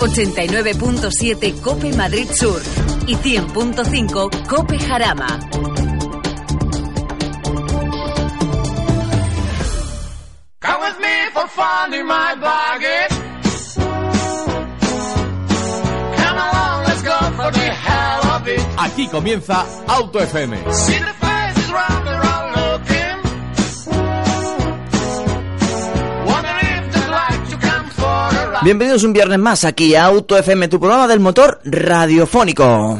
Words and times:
89.7 0.00 1.60
Cope 1.60 1.92
Madrid 1.94 2.28
Sur 2.32 2.60
y 3.06 3.14
100.5 3.16 4.46
Cope 4.46 4.78
Jarama. 4.78 5.38
Come 10.60 10.80
with 10.80 10.98
me 11.00 11.30
for 11.32 11.46
fun 11.48 11.94
in 11.94 12.06
my 12.06 12.34
baggage. 12.40 13.14
Come 16.16 16.38
along, 16.38 16.84
let's 16.86 17.02
go 17.02 17.18
for 17.36 17.50
the 17.52 17.70
hell 17.72 18.26
of 18.36 18.48
it. 18.48 18.60
Aquí 18.78 19.08
comienza 19.08 19.66
Auto 19.86 20.18
FM. 20.20 21.19
Bienvenidos 28.62 29.04
un 29.04 29.14
viernes 29.14 29.38
más 29.38 29.64
aquí 29.64 29.94
a 29.94 30.04
Auto 30.04 30.36
FM, 30.36 30.68
tu 30.68 30.78
programa 30.78 31.08
del 31.08 31.18
motor 31.18 31.60
radiofónico. 31.64 32.98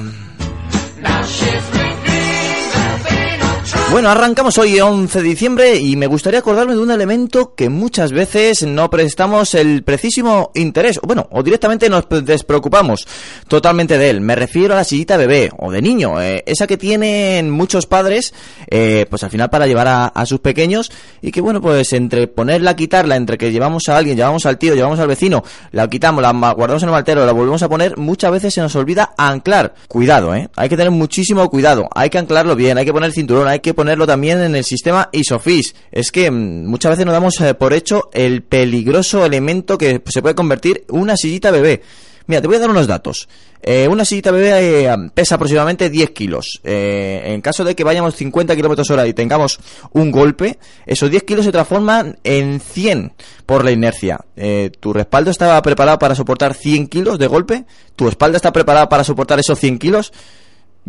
Bueno, 3.90 4.08
arrancamos 4.08 4.56
hoy 4.56 4.78
11 4.78 5.20
de 5.20 5.28
diciembre 5.28 5.76
y 5.76 5.96
me 5.96 6.06
gustaría 6.06 6.38
acordarme 6.38 6.74
de 6.74 6.80
un 6.80 6.92
elemento 6.92 7.56
que 7.56 7.68
muchas 7.68 8.12
veces 8.12 8.62
no 8.62 8.88
prestamos 8.88 9.52
el 9.56 9.82
precisísimo 9.82 10.52
interés, 10.54 10.98
o 11.02 11.08
bueno, 11.08 11.26
o 11.32 11.42
directamente 11.42 11.90
nos 11.90 12.04
despreocupamos 12.08 13.08
totalmente 13.48 13.98
de 13.98 14.10
él. 14.10 14.20
Me 14.20 14.36
refiero 14.36 14.74
a 14.74 14.76
la 14.76 14.84
sillita 14.84 15.16
bebé 15.16 15.50
o 15.58 15.72
de 15.72 15.82
niño, 15.82 16.22
eh, 16.22 16.44
esa 16.46 16.68
que 16.68 16.76
tienen 16.76 17.50
muchos 17.50 17.86
padres, 17.86 18.32
eh, 18.68 19.06
pues 19.10 19.24
al 19.24 19.30
final 19.30 19.50
para 19.50 19.66
llevar 19.66 19.88
a, 19.88 20.24
sus 20.24 20.38
pequeños 20.38 20.92
y 21.20 21.32
que 21.32 21.40
bueno, 21.40 21.60
pues 21.60 21.92
entre 21.92 22.28
ponerla, 22.28 22.76
quitarla, 22.76 23.16
entre 23.16 23.38
que 23.38 23.50
llevamos 23.50 23.88
a 23.88 23.96
alguien, 23.96 24.16
llevamos 24.16 24.46
al 24.46 24.56
tío, 24.56 24.76
llevamos 24.76 25.00
al 25.00 25.08
vecino, 25.08 25.42
la 25.72 25.90
quitamos, 25.90 26.22
la 26.22 26.30
guardamos 26.52 26.84
en 26.84 26.90
el 26.90 26.92
maltero, 26.92 27.26
la 27.26 27.32
volvemos 27.32 27.64
a 27.64 27.68
poner, 27.68 27.96
muchas 27.96 28.30
veces 28.30 28.54
se 28.54 28.60
nos 28.60 28.76
olvida 28.76 29.14
anclar. 29.18 29.74
Cuidado, 29.88 30.32
eh, 30.32 30.48
hay 30.54 30.68
que 30.68 30.76
tener 30.76 30.92
muchísimo 30.92 31.50
cuidado, 31.50 31.88
hay 31.92 32.08
que 32.08 32.18
anclarlo 32.18 32.54
bien, 32.54 32.78
hay 32.78 32.84
que 32.84 32.92
poner 32.92 33.08
el 33.08 33.14
cinturón, 33.14 33.48
hay 33.48 33.58
que 33.58 33.74
ponerlo 33.80 34.06
también 34.06 34.42
en 34.42 34.54
el 34.54 34.62
sistema 34.62 35.08
ISOFIX. 35.10 35.74
Es 35.90 36.12
que 36.12 36.30
mm, 36.30 36.66
muchas 36.66 36.90
veces 36.90 37.06
nos 37.06 37.14
damos 37.14 37.40
eh, 37.40 37.54
por 37.54 37.72
hecho 37.72 38.10
el 38.12 38.42
peligroso 38.42 39.24
elemento 39.24 39.78
que 39.78 40.02
se 40.04 40.20
puede 40.20 40.34
convertir 40.34 40.84
una 40.90 41.16
sillita 41.16 41.50
bebé. 41.50 41.80
Mira, 42.26 42.42
te 42.42 42.46
voy 42.46 42.56
a 42.56 42.60
dar 42.60 42.68
unos 42.68 42.86
datos. 42.86 43.26
Eh, 43.62 43.88
una 43.88 44.04
sillita 44.04 44.32
bebé 44.32 44.84
eh, 44.84 44.96
pesa 45.14 45.36
aproximadamente 45.36 45.88
10 45.88 46.10
kilos. 46.10 46.60
En 46.62 47.40
caso 47.40 47.64
de 47.64 47.74
que 47.74 47.82
vayamos 47.82 48.14
50 48.16 48.54
kilómetros 48.54 48.90
hora 48.90 49.06
y 49.06 49.14
tengamos 49.14 49.58
un 49.92 50.10
golpe, 50.10 50.58
esos 50.84 51.10
10 51.10 51.22
kilos 51.22 51.46
se 51.46 51.52
transforman 51.52 52.18
en 52.22 52.60
100 52.60 53.14
por 53.46 53.64
la 53.64 53.70
inercia. 53.70 54.20
¿Tu 54.78 54.92
respaldo 54.92 55.30
estaba 55.30 55.60
preparado 55.62 55.98
para 55.98 56.14
soportar 56.14 56.52
100 56.52 56.86
kilos 56.88 57.18
de 57.18 57.26
golpe? 57.28 57.64
¿Tu 57.96 58.08
espalda 58.08 58.36
está 58.36 58.52
preparada 58.52 58.90
para 58.90 59.04
soportar 59.04 59.40
esos 59.40 59.58
100 59.58 59.78
kilos? 59.78 60.12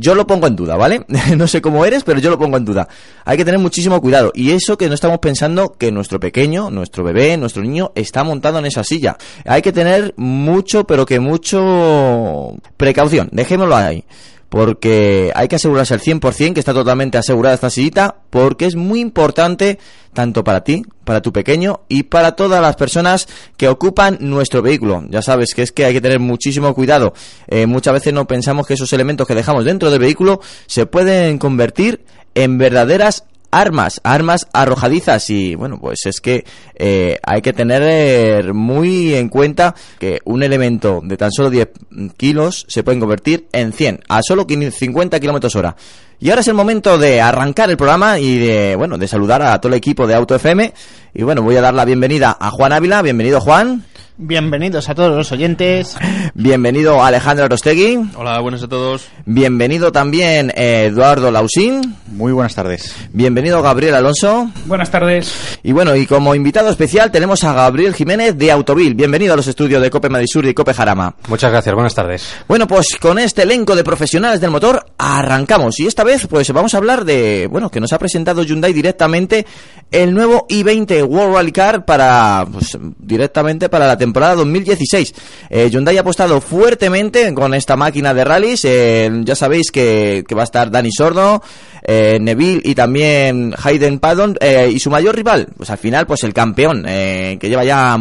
Yo 0.02 0.16
lo 0.16 0.26
pongo 0.26 0.48
en 0.48 0.56
duda, 0.56 0.78
¿vale? 0.78 1.06
no 1.38 1.48
sé 1.48 1.62
cómo 1.62 1.86
eres, 1.86 2.04
pero 2.04 2.20
yo 2.20 2.32
lo 2.32 2.40
pongo 2.40 2.58
en 2.58 2.66
duda. 2.66 2.88
Hay 3.24 3.38
que 3.38 3.46
tener 3.46 3.60
muchísimo 3.60 4.02
cuidado. 4.02 4.32
Y 4.34 4.50
eso 4.50 4.76
que 4.76 4.88
no 4.88 4.96
estamos 4.96 5.20
pensando 5.20 5.74
que 5.74 5.92
nuestro 5.92 6.20
pequeño, 6.20 6.72
nuestro 6.72 7.04
bebé, 7.04 7.38
nuestro 7.38 7.62
niño 7.62 7.92
está 7.94 8.24
montado 8.24 8.58
en 8.58 8.66
esa 8.66 8.84
silla. 8.84 9.18
Hay 9.46 9.62
que 9.62 9.72
tener 9.72 10.16
mucho, 10.18 10.86
pero 10.88 11.06
que 11.06 11.20
mucho 11.20 12.56
precaución. 12.78 13.30
Dejémoslo 13.32 13.76
ahí. 13.76 14.04
Porque 14.52 15.32
hay 15.34 15.48
que 15.48 15.56
asegurarse 15.56 15.94
al 15.94 16.02
100% 16.02 16.54
que 16.54 16.60
está 16.60 16.74
totalmente 16.74 17.18
asegurada 17.18 17.56
esta 17.56 17.70
sillita. 17.70 18.18
Porque 18.30 18.66
es 18.66 18.76
muy 18.76 19.00
importante 19.00 19.80
tanto 20.12 20.44
para 20.44 20.66
ti, 20.66 20.84
para 21.06 21.22
tu 21.22 21.32
pequeño 21.32 21.80
y 21.88 22.04
para 22.04 22.36
todas 22.36 22.62
las 22.62 22.76
personas 22.76 23.30
que 23.56 23.70
ocupan 23.70 24.18
nuestro 24.20 24.62
vehículo. 24.62 25.06
Ya 25.08 25.22
sabes 25.22 25.54
que 25.54 25.62
es 25.62 25.72
que 25.72 25.86
hay 25.86 25.94
que 25.94 26.02
tener 26.02 26.20
muchísimo 26.20 26.76
cuidado. 26.76 27.14
Eh, 27.48 27.66
muchas 27.66 27.94
veces 27.94 28.14
no 28.14 28.28
pensamos 28.28 28.68
que 28.68 28.74
esos 28.74 28.92
elementos 28.92 29.26
que 29.26 29.36
dejamos 29.36 29.64
dentro 29.64 29.90
del 29.90 30.00
vehículo 30.00 30.42
se 30.68 30.86
pueden 30.86 31.38
convertir 31.38 32.04
en 32.36 32.58
verdaderas 32.58 33.24
armas, 33.52 34.02
armas 34.04 34.48
arrojadizas 34.54 35.30
y 35.30 35.56
bueno, 35.56 35.78
pues 35.80 36.06
es 36.06 36.22
que 36.22 36.46
eh, 36.76 37.20
hay 37.24 37.42
que 37.42 37.54
tener 37.54 37.84
eh, 37.86 38.54
muy 38.54 39.14
en 39.14 39.30
cuenta 39.30 39.76
que 40.00 40.20
un 40.26 40.42
elemento 40.42 41.02
de 41.04 41.18
tan 41.18 41.32
solo 41.32 41.50
10 41.50 41.70
kilos 42.18 42.66
se 42.68 42.84
puede 42.84 43.00
convertir 43.00 43.48
en 43.52 43.74
100 43.74 44.02
a 44.08 44.22
solo 44.24 44.46
50 44.48 45.20
kilómetros 45.20 45.56
hora. 45.56 45.76
Y 46.20 46.30
ahora 46.30 46.42
es 46.42 46.48
el 46.48 46.54
momento 46.54 47.00
de 47.00 47.20
arrancar 47.20 47.72
el 47.72 47.78
programa 47.78 48.20
y 48.20 48.38
de, 48.38 48.76
bueno, 48.76 49.00
de 49.00 49.08
saludar 49.08 49.42
a 49.42 49.60
todo 49.60 49.74
el 49.74 49.78
equipo 49.78 50.06
de 50.06 50.14
Auto 50.14 50.36
FM. 50.36 50.72
Y 51.16 51.24
bueno, 51.24 51.42
voy 51.42 51.56
a 51.56 51.62
dar 51.62 51.74
la 51.74 51.84
bienvenida 51.84 52.38
a 52.40 52.52
Juan 52.52 52.74
Ávila. 52.74 53.02
Bienvenido, 53.02 53.42
Juan. 53.42 53.86
Bienvenidos 54.24 54.88
a 54.88 54.94
todos 54.94 55.18
los 55.18 55.32
oyentes. 55.32 55.98
Bienvenido, 56.36 57.04
Alejandro 57.04 57.46
Arostegui. 57.46 57.98
Hola, 58.16 58.40
buenas 58.40 58.62
a 58.62 58.68
todos. 58.68 59.08
Bienvenido 59.26 59.92
también, 59.92 60.52
eh, 60.56 60.90
Eduardo 60.92 61.32
Lausín. 61.32 61.96
Muy 62.06 62.32
buenas 62.32 62.54
tardes. 62.54 62.96
Bienvenido, 63.14 63.64
Gabriel 63.64 63.96
Alonso. 63.96 64.52
Buenas 64.66 64.92
tardes. 64.92 65.60
Y 65.64 65.72
bueno, 65.72 65.96
y 65.96 66.06
como 66.06 66.36
invitado 66.36 66.70
especial 66.70 67.10
tenemos 67.10 67.44
a 67.44 67.54
Gabriel 67.54 67.96
Jiménez 67.96 68.38
de 68.38 68.52
Autovil. 68.52 68.94
Bienvenido 68.94 69.34
a 69.34 69.38
los 69.38 69.48
estudios 69.48 69.82
de 69.82 69.90
Cope 69.90 70.08
Madrid 70.08 70.28
Sur 70.32 70.46
y 70.46 70.54
Cope 70.54 70.76
Jarama. 70.76 71.16
Muchas 71.28 71.50
gracias, 71.52 71.74
buenas 71.74 71.96
tardes. 71.96 72.32
Bueno, 72.48 72.68
pues 72.68 72.90
con 73.02 73.18
este 73.18 73.42
elenco 73.42 73.76
de 73.76 73.84
profesionales 73.84 74.40
del 74.40 74.52
motor 74.52 74.86
arrancamos. 75.00 75.80
Y 75.80 75.88
esta 75.88 76.04
vez 76.04 76.28
pues 76.28 76.52
vamos 76.52 76.76
a 76.76 76.78
hablar 76.78 77.06
de, 77.06 77.48
bueno, 77.50 77.72
que 77.72 77.80
nos 77.80 77.92
ha 77.92 77.98
presentado 77.98 78.44
Hyundai 78.44 78.72
directamente 78.72 79.48
el 79.90 80.14
nuevo 80.14 80.46
i20 80.48 81.08
World 81.08 81.36
Rally 81.36 81.52
Car 81.52 81.86
para, 81.86 82.46
pues 82.52 82.78
directamente 83.00 83.68
para 83.68 83.88
la 83.88 83.98
temporada 83.98 84.11
2016. 84.12 85.14
Eh, 85.50 85.70
Hyundai 85.70 85.98
ha 85.98 86.02
apostado 86.02 86.42
fuertemente 86.42 87.34
con 87.34 87.54
esta 87.54 87.76
máquina 87.76 88.14
de 88.14 88.24
rallies. 88.24 88.66
Eh, 88.66 89.10
ya 89.24 89.36
sabéis 89.36 89.72
que, 89.72 90.26
va 90.36 90.42
a 90.42 90.46
estar 90.46 90.72
Dani 90.72 90.92
Sordo, 90.92 91.42
eh, 91.84 92.20
Neville 92.22 92.62
y 92.64 92.76
también 92.76 93.54
Hayden 93.62 94.00
Paddon 94.00 94.38
eh, 94.40 94.70
y 94.72 94.80
su 94.80 94.90
mayor 94.90 95.16
rival, 95.16 95.48
pues 95.58 95.70
al 95.70 95.78
final 95.78 96.06
pues 96.06 96.24
el 96.24 96.34
campeón 96.34 96.86
eh, 96.88 97.38
que 97.40 97.50
lleva 97.50 97.64
ya 97.64 97.98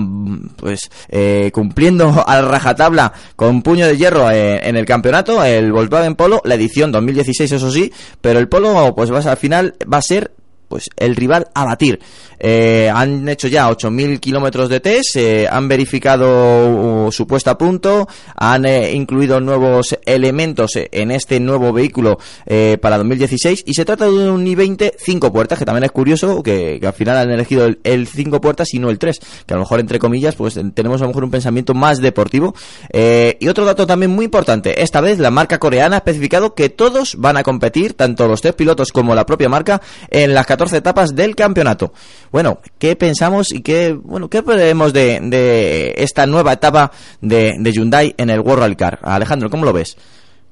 pues 0.56 0.90
eh, 1.08 1.50
cumpliendo 1.52 2.24
a 2.26 2.40
rajatabla 2.42 3.12
con 3.36 3.62
puño 3.62 3.86
de 3.86 3.96
hierro 3.96 4.30
en 4.30 4.76
el 4.76 4.84
campeonato, 4.84 5.44
el 5.44 5.72
Volkswagen 5.72 6.14
Polo, 6.14 6.40
la 6.44 6.54
edición 6.54 6.92
2016 6.92 7.52
eso 7.52 7.70
sí, 7.70 7.92
pero 8.20 8.38
el 8.38 8.48
Polo 8.48 8.94
pues 8.94 9.12
va 9.12 9.20
al 9.20 9.36
final 9.36 9.74
va 9.92 9.98
a 9.98 10.02
ser 10.02 10.32
pues 10.68 10.88
el 10.96 11.16
rival 11.16 11.48
a 11.52 11.64
batir. 11.64 12.00
Eh, 12.40 12.90
han 12.92 13.28
hecho 13.28 13.48
ya 13.48 13.68
8.000 13.70 14.18
kilómetros 14.18 14.68
de 14.68 14.80
test, 14.80 15.16
eh, 15.16 15.46
han 15.48 15.68
verificado 15.68 17.06
uh, 17.06 17.12
su 17.12 17.26
puesta 17.26 17.52
a 17.52 17.58
punto, 17.58 18.08
han 18.34 18.64
eh, 18.64 18.92
incluido 18.92 19.40
nuevos 19.40 19.96
elementos 20.06 20.72
en 20.74 21.10
este 21.10 21.38
nuevo 21.40 21.72
vehículo 21.72 22.18
eh, 22.46 22.78
para 22.80 22.96
2016 22.98 23.64
y 23.66 23.74
se 23.74 23.84
trata 23.84 24.06
de 24.06 24.30
un 24.30 24.44
i20 24.44 24.94
5 24.98 25.32
puertas, 25.32 25.58
que 25.58 25.64
también 25.64 25.84
es 25.84 25.92
curioso 25.92 26.42
que, 26.42 26.80
al 26.84 26.92
final 26.92 27.18
han 27.18 27.30
elegido 27.30 27.66
el, 27.66 27.78
el 27.84 28.06
5 28.06 28.40
puertas 28.40 28.72
y 28.74 28.78
no 28.78 28.90
el 28.90 28.98
3, 28.98 29.18
que 29.46 29.54
a 29.54 29.56
lo 29.56 29.62
mejor 29.62 29.80
entre 29.80 29.98
comillas 29.98 30.34
pues 30.34 30.58
tenemos 30.74 31.00
a 31.00 31.04
lo 31.04 31.08
mejor 31.08 31.24
un 31.24 31.30
pensamiento 31.30 31.74
más 31.74 32.00
deportivo. 32.00 32.54
Eh, 32.92 33.36
y 33.40 33.48
otro 33.48 33.64
dato 33.64 33.86
también 33.86 34.10
muy 34.10 34.24
importante, 34.24 34.82
esta 34.82 35.00
vez 35.00 35.18
la 35.18 35.30
marca 35.30 35.58
coreana 35.58 35.96
ha 35.96 35.98
especificado 35.98 36.54
que 36.54 36.68
todos 36.68 37.16
van 37.16 37.36
a 37.36 37.42
competir, 37.42 37.94
tanto 37.94 38.26
los 38.26 38.40
tres 38.40 38.54
pilotos 38.54 38.92
como 38.92 39.14
la 39.14 39.26
propia 39.26 39.48
marca, 39.48 39.80
en 40.08 40.34
las 40.34 40.46
14 40.46 40.78
etapas 40.78 41.14
del 41.14 41.36
campeonato. 41.36 41.92
Bueno, 42.32 42.60
¿qué 42.78 42.94
pensamos 42.94 43.52
y 43.52 43.62
qué, 43.62 43.92
bueno, 43.92 44.28
qué 44.28 44.40
veremos 44.40 44.92
de, 44.92 45.18
de 45.20 45.94
esta 45.96 46.26
nueva 46.26 46.52
etapa 46.52 46.92
de, 47.20 47.54
de 47.58 47.72
Hyundai 47.72 48.14
en 48.16 48.30
el 48.30 48.40
World 48.40 48.62
Rally 48.62 48.76
Car? 48.76 49.00
Alejandro, 49.02 49.50
¿cómo 49.50 49.64
lo 49.64 49.72
ves? 49.72 49.96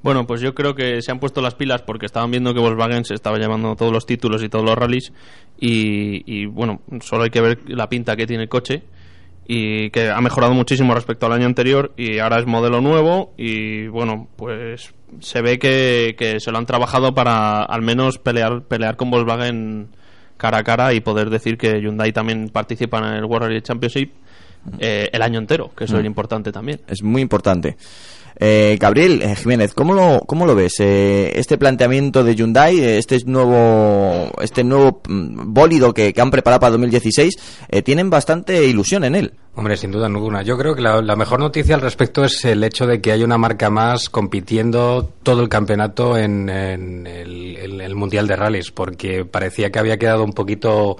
Bueno, 0.01 0.25
pues 0.25 0.39
yo 0.39 0.55
creo 0.55 0.75
que 0.75 1.01
se 1.01 1.11
han 1.11 1.19
puesto 1.19 1.41
las 1.41 1.55
pilas 1.55 1.81
porque 1.81 2.05
estaban 2.05 2.31
viendo 2.31 2.53
que 2.53 2.61
Volkswagen 2.61 3.03
se 3.03 3.13
estaba 3.13 3.37
llevando 3.37 3.75
todos 3.75 3.91
los 3.91 4.05
títulos 4.05 4.41
y 4.43 4.49
todos 4.49 4.63
los 4.63 4.75
rallies 4.75 5.11
y, 5.59 6.23
y, 6.25 6.45
bueno, 6.45 6.81
solo 7.01 7.23
hay 7.23 7.29
que 7.29 7.41
ver 7.41 7.59
la 7.67 7.89
pinta 7.89 8.15
que 8.15 8.25
tiene 8.25 8.43
el 8.43 8.49
coche 8.49 8.83
y 9.45 9.89
que 9.89 10.09
ha 10.09 10.21
mejorado 10.21 10.53
muchísimo 10.53 10.93
respecto 10.93 11.25
al 11.25 11.33
año 11.33 11.47
anterior 11.47 11.93
y 11.97 12.19
ahora 12.19 12.39
es 12.39 12.45
modelo 12.45 12.79
nuevo 12.79 13.33
y 13.37 13.87
bueno, 13.87 14.29
pues 14.37 14.93
se 15.19 15.41
ve 15.41 15.59
que, 15.59 16.15
que 16.17 16.39
se 16.39 16.51
lo 16.51 16.59
han 16.59 16.65
trabajado 16.65 17.13
para 17.13 17.63
al 17.63 17.81
menos 17.81 18.19
pelear, 18.19 18.63
pelear 18.63 18.95
con 18.95 19.11
Volkswagen 19.11 19.89
cara 20.39 20.59
a 20.59 20.63
cara 20.63 20.93
y 20.93 21.01
poder 21.01 21.29
decir 21.29 21.57
que 21.57 21.81
Hyundai 21.81 22.13
también 22.13 22.49
participa 22.49 22.97
en 22.99 23.15
el 23.15 23.25
World 23.25 23.47
Rally 23.47 23.61
Championship 23.61 24.11
eh, 24.79 25.09
el 25.11 25.21
año 25.21 25.37
entero, 25.37 25.71
que 25.75 25.83
eso 25.83 25.99
es 25.99 26.05
importante 26.05 26.51
también. 26.51 26.79
Es 26.87 27.03
muy 27.03 27.21
importante. 27.21 27.75
Eh, 28.41 28.77
Gabriel 28.79 29.21
eh, 29.21 29.35
Jiménez, 29.35 29.73
¿cómo 29.73 29.93
lo, 29.93 30.21
cómo 30.25 30.45
lo 30.45 30.55
ves? 30.55 30.79
Eh, 30.79 31.33
este 31.35 31.57
planteamiento 31.57 32.23
de 32.23 32.35
Hyundai, 32.35 32.79
eh, 32.79 32.97
este 32.97 33.17
nuevo, 33.25 34.31
este 34.41 34.63
nuevo 34.63 35.01
mm, 35.09 35.53
bólido 35.53 35.93
que, 35.93 36.13
que 36.13 36.21
han 36.21 36.31
preparado 36.31 36.61
para 36.61 36.71
2016, 36.71 37.35
eh, 37.67 37.81
tienen 37.81 38.09
bastante 38.09 38.65
ilusión 38.65 39.03
en 39.03 39.15
él. 39.15 39.33
Hombre, 39.55 39.75
sin 39.75 39.91
duda 39.91 40.07
ninguna. 40.07 40.41
Yo 40.41 40.57
creo 40.57 40.73
que 40.73 40.81
la, 40.81 41.15
mejor 41.17 41.41
noticia 41.41 41.75
al 41.75 41.81
respecto 41.81 42.23
es 42.23 42.45
el 42.45 42.63
hecho 42.63 42.85
de 42.85 43.01
que 43.01 43.11
hay 43.11 43.23
una 43.23 43.37
marca 43.37 43.69
más 43.69 44.09
compitiendo 44.09 45.11
todo 45.21 45.41
el 45.41 45.49
campeonato 45.49 46.17
en, 46.17 46.47
el, 46.47 47.81
el 47.81 47.95
Mundial 47.95 48.25
de 48.25 48.37
Rallys, 48.37 48.71
porque 48.71 49.25
parecía 49.25 49.69
que 49.69 49.79
había 49.79 49.97
quedado 49.97 50.23
un 50.23 50.31
poquito 50.31 50.95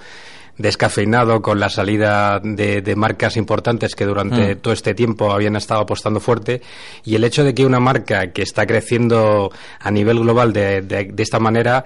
descafeinado 0.60 1.42
con 1.42 1.60
la 1.60 1.70
salida 1.70 2.40
de, 2.44 2.82
de 2.84 2.96
marcas 2.96 3.36
importantes 3.38 3.96
que 3.96 4.06
durante 4.06 4.56
Mm. 4.56 4.60
todo 4.60 4.74
este 4.74 4.94
tiempo 4.94 5.32
habían 5.32 5.56
estado 5.56 5.82
apostando 5.82 6.20
fuerte 6.20 6.62
y 7.04 7.16
el 7.16 7.24
hecho 7.24 7.44
de 7.44 7.54
que 7.56 7.66
una 7.66 7.80
marca 7.80 8.32
que 8.32 8.44
está 8.44 8.68
creciendo 8.68 9.52
a 9.80 9.90
nivel 9.90 10.20
global 10.20 10.54
de, 10.54 10.82
de- 10.82 11.06
de 11.06 11.24
esta 11.24 11.40
manera 11.40 11.86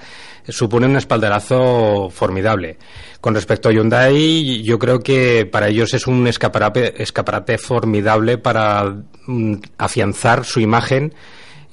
supone 0.49 0.87
un 0.87 0.97
espaldarazo 0.97 2.09
formidable. 2.09 2.77
Con 3.21 3.33
respecto 3.35 3.69
a 3.69 3.71
Hyundai, 3.71 4.61
yo 4.63 4.77
creo 4.77 4.99
que 4.99 5.47
para 5.49 5.69
ellos 5.69 5.93
es 5.93 6.05
un 6.07 6.27
escaparate, 6.27 7.01
escaparate 7.01 7.57
formidable 7.57 8.37
para 8.37 8.93
mm, 9.27 9.53
afianzar 9.77 10.43
su 10.43 10.59
imagen 10.59 11.13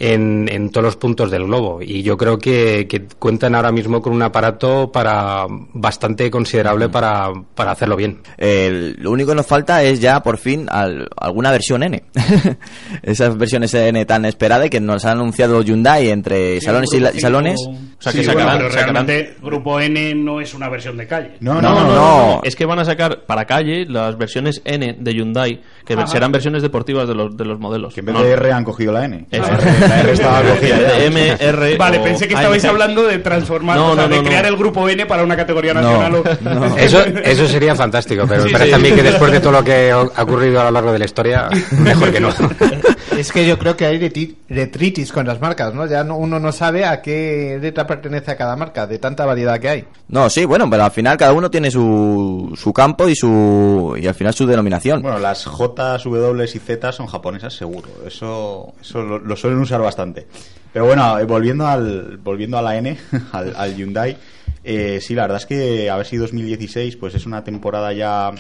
en, 0.01 0.49
en 0.51 0.71
todos 0.71 0.85
los 0.85 0.97
puntos 0.97 1.31
del 1.31 1.45
globo. 1.45 1.81
Y 1.83 2.03
yo 2.03 2.17
creo 2.17 2.39
que, 2.39 2.89
que 2.89 3.07
cuentan 3.19 3.55
ahora 3.55 3.71
mismo 3.71 4.01
con 4.03 4.13
un 4.15 4.23
aparato 4.23 4.91
para 4.91 5.45
bastante 5.75 6.31
considerable 6.31 6.89
para, 6.89 7.29
para 7.55 7.71
hacerlo 7.73 7.95
bien. 7.97 8.21
El- 8.39 8.95
lo 8.99 9.11
único 9.13 9.31
que 9.31 9.37
nos 9.37 9.47
falta 9.47 9.83
es 9.85 10.01
ya 10.01 10.23
por 10.23 10.39
fin 10.39 10.67
al- 10.71 11.09
alguna 11.17 11.51
versión 11.53 11.83
N. 11.83 12.03
Esas 13.03 13.37
versiones 13.37 13.73
N 13.75 14.05
tan 14.07 14.25
esperadas 14.25 14.71
que 14.71 14.81
nos 14.81 15.05
han 15.05 15.19
anunciado 15.19 15.63
Hyundai 15.63 16.09
entre 16.09 16.61
salones 16.61 16.93
y, 16.95 17.01
la- 17.01 17.13
y 17.15 17.21
salones. 17.21 17.57
O 17.69 18.03
sea, 18.03 18.13
Sí, 18.13 18.21
que 18.21 18.27
bueno, 18.27 18.41
sacarán, 18.41 18.59
pero 18.59 18.71
sacarán- 18.71 19.07
realmente 19.07 19.37
Grupo 19.43 19.79
N 19.81 20.15
no 20.15 20.41
es 20.41 20.55
una 20.55 20.69
versión 20.71 20.97
de 20.97 21.07
calle. 21.07 21.33
No, 21.41 21.61
No, 21.61 21.73
no, 21.73 21.85
no. 21.85 21.95
no. 21.95 22.41
Es 22.43 22.57
que 22.57 22.65
van 22.65 22.79
a 22.79 22.85
sacar 22.87 23.25
para 23.27 23.45
calle 23.45 23.85
las 23.85 24.17
versiones 24.17 24.63
N 24.65 24.97
de 24.99 25.13
Hyundai, 25.15 25.61
que 25.85 25.93
Ajá. 25.93 26.07
serán 26.07 26.33
versiones 26.33 26.63
deportivas 26.63 27.07
de 27.07 27.15
los, 27.15 27.37
de 27.37 27.45
los 27.45 27.59
modelos. 27.61 27.93
Que 27.93 28.01
en 28.01 28.07
vez 28.07 28.15
No. 28.15 28.23
de 28.23 28.31
R 28.33 28.53
han 28.53 28.65
cogido 28.65 28.93
la 28.93 29.05
N. 29.05 29.27
La 29.91 30.01
R, 30.01 30.13
estaba 30.13 30.43
cogida 30.55 30.77
ya. 30.81 30.93
De 30.99 31.07
M, 31.07 31.37
R. 31.39 31.77
Vale, 31.77 31.99
o 31.99 32.03
pensé 32.05 32.27
que 32.29 32.35
estabais 32.35 32.65
hablando 32.65 33.03
de 33.07 33.19
transformar, 33.19 33.77
No, 33.77 33.93
o 33.93 33.95
sea, 33.95 34.05
no, 34.05 34.09
de 34.09 34.17
no, 34.23 34.25
crear 34.25 34.43
no. 34.45 34.49
el 34.49 34.57
Grupo 34.57 34.89
N 34.89 35.07
para 35.07 35.23
una 35.25 35.37
categoría 35.37 35.75
No, 35.75 35.81
nacional. 35.83 36.15
o- 36.15 36.25
no. 36.43 36.77
Eso, 36.77 37.05
eso 37.05 37.47
sería 37.47 37.75
fantástico, 37.75 38.25
pero 38.29 38.43
Sí, 38.43 38.47
me 38.49 38.53
parece 38.53 38.71
sí. 38.71 38.75
a 38.75 38.79
mí 38.79 38.91
que 38.93 39.03
después 39.03 39.33
de 39.33 39.41
todo 39.41 39.53
lo 39.53 39.65
que 39.65 39.91
ha 39.91 40.23
ocurrido 40.23 40.61
a 40.61 40.65
lo 40.65 40.71
largo 40.71 40.93
de 40.93 40.99
la 40.99 41.05
historia, 41.05 41.49
mejor 41.79 42.13
que 42.13 42.21
no. 42.21 42.31
Es 43.19 43.33
que 43.33 43.47
yo 43.47 43.59
creo 43.59 43.77
que 43.77 43.85
hay 43.85 43.99
reti- 43.99 44.35
retritis 44.49 45.13
con 45.13 45.27
las 45.27 45.41
marcas, 45.41 45.75
¿no? 45.75 45.87
Ya 45.87 46.03
no- 46.05 46.17
uno 46.17 46.39
no 46.39 46.53
sabe 46.53 46.87
a 46.87 47.03
qué 47.03 47.59
letra 47.61 47.87
pertenece 47.87 48.31
a 48.31 48.37
cada 48.37 48.57
marca, 48.57 48.87
de 48.87 48.99
tanta 48.99 49.27
variedad 49.27 49.59
que 49.61 49.69
hay. 49.69 49.85
No, 50.09 50.31
sí, 50.31 50.45
bueno, 50.47 50.71
pero 50.71 50.85
al 50.85 50.91
final 50.91 51.17
cada 51.19 51.33
uno 51.35 51.51
tiene 51.51 51.71
su, 51.71 52.53
su 52.57 52.73
campo 52.73 53.09
y 53.09 53.15
su 53.15 53.95
y 54.01 54.07
al 54.07 54.15
final 54.15 54.33
su 54.33 54.47
denominación. 54.47 55.03
Bueno, 55.03 55.19
las 55.19 55.45
J, 55.45 55.99
W 55.99 56.45
y 56.45 56.59
Z 56.59 56.93
son 56.93 57.07
japonesas 57.09 57.53
seguro. 57.53 57.89
Eso, 58.07 58.73
eso 58.81 59.03
lo, 59.03 59.19
lo 59.19 59.37
suelen 59.37 59.59
usar 59.61 59.80
bastante. 59.83 60.27
Pero 60.73 60.87
bueno, 60.87 61.19
eh, 61.19 61.25
volviendo 61.25 61.67
al, 61.67 62.19
volviendo 62.19 62.57
a 62.59 62.63
la 62.63 62.77
N, 62.79 62.97
al, 63.33 63.55
al 63.57 63.77
Hyundai, 63.77 64.17
eh, 64.63 64.99
sí, 65.01 65.15
la 65.15 65.23
verdad 65.23 65.39
es 65.39 65.47
que 65.47 65.91
a 65.91 65.97
ver 65.97 66.07
si 66.07 66.17
2016 66.17 66.97
pues 66.97 67.15
es 67.15 67.27
una 67.27 67.43
temporada 67.43 67.93
ya 67.93 68.31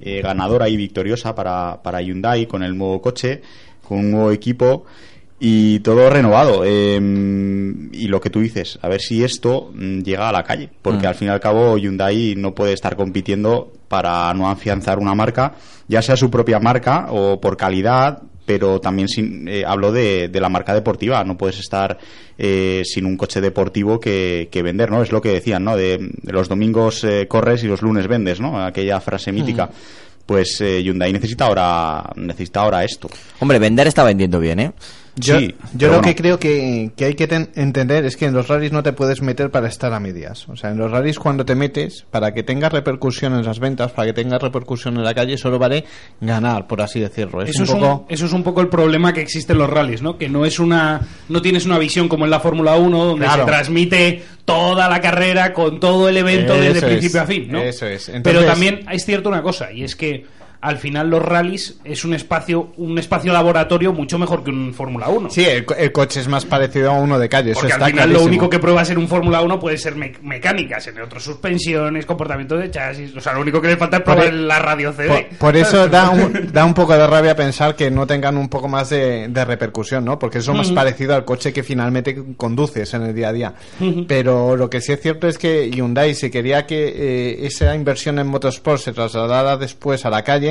eh, 0.00 0.20
ganadora 0.22 0.68
y 0.68 0.76
victoriosa 0.76 1.34
para, 1.34 1.80
para 1.82 2.00
Hyundai 2.02 2.46
con 2.46 2.62
el 2.62 2.76
nuevo 2.76 3.00
coche, 3.00 3.42
con 3.86 3.98
un 3.98 4.10
nuevo 4.10 4.30
equipo 4.32 4.84
y 5.38 5.80
todo 5.80 6.10
renovado. 6.10 6.62
eh, 6.66 7.00
y 7.92 8.08
lo 8.08 8.20
que 8.20 8.30
tú 8.30 8.40
dices, 8.40 8.78
a 8.82 8.88
ver 8.88 9.00
si 9.00 9.22
esto 9.24 9.70
mm, 9.74 10.00
llega 10.00 10.28
a 10.28 10.32
la 10.32 10.42
calle, 10.42 10.68
porque 10.82 11.06
Mm. 11.06 11.08
al 11.08 11.14
fin 11.14 11.28
y 11.28 11.30
al 11.30 11.40
cabo 11.40 11.76
Hyundai 11.78 12.34
no 12.36 12.54
puede 12.54 12.72
estar 12.72 12.96
compitiendo 12.96 13.72
para 13.88 14.32
no 14.34 14.50
afianzar 14.50 14.98
una 14.98 15.14
marca, 15.14 15.54
ya 15.88 16.02
sea 16.02 16.16
su 16.16 16.30
propia 16.30 16.58
marca 16.60 17.06
o 17.10 17.40
por 17.40 17.56
calidad, 17.56 18.22
pero 18.50 18.80
también 18.80 19.06
sin, 19.06 19.46
eh, 19.46 19.62
hablo 19.64 19.92
de, 19.92 20.26
de 20.26 20.40
la 20.40 20.48
marca 20.48 20.74
deportiva, 20.74 21.22
no 21.22 21.38
puedes 21.38 21.60
estar 21.60 21.96
eh, 22.36 22.82
sin 22.84 23.06
un 23.06 23.16
coche 23.16 23.40
deportivo 23.40 24.00
que, 24.00 24.48
que 24.50 24.60
vender, 24.60 24.90
¿no? 24.90 25.04
Es 25.04 25.12
lo 25.12 25.20
que 25.20 25.28
decían, 25.28 25.62
¿no? 25.62 25.76
De, 25.76 25.98
de 25.98 26.32
los 26.32 26.48
domingos 26.48 27.04
eh, 27.04 27.28
corres 27.28 27.62
y 27.62 27.68
los 27.68 27.80
lunes 27.80 28.08
vendes, 28.08 28.40
¿no? 28.40 28.60
Aquella 28.60 29.00
frase 29.00 29.30
mítica. 29.30 29.70
Pues 30.26 30.60
eh, 30.62 30.82
Hyundai 30.82 31.12
necesita 31.12 31.46
ahora, 31.46 32.10
necesita 32.16 32.62
ahora 32.62 32.82
esto. 32.82 33.08
Hombre, 33.38 33.60
vender 33.60 33.86
está 33.86 34.02
vendiendo 34.02 34.40
bien, 34.40 34.58
¿eh? 34.58 34.72
Yo, 35.20 35.38
Sí, 35.38 35.54
yo 35.74 35.88
lo 35.88 35.94
bueno. 35.94 36.08
que 36.08 36.14
creo 36.16 36.38
que, 36.38 36.90
que 36.96 37.04
hay 37.04 37.14
que 37.14 37.26
ten- 37.26 37.50
entender 37.54 38.04
es 38.04 38.16
que 38.16 38.26
en 38.26 38.34
los 38.34 38.48
rallies 38.48 38.72
no 38.72 38.82
te 38.82 38.92
puedes 38.92 39.22
meter 39.22 39.50
para 39.50 39.68
estar 39.68 39.92
a 39.92 40.00
medias. 40.00 40.48
O 40.48 40.56
sea, 40.56 40.70
en 40.70 40.78
los 40.78 40.90
rallies 40.90 41.18
cuando 41.18 41.44
te 41.44 41.54
metes, 41.54 42.04
para 42.10 42.32
que 42.34 42.42
tengas 42.42 42.72
repercusión 42.72 43.34
en 43.34 43.44
las 43.44 43.58
ventas, 43.60 43.92
para 43.92 44.06
que 44.06 44.12
tengas 44.12 44.40
repercusión 44.42 44.96
en 44.96 45.04
la 45.04 45.14
calle, 45.14 45.36
solo 45.38 45.58
vale 45.58 45.84
ganar, 46.20 46.66
por 46.66 46.80
así 46.82 47.00
decirlo. 47.00 47.42
Es 47.42 47.50
Eso, 47.50 47.60
un 47.62 47.64
es 47.68 47.70
un, 47.74 47.80
poco... 47.80 48.06
eso 48.08 48.26
es 48.26 48.32
un 48.32 48.42
poco 48.42 48.60
el 48.60 48.68
problema 48.68 49.12
que 49.12 49.20
existe 49.20 49.52
en 49.52 49.58
los 49.58 49.70
rallies, 49.70 50.02
¿no? 50.02 50.16
Que 50.18 50.28
no 50.28 50.44
es 50.44 50.58
una 50.58 51.00
no 51.28 51.42
tienes 51.42 51.66
una 51.66 51.78
visión 51.78 52.08
como 52.08 52.24
en 52.24 52.30
la 52.30 52.40
Fórmula 52.40 52.76
1 52.76 53.04
donde 53.04 53.26
Claro. 53.26 53.44
se 53.44 53.50
transmite 53.50 54.22
toda 54.44 54.88
la 54.88 55.00
carrera 55.00 55.52
con 55.52 55.78
todo 55.80 56.08
el 56.08 56.16
evento 56.16 56.54
Eso 56.54 56.62
desde 56.62 56.78
es, 56.78 56.84
principio 56.84 57.20
a 57.20 57.26
fin, 57.26 57.48
¿no? 57.50 57.60
eso 57.60 57.86
es. 57.86 58.10
Pero 58.22 58.44
también 58.44 58.80
es 58.90 59.04
cierto 59.04 59.28
una 59.28 59.42
cosa 59.42 59.70
y 59.72 59.84
es 59.84 59.94
que 59.94 60.24
al 60.60 60.76
final 60.78 61.08
los 61.08 61.22
rallies 61.22 61.78
es 61.84 62.04
un 62.04 62.12
espacio 62.14 62.72
un 62.76 62.98
espacio 62.98 63.32
laboratorio 63.32 63.92
mucho 63.92 64.18
mejor 64.18 64.44
que 64.44 64.50
un 64.50 64.74
Fórmula 64.74 65.08
1. 65.08 65.30
Sí, 65.30 65.44
el, 65.44 65.64
co- 65.64 65.74
el 65.74 65.90
coche 65.92 66.20
es 66.20 66.28
más 66.28 66.44
parecido 66.44 66.90
a 66.90 66.94
uno 66.94 67.18
de 67.18 67.28
calle, 67.28 67.52
eso 67.52 67.60
Porque 67.60 67.72
está 67.72 67.86
al 67.86 67.90
final 67.92 68.12
lo 68.12 68.22
único 68.22 68.50
que 68.50 68.58
pruebas 68.58 68.90
en 68.90 68.98
un 68.98 69.08
Fórmula 69.08 69.40
1 69.42 69.58
puede 69.58 69.78
ser 69.78 69.94
me- 69.96 70.12
mecánicas, 70.22 70.86
en 70.88 71.00
otros 71.00 71.22
suspensiones, 71.22 72.04
comportamiento 72.06 72.56
de 72.56 72.70
chasis. 72.70 73.16
O 73.16 73.20
sea, 73.20 73.32
lo 73.32 73.40
único 73.40 73.60
que 73.60 73.68
le 73.68 73.76
falta 73.76 73.98
es 73.98 74.02
probar 74.02 74.26
e- 74.26 74.32
la 74.32 74.58
radio 74.58 74.92
CD. 74.92 75.08
Por, 75.30 75.38
por 75.38 75.56
eso 75.56 75.88
da 75.88 76.10
un, 76.10 76.50
da 76.52 76.64
un 76.64 76.74
poco 76.74 76.92
de 76.96 77.06
rabia 77.06 77.34
pensar 77.34 77.74
que 77.74 77.90
no 77.90 78.06
tengan 78.06 78.36
un 78.36 78.48
poco 78.48 78.68
más 78.68 78.90
de, 78.90 79.28
de 79.28 79.44
repercusión, 79.44 80.04
¿no? 80.04 80.18
Porque 80.18 80.38
eso 80.38 80.52
es 80.52 80.58
más 80.58 80.70
parecido 80.72 81.14
al 81.14 81.24
coche 81.24 81.52
que 81.52 81.62
finalmente 81.62 82.16
conduces 82.36 82.92
en 82.94 83.02
el 83.02 83.14
día 83.14 83.28
a 83.28 83.32
día. 83.32 83.54
Pero 84.08 84.56
lo 84.56 84.68
que 84.70 84.80
sí 84.80 84.92
es 84.92 85.00
cierto 85.00 85.26
es 85.28 85.38
que 85.38 85.70
Hyundai, 85.70 86.14
si 86.14 86.30
quería 86.30 86.66
que 86.66 86.88
eh, 86.88 87.46
esa 87.46 87.74
inversión 87.74 88.18
en 88.18 88.26
motorsport 88.26 88.80
se 88.80 88.92
trasladara 88.92 89.56
después 89.56 90.04
a 90.04 90.10
la 90.10 90.22
calle, 90.24 90.49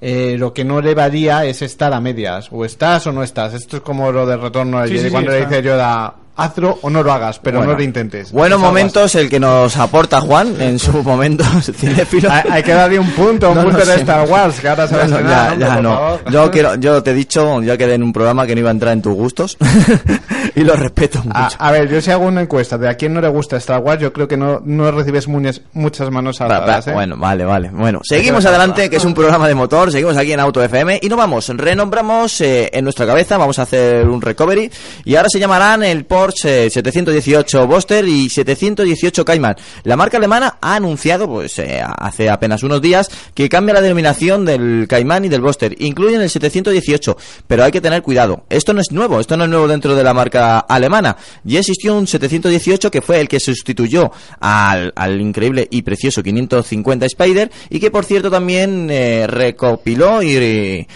eh, 0.00 0.36
lo 0.36 0.52
que 0.52 0.64
no 0.64 0.80
le 0.80 0.94
varía 0.94 1.44
es 1.44 1.62
estar 1.62 1.92
a 1.92 2.00
medias. 2.00 2.48
O 2.50 2.64
estás 2.64 3.06
o 3.06 3.12
no 3.12 3.22
estás. 3.22 3.54
Esto 3.54 3.78
es 3.78 3.82
como 3.82 4.10
lo 4.10 4.26
del 4.26 4.40
retorno 4.40 4.78
al 4.78 4.88
Sí, 4.88 4.94
Jedi 4.94 5.04
sí, 5.04 5.08
sí, 5.08 5.12
cuando 5.12 5.30
le 5.30 5.46
dice 5.46 5.62
Yoda, 5.62 6.14
hazlo 6.36 6.78
o 6.82 6.88
no 6.90 7.02
lo 7.02 7.12
hagas, 7.12 7.38
pero 7.38 7.58
Bueno. 7.58 7.72
no 7.72 7.78
lo 7.78 7.84
intentes. 7.84 8.32
Buenos 8.32 8.58
momentos 8.58 9.14
el 9.14 9.28
que 9.28 9.38
nos 9.38 9.76
aporta 9.76 10.20
Juan 10.20 10.60
en 10.60 10.78
su 10.78 11.02
momento 11.02 11.44
cinéfilo. 11.74 12.30
así. 12.30 12.48
Hay, 12.48 12.54
hay 12.58 12.62
que 12.62 12.72
darle 12.72 12.98
un 12.98 13.10
punto, 13.10 13.50
un 13.50 13.54
No, 13.56 13.62
no 13.64 13.68
punto 13.70 13.84
de 13.86 13.92
sé. 13.94 14.00
Star 14.00 14.28
Wars, 14.28 14.58
que 14.60 14.68
ahora 14.68 14.84
a 14.84 14.86
No, 14.86 14.96
no, 14.96 15.02
estrenar, 15.04 15.58
ya, 15.58 15.68
ya 15.68 15.80
no. 15.82 16.30
Yo 16.30 16.50
quiero, 16.50 16.74
yo 16.76 17.02
te 17.02 17.10
he 17.10 17.14
dicho, 17.14 17.60
ya 17.62 17.76
quedé 17.76 17.94
en 17.94 18.02
un 18.02 18.12
programa 18.12 18.46
que 18.46 18.54
no 18.54 18.60
iba 18.60 18.70
a 18.70 18.72
entrar 18.72 18.92
en 18.94 19.02
tus 19.02 19.14
gustos 19.14 19.56
y 20.54 20.60
lo 20.64 20.74
respeto 20.74 21.20
mucho. 21.22 21.36
A, 21.36 21.48
a 21.68 21.70
ver, 21.72 21.88
yo 21.88 22.00
si 22.00 22.10
hago 22.10 22.24
una 22.26 22.40
encuesta 22.42 22.78
de 22.78 22.88
a 22.88 22.94
quién 22.94 23.12
no 23.14 23.20
le 23.20 23.28
gusta 23.28 23.56
Star 23.58 23.80
Wars, 23.80 24.00
yo 24.00 24.12
creo 24.12 24.26
que 24.28 24.36
no, 24.36 24.60
no 24.64 24.90
recibes 24.90 25.28
muñas- 25.28 25.60
muchas 25.72 26.10
manos 26.10 26.40
alzadas, 26.40 26.86
¿eh? 26.88 26.92
Bueno, 26.92 27.16
vale, 27.16 27.44
vale. 27.44 27.70
Bueno, 27.70 28.00
seguimos 28.02 28.44
adelante, 28.46 28.88
que 28.90 28.96
es 28.96 29.04
un 29.04 29.14
programa 29.14 29.46
de 29.48 29.54
motor, 29.54 29.92
seguimos 29.92 30.16
aquí 30.16 30.32
en 30.32 30.40
Auto 30.40 30.62
FM 30.62 30.98
y 31.02 31.08
nos 31.08 31.18
vamos, 31.18 31.48
renombramos 31.48 32.40
eh, 32.40 32.70
en 32.72 32.84
nuestra 32.84 33.06
cabeza, 33.06 33.36
vamos 33.38 33.58
a 33.58 33.62
hacer 33.62 34.08
un 34.08 34.20
recovery 34.20 34.70
y 35.04 35.14
ahora 35.16 35.28
se 35.30 35.38
llamarán 35.38 35.82
el 35.82 36.04
Porsche 36.22 36.66
eh, 36.66 36.70
718 36.70 37.66
Boxster 37.66 38.06
y 38.06 38.28
718 38.28 39.24
Cayman. 39.24 39.56
La 39.82 39.96
marca 39.96 40.18
alemana 40.18 40.56
ha 40.60 40.76
anunciado, 40.76 41.26
pues 41.26 41.58
eh, 41.58 41.82
hace 41.82 42.30
apenas 42.30 42.62
unos 42.62 42.80
días, 42.80 43.10
que 43.34 43.48
cambia 43.48 43.74
la 43.74 43.80
denominación 43.80 44.44
del 44.44 44.86
Cayman 44.88 45.24
y 45.24 45.28
del 45.28 45.40
Boxster, 45.40 45.74
incluyen 45.80 46.20
el 46.20 46.30
718, 46.30 47.16
pero 47.48 47.64
hay 47.64 47.72
que 47.72 47.80
tener 47.80 48.02
cuidado. 48.02 48.44
Esto 48.50 48.72
no 48.72 48.80
es 48.80 48.92
nuevo, 48.92 49.18
esto 49.18 49.36
no 49.36 49.42
es 49.44 49.50
nuevo 49.50 49.66
dentro 49.66 49.96
de 49.96 50.04
la 50.04 50.14
marca 50.14 50.60
alemana. 50.60 51.16
Ya 51.42 51.58
existió 51.58 51.96
un 51.96 52.06
718 52.06 52.92
que 52.92 53.02
fue 53.02 53.18
el 53.18 53.26
que 53.26 53.40
sustituyó 53.40 54.12
al, 54.38 54.92
increíble 55.20 55.66
y 55.72 55.82
precioso 55.82 56.22
550 56.22 57.04
Spider 57.06 57.50
y 57.68 57.80
que 57.80 57.90
por 57.90 58.04
cierto 58.04 58.30
también 58.30 58.88
eh, 58.92 59.26
recopiló 59.26 60.22
y, 60.22 60.86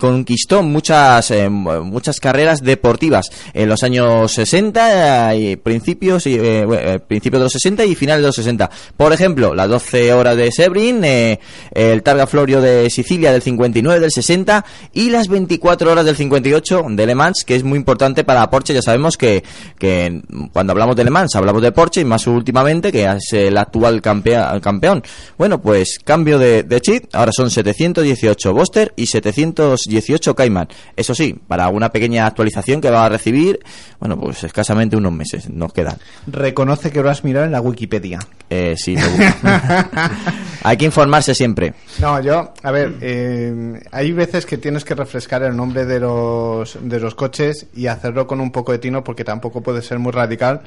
conquistó 0.00 0.64
muchas 0.64 1.32
muchas 1.48 2.18
carreras 2.18 2.62
deportivas 2.62 3.26
en 3.54 3.68
los 3.68 3.84
años 3.84 3.99
60 4.28 5.34
y 5.36 5.56
principios 5.56 6.26
y 6.26 6.34
eh, 6.34 6.66
eh, 6.70 6.98
principios 7.06 7.40
de 7.40 7.44
los 7.44 7.52
60 7.52 7.84
y 7.84 7.94
finales 7.94 8.22
de 8.22 8.26
los 8.28 8.36
60. 8.36 8.70
Por 8.96 9.12
ejemplo, 9.12 9.54
las 9.54 9.68
12 9.68 10.12
horas 10.12 10.36
de 10.36 10.50
Sebring, 10.52 11.04
eh, 11.04 11.38
el 11.72 12.02
Targa 12.02 12.26
Florio 12.26 12.60
de 12.60 12.88
Sicilia 12.90 13.32
del 13.32 13.42
59 13.42 14.00
del 14.00 14.10
60 14.10 14.64
y 14.92 15.10
las 15.10 15.28
24 15.28 15.90
horas 15.92 16.04
del 16.04 16.16
58 16.16 16.84
de 16.90 17.06
Le 17.06 17.14
Mans, 17.14 17.44
que 17.44 17.56
es 17.56 17.62
muy 17.64 17.78
importante 17.78 18.24
para 18.24 18.48
Porsche. 18.50 18.74
Ya 18.74 18.82
sabemos 18.82 19.16
que, 19.16 19.42
que 19.78 20.20
cuando 20.52 20.72
hablamos 20.72 20.96
de 20.96 21.04
Le 21.04 21.10
Mans 21.10 21.34
hablamos 21.36 21.62
de 21.62 21.72
Porsche 21.72 22.00
y 22.00 22.04
más 22.04 22.26
últimamente 22.26 22.92
que 22.92 23.04
es 23.04 23.32
el 23.32 23.56
actual 23.56 24.00
campea- 24.02 24.60
campeón. 24.60 25.02
Bueno, 25.38 25.60
pues 25.60 25.98
cambio 26.04 26.38
de, 26.38 26.62
de 26.62 26.80
chip, 26.80 27.04
ahora 27.12 27.32
son 27.34 27.50
718 27.50 28.52
Boster 28.52 28.92
y 28.96 29.06
718 29.06 30.34
Cayman. 30.34 30.68
Eso 30.96 31.14
sí, 31.14 31.34
para 31.46 31.68
una 31.68 31.90
pequeña 31.90 32.26
actualización 32.26 32.80
que 32.80 32.90
va 32.90 33.04
a 33.06 33.08
recibir, 33.08 33.60
bueno, 34.00 34.18
pues 34.18 34.42
escasamente 34.44 34.96
unos 34.96 35.12
meses 35.12 35.48
nos 35.50 35.72
quedan. 35.72 35.96
Reconoce 36.26 36.90
que 36.90 37.02
lo 37.02 37.10
has 37.10 37.22
mirado 37.22 37.44
en 37.44 37.52
la 37.52 37.60
Wikipedia. 37.60 38.18
Eh, 38.48 38.74
sí, 38.76 38.96
hay 40.62 40.76
que 40.78 40.86
informarse 40.86 41.34
siempre. 41.34 41.74
No, 42.00 42.18
yo, 42.20 42.52
a 42.62 42.70
ver, 42.70 42.96
eh, 43.02 43.80
hay 43.92 44.12
veces 44.12 44.46
que 44.46 44.56
tienes 44.56 44.84
que 44.84 44.94
refrescar 44.94 45.42
el 45.42 45.54
nombre 45.54 45.84
de 45.84 46.00
los, 46.00 46.78
de 46.80 46.98
los 46.98 47.14
coches 47.14 47.66
y 47.74 47.86
hacerlo 47.86 48.26
con 48.26 48.40
un 48.40 48.50
poco 48.50 48.72
de 48.72 48.78
tino 48.78 49.04
porque 49.04 49.22
tampoco 49.22 49.60
puede 49.60 49.82
ser 49.82 49.98
muy 49.98 50.12
radical 50.12 50.62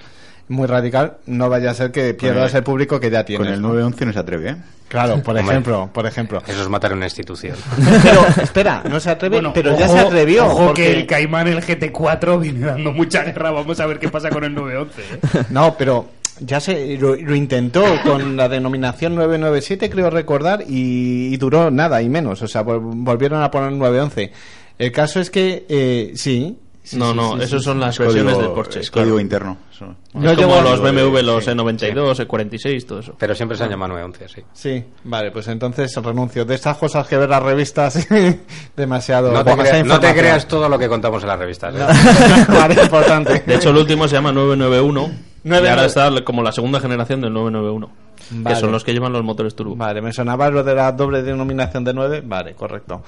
muy 0.50 0.68
radical, 0.68 1.18
no 1.26 1.50
vaya 1.50 1.72
a 1.72 1.74
ser 1.74 1.92
que 1.92 2.14
pierdas 2.14 2.52
el- 2.54 2.58
el 2.58 2.64
público 2.64 3.00
que 3.00 3.10
ya 3.10 3.24
tienes. 3.26 3.48
Con 3.48 3.54
el 3.54 3.62
¿no? 3.62 3.70
911 3.70 4.06
no 4.06 4.14
se 4.14 4.20
atreve, 4.20 4.50
¿eh? 4.52 4.56
Claro, 4.90 5.24
por 5.24 5.36
Hombre. 5.36 5.52
ejemplo, 5.54 5.90
por 5.92 6.06
ejemplo. 6.06 6.44
Eso 6.48 6.62
es 6.62 6.70
matar 6.70 6.94
una 6.94 7.06
institución. 7.06 7.56
Pero, 8.04 8.26
espera, 8.44 8.84
no 8.88 9.00
se 9.00 9.10
atreve, 9.10 9.38
Bueno, 9.38 9.52
pero 9.54 9.76
ya 9.78 9.86
ojo- 9.88 9.94
se 9.96 10.00
atrevió. 10.00 10.46
Ojo 10.46 10.66
porque- 10.68 10.84
que 10.84 11.00
el 11.00 11.08
Caimán, 11.08 11.48
el 11.48 11.62
GT4, 11.64 12.40
viene 12.42 12.60
dando 12.68 12.92
mucha 12.92 13.24
guerra. 13.24 13.50
Vamos 13.52 13.80
a 13.80 13.88
ver 13.88 13.98
qué 13.98 14.10
pasa 14.10 14.30
con 14.30 14.44
el 14.44 14.54
911. 14.54 15.02
¿eh? 15.02 15.44
No, 15.50 15.76
pero 15.78 16.10
ya 16.40 16.60
se 16.60 16.96
lo, 16.98 17.16
lo 17.16 17.36
intentó 17.36 17.84
con 18.04 18.38
la 18.38 18.48
denominación 18.50 19.16
997, 19.16 19.90
creo 19.90 20.10
recordar, 20.12 20.62
y, 20.68 21.34
y 21.34 21.38
duró 21.38 21.72
nada 21.72 22.00
y 22.04 22.10
menos. 22.10 22.42
O 22.44 22.48
sea, 22.48 22.64
vol- 22.64 22.80
volvieron 22.84 23.42
a 23.42 23.50
poner 23.50 23.72
911. 23.72 24.32
El 24.78 24.92
caso 24.92 25.20
es 25.20 25.32
que, 25.32 25.66
eh, 25.70 26.12
sí. 26.16 26.58
Sí, 26.84 26.98
no, 26.98 27.12
sí, 27.12 27.16
no, 27.18 27.38
sí, 27.38 27.44
esos 27.44 27.64
son 27.64 27.80
las 27.80 27.98
Código- 27.98 28.14
versiones 28.14 28.38
del 28.38 28.52
Porsche. 28.52 28.80
es 28.82 28.92
claro. 28.92 29.06
código 29.08 29.20
interno. 29.20 29.58
eso. 29.74 29.86
No 30.14 30.30
Es 30.32 30.38
como 30.38 30.56
llegó- 30.56 30.62
los 30.70 30.82
BMW, 30.82 31.22
los 31.24 31.44
sí, 31.44 31.52
E92, 31.52 32.28
E46, 32.28 32.86
todo 32.86 33.00
eso. 33.00 33.16
Pero 33.18 33.34
siempre 33.36 33.58
se 33.58 33.64
han 33.64 33.70
llamado 33.72 33.94
911, 33.94 34.28
sí. 34.30 34.44
Sí, 34.54 34.84
vale, 35.06 35.32
pues 35.32 35.48
entonces 35.48 35.96
renuncio. 36.04 36.46
De 36.46 36.56
estas 36.56 36.78
cosas 36.78 37.08
que 37.08 37.18
ver 37.18 37.30
las 37.30 37.42
revistas, 37.42 38.08
demasiado. 38.76 39.32
No 39.32 39.44
te, 39.44 39.52
creas, 39.54 39.66
no 39.66 39.72
te 39.72 39.80
información. 39.80 40.14
creas 40.16 40.48
todo 40.48 40.70
lo 40.70 40.78
que 40.78 40.88
contamos 40.90 41.24
en 41.24 41.30
las 41.30 41.40
revistas. 41.40 41.74
¿eh? 41.76 42.46
vale, 42.48 42.82
importante. 42.84 43.44
De 43.46 43.56
hecho, 43.56 43.70
el 43.70 43.78
último 43.78 44.08
se 44.08 44.16
llama 44.16 44.32
991 44.32 45.02
y 45.46 45.50
99. 45.50 45.70
ahora 45.70 45.86
está 45.86 46.24
como 46.24 46.42
la 46.44 46.52
segunda 46.52 46.80
generación 46.80 47.22
del 47.22 47.34
991, 47.34 47.90
Vale. 48.32 48.56
que 48.56 48.60
son 48.62 48.72
los 48.72 48.84
que 48.84 48.94
llevan 48.94 49.14
los 49.14 49.24
motores 49.24 49.56
turbo. 49.56 49.76
Vale, 49.76 50.02
me 50.02 50.14
sonaba 50.14 50.50
lo 50.50 50.64
de 50.64 50.76
la 50.76 50.92
doble 50.92 51.22
denominación 51.24 51.84
de 51.84 51.94
9. 51.94 52.22
Vale, 52.26 52.54
correcto. 52.54 53.02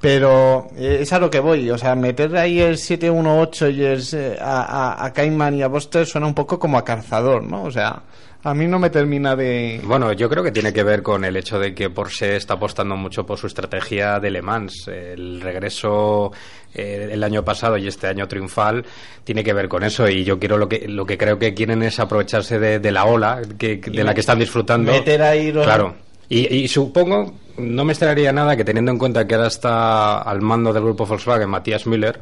Pero 0.00 0.68
eh, 0.76 0.98
es 1.00 1.12
a 1.12 1.18
lo 1.18 1.30
que 1.30 1.40
voy. 1.40 1.70
O 1.70 1.78
sea, 1.78 1.94
meter 1.94 2.36
ahí 2.36 2.60
el 2.60 2.78
718 2.78 3.68
y 3.70 3.82
el, 3.82 4.02
eh, 4.12 4.38
a, 4.40 4.62
a, 4.94 5.04
a 5.06 5.12
Cayman 5.12 5.54
y 5.54 5.62
a 5.62 5.68
Buster 5.68 6.06
suena 6.06 6.26
un 6.26 6.34
poco 6.34 6.58
como 6.58 6.78
a 6.78 6.84
calzador, 6.84 7.42
¿no? 7.42 7.64
O 7.64 7.70
sea, 7.70 8.02
a 8.44 8.54
mí 8.54 8.66
no 8.66 8.78
me 8.78 8.90
termina 8.90 9.34
de. 9.34 9.80
Bueno, 9.84 10.12
yo 10.12 10.28
creo 10.28 10.42
que 10.44 10.52
tiene 10.52 10.72
que 10.72 10.82
ver 10.84 11.02
con 11.02 11.24
el 11.24 11.36
hecho 11.36 11.58
de 11.58 11.74
que 11.74 11.90
Porsche 11.90 12.36
está 12.36 12.54
apostando 12.54 12.96
mucho 12.96 13.26
por 13.26 13.38
su 13.38 13.46
estrategia 13.48 14.20
de 14.20 14.30
Le 14.30 14.42
Mans. 14.42 14.86
El 14.88 15.40
regreso 15.40 16.32
eh, 16.74 17.08
el 17.10 17.22
año 17.24 17.44
pasado 17.44 17.76
y 17.76 17.88
este 17.88 18.06
año 18.06 18.28
triunfal 18.28 18.84
tiene 19.24 19.42
que 19.42 19.52
ver 19.52 19.68
con 19.68 19.82
eso 19.82 20.08
y 20.08 20.22
yo 20.24 20.38
quiero 20.38 20.56
lo 20.56 20.68
que 20.68 20.86
lo 20.88 21.04
que 21.04 21.18
creo 21.18 21.38
que 21.38 21.52
quieren 21.54 21.82
es 21.82 21.98
aprovecharse 21.98 22.58
de, 22.58 22.78
de 22.78 22.92
la 22.92 23.04
ola 23.06 23.40
que, 23.58 23.80
que- 23.80 23.90
de 23.90 24.04
la 24.04 24.14
que 24.14 24.20
están 24.20 24.38
disfrutando. 24.38 24.92
meter 24.92 25.20
ahí 25.22 25.50
los- 25.52 25.64
Claro. 25.66 25.94
Y, 26.30 26.54
y 26.54 26.68
supongo, 26.68 27.34
no 27.56 27.84
me 27.84 27.92
extrañaría 27.92 28.32
nada 28.32 28.54
que 28.54 28.62
teniendo 28.64 28.92
en 28.92 28.98
cuenta 28.98 29.26
que 29.26 29.34
ahora 29.34 29.48
está 29.48 30.18
al 30.20 30.42
mando 30.42 30.72
del 30.74 30.82
grupo 30.84 31.06
Volkswagen 31.06 31.48
Matías 31.48 31.86
Müller, 31.86 32.20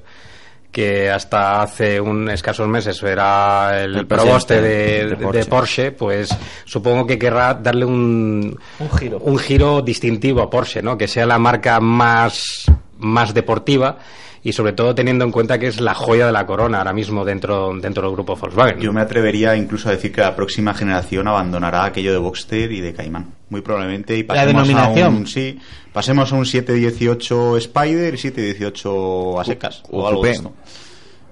que 0.76 1.10
hasta 1.10 1.62
hace 1.62 1.98
un 1.98 2.28
escasos 2.28 2.68
meses 2.68 3.02
era 3.02 3.82
el, 3.82 3.96
El 3.96 4.06
proboste 4.06 4.60
de, 4.60 4.68
de 5.06 5.06
de 5.06 5.16
Porsche. 5.16 5.46
Porsche. 5.46 5.92
pues 5.92 6.28
supongo 6.66 7.06
que 7.06 7.18
querrá 7.18 7.54
darle 7.54 7.86
un, 7.86 8.58
Un 8.78 8.90
giro. 8.90 9.16
un 9.20 9.38
giro 9.38 9.80
distintivo 9.80 10.42
a 10.42 10.50
Porsche, 10.50 10.82
¿no? 10.82 10.98
Que 10.98 11.08
sea 11.08 11.24
la 11.24 11.38
marca 11.38 11.80
más, 11.80 12.66
más 12.98 13.32
deportiva 13.32 13.96
y 14.42 14.52
sobre 14.52 14.74
todo 14.74 14.94
teniendo 14.94 15.24
en 15.24 15.32
cuenta 15.32 15.58
que 15.58 15.68
es 15.68 15.80
la 15.80 15.94
joya 15.94 16.26
de 16.26 16.32
la 16.32 16.44
corona 16.44 16.76
ahora 16.76 16.92
mismo 16.92 17.24
dentro, 17.24 17.72
dentro 17.80 18.02
del 18.02 18.12
grupo 18.12 18.36
Volkswagen. 18.36 18.78
Yo 18.78 18.92
me 18.92 19.00
atrevería 19.00 19.56
incluso 19.56 19.88
a 19.88 19.92
decir 19.92 20.12
que 20.12 20.20
la 20.20 20.36
próxima 20.36 20.74
generación 20.74 21.26
abandonará 21.26 21.86
aquello 21.86 22.12
de 22.12 22.18
Boxster 22.18 22.70
y 22.70 22.82
de 22.82 22.92
Cayman. 22.92 23.32
Muy 23.48 23.60
probablemente. 23.60 24.16
Y 24.16 24.22
La 24.22 24.28
pasemos 24.28 24.68
denominación. 24.68 25.14
A 25.14 25.16
un, 25.18 25.26
sí, 25.26 25.58
pasemos 25.92 26.32
a 26.32 26.36
un 26.36 26.46
718 26.46 27.56
Spider 27.58 28.14
y 28.14 28.18
718 28.18 29.40
a 29.40 29.44
secas. 29.44 29.82
O, 29.90 30.02
o 30.02 30.08
algo 30.08 30.24
de 30.24 30.30
esto. 30.32 30.52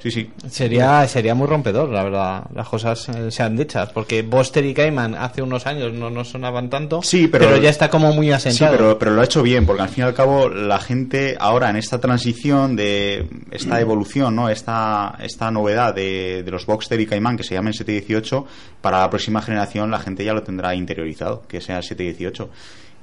Sí, 0.04 0.10
sí. 0.10 0.30
Sería, 0.50 1.08
sería 1.08 1.34
muy 1.34 1.46
rompedor, 1.46 1.88
la 1.88 2.04
verdad, 2.04 2.44
las 2.54 2.68
cosas 2.68 3.08
eh, 3.08 3.30
sean 3.30 3.56
dichas, 3.56 3.88
porque 3.90 4.20
Buster 4.20 4.62
y 4.66 4.74
Cayman 4.74 5.14
hace 5.14 5.40
unos 5.40 5.66
años 5.66 5.94
no 5.94 6.10
nos 6.10 6.28
sonaban 6.28 6.68
tanto, 6.68 7.00
Sí, 7.02 7.26
pero- 7.26 7.56
ya 7.56 7.70
está 7.70 7.88
como 7.88 8.12
muy 8.12 8.26
Sí, 8.26 8.32
asentado. 8.32 8.76
pero, 8.76 8.98
pero 8.98 9.10
lo 9.12 9.22
ha 9.22 9.24
hecho 9.24 9.42
bien, 9.42 9.64
porque 9.64 9.80
al 9.80 9.88
fin 9.88 10.04
y 10.04 10.06
al 10.06 10.12
cabo 10.12 10.50
la 10.50 10.78
gente 10.78 11.36
ahora 11.40 11.70
en 11.70 11.76
esta 11.76 11.98
transición 12.00 12.76
de 12.76 13.26
esta 13.50 13.80
evolución, 13.80 14.36
¿no? 14.36 14.50
esta, 14.50 15.16
esta 15.22 15.50
novedad 15.50 15.94
de, 15.94 16.42
de 16.44 16.50
los 16.50 16.66
Boxster 16.66 17.00
y 17.00 17.06
Cayman 17.06 17.38
que 17.38 17.42
se 17.42 17.54
llamen 17.54 17.72
718, 17.72 18.46
para 18.82 18.98
la 19.00 19.08
próxima 19.08 19.40
generación 19.40 19.90
la 19.90 20.00
gente 20.00 20.22
ya 20.22 20.34
lo 20.34 20.42
tendrá 20.42 20.74
interiorizado, 20.74 21.44
que 21.48 21.62
sea 21.62 21.80
718. 21.80 22.50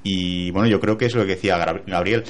Y 0.04 0.52
bueno, 0.52 0.68
yo 0.68 0.80
creo 0.80 1.00
que 1.00 1.06
es 1.08 1.16
lo 1.16 1.22
que 1.26 1.30
decía 1.36 1.58
Gabriel. 1.88 2.24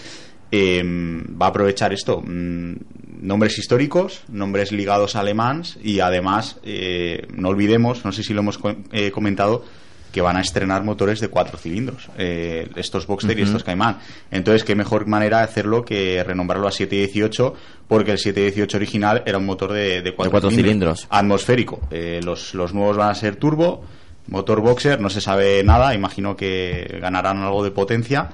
eh, 0.54 0.82
va 0.84 1.46
a 1.46 1.50
aprovechar 1.50 1.94
esto, 1.94 2.22
mm, 2.22 2.74
nombres 3.22 3.58
históricos, 3.58 4.22
nombres 4.30 4.72
ligados 4.72 5.16
a 5.16 5.22
alemans 5.22 5.78
y 5.84 6.00
además, 6.01 6.58
eh, 6.63 7.28
no 7.34 7.50
olvidemos, 7.50 8.04
no 8.04 8.12
sé 8.12 8.24
si 8.24 8.34
lo 8.34 8.42
hemos 8.42 8.58
co- 8.58 8.75
eh, 8.92 9.12
comentado, 9.12 9.63
que 10.12 10.20
van 10.20 10.36
a 10.36 10.42
estrenar 10.42 10.84
motores 10.84 11.22
de 11.22 11.30
cuatro 11.30 11.58
cilindros, 11.58 12.10
eh, 12.18 12.68
estos 12.75 13.08
Boxster 13.08 13.40
y 13.40 13.44
estos 13.44 13.63
Cayman. 13.63 13.98
Entonces, 14.30 14.66
qué 14.66 14.75
mejor 14.75 15.08
manera 15.08 15.38
de 15.38 15.44
hacerlo 15.46 15.86
que 15.86 16.22
renombrarlo 16.22 16.68
a 16.68 16.72
718, 16.74 17.54
porque 17.88 18.12
el 18.12 18.18
718 18.18 18.75
original 18.75 19.24
era 19.25 19.38
un 19.38 19.46
motor 19.46 19.72
de, 19.72 20.01
de 20.01 20.13
cuatro, 20.13 20.32
cuatro 20.32 20.51
cilindros. 20.51 21.08
atmosférico. 21.10 21.80
Eh, 21.92 22.20
los, 22.25 22.54
los 22.56 22.74
nuevos 22.74 22.98
van 22.98 23.10
a 23.10 23.16
ser 23.16 23.38
turbo, 23.38 23.86
motor 24.28 24.60
boxer, 24.60 25.00
no 25.00 25.10
se 25.10 25.22
sabe 25.22 25.63
nada, 25.63 25.96
imagino 25.96 26.36
que 26.36 26.98
ganarán 27.01 27.38
algo 27.38 27.63
de 27.63 27.72
potencia 27.72 28.32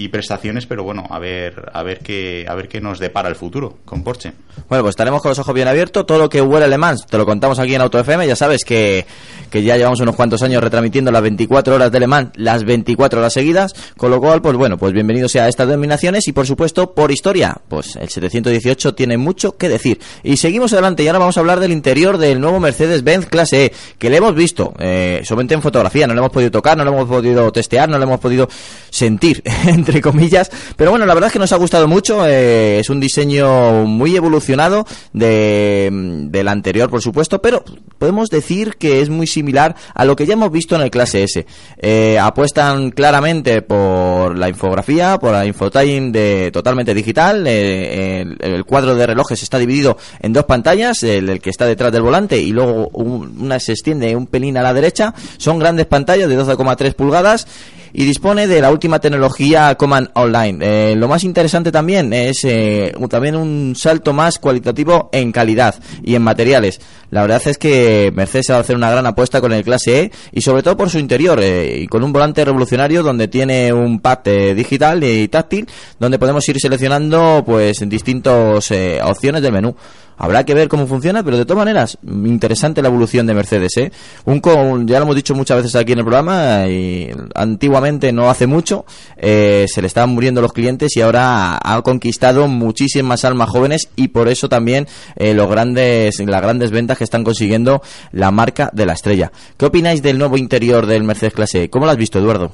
y 0.00 0.08
prestaciones, 0.08 0.64
pero 0.64 0.82
bueno, 0.82 1.04
a 1.10 1.18
ver, 1.18 1.70
a 1.74 1.82
ver 1.82 1.98
qué, 1.98 2.46
a 2.48 2.54
ver 2.54 2.68
qué 2.68 2.80
nos 2.80 2.98
depara 2.98 3.28
el 3.28 3.36
futuro 3.36 3.78
con 3.84 4.02
Porsche. 4.02 4.32
Bueno, 4.68 4.82
pues 4.82 4.92
estaremos 4.92 5.20
con 5.20 5.30
los 5.30 5.38
ojos 5.38 5.54
bien 5.54 5.68
abiertos. 5.68 6.06
Todo 6.06 6.18
lo 6.18 6.28
que 6.28 6.40
huele 6.40 6.68
Le 6.68 6.78
Mans 6.78 7.06
te 7.06 7.18
lo 7.18 7.26
contamos 7.26 7.58
aquí 7.58 7.74
en 7.74 7.82
Auto 7.82 7.98
FM. 7.98 8.26
Ya 8.26 8.36
sabes 8.36 8.64
que, 8.64 9.04
que 9.50 9.62
ya 9.62 9.76
llevamos 9.76 10.00
unos 10.00 10.16
cuantos 10.16 10.42
años 10.42 10.62
retransmitiendo 10.62 11.10
las 11.10 11.22
24 11.22 11.74
horas 11.74 11.92
de 11.92 12.00
Le 12.00 12.06
las 12.36 12.64
24 12.64 13.20
horas 13.20 13.32
seguidas. 13.32 13.74
Con 13.96 14.10
lo 14.10 14.20
cual, 14.20 14.40
pues 14.40 14.56
bueno, 14.56 14.78
pues 14.78 14.92
bienvenido 14.92 15.28
sea 15.28 15.44
a 15.44 15.48
estas 15.48 15.68
denominaciones 15.68 16.26
y 16.28 16.32
por 16.32 16.46
supuesto, 16.46 16.94
por 16.94 17.10
historia, 17.10 17.58
pues 17.68 17.96
el 17.96 18.08
718 18.08 18.94
tiene 18.94 19.18
mucho 19.18 19.56
que 19.56 19.68
decir. 19.68 20.00
Y 20.22 20.36
seguimos 20.38 20.72
adelante 20.72 21.02
y 21.02 21.08
ahora 21.08 21.18
vamos 21.18 21.36
a 21.36 21.40
hablar 21.40 21.60
del 21.60 21.72
interior 21.72 22.18
del 22.18 22.40
nuevo 22.40 22.60
Mercedes-Benz 22.60 23.26
Clase 23.26 23.66
E, 23.66 23.72
que 23.98 24.08
le 24.08 24.16
hemos 24.16 24.34
visto 24.34 24.72
eh, 24.78 25.20
solamente 25.24 25.54
en 25.54 25.62
fotografía, 25.62 26.06
no 26.06 26.14
lo 26.14 26.20
hemos 26.20 26.32
podido 26.32 26.50
tocar, 26.50 26.76
no 26.76 26.84
lo 26.84 26.92
hemos 26.92 27.08
podido 27.08 27.50
testear, 27.52 27.88
no 27.88 27.98
lo 27.98 28.04
hemos 28.04 28.20
podido 28.20 28.48
sentir, 28.90 29.42
entre 29.90 30.00
comillas. 30.00 30.50
Pero 30.76 30.90
bueno, 30.92 31.04
la 31.06 31.14
verdad 31.14 31.28
es 31.28 31.32
que 31.32 31.38
nos 31.38 31.52
ha 31.52 31.56
gustado 31.56 31.88
mucho. 31.88 32.26
eh, 32.26 32.78
es 32.80 32.88
un 32.90 33.00
diseño 33.00 33.84
muy 33.86 34.14
evolucionado 34.16 34.86
de, 35.12 35.88
del 36.30 36.48
anterior, 36.48 36.88
por 36.90 37.02
supuesto, 37.02 37.42
pero 37.42 37.64
podemos 37.98 38.30
decir 38.30 38.76
que 38.78 39.00
es 39.00 39.08
muy 39.10 39.26
similar 39.26 39.74
a 39.94 40.04
lo 40.04 40.16
que 40.16 40.26
ya 40.26 40.34
hemos 40.34 40.50
visto 40.52 40.74
en 40.76 40.82
el 40.82 40.90
clase 40.90 41.24
S. 41.24 41.46
Eh, 41.78 42.18
apuestan 42.18 42.90
claramente 42.90 43.62
por 43.62 44.36
la 44.38 44.48
infografía, 44.48 45.18
por 45.18 45.32
la 45.32 45.44
infotyping 45.46 46.12
de 46.12 46.50
totalmente 46.52 46.94
digital. 46.94 47.44
eh, 47.46 48.20
el, 48.22 48.38
el 48.40 48.64
cuadro 48.64 48.94
de 48.94 49.06
relojes 49.06 49.42
está 49.42 49.58
dividido 49.58 49.96
en 50.20 50.32
dos 50.32 50.44
pantallas, 50.44 51.02
el, 51.02 51.28
el 51.28 51.40
que 51.40 51.50
está 51.50 51.66
detrás 51.66 51.92
del 51.92 52.02
volante 52.02 52.38
y 52.38 52.52
luego 52.52 52.88
un- 52.92 53.36
una 53.40 53.58
se 53.60 53.72
extiende 53.72 54.14
un 54.16 54.26
pelín 54.26 54.56
a 54.56 54.62
la 54.62 54.72
derecha. 54.72 55.14
Son 55.38 55.58
grandes 55.58 55.86
pantallas 55.86 56.28
de 56.28 56.36
12,3 56.38 56.94
pulgadas 56.94 57.46
y 57.92 58.04
dispone 58.04 58.46
de 58.46 58.60
la 58.60 58.70
última 58.70 59.00
tecnología 59.00 59.74
Command 59.74 60.10
Online. 60.14 60.58
Eh, 60.60 60.96
lo 60.96 61.08
más 61.08 61.24
interesante 61.24 61.72
también 61.72 62.12
es 62.12 62.44
eh, 62.44 62.94
también 63.08 63.36
un 63.36 63.74
salto 63.76 64.12
más 64.12 64.38
cualitativo 64.38 65.10
en 65.12 65.32
calidad 65.32 65.74
y 66.02 66.14
en 66.14 66.22
materiales. 66.22 66.80
La 67.10 67.22
verdad 67.22 67.42
es 67.44 67.58
que 67.58 68.12
Mercedes 68.14 68.46
va 68.50 68.56
a 68.56 68.60
hacer 68.60 68.76
una 68.76 68.90
gran 68.90 69.04
apuesta 69.04 69.40
con 69.40 69.52
el 69.52 69.64
clase 69.64 70.00
E 70.00 70.12
y 70.32 70.42
sobre 70.42 70.62
todo 70.62 70.76
por 70.76 70.90
su 70.90 70.98
interior 70.98 71.40
eh, 71.42 71.80
y 71.80 71.86
con 71.88 72.04
un 72.04 72.12
volante 72.12 72.44
revolucionario 72.44 73.02
donde 73.02 73.26
tiene 73.26 73.72
un 73.72 74.00
pad 74.00 74.20
eh, 74.26 74.54
digital 74.54 75.02
y 75.02 75.26
táctil 75.28 75.68
donde 75.98 76.18
podemos 76.18 76.48
ir 76.48 76.60
seleccionando 76.60 77.42
pues 77.44 77.88
distintas 77.88 78.70
eh, 78.70 79.00
opciones 79.02 79.42
del 79.42 79.52
menú. 79.52 79.74
Habrá 80.22 80.44
que 80.44 80.52
ver 80.52 80.68
cómo 80.68 80.86
funciona, 80.86 81.22
pero 81.22 81.38
de 81.38 81.46
todas 81.46 81.64
maneras, 81.64 81.96
interesante 82.04 82.82
la 82.82 82.88
evolución 82.88 83.26
de 83.26 83.32
Mercedes, 83.32 83.74
¿eh? 83.78 83.90
Un, 84.26 84.40
co- 84.40 84.78
ya 84.84 84.98
lo 84.98 85.04
hemos 85.04 85.16
dicho 85.16 85.34
muchas 85.34 85.56
veces 85.56 85.74
aquí 85.76 85.92
en 85.92 86.00
el 86.00 86.04
programa, 86.04 86.66
y 86.68 87.10
antiguamente, 87.34 88.12
no 88.12 88.28
hace 88.28 88.46
mucho, 88.46 88.84
eh, 89.16 89.64
se 89.66 89.80
le 89.80 89.86
estaban 89.86 90.10
muriendo 90.10 90.42
los 90.42 90.52
clientes 90.52 90.94
y 90.94 91.00
ahora 91.00 91.54
ha, 91.56 91.74
ha 91.76 91.80
conquistado 91.80 92.48
muchísimas 92.48 93.24
almas 93.24 93.48
jóvenes 93.48 93.88
y 93.96 94.08
por 94.08 94.28
eso 94.28 94.50
también 94.50 94.86
eh, 95.16 95.32
los 95.32 95.48
grandes, 95.48 96.20
las 96.20 96.42
grandes 96.42 96.70
ventas 96.70 96.98
que 96.98 97.04
están 97.04 97.24
consiguiendo 97.24 97.80
la 98.12 98.30
marca 98.30 98.68
de 98.74 98.84
la 98.84 98.92
estrella. 98.92 99.32
¿Qué 99.56 99.64
opináis 99.64 100.02
del 100.02 100.18
nuevo 100.18 100.36
interior 100.36 100.84
del 100.84 101.02
Mercedes 101.02 101.32
Clase 101.32 101.62
E? 101.62 101.70
¿Cómo 101.70 101.86
lo 101.86 101.92
has 101.92 101.96
visto, 101.96 102.18
Eduardo? 102.18 102.52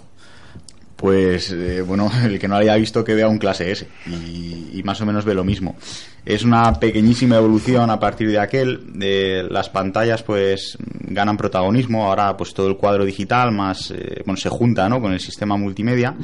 Pues 0.96 1.52
eh, 1.52 1.82
bueno, 1.82 2.10
el 2.24 2.38
que 2.38 2.48
no 2.48 2.56
haya 2.56 2.74
visto 2.76 3.04
que 3.04 3.14
vea 3.14 3.28
un 3.28 3.38
clase 3.38 3.70
S 3.70 3.86
y, 4.06 4.70
y 4.72 4.82
más 4.82 5.00
o 5.00 5.06
menos 5.06 5.24
ve 5.24 5.34
lo 5.34 5.44
mismo. 5.44 5.76
Es 6.24 6.42
una 6.42 6.72
pequeñísima 6.80 7.36
evolución 7.36 7.90
a 7.90 8.00
partir 8.00 8.28
de 8.30 8.40
aquel. 8.40 8.98
De 8.98 9.46
las 9.48 9.68
pantallas 9.68 10.22
pues 10.22 10.76
ganan 11.02 11.36
protagonismo. 11.36 12.06
Ahora 12.06 12.36
pues 12.36 12.54
todo 12.54 12.68
el 12.68 12.76
cuadro 12.76 13.04
digital 13.04 13.52
más 13.52 13.90
eh, 13.90 14.22
bueno 14.24 14.36
se 14.36 14.48
junta 14.48 14.88
¿no? 14.88 15.00
con 15.00 15.12
el 15.12 15.20
sistema 15.20 15.56
multimedia. 15.56 16.16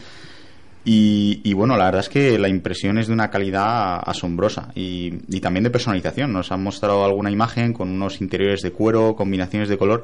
Y, 0.84 1.40
y 1.44 1.52
bueno, 1.52 1.76
la 1.76 1.84
verdad 1.84 2.00
es 2.00 2.08
que 2.08 2.36
la 2.40 2.48
impresión 2.48 2.98
es 2.98 3.06
de 3.06 3.12
una 3.12 3.30
calidad 3.30 4.00
asombrosa 4.04 4.72
y, 4.74 5.12
y 5.28 5.40
también 5.40 5.62
de 5.62 5.70
personalización. 5.70 6.32
Nos 6.32 6.50
han 6.50 6.60
mostrado 6.60 7.04
alguna 7.04 7.30
imagen 7.30 7.72
con 7.72 7.88
unos 7.88 8.20
interiores 8.20 8.62
de 8.62 8.72
cuero, 8.72 9.14
combinaciones 9.14 9.68
de 9.68 9.78
color. 9.78 10.02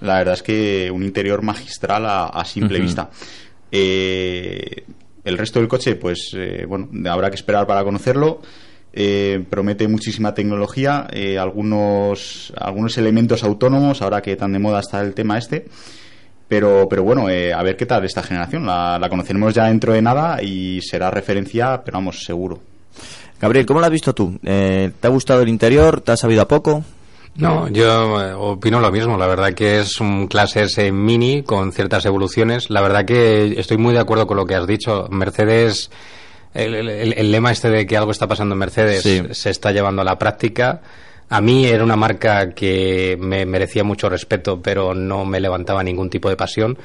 La 0.00 0.18
verdad 0.18 0.34
es 0.34 0.44
que 0.44 0.88
un 0.92 1.02
interior 1.02 1.42
magistral 1.42 2.06
a, 2.06 2.26
a 2.26 2.44
simple 2.44 2.78
vista. 2.78 3.10
Eh, 3.72 4.84
el 5.24 5.38
resto 5.38 5.58
del 5.58 5.68
coche, 5.68 5.96
pues 5.96 6.32
eh, 6.34 6.64
bueno, 6.66 6.88
habrá 7.10 7.30
que 7.30 7.36
esperar 7.36 7.66
para 7.66 7.84
conocerlo. 7.84 8.40
Eh, 8.92 9.44
promete 9.48 9.86
muchísima 9.86 10.34
tecnología, 10.34 11.06
algunos, 11.38 12.52
algunos 12.56 12.98
elementos 12.98 13.44
autónomos, 13.44 14.02
ahora 14.02 14.20
que 14.20 14.34
tan 14.34 14.52
de 14.52 14.58
moda 14.58 14.80
está 14.80 15.00
el 15.00 15.14
tema 15.14 15.38
este. 15.38 15.66
Pero, 16.48 16.88
pero 16.90 17.04
bueno, 17.04 17.26
a 17.28 17.62
ver 17.62 17.76
qué 17.76 17.86
tal 17.86 18.04
esta 18.04 18.24
generación. 18.24 18.66
La, 18.66 18.98
la 18.98 19.08
conoceremos 19.08 19.54
ya 19.54 19.66
dentro 19.66 19.92
de 19.92 20.02
nada 20.02 20.42
y 20.42 20.80
será 20.82 21.08
referencia, 21.08 21.80
pero 21.84 21.98
vamos, 21.98 22.24
seguro. 22.24 22.58
Gabriel, 23.40 23.66
¿cómo 23.66 23.78
lo 23.78 23.86
has 23.86 23.92
visto 23.92 24.12
tú? 24.12 24.36
¿Te 24.42 24.92
ha 25.00 25.08
gustado 25.08 25.42
el 25.42 25.48
interior? 25.48 26.00
¿Te 26.00 26.10
has 26.10 26.20
sabido 26.20 26.42
a 26.42 26.48
poco? 26.48 26.84
No, 27.36 27.68
yo 27.68 28.20
eh, 28.22 28.32
opino 28.34 28.80
lo 28.80 28.90
mismo. 28.90 29.16
La 29.16 29.26
verdad 29.26 29.54
que 29.54 29.78
es 29.80 30.00
un 30.00 30.26
clase 30.26 30.64
S 30.64 30.92
mini 30.92 31.42
con 31.42 31.72
ciertas 31.72 32.04
evoluciones. 32.04 32.68
La 32.70 32.80
verdad 32.82 33.04
que 33.04 33.54
estoy 33.58 33.78
muy 33.78 33.94
de 33.94 34.00
acuerdo 34.00 34.26
con 34.26 34.36
lo 34.36 34.44
que 34.46 34.54
has 34.56 34.66
dicho. 34.66 35.06
Mercedes, 35.10 35.90
el, 36.52 36.74
el- 36.74 37.12
el 37.14 37.30
lema 37.32 37.52
este 37.52 37.70
de 37.70 37.86
que 37.86 37.96
algo 37.96 38.10
está 38.10 38.26
pasando 38.26 38.54
en 38.54 38.58
Mercedes 38.58 39.02
Sí. 39.02 39.22
se 39.30 39.50
está 39.50 39.72
llevando 39.72 40.02
a 40.02 40.04
la 40.04 40.18
práctica. 40.18 40.82
A 41.30 41.40
mí 41.40 41.64
era 41.64 41.84
una 41.84 41.96
marca 41.96 42.50
que 42.52 43.16
me 43.20 43.46
merecía 43.46 43.84
mucho 43.84 44.08
respeto, 44.08 44.60
pero 44.60 44.94
no 44.94 45.24
me 45.24 45.38
levantaba 45.40 45.82
ningún 45.84 46.10
tipo 46.10 46.28
de 46.28 46.36
pasión. 46.36 46.76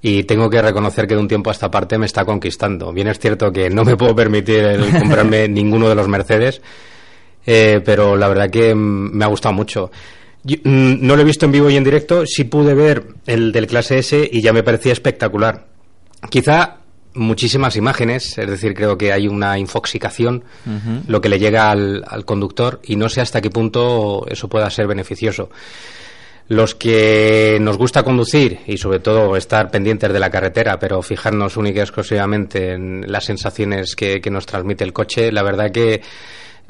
Y 0.00 0.22
tengo 0.24 0.48
que 0.48 0.62
reconocer 0.62 1.06
que 1.06 1.14
de 1.14 1.20
un 1.20 1.28
tiempo 1.28 1.50
a 1.50 1.52
esta 1.52 1.70
parte 1.70 1.98
me 1.98 2.06
está 2.06 2.24
conquistando. 2.24 2.92
Bien 2.92 3.08
es 3.08 3.18
cierto 3.18 3.52
que 3.52 3.68
no 3.70 3.84
me 3.84 3.96
puedo 3.96 4.14
permitir 4.14 4.58
el 4.60 4.90
comprarme 4.96 5.48
ninguno 5.48 5.88
de 5.88 5.94
los 5.96 6.08
Mercedes, 6.08 6.62
eh, 7.46 7.80
pero 7.84 8.16
la 8.16 8.28
verdad 8.28 8.50
que 8.50 8.74
mm, 8.74 9.10
me 9.12 9.24
ha 9.24 9.28
gustado 9.28 9.54
mucho. 9.54 9.90
Yo, 10.44 10.56
mm, 10.62 11.06
no 11.06 11.16
lo 11.16 11.22
he 11.22 11.24
visto 11.24 11.46
en 11.46 11.52
vivo 11.52 11.70
y 11.70 11.76
en 11.76 11.84
directo, 11.84 12.26
sí 12.26 12.44
pude 12.44 12.74
ver 12.74 13.04
el 13.26 13.52
del 13.52 13.66
clase 13.66 13.98
S 13.98 14.28
y 14.30 14.40
ya 14.40 14.52
me 14.52 14.62
parecía 14.62 14.92
espectacular. 14.92 15.66
Quizá 16.30 16.78
muchísimas 17.14 17.76
imágenes, 17.76 18.38
es 18.38 18.48
decir, 18.48 18.74
creo 18.74 18.96
que 18.96 19.12
hay 19.12 19.28
una 19.28 19.58
infoxicación, 19.58 20.44
lo 21.06 21.20
que 21.20 21.28
le 21.28 21.38
llega 21.38 21.70
al, 21.70 22.04
al 22.06 22.24
conductor 22.24 22.80
y 22.84 22.96
no 22.96 23.08
sé 23.08 23.20
hasta 23.20 23.40
qué 23.40 23.50
punto 23.50 24.24
eso 24.28 24.48
pueda 24.48 24.70
ser 24.70 24.86
beneficioso. 24.86 25.50
Los 26.48 26.74
que 26.74 27.58
nos 27.60 27.78
gusta 27.78 28.02
conducir 28.02 28.60
y 28.66 28.76
sobre 28.76 28.98
todo 28.98 29.36
estar 29.36 29.70
pendientes 29.70 30.12
de 30.12 30.20
la 30.20 30.30
carretera, 30.30 30.78
pero 30.78 31.00
fijarnos 31.02 31.56
única 31.56 31.80
y 31.80 31.82
exclusivamente 31.82 32.72
en 32.72 33.10
las 33.10 33.24
sensaciones 33.24 33.94
que, 33.94 34.20
que 34.20 34.30
nos 34.30 34.46
transmite 34.46 34.84
el 34.84 34.92
coche, 34.92 35.32
la 35.32 35.42
verdad 35.42 35.70
que 35.70 36.02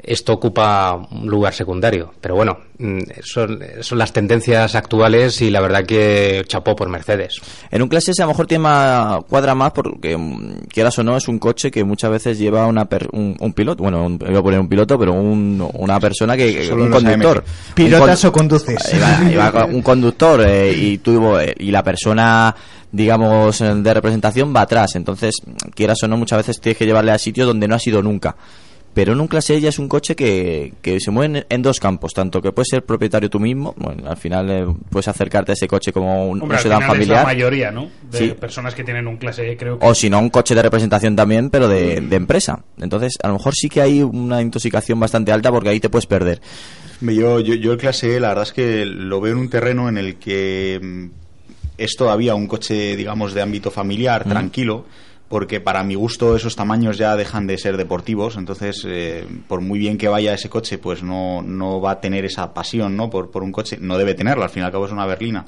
esto 0.03 0.33
ocupa 0.33 0.93
un 1.11 1.27
lugar 1.29 1.53
secundario. 1.53 2.13
Pero 2.19 2.35
bueno, 2.35 2.57
mm, 2.77 2.99
son, 3.23 3.59
son 3.81 3.97
las 3.97 4.11
tendencias 4.13 4.75
actuales 4.75 5.41
y 5.41 5.49
la 5.49 5.61
verdad 5.61 5.85
que 5.85 6.43
chapó 6.47 6.75
por 6.75 6.89
Mercedes. 6.89 7.39
En 7.71 7.81
un 7.81 7.87
clase 7.87 8.11
a 8.17 8.21
lo 8.23 8.27
mejor 8.29 8.47
tiene 8.47 8.63
más, 8.63 9.23
cuadra 9.29 9.55
más 9.55 9.71
porque, 9.71 10.17
mm, 10.17 10.65
quieras 10.67 10.97
o 10.99 11.03
no, 11.03 11.15
es 11.17 11.27
un 11.27 11.39
coche 11.39 11.71
que 11.71 11.83
muchas 11.83 12.11
veces 12.11 12.37
lleva 12.37 12.67
una 12.67 12.85
per- 12.85 13.07
un, 13.13 13.35
un 13.39 13.53
piloto, 13.53 13.83
bueno, 13.83 14.05
un- 14.05 14.19
iba 14.29 14.39
a 14.39 14.43
poner 14.43 14.59
un 14.59 14.67
piloto, 14.69 14.99
pero 14.99 15.13
un- 15.13 15.67
una 15.73 15.99
persona 15.99 16.35
que, 16.35 16.65
Solo 16.65 16.83
un 16.83 16.91
conductor. 16.91 17.43
¿Pilotas 17.73 18.23
Un 18.23 18.29
o 18.29 18.31
conduces? 18.33 18.93
Iba, 19.31 19.65
un 19.65 19.81
conductor 19.81 20.41
eh, 20.45 20.73
y 20.75 20.97
tuvo 20.97 21.39
eh, 21.39 21.55
y 21.59 21.71
la 21.71 21.83
persona 21.83 22.53
digamos 22.91 23.59
eh, 23.61 23.73
de 23.73 23.93
representación 23.93 24.53
va 24.55 24.61
atrás 24.61 24.95
entonces 24.95 25.35
quieras 25.73 25.97
o 26.03 26.07
no 26.07 26.15
muchas 26.17 26.37
veces 26.37 26.59
tienes 26.61 26.77
que 26.77 26.85
llevarle 26.85 27.11
a 27.11 27.17
sitio 27.17 27.45
donde 27.47 27.67
no 27.67 27.73
ha 27.75 27.79
sido 27.79 28.03
nunca 28.03 28.35
pero 28.93 29.13
en 29.13 29.21
un 29.21 29.27
clase 29.27 29.55
E 29.55 29.59
ya 29.61 29.69
es 29.69 29.79
un 29.79 29.87
coche 29.87 30.15
que, 30.15 30.73
que 30.81 30.99
se 30.99 31.09
mueve 31.11 31.39
en, 31.39 31.45
en 31.49 31.61
dos 31.61 31.79
campos 31.79 32.13
tanto 32.13 32.41
que 32.41 32.51
puedes 32.51 32.67
ser 32.69 32.83
propietario 32.83 33.29
tú 33.29 33.39
mismo 33.39 33.73
bueno 33.77 34.09
al 34.09 34.17
final 34.17 34.49
eh, 34.51 34.65
puedes 34.89 35.07
acercarte 35.07 35.51
a 35.51 35.53
ese 35.53 35.67
coche 35.67 35.91
como 35.91 36.29
un, 36.29 36.41
Hombre, 36.41 36.57
un 36.57 36.63
sedán 36.63 36.81
es 36.81 36.87
familiar 36.87 37.17
la 37.19 37.23
mayoría, 37.23 37.71
¿no? 37.71 37.89
De 38.11 38.17
Sí. 38.17 38.27
personas 38.39 38.75
que 38.75 38.83
tienen 38.83 39.07
un 39.07 39.17
clase 39.17 39.51
E, 39.51 39.57
creo 39.57 39.79
que... 39.79 39.85
o 39.85 39.93
si 39.95 40.09
no 40.09 40.19
un 40.19 40.29
coche 40.29 40.53
de 40.55 40.61
representación 40.61 41.15
también 41.15 41.49
pero 41.49 41.67
de, 41.67 42.01
de 42.01 42.15
empresa 42.15 42.63
entonces 42.79 43.13
a 43.23 43.27
lo 43.27 43.33
mejor 43.33 43.53
sí 43.55 43.69
que 43.69 43.81
hay 43.81 44.01
una 44.03 44.41
intoxicación 44.41 44.99
bastante 44.99 45.31
alta 45.31 45.51
porque 45.51 45.69
ahí 45.69 45.79
te 45.79 45.89
puedes 45.89 46.05
perder 46.05 46.41
Yo, 47.01 47.39
yo, 47.39 47.55
yo 47.55 47.71
el 47.73 47.77
clase 47.77 48.15
E, 48.15 48.19
la 48.19 48.29
verdad 48.29 48.43
es 48.43 48.53
que 48.53 48.85
lo 48.85 49.19
veo 49.21 49.33
en 49.33 49.39
un 49.39 49.49
terreno 49.49 49.89
en 49.89 49.97
el 49.97 50.15
que 50.15 50.79
mm, 50.81 51.05
es 51.77 51.95
todavía 51.97 52.35
un 52.35 52.45
coche, 52.47 52.95
digamos, 52.95 53.33
de 53.33 53.41
ámbito 53.41 53.71
familiar, 53.71 54.23
tranquilo, 54.25 54.85
porque 55.33 55.59
para 55.59 55.83
mi 55.83 55.95
gusto 55.95 56.35
esos 56.35 56.55
tamaños 56.55 56.99
ya 56.99 57.15
dejan 57.15 57.47
de 57.47 57.57
ser 57.57 57.75
deportivos, 57.75 58.37
entonces 58.37 58.85
eh, 58.87 59.25
por 59.47 59.61
muy 59.61 59.79
bien 59.79 59.97
que 59.97 60.07
vaya 60.07 60.31
ese 60.31 60.47
coche, 60.47 60.77
pues 60.77 61.01
no, 61.01 61.41
no 61.41 61.81
va 61.81 61.89
a 61.93 61.99
tener 62.01 62.23
esa 62.23 62.53
pasión 62.53 62.95
¿no? 62.95 63.09
por, 63.09 63.31
por 63.31 63.41
un 63.41 63.51
coche, 63.51 63.79
no 63.81 63.97
debe 63.97 64.13
tenerla, 64.13 64.43
al 64.45 64.51
fin 64.51 64.61
y 64.61 64.65
al 64.67 64.71
cabo 64.71 64.85
es 64.85 64.91
una 64.91 65.07
berlina, 65.07 65.43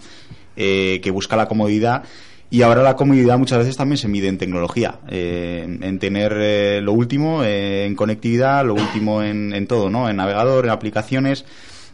eh, 0.56 1.00
que 1.04 1.12
busca 1.12 1.36
la 1.36 1.48
comodidad. 1.48 2.02
Y 2.50 2.64
ahora 2.64 2.82
la 2.82 2.96
comodidad 2.96 3.38
muchas 3.38 3.60
veces 3.60 3.78
también 3.78 4.00
se 4.00 4.08
mide 4.08 4.28
en 4.28 4.40
tecnología, 4.40 5.02
eh, 5.08 5.62
en, 5.66 5.84
en 5.84 6.00
tener 6.00 6.34
eh, 6.36 6.82
lo 6.82 6.94
último 6.94 7.44
eh, 7.44 7.86
en 7.86 7.94
conectividad, 7.94 8.66
lo 8.66 8.74
último 8.74 9.22
en, 9.22 9.54
en 9.54 9.68
todo, 9.68 9.92
¿no? 9.92 10.10
En 10.10 10.16
navegador, 10.16 10.66
en 10.66 10.72
aplicaciones, 10.72 11.46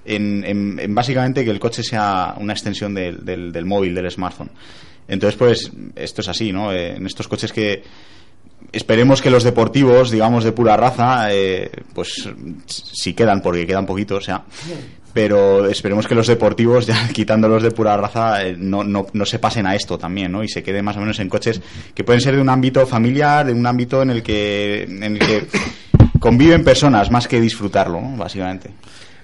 en, 0.05 0.45
en- 0.45 0.79
en 0.79 0.95
básicamente 0.95 1.43
que 1.43 1.51
el 1.51 1.59
coche 1.59 1.83
sea 1.83 2.35
una 2.39 2.53
extensión 2.53 2.93
del, 2.93 3.25
del- 3.25 3.51
del 3.51 3.65
móvil, 3.65 3.93
del 3.93 4.09
smartphone. 4.09 4.49
Entonces, 5.11 5.37
pues, 5.37 5.71
esto 5.95 6.21
es 6.21 6.27
así, 6.29 6.51
¿no? 6.53 6.71
Eh, 6.71 6.95
en 6.95 7.05
estos 7.05 7.27
coches 7.27 7.51
que 7.51 7.83
esperemos 8.71 9.21
que 9.21 9.29
los 9.29 9.43
deportivos, 9.43 10.09
digamos, 10.09 10.43
de 10.45 10.53
pura 10.53 10.77
raza, 10.77 11.33
eh, 11.33 11.69
pues 11.93 12.29
sí 12.67 13.13
quedan, 13.13 13.41
porque 13.41 13.67
quedan 13.67 13.85
poquitos, 13.85 14.19
o 14.19 14.25
sea, 14.25 14.43
pero 15.13 15.65
esperemos 15.67 16.07
que 16.07 16.15
los 16.15 16.27
deportivos, 16.27 16.85
ya 16.87 17.09
quitándolos 17.09 17.61
de 17.63 17.71
pura 17.71 17.97
raza, 17.97 18.45
eh, 18.45 18.55
no, 18.57 18.85
no, 18.85 19.07
no 19.11 19.25
se 19.25 19.39
pasen 19.39 19.67
a 19.67 19.75
esto 19.75 19.97
también, 19.97 20.31
¿no? 20.31 20.43
Y 20.43 20.47
se 20.47 20.63
queden 20.63 20.85
más 20.85 20.95
o 20.95 21.01
menos 21.01 21.19
en 21.19 21.27
coches 21.27 21.59
que 21.93 22.03
pueden 22.05 22.21
ser 22.21 22.35
de 22.35 22.41
un 22.41 22.47
ámbito 22.49 22.87
familiar, 22.87 23.45
de 23.45 23.51
un 23.53 23.65
ámbito 23.67 24.01
en 24.01 24.11
el 24.11 24.23
que, 24.23 24.83
en 24.83 25.03
el 25.03 25.19
que 25.19 25.47
conviven 26.21 26.63
personas 26.63 27.11
más 27.11 27.27
que 27.27 27.41
disfrutarlo, 27.41 27.99
¿no? 27.99 28.15
Básicamente. 28.15 28.69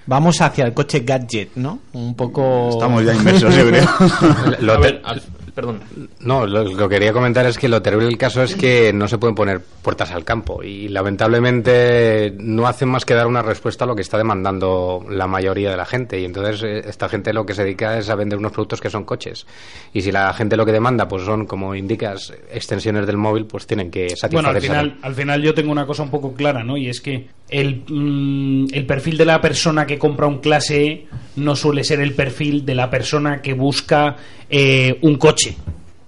Vamos 0.08 0.40
hacia 0.42 0.66
el 0.66 0.74
coche 0.74 1.02
gadget, 1.06 1.50
¿no? 1.56 1.80
Un 1.94 2.16
poco... 2.16 2.70
Estamos 2.72 3.06
ya 3.06 3.14
inmersos, 3.14 3.54
yo 3.56 3.68
creo. 3.68 3.86
Lo 4.62 4.76
te- 4.76 4.82
ver, 4.82 5.02
al- 5.04 5.22
perdón. 5.58 5.80
No, 6.20 6.46
lo, 6.46 6.64
lo 6.64 6.88
que 6.88 6.96
quería 6.98 7.12
comentar 7.12 7.44
es 7.48 7.58
que 7.58 7.68
lo 7.68 7.82
terrible 7.82 8.06
del 8.06 8.18
caso 8.20 8.44
es 8.44 8.54
que 8.54 8.94
no 8.94 9.08
se 9.08 9.18
pueden 9.18 9.34
poner 9.34 9.60
puertas 9.60 10.12
al 10.12 10.24
campo 10.24 10.62
y 10.62 10.88
lamentablemente 10.88 12.32
no 12.38 12.68
hacen 12.68 12.90
más 12.90 13.06
que 13.06 13.16
dar 13.16 13.26
una 13.26 13.42
respuesta 13.42 13.84
a 13.84 13.88
lo 13.88 13.96
que 13.96 14.04
está 14.04 14.20
demandando 14.20 15.04
la 15.10 15.26
mayoría 15.26 15.72
de 15.72 15.78
la 15.78 15.86
gente 15.86 16.20
y 16.20 16.26
entonces 16.26 16.62
eh, 16.62 16.84
esta 16.88 17.10
gente 17.10 17.34
lo 17.34 17.44
que 17.44 17.56
se 17.56 17.64
dedica 17.64 17.98
es 17.98 18.08
a 18.12 18.14
vender 18.14 18.38
unos 18.38 18.52
productos 18.52 18.80
que 18.80 18.92
son 18.92 19.04
coches 19.04 19.48
y 19.94 20.04
si 20.04 20.12
la 20.12 20.32
gente 20.32 20.58
lo 20.58 20.64
que 20.64 20.74
demanda 20.74 21.08
pues 21.08 21.24
son 21.24 21.48
como 21.48 21.74
indicas 21.74 22.32
extensiones 22.52 23.08
del 23.08 23.18
móvil 23.18 23.46
pues 23.46 23.66
tienen 23.66 23.90
que 23.90 24.10
satisfacer 24.10 24.34
Bueno, 24.34 24.50
al 24.50 24.62
final, 24.62 24.98
al 25.02 25.16
final 25.16 25.42
yo 25.42 25.56
tengo 25.56 25.72
una 25.72 25.88
cosa 25.88 26.04
un 26.04 26.12
poco 26.12 26.36
clara, 26.36 26.64
¿no? 26.64 26.78
Y 26.78 26.88
es 26.88 27.02
que 27.02 27.30
el, 27.50 27.84
mm, 27.90 28.68
el 28.74 28.86
perfil 28.86 29.18
de 29.18 29.26
la 29.26 29.42
persona 29.42 29.88
que 29.88 29.98
compra 29.98 30.28
un 30.28 30.38
clase 30.38 30.86
E 30.86 31.08
no 31.38 31.56
suele 31.56 31.84
ser 31.84 32.00
el 32.02 32.14
perfil 32.14 32.66
de 32.66 32.76
la 32.76 32.90
persona 32.90 33.42
que 33.42 33.54
busca 33.54 34.16
eh, 34.50 34.98
un 35.02 35.16
coche, 35.16 35.56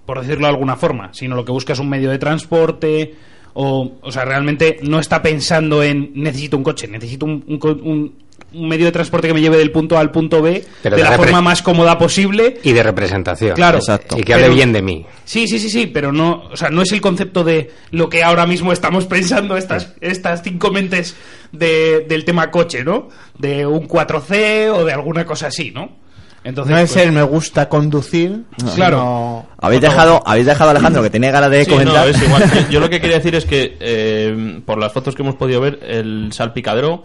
por 0.05 0.21
decirlo 0.21 0.47
de 0.47 0.53
alguna 0.53 0.75
forma, 0.75 1.13
sino 1.13 1.35
lo 1.35 1.45
que 1.45 1.51
busca 1.51 1.73
es 1.73 1.79
un 1.79 1.89
medio 1.89 2.09
de 2.09 2.17
transporte 2.17 3.13
o, 3.53 3.99
o 4.01 4.11
sea, 4.11 4.25
realmente 4.25 4.77
no 4.83 4.99
está 4.99 5.21
pensando 5.21 5.83
en 5.83 6.11
necesito 6.15 6.57
un 6.57 6.63
coche, 6.63 6.87
necesito 6.87 7.25
un, 7.25 7.43
un 7.47 8.13
un 8.53 8.67
medio 8.67 8.85
de 8.85 8.91
transporte 8.91 9.27
que 9.27 9.33
me 9.33 9.41
lleve 9.41 9.57
del 9.57 9.71
punto 9.71 9.97
A 9.97 9.99
al 10.01 10.11
punto 10.11 10.41
B 10.41 10.63
Pero 10.81 10.95
de 10.95 11.03
de 11.03 11.09
la 11.09 11.15
forma 11.17 11.41
más 11.41 11.61
cómoda 11.61 11.97
posible 11.97 12.59
y 12.63 12.71
de 12.71 12.81
representación 12.83 13.55
Claro. 13.55 13.77
Exacto. 13.77 14.17
y 14.17 14.23
que 14.23 14.33
hable 14.33 14.45
Pero- 14.45 14.55
bien 14.55 14.73
de 14.73 14.81
mí 14.81 15.05
Sí, 15.25 15.47
sí, 15.47 15.59
sí, 15.59 15.69
sí, 15.69 15.85
pero 15.87 16.11
no, 16.11 16.45
o 16.51 16.57
sea, 16.57 16.69
no 16.69 16.81
es 16.81 16.91
el 16.91 17.01
concepto 17.01 17.43
de 17.43 17.69
lo 17.91 18.09
que 18.09 18.23
ahora 18.23 18.45
mismo 18.47 18.73
estamos 18.73 19.05
pensando 19.05 19.55
estas, 19.57 19.93
estas 20.01 20.41
cinco 20.43 20.71
mentes 20.71 21.15
de- 21.51 22.05
del 22.09 22.25
tema 22.25 22.49
coche, 22.49 22.83
¿no? 22.83 23.09
De 23.37 23.65
un 23.67 23.87
4C 23.87 24.69
o 24.73 24.85
de 24.85 24.93
alguna 24.93 25.25
cosa 25.25 25.47
así, 25.47 25.69
¿no? 25.71 25.97
Entonces, 26.43 26.71
No 26.71 26.77
es 26.79 26.91
pues, 26.93 27.05
el 27.05 27.11
me 27.11 27.21
gusta 27.21 27.67
conducir, 27.69 28.43
Claro. 28.73 28.97
sino- 28.97 29.49
habéis 29.59 29.81
dejado 29.81 30.23
habéis 30.25 30.45
dejado 30.47 30.69
a 30.69 30.71
Alejandro 30.71 31.03
que 31.03 31.09
tenía 31.09 31.31
ganas 31.31 31.51
de 31.51 31.65
Sí, 31.65 31.69
comentar 31.69 32.05
no, 32.07 32.11
es 32.11 32.23
igual. 32.23 32.43
Yo- 32.53 32.69
Yo 32.71 32.79
lo 32.79 32.89
que 32.89 33.01
quería 33.01 33.17
decir 33.17 33.35
es 33.35 33.45
que, 33.45 33.77
eh, 33.79 34.61
por 34.65 34.79
las 34.79 34.91
fotos 34.93 35.15
que 35.15 35.21
hemos 35.21 35.35
podido 35.35 35.59
ver, 35.61 35.79
el 35.83 36.29
salpicadero 36.31 37.03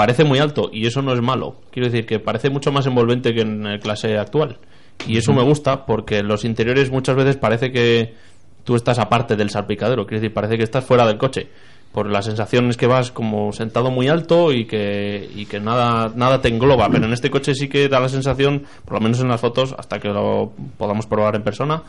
parece 0.00 0.24
muy 0.24 0.38
alto 0.38 0.70
y 0.72 0.86
eso 0.86 1.02
no 1.02 1.12
es 1.12 1.20
malo. 1.20 1.56
Quiero 1.70 1.90
decir 1.90 2.06
que 2.06 2.18
parece 2.18 2.48
mucho 2.48 2.72
más 2.72 2.86
envolvente 2.86 3.34
que 3.34 3.42
en 3.42 3.66
el 3.66 3.80
clase 3.80 4.16
actual. 4.16 4.56
Y 5.06 5.18
eso 5.18 5.32
me 5.34 5.42
gusta 5.42 5.84
porque 5.84 6.22
los 6.22 6.44
interiores 6.44 6.90
muchas 6.90 7.16
veces 7.16 7.36
parece 7.36 7.70
que 7.70 8.14
tú 8.64 8.76
estás 8.76 8.98
aparte 8.98 9.36
del 9.36 9.50
salpicadero. 9.50 10.06
Quiero 10.06 10.20
decir, 10.22 10.32
parece 10.32 10.56
que 10.56 10.64
estás 10.64 10.84
fuera 10.84 11.06
del 11.06 11.18
coche. 11.18 11.48
por 11.92 12.08
la 12.08 12.22
sensación 12.22 12.70
es 12.70 12.76
que 12.76 12.86
vas 12.86 13.10
como 13.10 13.52
sentado 13.52 13.90
muy 13.90 14.06
alto 14.06 14.52
y 14.52 14.64
que, 14.64 15.28
y 15.34 15.44
que 15.46 15.58
nada, 15.58 16.12
nada 16.14 16.40
te 16.40 16.48
engloba. 16.48 16.88
Pero 16.88 17.04
en 17.06 17.12
este 17.12 17.30
coche 17.30 17.52
sí 17.54 17.68
que 17.68 17.88
da 17.88 17.98
la 17.98 18.08
sensación, 18.08 18.62
por 18.84 18.94
lo 18.94 19.00
menos 19.00 19.20
en 19.20 19.28
las 19.28 19.40
fotos, 19.40 19.74
hasta 19.76 19.98
que 19.98 20.08
lo 20.08 20.52
podamos 20.78 21.06
probar 21.06 21.34
en 21.34 21.42
persona, 21.42 21.82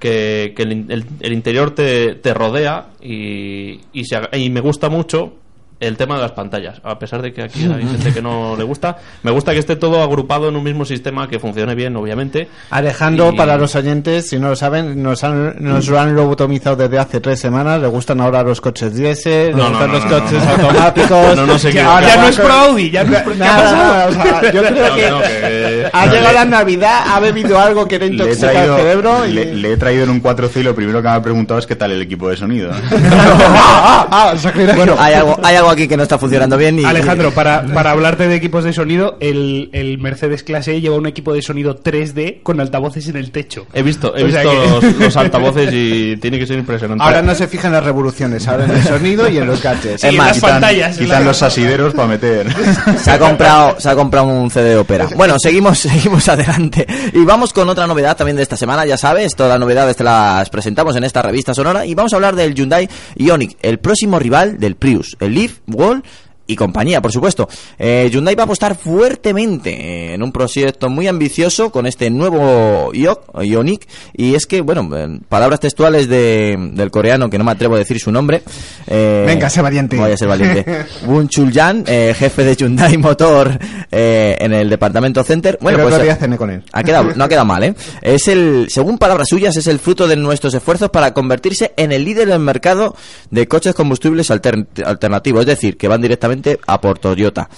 que, 0.00 0.52
que 0.56 0.62
el, 0.64 0.72
el- 0.90 1.04
el 1.20 1.32
interior 1.32 1.70
te, 1.70 2.16
te 2.16 2.34
rodea 2.34 2.88
y, 3.00 3.78
y, 3.92 4.04
se 4.04 4.16
y 4.36 4.50
me 4.50 4.60
gusta 4.60 4.88
mucho 4.90 5.34
el 5.80 5.96
tema 5.96 6.16
de 6.16 6.22
las 6.22 6.32
pantallas. 6.32 6.80
A 6.84 6.98
pesar 6.98 7.20
de 7.22 7.32
que 7.32 7.42
aquí 7.42 7.64
hay 7.64 7.86
gente 7.86 8.12
que 8.12 8.22
no 8.22 8.54
le 8.56 8.64
gusta, 8.64 8.96
me 9.22 9.30
gusta 9.30 9.52
que 9.52 9.58
esté 9.58 9.76
todo 9.76 10.02
agrupado 10.02 10.48
en 10.48 10.56
un 10.56 10.62
mismo 10.64 10.84
sistema 10.84 11.28
que 11.28 11.38
funcione 11.38 11.74
bien, 11.74 11.94
obviamente. 11.96 12.48
Alejandro, 12.70 13.30
Y- 13.32 13.36
para 13.36 13.56
los 13.56 13.74
oyentes, 13.74 14.28
si 14.28 14.38
no 14.38 14.50
lo 14.50 14.56
saben, 14.56 15.02
nos, 15.02 15.24
han, 15.24 15.56
nos 15.62 15.88
lo 15.88 15.98
han 16.00 16.14
lobotomizado 16.14 16.76
desde 16.76 16.98
hace 16.98 17.20
tres 17.20 17.40
semanas. 17.40 17.80
Le 17.80 17.88
gustan 17.88 18.20
ahora 18.20 18.42
los 18.42 18.60
coches 18.60 18.94
diésel, 18.94 19.48
le 19.48 19.52
No, 19.56 19.64
no, 19.64 19.70
gustan 19.70 19.88
no, 19.88 19.94
los 19.94 20.04
no, 20.04 20.10
coches 20.20 20.44
no. 20.44 20.50
automáticos. 20.52 21.36
No, 21.36 21.46
no 21.46 21.58
sé 21.58 21.70
qué- 21.72 21.80
Ahora 21.80 22.06
ya 22.06 22.16
no 22.16 22.28
es 22.28 22.36
pro 22.36 22.52
Audi, 22.52 22.90
ya 22.90 23.04
no 23.04 23.16
es 23.16 23.22
pro- 23.22 23.34
¿qué 23.36 23.44
ha 23.44 23.46
Nada, 23.56 24.06
o 24.08 24.12
sea, 24.12 24.52
yo 24.52 24.62
creo 24.62 24.94
que 24.94 25.10
no, 25.10 25.20
que- 25.20 25.90
ha 25.92 26.06
llegado 26.06 26.34
la 26.34 26.44
Navidad, 26.44 27.00
ha 27.08 27.20
bebido 27.20 27.58
algo 27.58 27.86
que 27.86 27.98
le 27.98 28.06
Le 28.06 28.10
he, 28.10 28.14
intoxica 28.14 28.52
traído, 28.52 28.76
el 28.76 28.80
cerebro 28.82 29.26
y... 29.26 29.32
le, 29.32 29.54
le 29.54 29.72
he 29.72 29.76
traído 29.76 30.04
en 30.04 30.10
un 30.10 30.22
4C 30.22 30.60
y 30.60 30.62
lo 30.62 30.74
primero 30.74 31.02
que 31.02 31.08
me 31.08 31.14
ha 31.14 31.22
preguntado 31.22 31.58
es 31.58 31.66
qué 31.66 31.76
tal 31.76 31.90
el 31.92 32.00
equipo 32.02 32.28
de 32.28 32.36
sonido. 32.36 32.70
ah, 33.30 34.06
ah, 34.10 34.34
sacrilegio. 34.38 34.76
Bueno, 34.76 34.96
hay 34.98 35.14
algo, 35.14 35.38
hay 35.42 35.56
algo 35.56 35.63
aquí 35.70 35.88
que 35.88 35.96
no 35.96 36.02
está 36.02 36.18
funcionando 36.18 36.56
bien 36.56 36.78
y... 36.78 36.84
Alejandro, 36.84 37.30
para, 37.32 37.64
para 37.66 37.90
hablarte 37.92 38.28
de 38.28 38.34
equipos 38.36 38.64
de 38.64 38.72
sonido, 38.72 39.16
el, 39.20 39.70
el 39.72 39.98
Mercedes 39.98 40.42
Clase 40.42 40.74
E 40.76 40.80
lleva 40.80 40.96
un 40.96 41.06
equipo 41.06 41.32
de 41.32 41.42
sonido 41.42 41.82
3D 41.82 42.42
con 42.42 42.60
altavoces 42.60 43.08
en 43.08 43.16
el 43.16 43.30
techo. 43.30 43.66
He 43.72 43.82
visto, 43.82 44.16
he 44.16 44.24
O 44.24 44.30
sea 44.30 44.42
visto 44.42 44.80
que- 44.80 44.86
los, 44.88 44.96
los 45.00 45.16
altavoces 45.24 45.70
y 45.72 46.16
tiene 46.18 46.38
que 46.38 46.46
ser 46.46 46.58
impresionante. 46.58 47.02
Ahora 47.04 47.22
no 47.22 47.34
se 47.34 47.46
fijan 47.48 47.68
en 47.70 47.74
las 47.74 47.84
revoluciones, 47.84 48.46
ahora 48.48 48.64
en 48.64 48.70
el 48.72 48.82
sonido 48.82 49.28
y 49.28 49.38
en 49.38 49.46
los 49.46 49.62
gadgets. 49.62 50.00
Sí, 50.00 50.06
Es 50.08 50.12
en 50.12 50.16
más, 50.16 50.26
las 50.28 50.36
quitan 50.36 50.50
pantallas. 50.52 50.98
quitan 50.98 51.20
la- 51.20 51.28
los 51.28 51.42
asideros 51.42 51.94
para 51.94 52.08
meter. 52.08 52.46
Se 53.02 53.10
ha 53.10 53.18
comprado, 53.18 53.76
se 53.80 53.88
ha 53.88 53.94
comprado 53.94 54.26
un 54.28 54.50
CD 54.50 54.70
de 54.70 54.76
ópera. 54.76 55.08
Bueno, 55.16 55.36
seguimos, 55.38 55.78
seguimos 55.80 56.28
adelante. 56.28 56.86
Y 57.12 57.24
vamos 57.24 57.52
con 57.52 57.68
otra 57.68 57.86
novedad 57.86 58.16
también 58.16 58.36
de 58.36 58.42
esta 58.42 58.56
semana, 58.56 58.86
ya 58.86 58.96
sabes, 58.96 59.34
todas 59.34 59.50
las 59.52 59.60
novedades 59.60 59.96
te 59.96 60.04
las 60.04 60.48
presentamos 60.50 60.96
en 60.96 61.04
esta 61.04 61.22
revista 61.22 61.54
sonora 61.54 61.84
y 61.86 61.94
vamos 61.94 62.12
a 62.12 62.16
hablar 62.16 62.34
del 62.36 62.54
Hyundai 62.54 62.88
Ioniq, 63.16 63.56
el 63.62 63.78
próximo 63.78 64.18
rival 64.18 64.58
del 64.58 64.76
Prius, 64.76 65.16
el 65.20 65.34
Leaf, 65.34 65.53
Wall 65.66 66.02
y 66.46 66.56
compañía, 66.56 67.00
por 67.00 67.10
supuesto. 67.12 67.48
Eh, 67.78 68.08
Hyundai 68.12 68.34
va 68.34 68.42
a 68.42 68.44
apostar 68.44 68.76
fuertemente 68.76 69.70
eh, 69.70 70.14
en 70.14 70.22
un 70.22 70.32
proyecto 70.32 70.88
muy 70.90 71.06
ambicioso 71.08 71.70
con 71.70 71.86
este 71.86 72.10
nuevo 72.10 72.90
Ioniq, 72.92 73.18
Ioniq 73.42 73.86
y 74.14 74.34
es 74.34 74.46
que, 74.46 74.60
bueno, 74.60 74.88
en 74.96 75.20
palabras 75.20 75.60
textuales 75.60 76.08
de, 76.08 76.56
del 76.72 76.90
coreano, 76.90 77.30
que 77.30 77.38
no 77.38 77.44
me 77.44 77.52
atrevo 77.52 77.76
a 77.76 77.78
decir 77.78 77.98
su 77.98 78.10
nombre. 78.12 78.42
eh, 78.86 79.24
Venga, 79.26 79.48
sé 79.48 79.62
valiente. 79.62 79.96
Voy 79.96 80.12
a 80.12 80.16
ser 80.16 80.28
valiente. 80.28 80.64
Won 81.06 81.28
Chul-jan, 81.28 81.84
eh, 81.86 82.14
jefe 82.16 82.44
de 82.44 82.56
Hyundai 82.56 82.96
Motor 82.98 83.58
eh, 83.90 84.36
en 84.40 84.52
el 84.52 84.68
departamento 84.68 85.22
Center. 85.24 85.58
Bueno, 85.60 85.78
pues 85.78 85.94
eh, 85.94 86.36
con 86.36 86.50
él. 86.50 86.62
ha 86.72 86.82
quedado, 86.82 87.12
no 87.14 87.24
ha 87.24 87.28
quedado 87.28 87.46
mal, 87.46 87.62
¿eh? 87.64 87.74
Es 88.02 88.28
el, 88.28 88.66
según 88.68 88.98
palabras 88.98 89.28
suyas, 89.28 89.56
es 89.56 89.66
el 89.66 89.78
fruto 89.78 90.06
de 90.08 90.16
nuestros 90.16 90.52
esfuerzos 90.54 90.90
para 90.90 91.14
convertirse 91.14 91.72
en 91.76 91.92
el 91.92 92.04
líder 92.04 92.28
del 92.28 92.40
mercado 92.40 92.96
de 93.30 93.46
coches 93.48 93.74
combustibles 93.74 94.30
altern- 94.30 94.66
alternativos, 94.84 95.40
es 95.42 95.46
decir, 95.46 95.76
que 95.76 95.88
van 95.88 96.02
directamente 96.02 96.33
a 96.66 96.80
por 96.80 96.98
Toyota. 96.98 97.48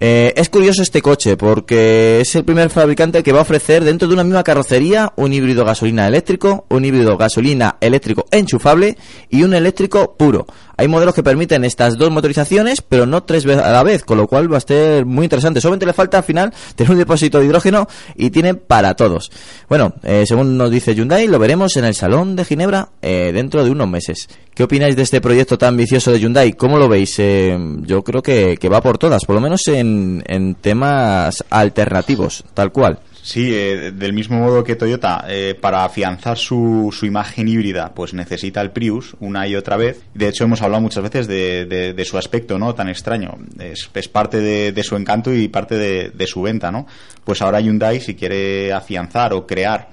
Eh, 0.00 0.32
es 0.36 0.48
curioso 0.48 0.82
este 0.82 1.02
coche 1.02 1.36
porque 1.36 2.20
es 2.20 2.32
el 2.36 2.44
primer 2.44 2.70
fabricante 2.70 3.24
que 3.24 3.32
va 3.32 3.40
a 3.40 3.42
ofrecer 3.42 3.82
dentro 3.82 4.06
de 4.06 4.14
una 4.14 4.22
misma 4.22 4.44
carrocería 4.44 5.12
un 5.16 5.32
híbrido 5.32 5.64
gasolina 5.64 6.06
eléctrico, 6.06 6.66
un 6.68 6.84
híbrido 6.84 7.16
gasolina 7.16 7.76
eléctrico 7.80 8.26
enchufable 8.30 8.96
y 9.28 9.42
un 9.42 9.54
eléctrico 9.54 10.14
puro. 10.16 10.46
Hay 10.78 10.86
modelos 10.86 11.12
que 11.12 11.24
permiten 11.24 11.64
estas 11.64 11.98
dos 11.98 12.12
motorizaciones, 12.12 12.82
pero 12.82 13.04
no 13.04 13.24
tres 13.24 13.44
a 13.46 13.72
la 13.72 13.82
vez, 13.82 14.04
con 14.04 14.16
lo 14.16 14.28
cual 14.28 14.50
va 14.50 14.58
a 14.58 14.60
ser 14.60 15.04
muy 15.04 15.24
interesante. 15.24 15.60
Solamente 15.60 15.86
le 15.86 15.92
falta 15.92 16.18
al 16.18 16.22
final 16.22 16.54
tener 16.76 16.92
un 16.92 16.98
depósito 16.98 17.40
de 17.40 17.46
hidrógeno 17.46 17.88
y 18.14 18.30
tiene 18.30 18.54
para 18.54 18.94
todos. 18.94 19.32
Bueno, 19.68 19.94
eh, 20.04 20.22
según 20.24 20.56
nos 20.56 20.70
dice 20.70 20.94
Hyundai, 20.94 21.26
lo 21.26 21.40
veremos 21.40 21.76
en 21.76 21.84
el 21.84 21.96
Salón 21.96 22.36
de 22.36 22.44
Ginebra 22.44 22.90
eh, 23.02 23.32
dentro 23.34 23.64
de 23.64 23.72
unos 23.72 23.88
meses. 23.88 24.28
¿Qué 24.54 24.62
opináis 24.62 24.94
de 24.94 25.02
este 25.02 25.20
proyecto 25.20 25.58
tan 25.58 25.70
ambicioso 25.70 26.12
de 26.12 26.20
Hyundai? 26.20 26.52
¿Cómo 26.52 26.78
lo 26.78 26.88
veis? 26.88 27.18
Eh, 27.18 27.58
yo 27.80 28.04
creo 28.04 28.22
que, 28.22 28.56
va 28.72 28.80
por 28.80 28.98
todas, 28.98 29.24
por 29.24 29.34
lo 29.34 29.40
menos 29.40 29.66
en, 29.66 30.22
en 30.28 30.54
temas 30.54 31.44
alternativos, 31.50 32.44
tal 32.54 32.70
cual. 32.70 33.00
Sí, 33.22 33.50
eh, 33.52 33.92
del 33.94 34.12
mismo 34.12 34.38
modo 34.38 34.64
que 34.64 34.74
Toyota, 34.76 35.24
eh, 35.28 35.54
para 35.60 35.84
afianzar 35.84 36.38
su, 36.38 36.88
su 36.96 37.04
imagen 37.04 37.46
híbrida, 37.48 37.92
pues 37.94 38.14
necesita 38.14 38.60
el 38.62 38.70
Prius 38.70 39.16
una 39.20 39.46
y 39.46 39.54
otra 39.54 39.76
vez. 39.76 40.00
De 40.14 40.28
hecho, 40.28 40.44
hemos 40.44 40.62
hablado 40.62 40.80
muchas 40.82 41.02
veces 41.02 41.26
de, 41.26 41.66
de- 41.66 41.92
de 41.92 42.04
su 42.04 42.16
aspecto, 42.16 42.58
¿no? 42.58 42.74
Tan 42.74 42.88
extraño. 42.88 43.36
Es, 43.58 43.90
es 43.92 44.08
parte 44.08 44.40
de, 44.40 44.72
de 44.72 44.82
su 44.82 44.96
encanto 44.96 45.34
y 45.34 45.48
parte 45.48 45.76
de, 45.76 46.10
de 46.10 46.26
su 46.26 46.40
venta, 46.42 46.70
¿no? 46.72 46.86
Pues 47.24 47.42
ahora 47.42 47.60
Hyundai, 47.60 48.00
si 48.00 48.14
quiere 48.14 48.72
afianzar 48.72 49.32
o 49.34 49.46
crear 49.46 49.90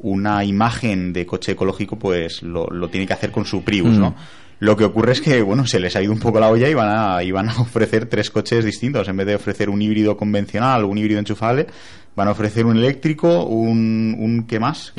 una 0.00 0.44
imagen 0.44 1.12
de 1.12 1.24
coche 1.26 1.52
ecológico, 1.52 1.96
pues 1.98 2.42
lo, 2.42 2.66
lo 2.66 2.88
tiene 2.88 3.06
que 3.06 3.12
hacer 3.12 3.30
con 3.30 3.44
su 3.44 3.62
Prius, 3.62 3.96
¿no? 3.98 4.16
Lo 4.58 4.76
que 4.76 4.84
ocurre 4.84 5.10
es 5.12 5.20
que, 5.20 5.42
bueno, 5.42 5.66
se 5.66 5.80
les 5.80 5.96
ha 5.96 6.02
ido 6.02 6.12
un 6.12 6.20
poco 6.20 6.38
la 6.38 6.48
olla 6.48 6.68
y 6.68 6.74
van 6.74 6.88
a, 6.88 7.22
y 7.24 7.32
van 7.32 7.48
a 7.48 7.56
ofrecer 7.60 8.06
tres 8.06 8.30
coches 8.30 8.64
distintos. 8.64 9.08
En 9.08 9.16
vez 9.16 9.26
de 9.26 9.34
ofrecer 9.34 9.68
un 9.68 9.82
híbrido 9.82 10.16
convencional, 10.16 10.84
un 10.84 10.98
híbrido 10.98 11.18
enchufable, 11.18 11.66
van 12.14 12.28
a 12.28 12.32
ofrecer 12.32 12.66
un 12.66 12.76
eléctrico, 12.76 13.44
un, 13.46 14.14
un 14.18 14.44
¿qué 14.46 14.60
más? 14.60 14.92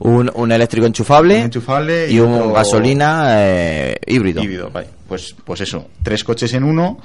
Un, 0.00 0.30
un 0.34 0.52
eléctrico 0.52 0.86
enchufable, 0.86 1.36
Un 1.38 1.44
enchufable 1.44 2.10
y, 2.10 2.16
y 2.16 2.20
un 2.20 2.52
gasolina 2.52 3.26
eh, 3.46 3.96
híbrido. 4.06 4.42
híbrido, 4.42 4.70
vale. 4.70 4.88
Pues, 5.08 5.34
pues 5.44 5.60
eso, 5.62 5.88
tres 6.02 6.22
coches 6.24 6.52
en 6.54 6.64
uno 6.64 6.98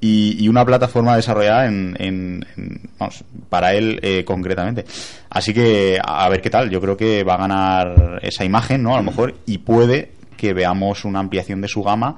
y, 0.00 0.42
y 0.42 0.48
una 0.48 0.64
plataforma 0.64 1.14
desarrollada 1.16 1.66
en, 1.66 1.94
en- 1.98 2.46
en- 2.56 2.90
vamos, 2.98 3.22
para 3.48 3.74
él 3.74 4.00
eh, 4.02 4.24
concretamente. 4.24 4.84
Así 5.30 5.52
que 5.52 5.98
a 6.02 6.28
ver 6.28 6.40
qué 6.40 6.50
tal. 6.50 6.70
Yo 6.70 6.80
creo 6.80 6.96
que 6.96 7.22
va 7.22 7.34
a 7.34 7.38
ganar 7.38 8.18
esa 8.22 8.44
imagen, 8.44 8.82
¿no? 8.82 8.94
A 8.94 8.98
lo 8.98 9.04
mejor 9.04 9.34
y 9.46 9.58
puede 9.58 10.12
que 10.36 10.54
veamos 10.54 11.04
una 11.04 11.20
ampliación 11.20 11.60
de 11.60 11.68
su 11.68 11.82
gama 11.82 12.16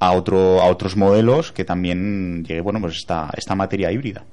a 0.00 0.12
otro 0.12 0.60
a 0.62 0.64
otros 0.64 0.96
modelos 0.96 1.52
que 1.52 1.64
también 1.64 2.42
llegue, 2.44 2.62
bueno, 2.62 2.80
pues 2.80 2.96
esta 2.96 3.28
esta 3.36 3.54
materia 3.54 3.92
híbrida. 3.92 4.24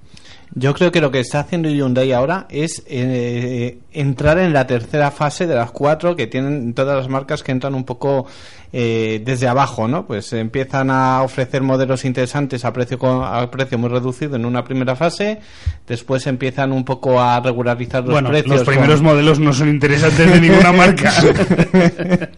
Yo 0.55 0.73
creo 0.73 0.91
que 0.91 1.01
lo 1.01 1.12
que 1.12 1.19
está 1.19 1.41
haciendo 1.41 1.69
Hyundai 1.69 2.12
ahora 2.13 2.47
es 2.49 2.81
eh, 2.88 3.77
entrar 3.91 4.39
en 4.39 4.53
la 4.53 4.65
tercera 4.65 5.12
fase 5.12 5.45
de 5.45 5.53
las 5.55 5.69
cuatro 5.71 6.15
que 6.15 6.25
tienen 6.25 6.73
todas 6.73 6.97
las 6.97 7.07
marcas 7.10 7.43
que 7.43 7.51
entran 7.51 7.75
un 7.75 7.83
poco 7.83 8.25
eh, 8.73 9.21
desde 9.23 9.47
abajo, 9.47 9.88
¿no? 9.88 10.07
Pues 10.07 10.33
empiezan 10.33 10.89
a 10.89 11.21
ofrecer 11.21 11.62
modelos 11.62 12.05
interesantes 12.05 12.65
a 12.65 12.73
precio 12.73 12.97
a 13.23 13.51
precio 13.51 13.77
muy 13.77 13.89
reducido 13.89 14.36
en 14.36 14.45
una 14.45 14.63
primera 14.63 14.95
fase, 14.95 15.39
después 15.88 16.25
empiezan 16.25 16.71
un 16.71 16.83
poco 16.86 17.21
a 17.21 17.39
regularizar 17.39 18.03
los 18.03 18.13
Bueno, 18.13 18.29
precios. 18.29 18.55
los 18.55 18.63
primeros 18.67 18.95
con- 18.95 19.05
modelos 19.05 19.39
no 19.39 19.53
son 19.53 19.69
interesantes 19.69 20.31
de 20.31 20.41
ninguna 20.41 20.71
marca. 20.71 21.12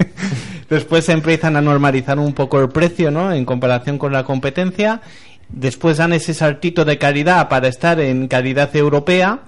Después 0.69 1.09
empiezan 1.09 1.55
a 1.55 1.61
normalizar 1.61 2.19
un 2.19 2.33
poco 2.33 2.59
el 2.61 2.69
precio, 2.69 3.09
¿no? 3.09 3.33
En 3.33 3.43
comparación 3.43 3.97
con 3.97 4.13
la 4.13 4.23
competencia. 4.23 5.01
Después 5.49 5.97
dan 5.97 6.13
ese 6.13 6.33
saltito 6.33 6.85
de 6.85 6.97
calidad 6.97 7.49
para 7.49 7.67
estar 7.67 7.99
en 7.99 8.27
calidad 8.27 8.75
europea. 8.75 9.41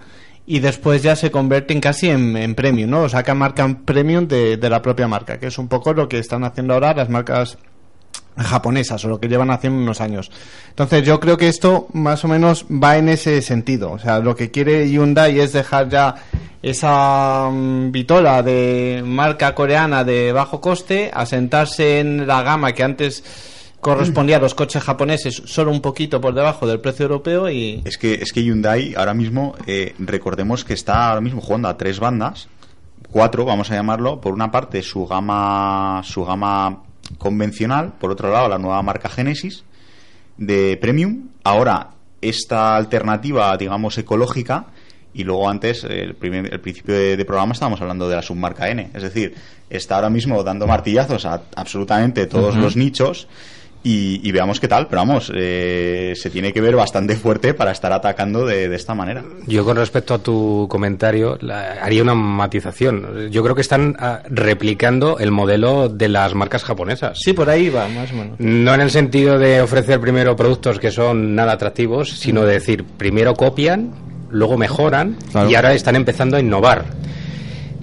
Y 0.46 0.60
después 0.60 1.04
ya 1.04 1.16
se 1.16 1.30
convierten 1.30 1.80
casi 1.80 2.10
en, 2.10 2.36
en 2.36 2.56
premium, 2.56 2.90
¿no? 2.90 3.02
O 3.04 3.10
sacan 3.10 3.38
marca 3.38 3.78
premium 3.86 4.28
de, 4.28 4.58
de 4.58 4.70
la 4.70 4.82
propia 4.82 5.08
marca, 5.08 5.40
que 5.40 5.48
es 5.48 5.58
un 5.58 5.68
poco 5.68 5.94
lo 5.94 6.10
que 6.10 6.18
están 6.18 6.44
haciendo 6.44 6.74
ahora 6.74 6.94
las 6.94 7.10
marcas 7.10 7.58
japonesas 8.38 9.04
o 9.06 9.10
lo 9.10 9.20
que 9.20 9.28
llevan 9.28 9.52
haciendo 9.52 9.82
unos 9.82 10.02
años. 10.02 10.32
Entonces 10.70 11.04
yo 11.06 11.20
creo 11.20 11.38
que 11.38 11.48
esto 11.48 11.88
más 11.94 12.24
o 12.24 12.28
menos 12.28 12.66
va 12.66 12.98
en 12.98 13.10
ese 13.10 13.42
sentido. 13.42 13.92
O 13.92 14.00
sea, 14.00 14.20
lo 14.20 14.36
que 14.36 14.52
quiere 14.52 14.90
Hyundai 14.90 15.40
es 15.40 15.54
dejar 15.54 15.90
ya 15.90 16.16
esa 16.62 17.50
mm, 17.52 17.92
vitola 17.92 18.44
de 18.44 19.04
marca 19.06 19.54
coreana 19.56 20.04
de 20.04 20.32
bajo 20.32 20.62
coste, 20.62 21.12
asentarse 21.14 22.00
en 22.00 22.28
la 22.28 22.44
gama 22.44 22.74
que 22.74 22.84
antes 22.84 23.24
correspondía 23.82 24.38
a 24.38 24.39
los 24.39 24.54
coches 24.56 24.84
japoneses 24.84 25.41
solo 25.46 25.72
un 25.72 25.82
poquito 25.82 26.22
por 26.22 26.34
debajo 26.34 26.67
del 26.67 26.80
precio 26.80 27.04
europeo 27.04 27.50
y 27.50 27.82
Es 27.86 27.98
que, 27.98 28.13
es 28.15 28.32
que 28.32 28.44
Hyundai 28.44 28.94
ahora 28.96 29.13
mismo, 29.13 29.56
eh, 29.67 29.94
recordemos 30.00 30.63
que 30.63 30.74
está 30.74 31.10
ahora 31.10 31.22
mismo 31.22 31.41
jugando 31.41 31.67
a 31.67 31.78
tres 31.78 32.00
bandas, 32.00 32.48
cuatro 33.10 33.44
vamos 33.44 33.72
a 33.72 33.76
llamarlo, 33.76 34.22
por 34.22 34.34
una 34.34 34.52
parte 34.52 34.82
su 34.84 35.06
gama, 35.08 36.02
su 36.06 36.24
gama 36.24 36.84
convencional, 37.17 37.94
por 38.00 38.12
otro 38.12 38.32
lado 38.32 38.48
la 38.48 38.58
nueva 38.58 38.82
marca 38.82 39.10
Genesis 39.10 39.63
de 40.38 40.78
Premium, 40.78 41.30
ahora 41.44 41.89
esta 42.22 42.76
alternativa, 42.78 43.56
digamos, 43.58 43.98
ecológica, 43.98 44.67
y 45.13 45.24
luego 45.26 45.50
antes, 45.50 45.84
el, 45.84 46.15
primer- 46.15 46.54
el 46.54 46.62
principio 46.62 46.94
de, 46.96 47.17
de 47.17 47.26
programa 47.26 47.52
estábamos 47.54 47.82
hablando 47.82 48.08
de 48.08 48.15
la 48.15 48.22
submarca 48.22 48.70
N, 48.70 48.91
es 48.94 49.04
decir, 49.04 49.36
está 49.70 49.96
ahora 49.96 50.10
mismo 50.10 50.41
dando 50.44 50.67
martillazos 50.67 51.26
a 51.26 51.41
absolutamente 51.56 52.28
todos 52.28 52.56
los 52.56 52.76
nichos 52.78 53.28
y, 53.84 54.28
y 54.28 54.32
veamos 54.32 54.60
qué 54.60 54.67
tal. 54.67 54.88
Pero 54.88 55.02
vamos, 55.02 55.32
eh, 55.36 56.13
se 56.15 56.30
tiene 56.30 56.54
que 56.54 56.62
ver 56.62 56.76
bastante 56.76 57.15
fuerte 57.15 57.54
para 57.54 57.72
estar 57.72 57.91
atacando 57.94 58.46
de, 58.46 58.70
de 58.70 58.76
esta 58.76 58.94
manera. 58.94 59.24
Yo 59.48 59.65
con 59.65 59.78
respecto 59.78 60.13
a 60.13 60.20
tu 60.20 60.67
comentario 60.70 61.38
la- 61.41 61.74
haría 61.82 62.04
una 62.04 62.13
matización. 62.15 63.30
Yo 63.32 63.44
creo 63.44 63.56
que 63.56 63.62
están 63.62 63.96
ah, 64.00 64.22
replicando 64.30 65.17
el 65.20 65.32
modelo 65.32 65.89
de 65.89 66.10
las 66.10 66.36
marcas 66.36 66.63
japonesas. 66.63 67.17
Sí, 67.22 67.34
por 67.34 67.50
ahí 67.50 67.70
va, 67.70 67.88
más 67.88 68.12
o 68.12 68.15
menos. 68.15 68.39
No 68.39 68.74
en 68.74 68.82
el 68.82 68.91
sentido 68.91 69.39
de 69.39 69.62
ofrecer 69.62 70.00
primero 70.00 70.36
productos 70.36 70.80
que 70.80 70.91
son 70.91 71.36
nada 71.36 71.54
atractivos, 71.54 72.12
sino 72.12 72.44
de 72.44 72.54
decir, 72.54 72.84
primero 72.84 73.34
copian, 73.34 73.91
luego 74.30 74.58
mejoran 74.58 75.17
Claro. 75.32 75.50
y 75.50 75.56
ahora 75.56 75.74
están 75.74 75.96
empezando 75.96 76.38
a 76.38 76.39
innovar. 76.39 76.86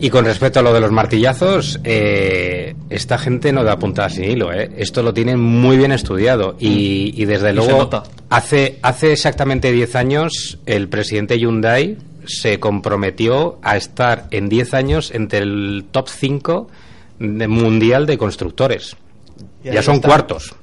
Y 0.00 0.10
con 0.10 0.24
respecto 0.24 0.60
a 0.60 0.62
lo 0.62 0.72
de 0.72 0.80
los 0.80 0.92
martillazos, 0.92 1.80
eh, 1.82 2.74
esta 2.88 3.18
gente 3.18 3.52
no 3.52 3.64
da 3.64 3.76
puntada 3.78 4.08
sin 4.08 4.24
hilo. 4.30 4.52
¿eh? 4.52 4.70
Esto 4.76 5.02
lo 5.02 5.12
tienen 5.12 5.40
muy 5.40 5.76
bien 5.76 5.90
estudiado 5.92 6.56
y, 6.60 7.12
y 7.20 7.24
desde 7.24 7.52
luego 7.52 7.78
hace, 8.30 8.78
hace 8.82 9.12
exactamente 9.12 9.72
10 9.72 9.96
años 9.96 10.58
el 10.66 10.88
presidente 10.88 11.36
Hyundai 11.38 11.96
se 12.26 12.60
comprometió 12.60 13.58
a 13.62 13.76
estar 13.76 14.28
en 14.30 14.48
10 14.48 14.74
años 14.74 15.10
entre 15.12 15.38
el 15.40 15.86
top 15.90 16.08
5 16.08 16.68
de 17.18 17.48
mundial 17.48 18.06
de 18.06 18.18
constructores. 18.18 18.96
Ya 19.64 19.82
son 19.82 19.96
está. 19.96 20.08
cuartos 20.08 20.54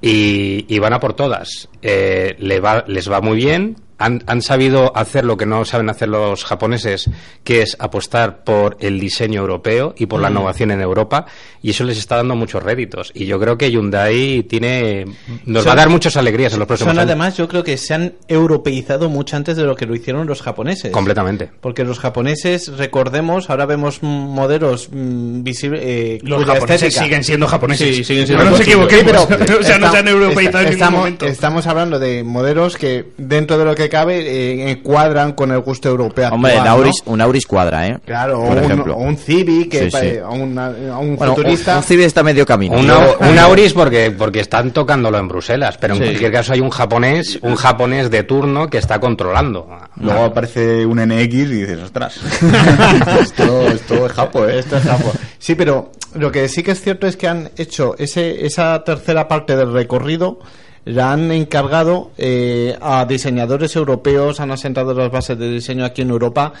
y 0.00 0.78
van 0.78 0.92
a 0.92 1.00
por 1.00 1.14
todas. 1.14 1.68
Eh, 1.80 2.34
le 2.38 2.60
va- 2.60 2.84
les 2.86 3.10
va 3.10 3.20
muy 3.20 3.36
bien. 3.36 3.76
Han, 4.04 4.22
han 4.26 4.42
sabido 4.42 4.96
hacer 4.96 5.24
lo 5.24 5.36
que 5.36 5.46
no 5.46 5.64
saben 5.64 5.88
hacer 5.90 6.08
los 6.08 6.44
japoneses, 6.44 7.08
que 7.44 7.62
es 7.62 7.76
apostar 7.78 8.44
por 8.44 8.76
el 8.80 8.98
diseño 9.00 9.40
europeo 9.40 9.94
y 9.96 10.06
por 10.06 10.20
la 10.20 10.30
innovación 10.30 10.70
en 10.70 10.80
Europa, 10.80 11.26
y 11.62 11.70
eso 11.70 11.84
les 11.84 11.98
está 11.98 12.16
dando 12.16 12.34
muchos 12.36 12.62
réditos. 12.62 13.10
Y 13.14 13.26
yo 13.26 13.38
creo 13.38 13.56
que 13.56 13.70
Hyundai 13.70 14.42
tiene, 14.42 15.04
nos 15.46 15.66
va 15.66 15.72
a 15.72 15.74
Son- 15.74 15.76
dar 15.76 15.88
muchas 15.88 16.16
alegrías 16.16 16.52
en 16.52 16.58
los 16.58 16.66
próximos 16.68 16.90
Son 16.92 16.98
años. 16.98 17.08
además, 17.10 17.36
yo 17.36 17.48
creo 17.48 17.62
que 17.64 17.76
se 17.76 17.94
han 17.94 18.14
europeizado 18.28 19.08
mucho 19.08 19.36
antes 19.36 19.56
de 19.56 19.64
lo 19.64 19.76
que 19.76 19.86
lo 19.86 19.94
hicieron 19.94 20.26
los 20.26 20.42
japoneses. 20.42 20.90
Completamente. 20.92 21.50
Porque 21.60 21.84
los 21.84 21.98
japoneses, 21.98 22.76
recordemos, 22.76 23.50
ahora 23.50 23.66
vemos 23.66 23.98
mm, 24.02 24.06
modelos 24.06 24.88
mm, 24.90 25.42
visibles. 25.42 25.80
eh, 25.84 26.18
Los 26.22 26.44
japoneses 26.44 26.88
estética- 26.94 27.04
siguen 27.04 27.24
siendo 27.24 27.46
japoneses. 27.46 27.96
Sí, 27.96 28.04
siguen 28.04 28.26
siendo 28.26 28.44
no 28.44 28.50
nos 28.50 28.60
japoneses. 28.60 28.90
equivoquemos. 28.90 29.26
pero 29.46 29.58
o 29.60 29.62
sea, 29.62 29.78
no 29.78 29.90
se 29.90 29.98
han 29.98 30.08
europeizado 30.08 30.58
en 30.58 30.64
ningún 30.64 30.72
estamos, 30.82 30.98
momento. 31.00 31.26
estamos 31.26 31.66
hablando 31.66 31.98
de 31.98 32.24
modelos 32.24 32.76
que, 32.76 33.12
dentro 33.16 33.58
de 33.58 33.64
lo 33.64 33.74
que 33.74 33.88
cabe, 33.92 34.70
eh, 34.70 34.80
cuadran 34.82 35.32
con 35.32 35.50
el 35.52 35.60
gusto 35.60 35.90
europeo. 35.90 36.30
Hombre, 36.32 36.52
actual, 36.52 36.66
un 36.74 36.78
Auris, 36.80 37.02
¿no? 37.06 37.12
un 37.12 37.20
Auris 37.20 37.46
cuadra, 37.46 37.86
¿eh? 37.88 37.98
Claro, 38.06 38.40
o 38.40 38.46
por 38.48 38.56
un, 38.56 38.64
ejemplo. 38.64 38.94
o 38.96 38.98
un 39.02 39.16
Civic, 39.18 39.70
que 39.70 39.84
Sí, 39.84 39.90
pa- 39.90 40.00
sí. 40.00 40.12
o 40.24 40.32
una- 40.32 40.66
a 40.66 40.98
un 40.98 41.16
Bueno, 41.16 41.34
futurista. 41.34 41.72
un, 41.72 41.78
un 41.78 41.82
Civic 41.84 42.06
está 42.06 42.22
medio 42.22 42.46
camino. 42.46 42.76
Un, 42.78 42.88
au- 42.88 43.16
un 43.30 43.38
Auris 43.38 43.74
porque, 43.74 44.10
porque 44.10 44.40
están 44.40 44.70
tocándolo 44.70 45.18
en 45.18 45.28
Bruselas, 45.28 45.76
pero 45.78 45.92
en 45.94 46.00
Sí. 46.00 46.04
cualquier 46.06 46.32
caso 46.32 46.54
hay 46.54 46.60
un 46.60 46.70
japonés, 46.70 47.38
un 47.42 47.54
japonés 47.54 48.10
de 48.10 48.22
turno 48.22 48.68
que 48.70 48.78
está 48.78 48.98
controlando. 48.98 49.68
Luego 49.96 50.24
aparece 50.24 50.86
un 50.86 50.98
NX 50.98 51.34
y 51.34 51.44
dices, 51.44 51.78
ostras, 51.80 52.18
esto, 53.20 53.68
esto 53.68 54.06
es 54.06 54.12
japo, 54.12 54.46
¿eh? 54.48 54.58
Esto 54.58 54.76
es 54.78 54.84
Japón. 54.84 55.12
Sí, 55.38 55.54
pero 55.54 55.92
lo 56.14 56.30
que 56.32 56.48
sí 56.48 56.62
que 56.62 56.70
es 56.72 56.80
cierto 56.80 57.06
es 57.06 57.16
que 57.16 57.28
han 57.28 57.50
hecho 57.56 57.94
ese, 57.98 58.46
esa 58.46 58.82
tercera 58.84 59.28
parte 59.28 59.56
del 59.56 59.72
recorrido, 59.72 60.38
la 60.84 61.12
han 61.12 61.30
encargado 61.30 62.10
eh, 62.18 62.76
a 62.80 63.04
diseñadores 63.04 63.76
europeos, 63.76 64.40
han 64.40 64.50
asentado 64.50 64.94
las 64.94 65.10
bases 65.10 65.38
de 65.38 65.50
diseño 65.50 65.84
aquí 65.84 66.02
en 66.02 66.10
Europa 66.10 66.52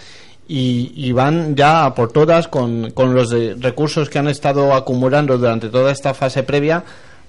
y, 0.48 1.12
van 1.12 1.56
ya 1.56 1.94
por 1.94 2.12
todas 2.12 2.46
con, 2.48 2.90
con 2.90 3.14
los 3.14 3.30
de- 3.30 3.54
recursos 3.58 4.10
que 4.10 4.18
han 4.18 4.28
estado 4.28 4.74
acumulando 4.74 5.38
durante 5.38 5.68
toda 5.70 5.90
esta 5.92 6.12
fase 6.14 6.42
previa 6.42 6.84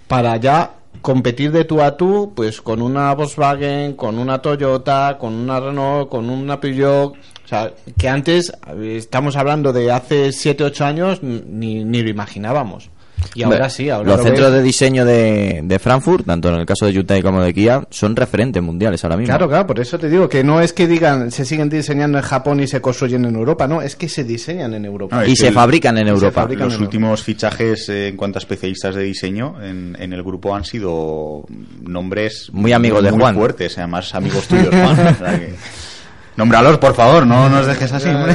para 0.07 0.35
ya 0.37 0.71
competir 1.01 1.51
de 1.51 1.63
tú 1.63 1.81
a 1.81 1.95
tú 1.95 2.33
pues 2.35 2.61
con 2.61 2.81
una 2.81 3.13
Volkswagen, 3.13 3.93
con 3.93 4.17
una 4.19 4.39
Toyota, 4.41 5.17
con 5.19 5.33
una 5.33 5.59
Renault, 5.59 6.09
con 6.09 6.29
una 6.29 6.59
Peugeot, 6.59 7.13
o 7.13 7.47
sea, 7.47 7.71
que 7.97 8.09
antes 8.09 8.51
eh, 8.77 8.95
estamos 8.97 9.35
hablando 9.37 9.71
de 9.73 9.91
hace 9.91 10.31
7 10.31 10.63
8 10.65 10.85
años 10.85 11.23
ni, 11.23 11.83
ni 11.85 12.01
lo 12.01 12.09
imaginábamos. 12.09 12.89
Y 13.35 13.43
ahora 13.43 13.69
sí, 13.69 13.89
ahora 13.89 14.09
Los 14.09 14.17
lo 14.17 14.23
centros 14.23 14.51
de 14.51 14.61
diseño 14.61 15.05
de, 15.05 15.61
de 15.63 15.79
Frankfurt, 15.79 16.25
tanto 16.25 16.49
en 16.49 16.55
el 16.55 16.65
caso 16.65 16.85
de 16.85 16.93
Hyundai 16.93 17.21
como 17.21 17.41
de 17.41 17.53
Kia, 17.53 17.85
son 17.89 18.15
referentes 18.15 18.61
mundiales 18.61 19.03
ahora 19.03 19.17
mismo. 19.17 19.31
Claro, 19.31 19.47
claro, 19.49 19.65
por 19.67 19.79
eso 19.79 19.97
te 19.97 20.09
digo 20.09 20.29
que 20.29 20.43
no 20.43 20.61
es 20.61 20.73
que 20.73 20.87
digan 20.87 21.31
se 21.31 21.45
siguen 21.45 21.69
diseñando 21.69 22.17
en 22.17 22.23
Japón 22.23 22.59
y 22.59 22.67
se 22.67 22.81
construyen 22.81 23.25
en 23.25 23.35
Europa, 23.35 23.67
no, 23.67 23.81
es 23.81 23.95
que 23.95 24.07
se 24.09 24.23
diseñan 24.23 24.73
en 24.73 24.85
Europa. 24.85 25.15
No, 25.17 25.25
y 25.25 25.35
se 25.35 25.47
el- 25.47 25.53
fabrican 25.53 25.97
en 25.97 26.03
y 26.05 26.09
se 26.09 26.13
Europa. 26.13 26.41
fabrican 26.41 26.65
Los 26.67 26.75
en 26.75 26.81
últimos 26.83 27.23
fichajes 27.23 27.89
eh, 27.89 28.07
en 28.09 28.17
cuanto 28.17 28.37
a 28.37 28.41
especialistas 28.41 28.95
de 28.95 29.03
diseño 29.03 29.55
en, 29.63 29.95
en 29.99 30.13
el 30.13 30.21
grupo 30.23 30.55
han 30.55 30.65
sido 30.65 31.43
nombres 31.81 32.49
Muy 32.51 32.71
amigos 32.73 33.03
de 33.03 33.11
muy 33.11 33.21
Juan. 33.21 33.35
fuertes, 33.35 33.77
además 33.77 34.13
amigos 34.15 34.47
tuyos, 34.47 34.69
Juan. 34.69 35.07
o 35.07 35.15
sea 35.15 35.39
que- 35.39 35.53
Nómbralos, 36.35 36.77
por 36.79 36.95
favor, 36.95 37.27
no 37.27 37.47
nos 37.49 37.67
dejes 37.67 37.91
así, 37.91 38.09
hombre. 38.09 38.33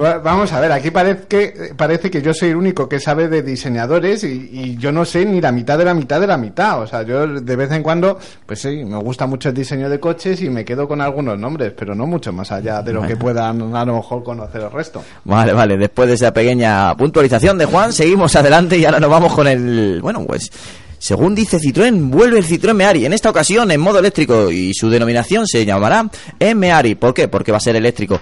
Va- 0.00 0.18
Vamos 0.18 0.52
a 0.52 0.60
ver, 0.60 0.72
aquí 0.72 0.90
parece 0.90 1.22
que, 1.28 1.72
parece 1.76 2.10
que 2.10 2.20
yo 2.20 2.34
soy 2.34 2.50
el 2.50 2.56
único 2.56 2.88
que 2.88 2.98
sabe 3.00 3.28
de 3.28 3.42
diseñadores 3.42 4.24
y, 4.24 4.50
y 4.52 4.76
yo 4.76 4.90
no 4.92 5.04
sé 5.04 5.24
ni 5.24 5.40
la 5.40 5.52
mitad 5.52 5.78
de 5.78 5.84
la 5.84 5.94
mitad 5.94 6.20
de 6.20 6.26
la 6.26 6.36
mitad. 6.36 6.82
O 6.82 6.86
sea, 6.86 7.02
yo 7.02 7.26
de 7.26 7.56
vez 7.56 7.70
en 7.70 7.82
cuando, 7.82 8.18
pues 8.44 8.60
sí, 8.60 8.84
me 8.84 8.96
gusta 8.98 9.26
mucho 9.26 9.48
el 9.50 9.54
diseño 9.54 9.88
de 9.88 10.00
coches 10.00 10.42
y 10.42 10.50
me 10.50 10.64
quedo 10.64 10.86
con 10.88 11.00
algunos 11.00 11.38
nombres, 11.38 11.72
pero 11.78 11.94
no 11.94 12.06
mucho 12.06 12.32
más 12.32 12.50
allá 12.52 12.82
de 12.82 12.92
lo 12.92 13.02
que 13.06 13.16
puedan 13.16 13.74
a 13.74 13.84
lo 13.84 13.94
mejor 13.96 14.22
conocer 14.24 14.62
el 14.62 14.70
resto. 14.72 15.02
Vale, 15.24 15.52
vale. 15.52 15.76
Después 15.78 16.08
de 16.08 16.14
esa 16.16 16.32
pequeña 16.34 16.94
puntualización 16.96 17.56
de 17.56 17.66
Juan, 17.66 17.92
seguimos 17.92 18.34
adelante 18.36 18.76
y 18.76 18.84
ahora 18.84 19.00
nos 19.00 19.10
vamos 19.10 19.32
con 19.32 19.46
el... 19.46 20.00
Bueno, 20.02 20.24
pues... 20.26 20.50
Según 20.98 21.34
dice 21.34 21.58
Citroën, 21.58 22.10
vuelve 22.10 22.38
el 22.38 22.46
Citroën 22.46 22.74
Meari, 22.74 23.06
en 23.06 23.12
esta 23.12 23.30
ocasión 23.30 23.70
en 23.70 23.80
modo 23.80 23.98
eléctrico 23.98 24.50
y 24.50 24.72
su 24.74 24.88
denominación 24.88 25.46
se 25.46 25.64
llamará 25.64 26.10
E-Meari. 26.38 26.94
¿Por 26.94 27.14
qué? 27.14 27.28
Porque 27.28 27.52
va 27.52 27.58
a 27.58 27.60
ser 27.60 27.76
eléctrico. 27.76 28.20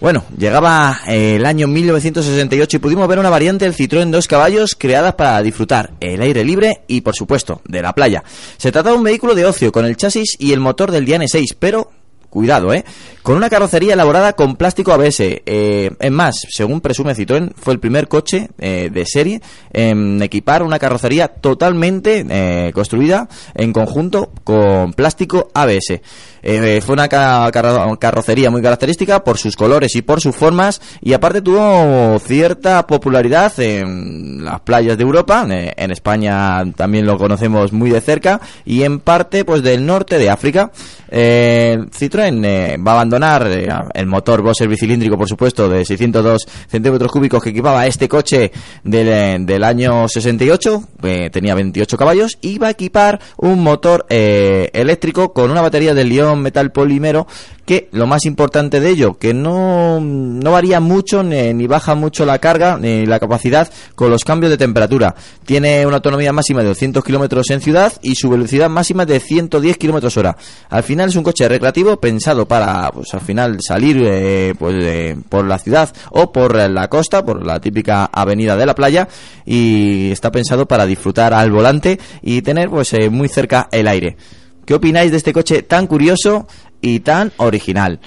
Bueno, 0.00 0.24
llegaba 0.36 1.00
eh, 1.08 1.36
el 1.36 1.44
año 1.44 1.66
1968 1.66 2.76
y 2.76 2.80
pudimos 2.80 3.08
ver 3.08 3.18
una 3.18 3.30
variante 3.30 3.64
del 3.64 3.74
Citroën 3.74 4.10
dos 4.10 4.28
caballos 4.28 4.76
creada 4.78 5.16
para 5.16 5.42
disfrutar 5.42 5.90
el 5.98 6.22
aire 6.22 6.44
libre 6.44 6.82
y, 6.86 7.00
por 7.00 7.16
supuesto, 7.16 7.62
de 7.64 7.82
la 7.82 7.92
playa. 7.92 8.22
Se 8.58 8.70
trata 8.70 8.90
de 8.90 8.96
un 8.96 9.02
vehículo 9.02 9.34
de 9.34 9.44
ocio 9.44 9.72
con 9.72 9.84
el 9.84 9.96
chasis 9.96 10.36
y 10.38 10.52
el 10.52 10.60
motor 10.60 10.92
del 10.92 11.04
Diane 11.04 11.26
6, 11.26 11.56
pero 11.58 11.90
Cuidado, 12.38 12.72
¿eh? 12.72 12.84
Con 13.24 13.34
una 13.36 13.50
carrocería 13.50 13.94
elaborada 13.94 14.34
con 14.34 14.54
plástico 14.54 14.92
ABS. 14.92 15.18
Eh, 15.44 15.90
es 15.98 16.10
más, 16.12 16.36
según 16.48 16.80
presume 16.80 17.16
Citroën, 17.16 17.50
fue 17.56 17.72
el 17.74 17.80
primer 17.80 18.06
coche 18.06 18.48
eh, 18.60 18.90
de 18.92 19.04
serie 19.06 19.40
en 19.72 20.22
equipar 20.22 20.62
una 20.62 20.78
carrocería 20.78 21.26
totalmente 21.26 22.24
eh, 22.30 22.70
construida 22.72 23.28
en 23.56 23.72
conjunto 23.72 24.30
con 24.44 24.92
plástico 24.92 25.50
ABS. 25.52 26.00
Eh, 26.40 26.80
fue 26.80 26.92
una 26.92 27.08
ca- 27.08 27.50
carro- 27.52 27.98
carrocería 27.98 28.48
muy 28.52 28.62
característica 28.62 29.24
por 29.24 29.36
sus 29.36 29.56
colores 29.56 29.96
y 29.96 30.02
por 30.02 30.20
sus 30.20 30.36
formas 30.36 30.80
y 31.02 31.12
aparte 31.12 31.42
tuvo 31.42 32.16
cierta 32.20 32.86
popularidad 32.86 33.52
en 33.58 34.44
las 34.44 34.60
playas 34.60 34.96
de 34.96 35.02
Europa, 35.02 35.44
eh, 35.50 35.72
en 35.76 35.90
España 35.90 36.62
también 36.76 37.04
lo 37.04 37.18
conocemos 37.18 37.72
muy 37.72 37.90
de 37.90 38.00
cerca 38.00 38.40
y 38.64 38.84
en 38.84 39.00
parte 39.00 39.44
pues 39.44 39.64
del 39.64 39.84
norte 39.84 40.16
de 40.18 40.30
África. 40.30 40.70
Eh, 41.10 41.78
Citroën 41.90 42.44
eh, 42.44 42.76
va 42.76 42.92
a 42.92 42.94
abandonar 42.96 43.46
eh, 43.50 43.68
el 43.94 44.06
motor 44.06 44.42
Boxer 44.42 44.68
bicilíndrico, 44.68 45.16
por 45.16 45.28
supuesto, 45.28 45.68
de 45.68 45.84
602 45.84 46.46
centímetros 46.68 47.10
cúbicos 47.10 47.42
que 47.42 47.50
equipaba 47.50 47.86
este 47.86 48.08
coche 48.08 48.52
del, 48.84 49.08
eh, 49.08 49.64
año 49.64 50.08
68, 50.08 50.82
eh, 51.02 51.30
tenía 51.32 51.54
28 51.54 51.96
caballos, 51.96 52.38
y 52.40 52.58
va 52.58 52.68
a 52.68 52.70
equipar 52.70 53.20
un 53.36 53.62
motor 53.62 54.06
eléctrico 54.08 55.32
con 55.32 55.50
una 55.50 55.60
batería 55.60 55.94
de 55.94 56.04
Lyon 56.04 56.40
metal 56.40 56.72
polímero 56.72 57.26
que 57.68 57.90
lo 57.92 58.06
más 58.06 58.24
importante 58.24 58.80
de 58.80 58.88
ello, 58.88 59.18
que 59.18 59.34
no, 59.34 60.00
no 60.00 60.52
varía 60.52 60.80
mucho 60.80 61.22
ni, 61.22 61.52
ni 61.52 61.66
baja 61.66 61.94
mucho 61.94 62.24
la 62.24 62.38
carga 62.38 62.78
ni 62.78 63.04
la 63.04 63.20
capacidad 63.20 63.70
con 63.94 64.10
los 64.10 64.24
cambios 64.24 64.50
de 64.50 64.56
temperatura. 64.56 65.14
Tiene 65.44 65.84
una 65.84 65.96
autonomía 65.96 66.32
máxima 66.32 66.62
de 66.62 66.68
200 66.68 67.04
kilómetros 67.04 67.50
en 67.50 67.60
ciudad 67.60 67.92
y 68.00 68.14
su 68.14 68.30
velocidad 68.30 68.70
máxima 68.70 69.04
de 69.04 69.20
110 69.20 69.76
kilómetros 69.76 70.16
hora. 70.16 70.38
Al 70.70 70.82
es 71.06 71.16
un 71.16 71.22
coche 71.22 71.48
recreativo 71.48 71.98
pensado 71.98 72.46
para, 72.48 72.90
pues 72.92 73.12
al 73.14 73.20
final 73.20 73.58
salir 73.60 74.02
eh, 74.04 74.54
pues, 74.58 75.16
por 75.28 75.46
la 75.46 75.58
ciudad 75.58 75.94
o 76.10 76.32
por 76.32 76.56
la 76.56 76.88
costa, 76.88 77.24
por 77.24 77.44
la 77.46 77.60
típica 77.60 78.06
avenida 78.06 78.56
de 78.56 78.66
la 78.66 78.74
playa 78.74 79.08
y 79.44 80.10
está 80.10 80.32
pensado 80.32 80.66
para 80.66 80.86
disfrutar 80.86 81.34
al 81.34 81.50
volante 81.50 81.98
y 82.22 82.42
tener 82.42 82.70
pues 82.70 82.92
eh, 82.94 83.10
muy 83.10 83.28
cerca 83.28 83.68
el 83.70 83.88
aire. 83.88 84.16
¿Qué 84.64 84.74
opináis 84.74 85.10
de 85.10 85.16
este 85.16 85.32
coche 85.32 85.62
tan 85.62 85.86
curioso 85.86 86.46
y 86.80 87.00
tan 87.00 87.32
original? 87.38 88.00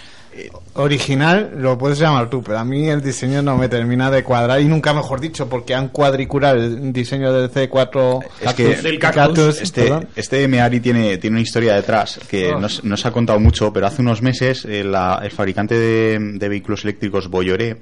Original 0.74 1.52
lo 1.58 1.78
puedes 1.78 2.00
llamar 2.00 2.30
tú, 2.30 2.42
pero 2.42 2.58
a 2.60 2.64
mí 2.64 2.88
el 2.90 3.02
diseño 3.02 3.42
no 3.42 3.58
me 3.58 3.68
termina 3.68 4.10
de 4.10 4.24
cuadrar 4.24 4.62
y 4.62 4.66
nunca 4.66 4.94
mejor 4.94 5.20
dicho, 5.20 5.50
porque 5.50 5.76
han 5.76 5.90
cuadriculado 5.90 6.56
el 6.58 6.94
diseño 6.94 7.34
del 7.34 7.52
C4 7.52 8.20
Es 8.42 8.54
que 8.54 8.76
Del 8.78 8.98
cactus. 8.98 9.62
este, 9.62 9.84
perdón. 9.84 10.08
este 10.16 10.48
Meari 10.48 10.80
tiene, 10.80 11.18
tiene 11.18 11.36
una 11.36 11.42
historia 11.44 11.76
detrás 11.76 12.20
que 12.30 12.54
no, 12.58 12.70
se- 12.70 12.88
no 12.88 12.96
se 12.96 13.08
ha 13.08 13.12
contado 13.12 13.40
mucho, 13.40 13.74
pero 13.74 13.88
hace 13.88 14.02
unos 14.02 14.22
meses 14.22 14.64
eh, 14.66 14.84
la- 14.86 15.20
el 15.24 15.32
fabricante 15.32 15.76
de, 15.78 16.18
de 16.36 16.50
vehículos 16.50 16.84
eléctricos 16.86 17.28
Bolloré 17.28 17.78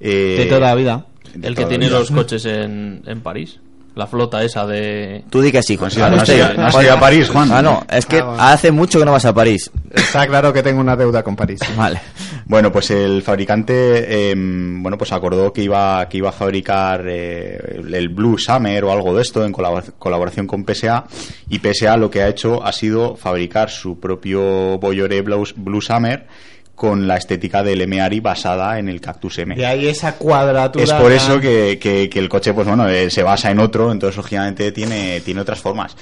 eh, 0.00 0.36
de 0.38 0.46
toda 0.46 0.60
la 0.60 0.74
vida. 0.74 1.06
El 1.40 1.54
que 1.54 1.66
tiene 1.66 1.86
vida. 1.86 1.98
los 1.98 2.10
coches 2.10 2.44
en, 2.46 3.02
en 3.06 3.20
París. 3.20 3.60
La 3.94 4.06
flota 4.06 4.42
esa 4.42 4.66
de... 4.66 5.22
Tú 5.28 5.42
di 5.42 5.52
que 5.52 5.62
sí. 5.62 5.76
Pues 5.76 5.92
sí, 5.92 6.00
no 6.00 6.06
has 6.06 6.28
ido- 6.28 6.54
no 6.54 6.66
has 6.66 6.82
ido 6.82 6.94
a 6.94 6.98
París, 7.00 7.28
Juan. 7.28 7.52
Ah, 7.52 7.60
no, 7.60 7.84
es 7.90 8.06
que 8.06 8.20
Ah, 8.20 8.24
bueno. 8.24 8.42
hace 8.42 8.70
mucho 8.72 8.98
que 8.98 9.04
no 9.04 9.12
vas 9.12 9.26
a 9.26 9.34
París. 9.34 9.70
Está 9.90 10.26
claro 10.26 10.50
que 10.52 10.62
tengo 10.62 10.80
una 10.80 10.96
deuda 10.96 11.22
con 11.22 11.36
París. 11.36 11.60
Vale. 11.76 12.00
Bueno, 12.46 12.72
pues 12.72 12.90
el 12.90 13.22
fabricante, 13.22 14.30
eh, 14.30 14.34
bueno, 14.36 14.96
pues 14.96 15.12
acordó 15.12 15.52
que 15.52 15.62
iba, 15.62 16.08
que 16.08 16.16
iba 16.18 16.30
a 16.30 16.32
fabricar 16.32 17.04
eh, 17.06 17.80
el- 17.92 18.08
Blue 18.08 18.38
Summer 18.38 18.82
o 18.84 18.92
algo 18.92 19.14
de 19.14 19.22
esto 19.22 19.44
en 19.44 19.52
colabor- 19.52 19.92
colaboración 19.98 20.46
con 20.46 20.64
PSA 20.64 21.04
y 21.50 21.58
PSA 21.58 21.96
lo 21.98 22.10
que 22.10 22.22
ha 22.22 22.28
hecho 22.28 22.64
ha 22.64 22.72
sido 22.72 23.14
fabricar 23.16 23.68
su 23.70 24.00
propio 24.00 24.78
Blue, 24.78 25.44
Blue 25.56 25.80
Summer 25.82 26.26
con 26.74 27.06
la 27.06 27.16
estética 27.16 27.62
del 27.62 27.86
Meari 27.86 28.20
basada 28.20 28.78
en 28.78 28.88
el 28.88 29.00
Cactus 29.00 29.38
M. 29.38 29.54
Y 29.56 29.62
ahí 29.62 29.86
esa 29.88 30.16
cuadratura. 30.16 30.84
Es 30.84 30.92
por 30.92 31.12
eso 31.12 31.38
que, 31.40 31.78
que- 31.80 32.08
que 32.10 32.18
el 32.18 32.28
coche, 32.28 32.52
pues 32.54 32.66
bueno, 32.66 32.88
eh, 32.88 33.10
se 33.10 33.22
basa 33.22 33.50
en 33.50 33.58
otro, 33.60 33.92
entonces 33.92 34.16
lógicamente 34.16 34.72
tiene, 34.72 35.20
tiene 35.20 35.40
otras 35.42 35.60
formas. 35.60 35.96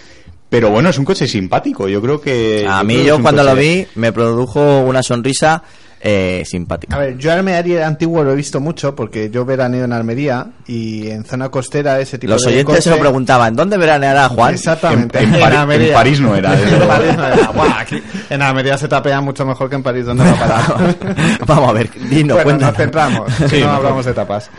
Pero 0.48 0.70
bueno, 0.70 0.88
es 0.88 0.98
un 0.98 1.04
coche 1.04 1.28
simpático, 1.28 1.86
yo 1.88 2.00
creo 2.02 2.20
que... 2.20 2.66
A 2.68 2.82
mí 2.82 3.04
yo 3.04 3.20
cuando 3.22 3.42
lo 3.44 3.54
vi 3.54 3.86
me 3.94 4.12
produjo 4.12 4.80
una 4.80 5.02
sonrisa 5.02 5.62
eh, 6.02 6.42
simpática. 6.46 6.96
A 6.96 6.98
ver, 6.98 7.18
yo 7.18 7.30
Almería 7.32 7.86
antiguo 7.86 8.24
lo 8.24 8.32
he 8.32 8.34
visto 8.34 8.58
mucho 8.60 8.94
porque 8.96 9.28
yo 9.30 9.44
veraneo 9.44 9.84
en 9.84 9.92
Almería 9.92 10.46
y 10.66 11.08
en 11.10 11.24
zona 11.24 11.50
costera 11.50 12.00
ese 12.00 12.18
tipo 12.18 12.32
Los 12.32 12.42
de 12.42 12.48
oyentes 12.52 12.84
se 12.84 12.90
lo 12.90 12.98
preguntaban, 12.98 13.54
¿dónde 13.54 13.76
veraneará 13.76 14.28
Juan? 14.30 14.54
Exactamente. 14.54 15.18
En- 15.18 15.34
en 15.34 15.40
Pari- 15.40 15.86
en 15.88 15.92
París 15.92 16.20
no 16.20 16.34
era, 16.34 16.54
En 16.58 16.70
luego. 16.70 16.86
París 16.88 17.16
no 17.16 17.26
era. 17.26 17.48
Buah, 17.50 17.80
aquí- 17.80 18.02
en 18.30 18.40
Almería 18.42 18.78
se 18.78 18.88
tapea 18.88 19.20
mucho 19.20 19.44
mejor 19.44 19.68
que 19.68 19.76
en 19.76 19.82
París, 19.82 20.06
donde 20.06 20.24
va 20.24 20.30
a 20.30 20.34
parar. 20.38 20.96
Vamos 21.46 21.68
a 21.68 21.72
ver, 21.72 21.90
dinos, 22.08 22.36
bueno, 22.42 22.44
cuéntanos. 22.44 22.60
nos 22.60 22.76
centramos, 22.76 23.32
Sí, 23.36 23.42
no 23.60 23.66
mejor. 23.66 23.74
hablamos 23.76 24.04
de 24.06 24.12
tapas. 24.14 24.50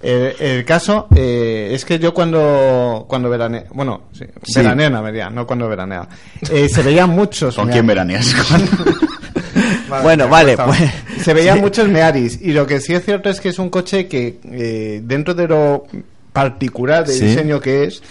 El, 0.00 0.34
el 0.38 0.64
caso 0.64 1.08
eh, 1.16 1.70
es 1.72 1.84
que 1.84 1.98
yo 1.98 2.14
cuando 2.14 3.04
cuando 3.08 3.28
veraneo, 3.28 3.64
bueno, 3.72 4.02
sí, 4.12 4.24
Sí. 4.44 4.60
veraneo 4.60 4.86
en 4.88 4.94
Almería, 4.94 5.28
no 5.30 5.44
cuando 5.46 5.68
veranea, 5.68 6.08
eh, 6.52 6.68
se 6.68 6.82
veían 6.82 7.10
muchos. 7.10 7.56
¿Con 7.56 7.68
quién 7.68 7.86
veraneas? 7.86 8.32
Vale, 9.88 10.02
Bueno, 10.02 10.28
vale, 10.28 10.56
pues- 10.56 10.78
Se 11.24 11.34
veían 11.34 11.56
sí. 11.56 11.62
muchos 11.62 11.88
Mearis 11.88 12.38
y 12.42 12.52
lo 12.52 12.66
que 12.66 12.80
sí 12.80 12.94
es 12.94 13.04
cierto 13.04 13.28
es 13.30 13.40
que 13.40 13.48
es 13.50 13.58
un 13.58 13.70
coche 13.70 14.06
que 14.06 14.38
eh, 14.52 15.00
dentro 15.02 15.34
de 15.34 15.48
lo 15.48 15.84
particular 16.32 17.06
de 17.06 17.12
Sí. 17.14 17.24
diseño 17.26 17.60
que 17.60 17.84
es, 17.84 18.02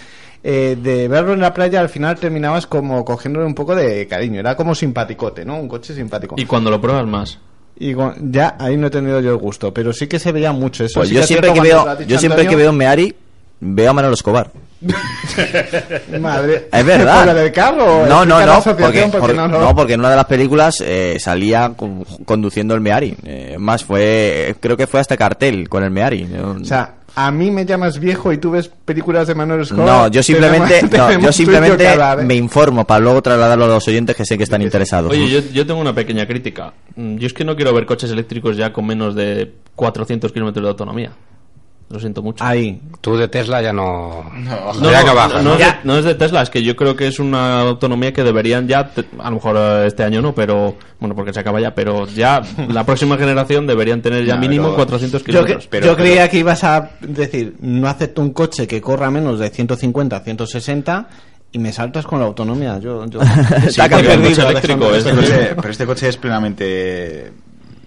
eh, 0.44 0.76
de 0.80 1.08
verlo 1.08 1.32
en 1.32 1.40
la 1.40 1.52
playa 1.54 1.80
al 1.80 1.88
final 1.88 2.18
terminabas 2.18 2.66
como 2.66 3.04
cogiéndole 3.04 3.46
un 3.46 3.54
poco 3.54 3.74
de 3.74 4.06
cariño, 4.06 4.40
era 4.40 4.54
como 4.56 4.74
simpaticote, 4.74 5.44
¿no? 5.44 5.58
Un 5.58 5.68
coche 5.68 5.94
simpático. 5.94 6.34
Y 6.38 6.44
cuando 6.44 6.70
lo 6.70 6.80
pruebas 6.80 7.06
más. 7.06 7.38
Y 7.80 7.94
ya 8.22 8.56
ahí 8.58 8.76
no 8.76 8.88
he 8.88 8.90
tenido 8.90 9.20
yo 9.20 9.30
el 9.30 9.36
gusto, 9.36 9.72
pero 9.72 9.92
sí 9.92 10.06
que 10.08 10.18
se 10.18 10.32
veía 10.32 10.50
mucho 10.52 10.84
eso. 10.84 11.00
Pues 11.00 11.10
sí 11.10 11.14
yo 11.14 11.22
siempre 11.22 11.52
que 11.52 11.60
veo, 11.60 11.86
yo 12.06 12.18
siempre 12.18 12.46
que 12.46 12.56
veo 12.56 12.70
un 12.70 12.76
Meari, 12.76 13.14
veo 13.60 13.90
a 13.90 13.92
Manolo 13.92 14.14
Escobar. 14.14 14.50
Madre, 16.20 16.68
Es 16.72 16.84
verdad. 16.84 17.24
¿Por 17.26 17.34
del 17.34 17.52
carro? 17.52 18.06
No, 18.06 18.24
no, 18.24 18.44
no, 18.44 18.62
porque, 18.62 19.02
por- 19.18 19.34
no, 19.34 19.48
no. 19.48 19.60
no, 19.60 19.74
porque 19.74 19.94
en 19.94 20.00
una 20.00 20.10
de 20.10 20.16
las 20.16 20.26
películas 20.26 20.76
eh, 20.84 21.16
salía 21.18 21.72
con- 21.76 22.04
conduciendo 22.24 22.74
el 22.74 22.80
Meari. 22.80 23.16
Eh, 23.24 23.56
más 23.58 23.84
fue, 23.84 24.54
creo 24.60 24.76
que 24.76 24.86
fue 24.86 25.00
hasta 25.00 25.16
cartel 25.16 25.68
con 25.68 25.82
el 25.84 25.90
Meari. 25.90 26.24
No, 26.24 26.52
O 26.60 26.64
sea, 26.64 26.94
a 27.16 27.30
mí 27.32 27.50
me 27.50 27.64
llamas 27.64 27.98
viejo 27.98 28.32
y 28.32 28.38
tú 28.38 28.52
ves 28.52 28.68
películas 28.84 29.26
de 29.26 29.34
Manuel 29.34 29.62
Escobar. 29.62 29.86
no, 29.86 30.08
yo 30.08 30.22
simplemente, 30.22 30.82
no, 30.96 31.18
yo 31.18 31.32
simplemente 31.32 31.84
¿eh? 31.92 31.96
me 32.24 32.34
informo 32.36 32.84
para 32.86 33.00
luego 33.00 33.20
trasladarlo 33.22 33.64
a 33.64 33.68
los 33.68 33.88
oyentes 33.88 34.14
que 34.14 34.24
sé 34.24 34.36
que 34.38 34.44
están 34.44 34.62
interesados. 34.62 35.10
Oye, 35.10 35.28
yo, 35.28 35.40
yo 35.52 35.66
tengo 35.66 35.80
una 35.80 35.94
pequeña 35.94 36.26
crítica. 36.26 36.72
Mm, 36.94 37.16
Yo 37.16 37.26
es 37.26 37.32
que 37.32 37.44
no 37.44 37.56
quiero 37.56 37.72
ver 37.74 37.86
coches 37.86 38.10
eléctricos 38.10 38.56
ya 38.56 38.72
con 38.72 38.86
menos 38.86 39.14
de 39.16 39.52
400 39.74 40.30
kilómetros 40.32 40.62
de 40.64 40.68
autonomía. 40.70 41.10
Lo 41.90 41.98
siento 41.98 42.22
mucho. 42.22 42.44
Ahí. 42.44 42.82
Tú 43.00 43.16
de 43.16 43.28
Tesla 43.28 43.62
ya 43.62 43.72
no. 43.72 44.22
No, 44.34 44.90
ya 44.90 45.02
no, 45.04 45.14
baja, 45.14 45.36
no, 45.40 45.42
¿no? 45.42 45.52
es 45.54 45.58
de, 45.58 45.74
no 45.84 45.96
es 45.96 46.04
de 46.04 46.14
Tesla, 46.14 46.42
es 46.42 46.50
que 46.50 46.62
yo 46.62 46.76
creo 46.76 46.94
que 46.94 47.06
es 47.06 47.18
una 47.18 47.62
autonomía 47.62 48.12
que 48.12 48.22
deberían 48.22 48.68
ya, 48.68 48.90
te- 48.90 49.06
a 49.18 49.30
lo 49.30 49.36
mejor 49.36 49.56
eh, 49.58 49.86
este 49.86 50.02
año 50.04 50.20
no, 50.20 50.34
pero 50.34 50.76
bueno, 51.00 51.14
porque 51.14 51.32
se 51.32 51.40
acaba 51.40 51.60
ya, 51.62 51.74
pero 51.74 52.06
ya 52.06 52.42
la 52.68 52.84
próxima 52.84 53.16
generación 53.16 53.66
deberían 53.66 54.02
tener 54.02 54.26
ya 54.26 54.34
No, 54.34 54.40
mínimo 54.42 54.64
pero- 54.64 54.76
400 54.76 55.20
Yo, 55.22 55.24
que- 55.24 55.32
kilómetros. 55.32 55.66
pero- 55.68 55.86
yo 55.86 55.96
creía 55.96 56.28
que 56.28 56.38
ibas 56.38 56.62
a 56.62 56.90
decir, 57.00 57.56
no 57.60 57.88
acepto 57.88 58.20
un 58.20 58.34
coche 58.34 58.66
que 58.66 58.82
corra 58.82 59.10
menos 59.10 59.38
de 59.38 59.48
150, 59.48 60.20
160 60.20 61.08
y 61.52 61.58
me 61.58 61.72
saltas 61.72 62.04
con 62.06 62.20
la 62.20 62.26
autonomía. 62.26 62.78
Yo, 62.80 63.06
yo 63.06 63.20
Sí, 63.70 63.80
coche 63.90 64.42
eléctrico 64.42 64.90
es- 64.94 65.06
Este 65.06 65.12
coche- 65.16 65.54
pero 65.56 65.70
este 65.70 65.86
coche 65.86 66.08
es 66.10 66.16
plenamente 66.18 67.32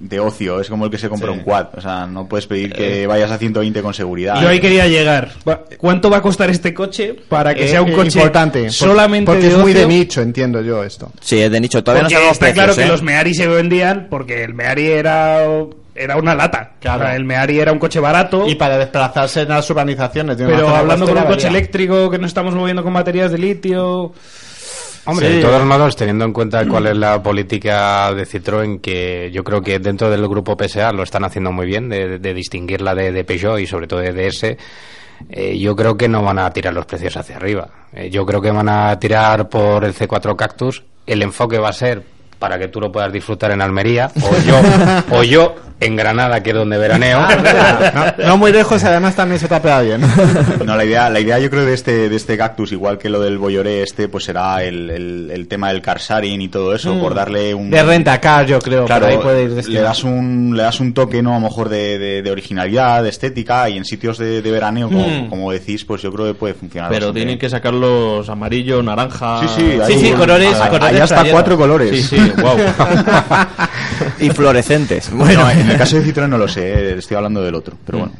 de 0.02 0.20
ocio, 0.20 0.60
es 0.60 0.68
como 0.68 0.86
el 0.86 0.92
que 0.92 0.98
se 0.98 1.08
compra 1.10 1.32
Sí. 1.32 1.38
un 1.38 1.44
quad, 1.44 1.68
o 1.78 1.80
sea, 1.82 2.08
no 2.08 2.28
puedes 2.28 2.48
pedir 2.48 2.74
que 2.74 3.06
vayas 3.06 3.30
a 3.30 3.38
120 3.38 3.82
con 3.84 3.94
seguridad. 3.94 4.42
Yo 4.42 4.48
ahí 4.50 4.60
quería 4.60 4.88
llegar. 4.88 5.30
Va- 5.48 5.62
¿Cuánto 5.78 6.10
va 6.10 6.18
a 6.18 6.22
costar 6.22 6.50
este 6.50 6.74
coche 6.74 7.16
para 7.30 7.54
que 7.54 7.66
Eh, 7.66 7.68
sea 7.68 7.82
un 7.84 7.90
eh, 7.90 7.94
coche 7.94 8.18
importante, 8.20 8.64
por- 8.64 8.72
solamente 8.72 9.32
porque 9.32 9.44
de 9.48 9.52
es 9.54 9.58
muy 9.58 9.74
de 9.74 9.86
nicho, 9.86 10.22
entiendo 10.22 10.62
yo 10.62 10.84
esto. 10.84 11.12
Sí, 11.22 11.40
es 11.40 11.52
de 11.52 11.60
nicho. 11.62 11.84
Todavía 11.84 12.02
Porque 12.04 12.14
no 12.16 12.20
sabemos 12.20 12.34
está 12.34 12.46
precios, 12.48 12.64
claro 12.66 12.76
que 12.76 12.84
¿eh? 12.84 12.88
los 12.88 13.04
Meari 13.04 13.34
se 13.36 13.48
vendían 13.48 14.08
porque 14.10 14.44
el 14.44 14.54
Meari 14.56 14.88
era 14.88 15.46
era 15.94 16.16
una 16.18 16.34
lata. 16.34 16.72
Claro. 16.80 17.04
O 17.04 17.06
sea, 17.06 17.16
el 17.16 17.26
Meari 17.26 17.60
era 17.60 17.72
un 17.72 17.78
coche 17.78 18.00
barato. 18.00 18.48
Y 18.48 18.56
para 18.56 18.78
desplazarse 18.78 19.42
en 19.42 19.50
las 19.50 19.70
urbanizaciones. 19.70 20.38
de 20.38 20.46
pero 20.48 20.70
hablando 20.76 21.06
con 21.06 21.18
un 21.18 21.26
coche 21.26 21.48
eléctrico 21.50 22.10
que 22.10 22.18
nos 22.18 22.30
estamos 22.30 22.56
moviendo 22.56 22.82
con 22.82 22.94
baterías 22.94 23.30
de 23.32 23.38
litio. 23.38 24.14
Hombre, 25.06 25.28
Sí. 25.28 25.36
de 25.38 25.42
todos 25.42 25.66
modos, 25.66 25.96
teniendo 25.96 26.26
en 26.26 26.34
cuenta 26.34 26.66
cuál 26.68 26.88
es 26.88 26.98
la 26.98 27.22
política 27.24 28.14
de 28.14 28.26
Citroën, 28.26 28.82
que 28.82 29.32
yo 29.34 29.44
creo 29.44 29.62
que 29.62 29.80
dentro 29.80 30.10
del 30.10 30.28
grupo 30.28 30.56
PSA 30.58 30.92
lo 30.92 31.04
están 31.04 31.24
haciendo 31.24 31.52
muy 31.52 31.66
bien, 31.66 31.90
de, 31.90 32.20
de 32.20 32.34
distinguirla 32.34 32.94
de, 32.96 33.12
de 33.12 33.24
Peugeot 33.24 33.60
y 33.60 33.68
sobre 33.68 33.88
todo 33.88 34.00
de 34.00 34.14
DS, 34.14 34.58
eh, 35.30 35.58
yo 35.60 35.76
creo 35.76 35.98
que 35.98 36.08
no 36.08 36.24
van 36.24 36.40
a 36.40 36.50
tirar 36.52 36.74
los 36.74 36.86
precios 36.86 37.16
hacia 37.18 37.36
arriba. 37.38 37.70
Eh, 37.94 38.10
yo 38.10 38.26
creo 38.26 38.42
que 38.42 38.52
van 38.52 38.70
a 38.70 38.98
tirar 39.00 39.50
por 39.50 39.84
el 39.86 39.94
C4 39.94 40.36
Cactus. 40.36 40.84
El 41.06 41.22
enfoque 41.24 41.58
va 41.58 41.70
a 41.70 41.74
ser 41.74 42.04
para 42.42 42.58
que 42.58 42.68
tú 42.70 42.82
lo 42.82 42.92
puedas 42.92 43.14
disfrutar 43.14 43.52
en 43.52 43.62
Almería, 43.62 44.10
o 44.16 44.36
yo, 44.46 44.60
o 45.20 45.24
yo 45.24 45.56
en 45.80 45.96
Granada, 45.96 46.44
que 46.44 46.52
es 46.52 46.56
donde 46.56 46.78
veraneo. 46.78 47.20
Ah, 47.20 48.14
No, 48.20 48.28
no 48.30 48.38
muy 48.38 48.52
lejos, 48.52 48.84
además 48.84 49.16
también 49.16 49.40
se 49.40 49.48
tapea 49.48 49.82
bien. 49.82 50.02
No, 50.66 50.76
la 50.76 50.86
idea, 50.86 51.10
la 51.10 51.20
idea 51.20 51.40
yo 51.40 51.50
creo 51.50 51.66
de 51.66 51.74
este, 51.74 52.08
de 52.10 52.16
este 52.16 52.38
cactus, 52.38 52.72
igual 52.72 52.98
que 53.00 53.10
lo 53.10 53.20
del 53.20 53.38
Bolloré 53.40 53.82
este, 53.84 54.08
pues 54.08 54.24
será 54.26 54.64
el, 54.64 54.90
el, 54.92 55.32
el 55.32 55.48
tema 55.48 55.70
del 55.70 55.82
carsaring 55.82 56.40
y 56.42 56.50
todo 56.50 56.74
eso, 56.76 57.00
por 57.00 57.14
darle 57.16 57.54
un... 57.56 57.70
De 57.72 57.82
renta 57.84 58.20
car, 58.20 58.46
yo 58.46 58.60
creo. 58.60 58.86
Claro, 58.86 59.06
por 59.06 59.12
ahí 59.12 59.18
puede 59.22 59.44
ir 59.44 59.50
le 59.50 59.56
destinado. 59.56 59.86
das 59.86 60.04
un 60.04 60.54
le 60.56 60.64
das 60.64 60.80
un 60.80 60.94
toque 60.94 61.22
no 61.24 61.32
a 61.32 61.40
lo 61.40 61.42
mejor 61.42 61.70
de, 61.70 61.98
de- 62.00 62.22
de 62.22 62.32
originalidad 62.32 63.02
de 63.04 63.10
estética 63.10 63.68
y 63.70 63.78
en 63.78 63.86
sitios 63.86 64.18
de, 64.20 64.42
de 64.42 64.52
veraneo 64.52 64.88
como, 64.88 65.08
Mm. 65.08 65.30
como 65.30 65.52
decís 65.52 65.84
pues 65.86 66.02
yo 66.04 66.12
creo 66.14 66.28
que 66.28 66.34
puede 66.36 66.54
funcionar 66.54 66.90
Pero 66.92 67.12
tienen 67.12 67.30
bien. 67.30 67.40
que 67.40 67.50
sacarlos 67.50 68.30
amarillo, 68.30 68.82
naranja. 68.84 69.40
sí 69.42 69.48
sí 69.56 69.80
hay, 69.82 69.98
sí, 70.00 70.12
colores- 70.12 70.54
hay- 70.60 70.70
colores 70.70 70.96
hay 70.96 71.02
hasta 71.02 71.24
cuatro 71.32 71.58
colores 71.58 71.90
Sí, 71.92 72.04
sí, 72.18 72.31
wow. 72.34 72.58
y 74.20 74.30
fluorescentes. 74.32 75.12
bueno 75.12 75.50
en 75.50 75.70
el 75.70 75.78
caso 75.78 75.98
de 75.98 76.06
Citroën 76.06 76.30
no 76.30 76.38
lo 76.38 76.48
sé 76.48 76.62
eh, 76.62 76.96
estoy 76.98 77.18
hablando 77.18 77.42
del 77.42 77.56
otro 77.56 77.78
pero 77.86 78.00
bueno 78.00 78.14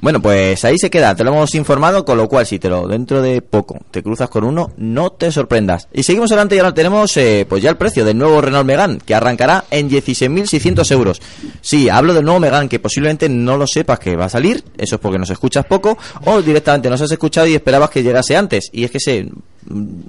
Bueno, 0.00 0.22
pues 0.22 0.64
ahí 0.64 0.78
se 0.78 0.90
queda, 0.90 1.16
te 1.16 1.24
lo 1.24 1.32
hemos 1.32 1.56
informado, 1.56 2.04
con 2.04 2.16
lo 2.16 2.28
cual 2.28 2.46
si 2.46 2.60
te 2.60 2.68
lo 2.68 2.86
dentro 2.86 3.20
de 3.20 3.42
poco 3.42 3.80
te 3.90 4.00
cruzas 4.00 4.30
con 4.30 4.44
uno, 4.44 4.70
no 4.76 5.10
te 5.10 5.32
sorprendas. 5.32 5.88
Y 5.92 6.04
seguimos 6.04 6.30
adelante 6.30 6.54
y 6.54 6.58
ahora 6.58 6.72
tenemos 6.72 7.16
eh, 7.16 7.44
pues 7.48 7.64
ya 7.64 7.70
el 7.70 7.76
precio 7.76 8.04
del 8.04 8.16
nuevo 8.16 8.40
Renault 8.40 8.64
Megane, 8.64 8.98
que 9.04 9.16
arrancará 9.16 9.64
en 9.72 9.90
16.600 9.90 10.88
euros. 10.92 11.20
Sí, 11.60 11.88
hablo 11.88 12.14
del 12.14 12.24
nuevo 12.24 12.38
Megane, 12.38 12.68
que 12.68 12.78
posiblemente 12.78 13.28
no 13.28 13.56
lo 13.56 13.66
sepas 13.66 13.98
que 13.98 14.14
va 14.14 14.26
a 14.26 14.28
salir, 14.28 14.62
eso 14.78 14.94
es 14.94 15.00
porque 15.00 15.18
nos 15.18 15.30
escuchas 15.30 15.66
poco, 15.66 15.98
o 16.26 16.42
directamente 16.42 16.88
nos 16.88 17.00
has 17.00 17.10
escuchado 17.10 17.48
y 17.48 17.56
esperabas 17.56 17.90
que 17.90 18.04
llegase 18.04 18.36
antes, 18.36 18.70
y 18.72 18.84
es 18.84 18.92
que 18.92 19.00
se 19.00 19.28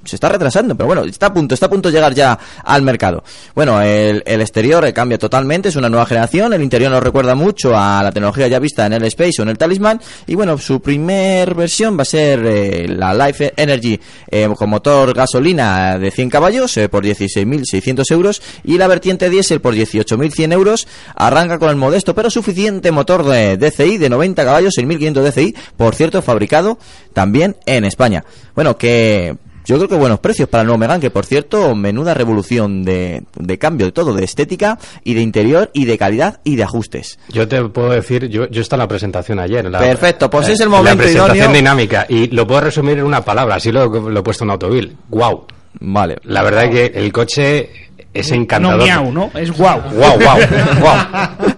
se 0.06 0.16
está 0.16 0.30
retrasando, 0.30 0.76
pero 0.76 0.88
bueno, 0.88 1.04
está 1.04 1.28
a 1.28 1.34
punto, 1.34 1.54
está 1.54 1.68
a 1.68 1.70
punto 1.70 1.90
de 1.90 1.96
llegar 1.96 2.14
ya 2.14 2.38
al 2.64 2.82
mercado. 2.82 3.24
Bueno, 3.56 3.82
el, 3.82 4.24
el 4.26 4.42
exterior 4.42 4.86
eh, 4.86 4.94
cambia 4.94 5.18
totalmente, 5.18 5.70
es 5.70 5.76
una 5.76 5.90
nueva 5.90 6.06
generación, 6.06 6.54
el 6.54 6.62
interior 6.62 6.92
nos 6.92 7.04
recuerda 7.04 7.36
mucho 7.36 7.76
a 7.76 8.02
la 8.04 8.12
tecnología 8.12 8.48
ya 8.48 8.60
vista 8.60 8.86
en 8.86 8.94
el 8.94 9.04
Space 9.06 9.40
o 9.40 9.44
en 9.44 9.50
el 9.50 9.58
Talisman, 9.58 10.00
y 10.28 10.36
bueno, 10.36 10.58
su 10.58 10.82
primer 10.82 11.56
versión 11.56 11.98
va 11.98 12.04
a 12.04 12.06
ser 12.06 12.46
eh, 12.46 12.88
la 12.88 13.14
Life 13.14 13.54
Energy 13.56 14.00
eh, 14.30 14.50
con 14.56 14.70
motor 14.70 15.14
gasolina 15.14 15.98
de 15.98 16.12
100 16.12 16.30
caballos 16.30 16.80
por 16.90 17.04
16.600 17.04 18.12
euros, 18.12 18.42
y 18.64 18.78
la 18.78 18.88
vertiente 18.88 19.30
diésel 19.30 19.62
por 19.62 19.76
18.100 19.76 20.54
euros, 20.54 20.88
arranca 21.16 21.60
con 21.60 21.70
el 21.70 21.76
modesto 21.76 22.16
pero 22.16 22.30
suficiente 22.30 22.92
motor 22.92 23.26
de 23.26 23.58
DCI 23.58 23.98
de 23.98 24.10
90 24.10 24.44
caballos, 24.44 24.74
6.500 24.78 25.22
DCI, 25.22 25.56
por 25.78 25.96
cierto, 25.96 26.22
fabricado 26.22 26.78
también 27.14 27.58
en 27.66 27.86
España. 27.86 28.24
Bueno, 28.56 28.78
que 28.78 29.38
yo 29.70 29.78
creo 29.78 29.88
que 29.90 29.96
buenos 29.96 30.20
precios 30.20 30.50
para 30.50 30.62
el 30.62 30.68
nuevo 30.68 30.80
Megane, 30.80 31.00
que 31.00 31.12
por 31.12 31.26
cierto, 31.26 31.76
menuda 31.76 32.14
revolución 32.14 32.84
de, 32.84 33.24
de 33.36 33.58
cambio 33.60 33.86
de 33.86 33.92
todo, 33.92 34.14
de 34.14 34.24
estética 34.26 34.78
y 35.04 35.14
de 35.14 35.22
interior 35.22 35.70
y 35.74 35.86
de 35.86 35.98
calidad 35.98 36.40
y 36.44 36.56
de 36.56 36.64
ajustes. 36.64 37.20
Yo 37.30 37.48
te 37.48 37.64
puedo 37.66 37.92
decir, 37.92 38.28
yo, 38.30 38.48
yo 38.50 38.62
estaba 38.62 38.82
en 38.84 38.86
la 38.86 38.90
presentación 38.90 39.40
ayer. 39.40 39.66
la- 39.70 39.80
Perfecto, 39.80 40.30
pues 40.30 40.50
es 40.50 40.60
el 40.60 40.66
en 40.66 40.72
momento 40.72 40.90
La 40.98 41.04
presentación 41.04 41.38
idóneo. 41.38 41.56
dinámica. 41.56 42.06
Y 42.10 42.28
lo 42.28 42.48
puedo 42.48 42.62
resumir 42.62 42.98
en 42.98 43.06
una 43.06 43.24
palabra, 43.24 43.56
así 43.56 43.72
lo, 43.72 43.88
lo 43.88 44.20
he 44.20 44.24
puesto 44.24 44.44
en 44.44 44.50
autovil. 44.50 44.98
Wow. 45.10 45.46
Vale. 45.82 46.18
La 46.24 46.42
verdad 46.42 46.66
es 46.66 46.70
que 46.72 47.00
el 47.00 47.12
coche 47.14 47.70
es 48.12 48.30
No 48.32 48.36
encantador. 48.38 48.84
miau, 48.84 49.12
¿no? 49.12 49.30
Es 49.36 49.52
guau. 49.52 49.80
Wow, 49.94 50.20
wow, 50.20 50.40
wow. 50.82 51.56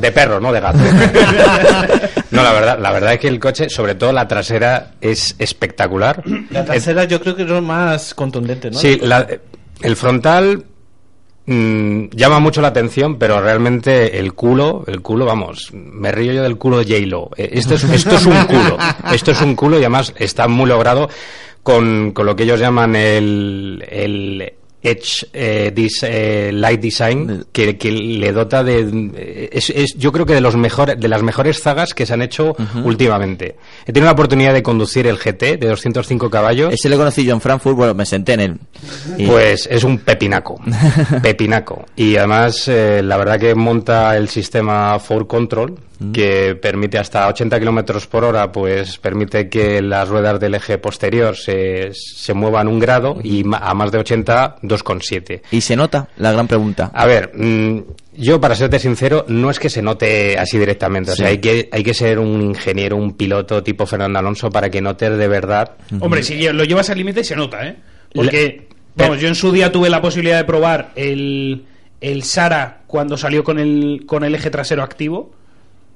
De 0.00 0.12
perro, 0.12 0.40
no 0.40 0.52
de 0.52 0.60
gato. 0.60 0.78
no, 2.30 2.42
la 2.42 2.52
verdad, 2.52 2.78
la 2.80 2.92
verdad 2.92 3.14
es 3.14 3.18
que 3.20 3.28
el 3.28 3.38
coche, 3.40 3.68
sobre 3.70 3.94
todo 3.94 4.12
la 4.12 4.26
trasera, 4.28 4.92
es 5.00 5.34
espectacular. 5.38 6.22
La 6.50 6.64
trasera 6.64 7.04
yo 7.04 7.20
creo 7.20 7.34
que 7.36 7.42
es 7.42 7.48
lo 7.48 7.62
más 7.62 8.14
contundente, 8.14 8.70
¿no? 8.70 8.78
Sí, 8.78 8.98
la- 9.02 9.26
el 9.82 9.96
frontal 9.96 10.64
mm, 11.46 12.06
llama 12.10 12.38
mucho 12.38 12.60
la 12.60 12.68
atención, 12.68 13.18
pero 13.18 13.40
realmente 13.40 14.18
el 14.18 14.34
culo, 14.34 14.84
el 14.86 15.00
culo, 15.00 15.24
vamos, 15.24 15.70
me 15.72 16.12
río 16.12 16.32
yo 16.32 16.42
del 16.42 16.56
culo 16.58 16.78
de 16.78 16.84
J-Lo. 16.84 17.30
Eh, 17.36 17.50
Esto 17.54 17.74
es, 17.74 17.84
esto 17.84 18.16
es 18.16 18.26
un 18.26 18.44
culo, 18.44 18.76
esto 19.12 19.30
es 19.32 19.40
un 19.40 19.56
culo 19.56 19.76
y 19.76 19.80
además 19.80 20.12
está 20.16 20.48
muy 20.48 20.66
logrado 20.68 21.08
con, 21.62 22.12
con 22.12 22.26
lo 22.26 22.36
que 22.36 22.42
ellos 22.44 22.60
llaman 22.60 22.94
el, 22.96 23.84
el 23.88 24.52
Edge 24.82 25.26
eh, 25.32 25.72
dis- 25.74 26.02
eh, 26.02 26.50
Light 26.52 26.80
Design, 26.80 27.44
que, 27.52 27.76
que 27.76 27.90
le 27.92 28.32
dota 28.32 28.64
de... 28.64 29.48
Es, 29.52 29.70
es- 29.70 29.94
yo 29.98 30.10
creo 30.12 30.24
que 30.24 30.34
de, 30.34 30.40
los 30.40 30.56
mejores, 30.56 30.98
de 30.98 31.08
las 31.08 31.22
mejores 31.22 31.60
zagas 31.60 31.92
que 31.92 32.06
se 32.06 32.14
han 32.14 32.22
hecho 32.22 32.56
últimamente. 32.84 33.56
He 33.86 33.92
tenido 33.92 34.06
la 34.06 34.12
oportunidad 34.12 34.54
de 34.54 34.62
conducir 34.62 35.06
el 35.06 35.16
GT 35.18 35.58
de 35.58 35.68
205 35.68 36.30
caballos. 36.30 36.72
Ese 36.72 36.88
le 36.88 36.96
conocí 36.96 37.24
yo 37.24 37.34
en 37.34 37.40
Frankfurt, 37.40 37.76
bueno, 37.76 37.94
me 37.94 38.06
senté 38.06 38.32
en 38.34 38.40
él. 38.40 38.58
Y- 39.18 39.26
Pues 39.26 39.68
es 39.70 39.84
un 39.84 39.98
pepinaco, 39.98 40.60
pepinaco. 41.22 41.84
Y 41.96 42.16
además, 42.16 42.66
eh, 42.68 43.02
la 43.04 43.16
verdad 43.16 43.38
que 43.38 43.54
monta 43.54 44.16
el 44.16 44.28
sistema 44.28 44.98
Force 44.98 45.26
Control, 45.26 45.74
que 46.12 46.54
permite 46.54 46.98
hasta 46.98 47.28
80 47.28 47.58
kilómetros 47.58 48.06
por 48.06 48.24
hora, 48.24 48.50
pues 48.52 48.96
permite 48.98 49.48
que 49.48 49.82
las 49.82 50.08
ruedas 50.08 50.40
del 50.40 50.54
eje 50.54 50.78
posterior 50.78 51.36
se, 51.36 51.90
se 51.92 52.32
muevan 52.34 52.68
un 52.68 52.78
grado 52.78 53.18
y 53.22 53.44
ma- 53.44 53.58
a 53.58 53.74
más 53.74 53.92
de 53.92 53.98
80, 53.98 54.56
2,7. 54.62 55.42
y 55.50 55.60
se 55.60 55.76
nota, 55.76 56.08
la 56.16 56.32
gran 56.32 56.48
pregunta. 56.48 56.90
A 56.94 57.06
ver, 57.06 57.32
mm, 57.34 57.80
yo 58.14 58.40
para 58.40 58.54
serte 58.54 58.78
sincero, 58.78 59.24
no 59.28 59.50
es 59.50 59.58
que 59.58 59.68
se 59.68 59.82
note 59.82 60.38
así 60.38 60.58
directamente. 60.58 61.12
O 61.12 61.14
sea, 61.16 61.26
Sí. 61.26 61.32
hay 61.32 61.38
que, 61.38 61.68
hay 61.70 61.82
que 61.82 61.94
ser 61.94 62.18
un 62.18 62.40
ingeniero, 62.42 62.96
un 62.96 63.12
piloto 63.16 63.62
tipo 63.62 63.84
Fernando 63.86 64.18
Alonso 64.18 64.50
para 64.50 64.70
que 64.70 64.80
notes 64.80 65.16
de 65.18 65.28
verdad 65.28 65.72
Hombre, 66.00 66.22
si 66.22 66.40
lo 66.50 66.64
llevas 66.64 66.88
al 66.90 66.98
límite 66.98 67.22
se 67.24 67.36
nota, 67.36 67.66
¿eh? 67.66 67.76
Porque, 68.14 68.66
Le- 68.96 69.04
vamos, 69.04 69.20
yo 69.20 69.28
en 69.28 69.34
su 69.34 69.52
día 69.52 69.70
tuve 69.70 69.88
la 69.90 70.00
posibilidad 70.02 70.38
de 70.38 70.44
probar 70.44 70.90
el, 70.96 71.64
el 72.00 72.22
Sara 72.22 72.80
cuando 72.86 73.16
salió 73.16 73.44
con 73.44 73.58
el, 73.58 74.04
con 74.06 74.24
el 74.24 74.34
eje 74.34 74.50
trasero 74.50 74.82
activo. 74.82 75.32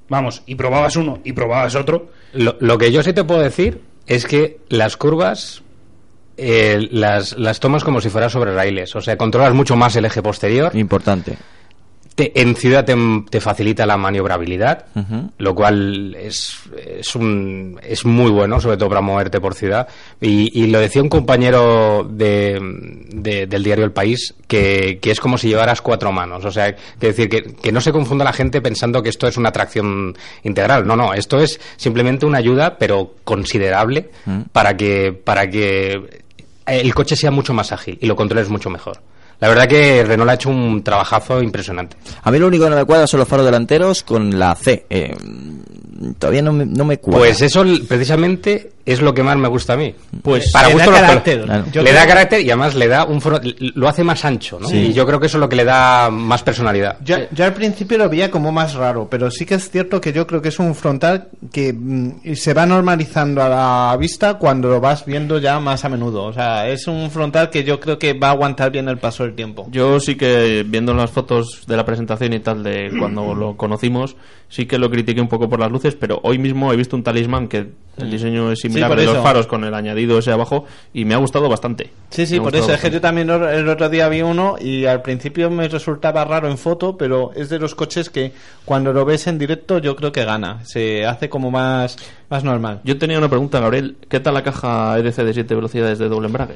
Vamos, 0.08 0.42
y 0.46 0.54
probabas 0.54 0.96
uno 0.96 1.20
y 1.24 1.32
probabas 1.32 1.74
otro. 1.74 2.10
Lo, 2.32 2.56
lo 2.60 2.78
que 2.78 2.92
yo 2.92 3.02
sí 3.02 3.12
te 3.12 3.24
puedo 3.24 3.40
decir 3.40 3.80
es 4.06 4.26
que 4.26 4.58
las 4.68 4.96
curvas 4.96 5.62
eh, 6.36 6.88
las, 6.90 7.38
las 7.38 7.60
tomas 7.60 7.84
como 7.84 8.00
si 8.00 8.10
fueran 8.10 8.30
sobre 8.30 8.54
raíles. 8.54 8.94
O 8.96 9.00
sea, 9.00 9.16
controlas 9.16 9.54
mucho 9.54 9.76
más 9.76 9.94
el 9.96 10.04
eje 10.04 10.22
posterior. 10.22 10.74
Importante. 10.74 11.36
Te- 12.14 12.40
en 12.40 12.54
ciudad 12.54 12.84
te, 12.84 12.94
te 13.28 13.40
facilita 13.40 13.84
la 13.86 13.96
maniobrabilidad, 13.96 14.86
lo 15.38 15.54
cual 15.54 16.14
es, 16.14 16.54
es, 17.00 17.16
un, 17.16 17.80
es 17.82 18.04
muy 18.04 18.30
bueno, 18.30 18.60
sobre 18.60 18.76
todo 18.76 18.88
para 18.88 19.00
moverte 19.00 19.40
por 19.40 19.54
ciudad. 19.54 19.88
Y, 20.20 20.50
y 20.62 20.68
lo 20.68 20.78
decía 20.78 21.02
un 21.02 21.08
compañero 21.08 22.06
de, 22.08 22.60
de- 23.10 23.46
del 23.48 23.64
diario 23.64 23.84
El 23.84 23.90
País, 23.90 24.32
que, 24.46 25.00
que 25.02 25.10
es 25.10 25.18
como 25.18 25.36
si 25.38 25.48
llevaras 25.48 25.80
cuatro 25.82 26.12
manos. 26.12 26.44
O 26.44 26.52
sea, 26.52 26.74
que 26.76 27.06
decir, 27.08 27.28
que, 27.28 27.42
que 27.54 27.72
no 27.72 27.80
se 27.80 27.90
confunda 27.90 28.24
la 28.24 28.32
gente 28.32 28.62
pensando 28.62 29.02
que 29.02 29.08
esto 29.08 29.26
es 29.26 29.36
una 29.36 29.50
tracción 29.50 30.16
integral. 30.44 30.86
No, 30.86 30.94
no, 30.94 31.14
esto 31.14 31.40
es 31.40 31.58
simplemente 31.76 32.26
una 32.26 32.38
ayuda, 32.38 32.78
pero 32.78 33.14
considerable, 33.24 34.10
para 34.52 34.76
que, 34.76 35.12
para 35.12 35.50
que 35.50 36.22
el 36.66 36.94
coche 36.94 37.16
sea 37.16 37.32
mucho 37.32 37.52
más 37.54 37.72
ágil 37.72 37.98
y 38.00 38.06
lo 38.06 38.14
controles 38.14 38.48
mucho 38.50 38.70
mejor. 38.70 39.00
La 39.40 39.48
verdad 39.48 39.68
que 39.68 40.04
Renault 40.04 40.30
ha 40.30 40.34
hecho 40.34 40.50
un 40.50 40.82
trabajazo 40.82 41.42
impresionante. 41.42 41.96
A 42.22 42.30
mí 42.30 42.38
lo 42.38 42.46
único 42.46 42.64
que 42.64 42.70
no 42.70 42.76
me 42.76 42.84
cuadra 42.84 43.06
son 43.06 43.20
los 43.20 43.28
faros 43.28 43.44
delanteros 43.44 44.02
con 44.02 44.38
la 44.38 44.54
C. 44.54 44.86
Eh, 44.88 45.14
todavía 46.18 46.42
no 46.42 46.52
me, 46.52 46.66
no 46.66 46.84
me 46.84 46.98
cuadra. 46.98 47.20
Pues 47.20 47.42
eso 47.42 47.64
precisamente 47.88 48.73
es 48.86 49.00
lo 49.00 49.14
que 49.14 49.22
más 49.22 49.36
me 49.38 49.48
gusta 49.48 49.72
a 49.72 49.76
mí. 49.76 49.94
Pues 50.22 50.52
para 50.52 50.68
le 50.68 50.74
da 50.74 50.78
gusto 50.84 50.90
los 50.90 51.00
carácter. 51.00 51.42
Claro. 51.44 51.64
Yo 51.72 51.82
le 51.82 51.90
creo- 51.90 52.00
da 52.02 52.06
carácter 52.06 52.40
y 52.42 52.50
además 52.50 52.74
le 52.74 52.88
da 52.88 53.04
un 53.04 53.20
foro- 53.20 53.40
lo 53.74 53.88
hace 53.88 54.04
más 54.04 54.24
ancho, 54.24 54.58
¿no? 54.60 54.68
Sí. 54.68 54.76
Y 54.76 54.92
yo 54.92 55.06
creo 55.06 55.18
que 55.18 55.26
eso 55.26 55.38
es 55.38 55.40
lo 55.40 55.48
que 55.48 55.56
le 55.56 55.64
da 55.64 56.10
más 56.10 56.42
personalidad. 56.42 56.98
Yo, 57.02 57.16
yo 57.32 57.44
al 57.44 57.54
principio 57.54 57.96
lo 57.98 58.08
veía 58.10 58.30
como 58.30 58.52
más 58.52 58.74
raro, 58.74 59.08
pero 59.10 59.30
sí 59.30 59.46
que 59.46 59.54
es 59.54 59.70
cierto 59.70 60.00
que 60.00 60.12
yo 60.12 60.26
creo 60.26 60.42
que 60.42 60.48
es 60.50 60.58
un 60.58 60.74
frontal 60.74 61.28
que 61.52 61.72
mm, 61.72 62.34
se 62.34 62.52
va 62.52 62.66
normalizando 62.66 63.42
a 63.42 63.48
la 63.48 63.96
vista 63.98 64.34
cuando 64.34 64.68
lo 64.68 64.80
vas 64.80 65.06
viendo 65.06 65.38
ya 65.38 65.58
más 65.60 65.84
a 65.84 65.88
menudo. 65.88 66.24
O 66.24 66.32
sea, 66.32 66.68
es 66.68 66.86
un 66.86 67.10
frontal 67.10 67.48
que 67.50 67.64
yo 67.64 67.80
creo 67.80 67.98
que 67.98 68.12
va 68.12 68.28
a 68.28 68.30
aguantar 68.32 68.70
bien 68.70 68.88
el 68.88 68.98
paso 68.98 69.22
del 69.24 69.34
tiempo. 69.34 69.66
Yo 69.70 69.98
sí 70.00 70.14
que, 70.16 70.64
viendo 70.66 70.92
las 70.92 71.10
fotos 71.10 71.62
de 71.66 71.76
la 71.76 71.84
presentación 71.86 72.32
y 72.34 72.40
tal 72.40 72.62
de 72.62 72.90
cuando 72.98 73.34
lo 73.34 73.56
conocimos, 73.56 74.16
sí 74.50 74.66
que 74.66 74.78
lo 74.78 74.90
critiqué 74.90 75.20
un 75.20 75.28
poco 75.28 75.48
por 75.48 75.58
las 75.58 75.70
luces, 75.70 75.96
pero 75.98 76.20
hoy 76.22 76.38
mismo 76.38 76.72
he 76.72 76.76
visto 76.76 76.96
un 76.96 77.02
talismán 77.02 77.48
que 77.48 77.66
el 77.96 78.10
diseño 78.10 78.50
es 78.52 78.58
similar 78.60 78.73
por 78.80 78.96
de 78.96 79.04
los 79.04 79.14
eso. 79.14 79.22
faros 79.22 79.46
con 79.46 79.64
el 79.64 79.74
añadido 79.74 80.18
ese 80.18 80.32
abajo 80.32 80.64
y 80.92 81.04
me 81.04 81.14
ha 81.14 81.18
gustado 81.18 81.48
bastante. 81.48 81.90
Sí, 82.10 82.26
sí, 82.26 82.40
por 82.40 82.54
eso 82.54 82.72
es 82.72 82.80
que 82.80 82.90
yo 82.90 83.00
también 83.00 83.30
el 83.30 83.68
otro 83.68 83.88
día 83.88 84.08
vi 84.08 84.22
uno 84.22 84.56
y 84.60 84.86
al 84.86 85.02
principio 85.02 85.50
me 85.50 85.68
resultaba 85.68 86.24
raro 86.24 86.48
en 86.48 86.58
foto, 86.58 86.96
pero 86.96 87.32
es 87.34 87.48
de 87.48 87.58
los 87.58 87.74
coches 87.74 88.10
que 88.10 88.32
cuando 88.64 88.92
lo 88.92 89.04
ves 89.04 89.26
en 89.26 89.38
directo 89.38 89.78
yo 89.78 89.96
creo 89.96 90.12
que 90.12 90.24
gana. 90.24 90.64
Se 90.64 91.04
hace 91.06 91.28
como 91.28 91.50
más, 91.50 91.96
más 92.30 92.44
normal. 92.44 92.80
Yo 92.84 92.98
tenía 92.98 93.18
una 93.18 93.28
pregunta, 93.28 93.60
Gabriel. 93.60 93.96
¿Qué 94.08 94.20
tal 94.20 94.34
la 94.34 94.42
caja 94.42 94.98
EDC 94.98 95.16
de 95.16 95.34
7 95.34 95.54
velocidades 95.54 95.98
de 95.98 96.08
doble 96.08 96.26
embrague? 96.26 96.54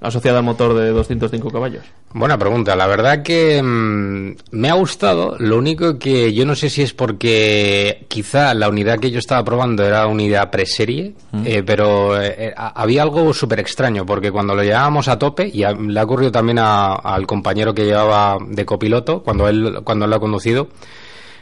Asociada 0.00 0.38
al 0.38 0.44
motor 0.44 0.72
de 0.74 0.88
205 0.90 1.50
caballos. 1.50 1.82
Buena 2.14 2.38
pregunta. 2.38 2.74
La 2.74 2.86
verdad 2.86 3.22
que 3.22 3.62
mm, 3.62 4.34
me 4.52 4.70
ha 4.70 4.74
gustado. 4.74 5.36
Lo 5.38 5.58
único 5.58 5.98
que 5.98 6.32
yo 6.32 6.46
no 6.46 6.54
sé 6.54 6.70
si 6.70 6.80
es 6.82 6.94
porque 6.94 8.06
quizá 8.08 8.54
la 8.54 8.68
unidad 8.70 8.98
que 8.98 9.10
yo 9.10 9.18
estaba 9.18 9.44
probando 9.44 9.84
era 9.84 10.06
unidad 10.06 10.50
preserie, 10.50 11.12
eh, 11.44 11.62
pero 11.64 12.20
eh, 12.20 12.34
eh, 12.38 12.54
ha- 12.56 12.80
había 12.80 13.02
algo 13.02 13.34
súper 13.34 13.60
extraño 13.60 14.06
porque 14.06 14.32
cuando 14.32 14.54
lo 14.54 14.62
llevábamos 14.62 15.06
a 15.08 15.18
tope, 15.18 15.50
y 15.52 15.64
a- 15.64 15.72
le 15.72 16.00
ha 16.00 16.04
ocurrido 16.04 16.32
también 16.32 16.58
a- 16.60 16.94
al 16.94 17.26
compañero 17.26 17.74
que 17.74 17.84
llevaba 17.84 18.38
de 18.48 18.64
copiloto 18.64 19.22
cuando 19.22 19.48
él, 19.48 19.80
cuando 19.84 20.06
él 20.06 20.10
lo 20.10 20.16
ha 20.16 20.20
conducido, 20.20 20.68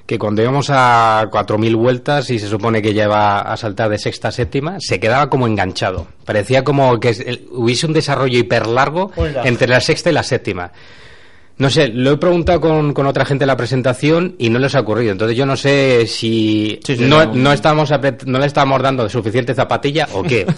que 0.09 0.19
cuando 0.19 0.41
íbamos 0.41 0.71
a 0.71 1.29
4.000 1.31 1.77
vueltas 1.77 2.31
y 2.31 2.39
se 2.39 2.49
supone 2.49 2.81
que 2.81 2.95
ya 2.95 3.05
iba 3.05 3.41
a 3.43 3.55
saltar 3.59 3.91
de 3.91 3.99
sexta 3.99 4.29
a 4.29 4.33
séptima, 4.33 4.77
se 4.81 4.99
quedaba 4.99 5.29
como 5.29 5.47
enganchado. 5.47 6.07
Parecía 6.25 6.65
como 6.65 6.99
que 6.99 7.45
hubiese 7.53 7.85
un 7.85 7.93
desarrollo 7.93 8.39
hiper 8.39 8.67
largo 8.69 9.13
Oiga. 9.17 9.43
entre 9.45 9.69
la 9.69 9.83
sexta 9.83 10.09
y 10.09 10.15
la 10.15 10.23
séptima. 10.23 10.73
No 11.59 11.69
sé, 11.69 11.89
lo 11.89 12.13
he 12.13 12.17
preguntado 12.17 12.59
con, 12.59 12.95
con 12.95 13.07
otra 13.07 13.27
gente 13.27 13.45
en 13.45 13.49
la 13.49 13.57
presentación 13.59 14.35
y 14.39 14.49
no 14.49 14.59
les 14.59 14.75
ha 14.77 14.81
ocurrido. 14.81 15.13
Entonces 15.13 15.37
yo 15.37 15.45
no 15.45 15.59
sé 15.59 16.07
si 16.07 16.81
Sí, 16.87 16.97
sí, 16.97 17.05
no, 17.05 17.27
no. 17.27 17.53
estamos 17.53 17.91
no 18.25 18.39
le 18.39 18.47
estamos 18.47 18.81
dando 18.81 19.07
suficiente 19.11 19.55
zapatilla 19.55 20.09
o 20.15 20.23
qué. 20.23 20.47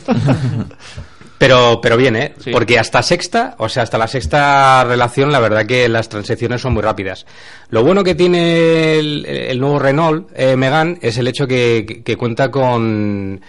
Pero, 1.40 1.80
pero 1.80 1.96
bien, 1.96 2.16
¿eh? 2.16 2.34
Sí. 2.38 2.50
Porque 2.50 2.78
hasta 2.78 3.02
sexta, 3.02 3.54
o 3.56 3.66
sea, 3.70 3.82
hasta 3.84 3.96
la 3.96 4.06
sexta 4.06 4.84
relación, 4.84 5.32
la 5.32 5.40
verdad 5.40 5.64
que 5.64 5.88
las 5.88 6.10
transiciones 6.10 6.60
son 6.60 6.74
muy 6.74 6.82
rápidas. 6.82 7.24
Lo 7.70 7.82
bueno 7.82 8.04
que 8.04 8.14
tiene 8.14 8.98
el, 8.98 9.24
el 9.24 9.58
nuevo 9.58 9.78
Renault 9.78 10.28
eh, 10.36 10.54
Megane 10.56 10.98
es 11.00 11.16
el 11.16 11.26
hecho 11.28 11.46
que, 11.46 11.86
que- 11.88 12.02
que 12.02 12.16
cuenta 12.18 12.50
con, 12.50 13.40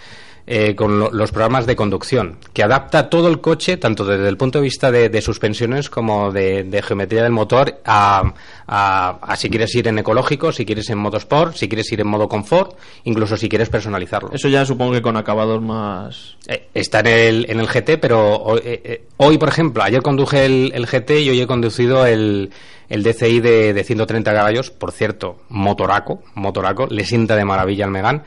eh, 0.46 0.74
con 0.74 0.98
lo- 0.98 1.10
los 1.12 1.32
programas 1.32 1.66
de 1.66 1.76
conducción, 1.76 2.38
que 2.54 2.62
adapta 2.62 3.10
todo 3.10 3.28
el 3.28 3.42
coche, 3.42 3.76
tanto 3.76 4.06
desde 4.06 4.26
el 4.26 4.38
punto 4.38 4.58
de 4.58 4.64
vista 4.64 4.90
de, 4.90 5.10
de 5.10 5.20
suspensiones 5.20 5.90
como 5.90 6.32
de, 6.32 6.64
de 6.64 6.80
geometría 6.82 7.22
del 7.22 7.32
motor, 7.32 7.82
a, 7.84 8.32
a- 8.66 9.18
a 9.22 9.36
si 9.36 9.48
quieres 9.50 9.74
ir 9.74 9.88
en 9.88 9.98
ecológico, 9.98 10.52
si 10.52 10.64
quieres 10.64 10.88
en 10.90 10.98
modo 10.98 11.16
sport, 11.16 11.54
si 11.56 11.68
quieres 11.68 11.90
ir 11.92 12.00
en 12.00 12.06
modo 12.08 12.28
confort, 12.28 12.76
incluso 13.04 13.36
si 13.36 13.48
quieres 13.48 13.68
personalizarlo. 13.68 14.30
Eso 14.32 14.48
ya 14.48 14.64
supongo 14.64 14.92
que 14.92 15.02
con 15.02 15.16
acabados 15.16 15.60
más... 15.62 16.36
Eh, 16.48 16.68
está 16.74 17.00
en 17.00 17.06
el, 17.06 17.46
en 17.50 17.60
el 17.60 17.66
GT, 17.66 17.98
pero 18.00 18.36
hoy, 18.36 18.60
eh, 18.64 18.80
eh, 18.84 19.04
hoy, 19.18 19.38
por 19.38 19.48
ejemplo, 19.48 19.82
ayer 19.82 20.02
conduje 20.02 20.44
el, 20.46 20.72
el 20.74 20.86
GT 20.86 21.10
y 21.22 21.30
hoy 21.30 21.40
he 21.40 21.46
conducido 21.46 22.06
el, 22.06 22.50
el 22.88 23.02
DCI 23.02 23.40
de, 23.40 23.72
de 23.72 23.84
130 23.84 24.32
caballos, 24.34 24.70
por 24.70 24.92
cierto, 24.92 25.38
motoraco, 25.48 26.22
motoraco, 26.34 26.86
le 26.88 27.04
sienta 27.04 27.36
de 27.36 27.44
maravilla 27.44 27.84
al 27.86 27.90
Megane, 27.90 28.20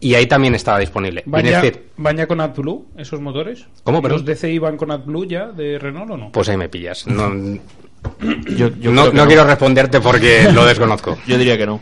y 0.00 0.14
ahí 0.14 0.26
también 0.26 0.54
estaba 0.54 0.78
disponible. 0.78 1.22
¿Van 1.26 1.42
Viene 1.42 1.50
ya, 1.56 1.62
decir, 1.62 1.86
van 1.96 2.16
ya 2.16 2.26
con 2.26 2.40
AdBlue 2.40 2.86
esos 2.96 3.20
motores? 3.20 3.66
¿Cómo, 3.82 4.00
perdón? 4.02 4.24
¿Los 4.24 4.38
DCI 4.40 4.58
van 4.58 4.76
con 4.76 4.90
AdBlue 4.90 5.26
ya 5.26 5.46
de 5.46 5.78
Renault 5.78 6.10
o 6.12 6.16
no? 6.16 6.32
pues 6.32 6.48
ahí 6.48 6.56
me 6.56 6.68
pillas. 6.68 7.06
No, 7.06 7.32
Yo, 8.56 8.68
yo 8.80 8.90
no, 8.92 9.10
no 9.12 9.26
quiero 9.26 9.44
responderte 9.44 10.00
porque 10.00 10.50
lo 10.52 10.64
desconozco. 10.64 11.18
Yo 11.26 11.36
diría 11.38 11.56
que 11.58 11.66
no. 11.66 11.80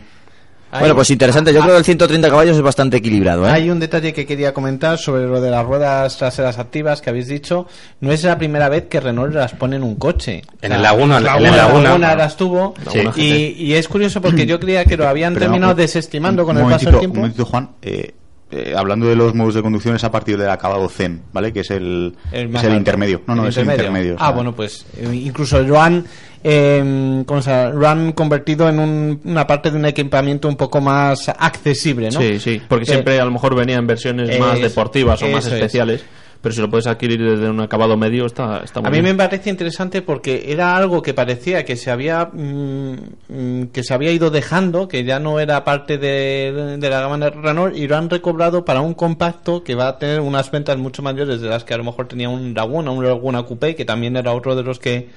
Bueno, 0.79 0.95
pues 0.95 1.11
interesante. 1.11 1.53
Yo 1.53 1.61
creo 1.61 1.73
que 1.75 1.79
el 1.81 1.85
130 1.85 2.31
caballos 2.31 2.57
es 2.57 2.63
bastante 2.63 2.97
equilibrado, 2.97 3.47
¿eh? 3.47 3.51
Hay 3.51 3.69
un 3.69 3.79
detalle 3.79 4.15
que 4.15 4.25
quería 4.25 4.55
comentar 4.55 4.97
sobre 4.97 5.27
lo 5.27 5.39
de 5.43 5.51
las 5.51 5.67
ruedas 5.67 6.17
traseras 6.17 6.59
activas 6.59 7.03
que 7.03 7.11
habéis 7.11 7.29
dicho. 7.29 7.67
No 8.01 8.11
es 8.11 8.25
la 8.25 8.39
primera 8.39 8.71
vez 8.71 8.85
que 8.89 8.99
Renault 8.99 9.35
las 9.35 9.53
pone 9.53 9.77
en 9.77 9.83
un 9.83 9.97
coche. 9.97 10.41
En 10.63 10.73
el 10.73 10.81
Laguna, 10.81 11.19
en 11.19 11.27
en 11.27 11.45
el 11.47 11.57
Laguna. 11.57 12.15
las 12.17 12.39
tuvo. 12.39 12.73
Laguna 12.87 13.13
Y, 13.17 13.55
y 13.59 13.75
es 13.75 13.87
curioso 13.87 14.23
porque 14.23 14.47
yo 14.47 14.59
creía 14.59 14.87
que 14.87 14.97
lo 14.97 15.07
habían 15.07 15.35
Pero 15.35 15.45
terminado 15.45 15.75
no, 15.75 15.77
desestimando 15.77 16.47
con 16.47 16.57
un 16.57 16.65
el 16.65 16.71
paso 16.71 16.87
del 16.87 16.95
Un 16.95 17.01
tiempo. 17.01 17.17
momentito, 17.17 17.45
Juan. 17.45 17.69
Eh, 17.83 18.15
eh, 18.53 18.75
hablando 18.77 19.07
de 19.07 19.17
los 19.17 19.35
modos 19.35 19.55
de 19.55 19.63
conducción 19.63 19.97
es 19.97 20.05
a 20.05 20.11
partir 20.11 20.37
del 20.39 20.51
acabado 20.51 20.89
Zen, 20.89 21.23
¿vale? 21.33 21.53
Que 21.53 21.61
es 21.61 21.71
el, 21.71 22.15
El 22.31 22.55
es 22.55 22.63
el 22.65 22.75
intermedio. 22.75 23.23
No, 23.27 23.35
no, 23.35 23.49
es 23.49 23.57
el 23.57 23.67
intermedio. 23.69 24.15
o 24.15 24.17
Ah, 24.21 24.27
sea, 24.27 24.35
bueno, 24.35 24.55
pues 24.55 24.87
eh, 24.99 25.09
incluso 25.13 25.61
lo 25.63 25.81
han 25.81 26.05
eh, 26.45 27.23
¿cómo 27.25 27.41
se 27.41 27.51
llama? 27.51 27.71
lo 27.71 27.89
han 27.89 28.13
convertido 28.13 28.69
en 28.69 28.79
un- 28.81 29.21
una 29.25 29.47
parte 29.47 29.71
de 29.71 29.77
un 29.79 29.85
equipamiento 29.87 30.49
un 30.49 30.57
poco 30.57 30.81
más 30.81 31.29
accesible, 31.29 32.11
¿no? 32.11 32.21
Sí, 32.21 32.39
sí, 32.41 32.61
porque 32.69 32.85
Que- 32.85 32.93
siempre 32.93 33.21
a 33.21 33.25
lo 33.25 33.31
mejor 33.31 33.55
venía 33.55 33.77
en 33.77 33.87
versiones 33.87 34.39
más 34.41 34.61
deportivas 34.61 35.23
o 35.23 35.29
más 35.29 35.47
eso 35.47 35.55
es. 35.57 36.05
Pero 36.43 36.53
si 36.55 36.61
lo 36.61 36.69
puedes 36.69 36.87
adquirir 36.89 37.23
desde 37.23 37.49
un 37.49 37.61
acabado 37.61 37.97
medio 37.97 38.27
está, 38.27 38.63
está 38.65 38.81
muy 38.81 38.89
A 38.89 38.91
mí 38.91 39.01
bien. 39.01 39.17
me 39.17 39.19
parece 39.23 39.49
interesante 39.49 40.03
porque 40.03 40.45
era 40.49 40.77
algo 40.77 41.01
que 41.01 41.15
parecía 41.15 41.65
que 41.65 41.77
se 41.77 41.91
había 41.91 42.27
mm, 42.33 42.95
mm, 43.29 43.63
que 43.73 43.85
se 43.85 43.95
había 43.95 44.11
ido 44.11 44.31
dejando, 44.31 44.89
que 44.89 45.05
ya 45.05 45.21
no 45.21 45.39
era 45.39 45.65
parte 45.65 45.99
de, 45.99 46.77
de 46.79 46.91
la 46.91 47.01
gama 47.01 47.17
de 47.19 47.31
Renault 47.31 47.77
y 47.77 47.87
lo 47.87 47.97
han 47.97 48.11
recobrado 48.11 48.65
para 48.65 48.81
un 48.81 48.95
compacto 48.95 49.63
que 49.63 49.77
va 49.77 49.89
a 49.89 49.99
tener 49.99 50.21
unas 50.21 50.51
ventas 50.51 50.77
mucho 50.77 51.01
mayores 51.03 51.41
de 51.41 51.49
las 51.49 51.65
que 51.65 51.75
a 51.75 51.79
lo 51.79 51.85
mejor 51.85 52.09
tenía 52.09 52.29
un 52.29 52.53
Laguna, 52.55 52.91
un 52.91 53.05
Laguna 53.05 53.45
Coupé, 53.45 53.77
que 53.77 53.85
también 53.85 54.17
era 54.17 54.33
otro 54.33 54.57
de 54.57 54.65
los 54.65 54.79
que 54.81 55.09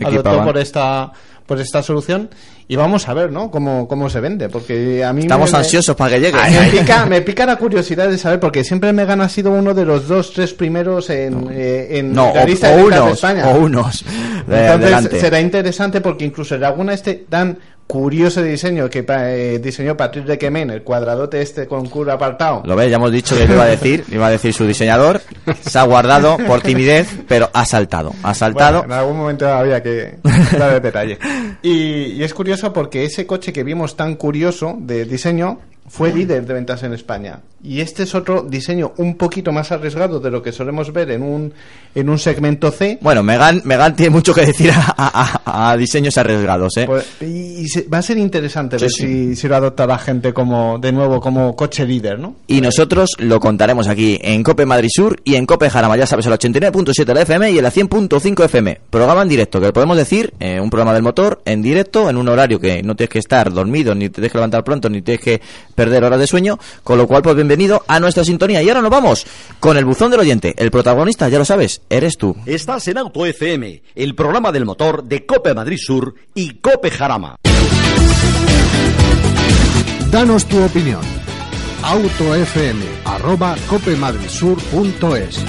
adoptó 0.00 0.44
por 0.44 0.58
esta 0.58 1.12
por 1.46 1.60
esta 1.60 1.82
solución 1.82 2.30
y 2.68 2.76
vamos 2.76 3.08
a 3.08 3.14
ver, 3.14 3.30
¿no? 3.32 3.50
Cómo, 3.50 3.86
cómo 3.88 4.08
se 4.08 4.20
vende, 4.20 4.48
porque 4.48 5.04
a 5.04 5.12
mí 5.12 5.22
Estamos 5.22 5.52
me- 5.52 5.58
ansiosos 5.58 5.94
para 5.96 6.14
que 6.14 6.20
llegue. 6.20 6.38
me 6.60 6.68
pica, 6.70 7.04
me 7.04 7.20
pica 7.20 7.44
la 7.44 7.56
curiosidad 7.56 8.08
de 8.08 8.16
saber, 8.16 8.38
porque 8.40 8.64
siempre 8.64 8.92
Megan 8.92 9.20
ha 9.20 9.28
sido 9.28 9.50
uno 9.50 9.74
de 9.74 9.84
los 9.84 10.06
dos, 10.08 10.32
tres 10.32 10.54
primeros 10.54 11.10
en, 11.10 11.48
eh, 11.50 11.98
en 11.98 12.12
No, 12.12 12.32
la 12.34 12.44
lista 12.44 12.70
o 12.72 12.88
de 12.88 13.10
España. 13.12 13.48
o 13.48 13.56
unos. 13.56 14.02
De- 14.04 14.10
Entonces 14.46 14.70
adelante. 14.70 15.20
será 15.20 15.40
interesante 15.40 16.00
porque 16.00 16.24
incluso 16.24 16.54
el 16.54 16.60
Laguna 16.62 16.94
este 16.94 17.26
tan 17.28 17.58
curioso 17.92 18.42
diseño 18.42 18.88
que 18.88 19.04
eh, 19.06 19.60
diseñó 19.62 19.94
Patrick 19.94 20.24
de 20.24 20.38
Quemen, 20.38 20.70
el 20.70 20.82
cuadradote 20.82 21.42
este 21.42 21.66
con 21.66 21.90
curva 21.90 22.14
apartado. 22.14 22.62
Lo 22.64 22.74
ves, 22.74 22.88
ya 22.88 22.96
hemos 22.96 23.12
dicho 23.12 23.36
que 23.36 23.44
iba 23.44 23.64
a 23.64 23.66
decir, 23.66 24.02
iba 24.10 24.28
a 24.28 24.30
decir 24.30 24.54
su 24.54 24.66
diseñador. 24.66 25.20
Se 25.60 25.78
ha 25.78 25.82
guardado 25.82 26.38
por 26.38 26.62
timidez, 26.62 27.14
pero 27.28 27.50
ha 27.52 27.66
saltado. 27.66 28.14
Ha 28.22 28.32
saltado. 28.32 28.78
Bueno, 28.78 28.94
en 28.94 28.98
algún 28.98 29.18
momento 29.18 29.46
había 29.46 29.82
que 29.82 30.14
dar 30.58 30.76
el 30.76 30.80
detalle. 30.82 31.18
Y, 31.64 32.14
y 32.14 32.24
es 32.24 32.34
curioso 32.34 32.72
porque 32.72 33.04
ese 33.04 33.24
coche 33.24 33.52
que 33.52 33.62
vimos 33.62 33.94
tan 33.94 34.16
curioso 34.16 34.74
de 34.80 35.04
diseño 35.04 35.60
fue 35.86 36.12
líder 36.12 36.44
de 36.44 36.54
ventas 36.54 36.82
en 36.82 36.92
España. 36.92 37.40
Y 37.64 37.80
este 37.80 38.02
es 38.02 38.14
otro 38.14 38.42
diseño 38.42 38.92
un 38.96 39.16
poquito 39.16 39.52
más 39.52 39.70
arriesgado 39.70 40.18
de 40.18 40.30
lo 40.30 40.42
que 40.42 40.50
solemos 40.50 40.92
ver 40.92 41.12
en 41.12 41.22
un, 41.22 41.52
en 41.94 42.08
un 42.08 42.18
segmento 42.18 42.70
C. 42.72 42.98
Bueno, 43.00 43.22
Megan, 43.22 43.62
Megan 43.64 43.94
tiene 43.94 44.10
mucho 44.10 44.34
que 44.34 44.44
decir 44.46 44.72
a, 44.74 44.82
a- 45.44 45.70
a 45.70 45.76
diseños 45.76 46.18
arriesgados, 46.18 46.76
¿eh? 46.76 46.86
Pues, 46.86 47.06
y 47.20 47.52
y 47.62 47.68
se- 47.68 47.82
va 47.88 47.98
a 47.98 48.02
ser 48.02 48.18
interesante 48.18 48.78
Sí, 48.78 48.84
ver 48.84 48.90
sí. 48.90 49.02
Si, 49.06 49.36
si 49.36 49.48
lo 49.48 49.56
adopta 49.56 49.86
la 49.86 49.98
gente 49.98 50.32
como, 50.32 50.78
de 50.80 50.90
nuevo, 50.90 51.20
como 51.20 51.54
coche 51.54 51.86
líder, 51.86 52.18
¿no? 52.18 52.34
Y 52.48 52.60
nosotros 52.60 53.10
lo 53.18 53.38
contaremos 53.38 53.86
aquí 53.86 54.18
en 54.22 54.42
Cope 54.42 54.66
Madrid 54.66 54.88
Sur 54.92 55.20
y 55.22 55.36
en 55.36 55.46
Cope 55.46 55.70
Jarama, 55.70 55.96
ya 55.96 56.06
sabes, 56.06 56.26
el 56.26 56.32
89.7 56.32 57.04
de 57.04 57.14
la 57.14 57.22
FM 57.22 57.50
y 57.52 57.58
el 57.58 57.64
100.5 57.66 58.44
FM. 58.44 58.80
Programa 58.90 59.22
en 59.22 59.28
directo, 59.28 59.60
que 59.60 59.72
podemos 59.72 59.96
decir, 59.96 60.34
eh, 60.40 60.58
un 60.60 60.68
programa 60.70 60.92
del 60.94 61.02
motor 61.04 61.40
en 61.44 61.62
directo, 61.62 62.10
en 62.10 62.16
un 62.16 62.28
horario 62.28 62.58
que 62.58 62.82
no 62.82 62.96
tienes 62.96 63.10
que 63.10 63.18
estar 63.20 63.52
dormido, 63.52 63.94
ni 63.94 64.08
te 64.08 64.14
tienes 64.14 64.32
que 64.32 64.38
levantar 64.38 64.64
pronto, 64.64 64.90
ni 64.90 65.00
tienes 65.02 65.22
que 65.22 65.40
perder 65.76 66.02
horas 66.02 66.18
de 66.18 66.26
sueño, 66.26 66.58
con 66.82 66.98
lo 66.98 67.06
cual, 67.06 67.22
pues 67.22 67.36
bienvenido 67.52 67.84
a 67.86 68.00
nuestra 68.00 68.24
sintonía. 68.24 68.62
Y 68.62 68.68
ahora 68.68 68.80
nos 68.80 68.90
vamos 68.90 69.26
con 69.60 69.76
el 69.76 69.84
buzón 69.84 70.10
del 70.10 70.20
oyente. 70.20 70.54
El 70.56 70.70
protagonista, 70.70 71.28
ya 71.28 71.38
lo 71.38 71.44
sabes, 71.44 71.82
eres 71.90 72.16
tú. 72.16 72.34
Estás 72.46 72.88
en 72.88 72.96
Auto 72.96 73.26
FM, 73.26 73.82
el 73.94 74.14
programa 74.14 74.50
del 74.52 74.64
motor 74.64 75.04
de 75.04 75.26
Cope 75.26 75.52
Madrid 75.52 75.76
Sur 75.78 76.14
y 76.34 76.60
Cope 76.60 76.90
Jarama. 76.90 77.36
Danos 80.10 80.46
tu 80.46 80.62
opinión. 80.62 81.02
autofm 81.82 82.80
arroba 83.04 83.56
copemadridsur.es 83.68 85.44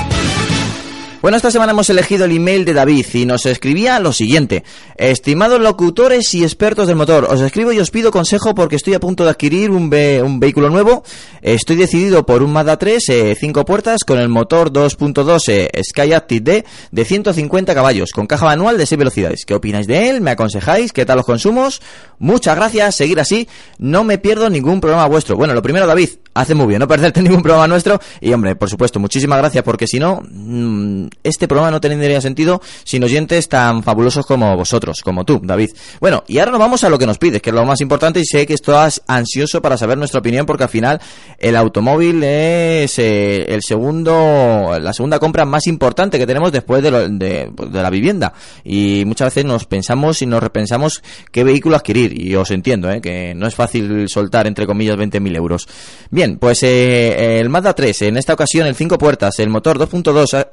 Bueno, 1.24 1.38
esta 1.38 1.52
semana 1.52 1.72
hemos 1.72 1.90
elegido 1.90 2.26
el 2.26 2.34
email 2.36 2.66
de 2.66 2.74
David 2.74 3.06
y 3.14 3.26
nos 3.26 3.46
escribía 3.46 3.98
lo 4.02 4.12
siguiente. 4.12 4.66
Estimados 4.98 5.62
locutores 5.62 6.34
y 6.34 6.44
expertos 6.44 6.86
del 6.86 6.98
motor, 6.98 7.28
os 7.30 7.40
escribo 7.40 7.72
y 7.72 7.80
os 7.80 7.92
pido 7.92 8.12
consejo 8.12 8.54
porque 8.54 8.76
estoy 8.76 8.94
a 8.94 9.00
punto 9.00 9.24
de 9.24 9.30
adquirir 9.30 9.72
un, 9.72 9.90
ve- 9.90 10.22
un 10.22 10.42
vehículo 10.42 10.70
nuevo. 10.70 11.02
Estoy 11.42 11.78
decidido 11.78 12.26
por 12.26 12.44
un 12.44 12.52
Mazda 12.52 12.76
3, 12.78 13.38
5 13.40 13.64
puertas, 13.64 14.04
con 14.04 14.20
el 14.20 14.28
motor 14.28 14.70
2.2 14.74 15.44
eh, 15.48 15.70
Skyactiv 15.82 16.44
D 16.44 16.66
de 16.92 17.06
150 17.06 17.74
caballos, 17.74 18.12
con 18.12 18.28
caja 18.28 18.44
manual 18.46 18.78
de 18.78 18.86
6 18.86 19.00
velocidades. 19.00 19.46
¿Qué 19.46 19.54
opináis 19.54 19.88
de 19.88 20.10
él? 20.10 20.20
¿Me 20.20 20.32
aconsejáis? 20.32 20.92
¿Qué 20.92 21.06
tal 21.06 21.16
los 21.16 21.26
consumos? 21.26 21.82
Muchas 22.20 22.58
gracias, 22.58 22.96
seguir 22.96 23.22
así. 23.22 23.48
No 23.78 24.04
me 24.04 24.18
pierdo 24.18 24.50
ningún 24.50 24.82
programa 24.82 25.06
vuestro. 25.08 25.38
Bueno, 25.38 25.54
lo 25.54 25.62
primero, 25.62 25.88
David, 25.88 26.10
hace 26.34 26.54
muy 26.54 26.68
bien 26.68 26.80
no 26.80 26.88
perderte 26.90 27.22
ningún 27.24 27.42
programa 27.42 27.70
nuestro. 27.70 27.98
Y 28.20 28.34
hombre, 28.34 28.58
por 28.58 28.70
supuesto, 28.70 29.00
muchísimas 29.00 29.38
gracias 29.40 29.64
porque 29.64 29.88
si 29.88 30.00
no, 30.00 30.22
mm, 30.30 31.08
este 31.24 31.47
programa 31.47 31.72
no 31.72 31.82
tendría 31.82 32.22
sentido 32.22 32.61
sin 32.84 33.03
oyentes 33.03 33.49
tan 33.49 33.84
fabulosos 33.84 34.26
como 34.26 34.55
vosotros, 34.55 34.97
como 35.03 35.24
tú, 35.26 35.39
David. 35.43 35.72
Bueno, 35.99 36.24
y 36.28 36.39
ahora 36.39 36.51
nos 36.51 36.59
vamos 36.59 36.84
a 36.84 36.89
lo 36.89 36.97
que 36.97 37.05
nos 37.05 37.18
pides, 37.18 37.41
que 37.41 37.49
es 37.49 37.55
lo 37.55 37.66
más 37.66 37.82
importante 37.82 38.20
y 38.20 38.26
sé 38.26 38.45
que 38.45 38.53
estás 38.53 39.01
ansioso 39.07 39.61
para 39.61 39.78
saber 39.78 39.97
nuestra 39.97 40.20
opinión 40.20 40.45
porque 40.45 40.64
al 40.64 40.70
final 40.70 40.99
el 41.39 41.55
automóvil 41.55 42.24
es 42.24 42.97
eh, 42.99 43.45
el 43.53 43.61
segundo, 43.61 44.78
la 44.82 44.93
segunda 44.93 45.20
compra 45.20 45.45
más 45.45 45.68
importante 45.68 46.18
que 46.18 46.28
tenemos 46.28 46.51
después 46.51 46.82
de, 46.84 46.91
lo- 46.91 47.09
de- 47.09 47.51
la 47.72 47.89
vivienda. 47.89 48.34
Y 48.64 49.03
muchas 49.05 49.28
veces 49.28 49.45
nos 49.45 49.66
pensamos 49.66 50.22
y 50.22 50.26
nos 50.26 50.41
repensamos 50.41 51.01
qué 51.32 51.43
vehículo 51.43 51.76
adquirir. 51.76 52.20
Y 52.20 52.36
os 52.36 52.51
entiendo, 52.51 52.89
eh, 52.91 53.01
que 53.01 53.34
no 53.36 53.47
es 53.47 53.55
fácil 53.55 54.07
soltar, 54.09 54.47
entre 54.47 54.66
comillas, 54.66 54.97
20.000 54.97 55.36
euros. 55.36 55.68
Bien, 56.09 56.38
pues 56.38 56.64
eh, 56.64 57.39
el 57.39 57.49
Mazda 57.49 57.74
3, 57.74 58.01
en 58.03 58.18
esta 58.18 58.34
ocasión 58.34 58.68
el 58.68 58.76
5 58.76 58.97
puertas, 58.97 59.39
el 59.39 59.49
motor 59.49 59.78
2.2 59.80 60.39
eh, 60.39 60.47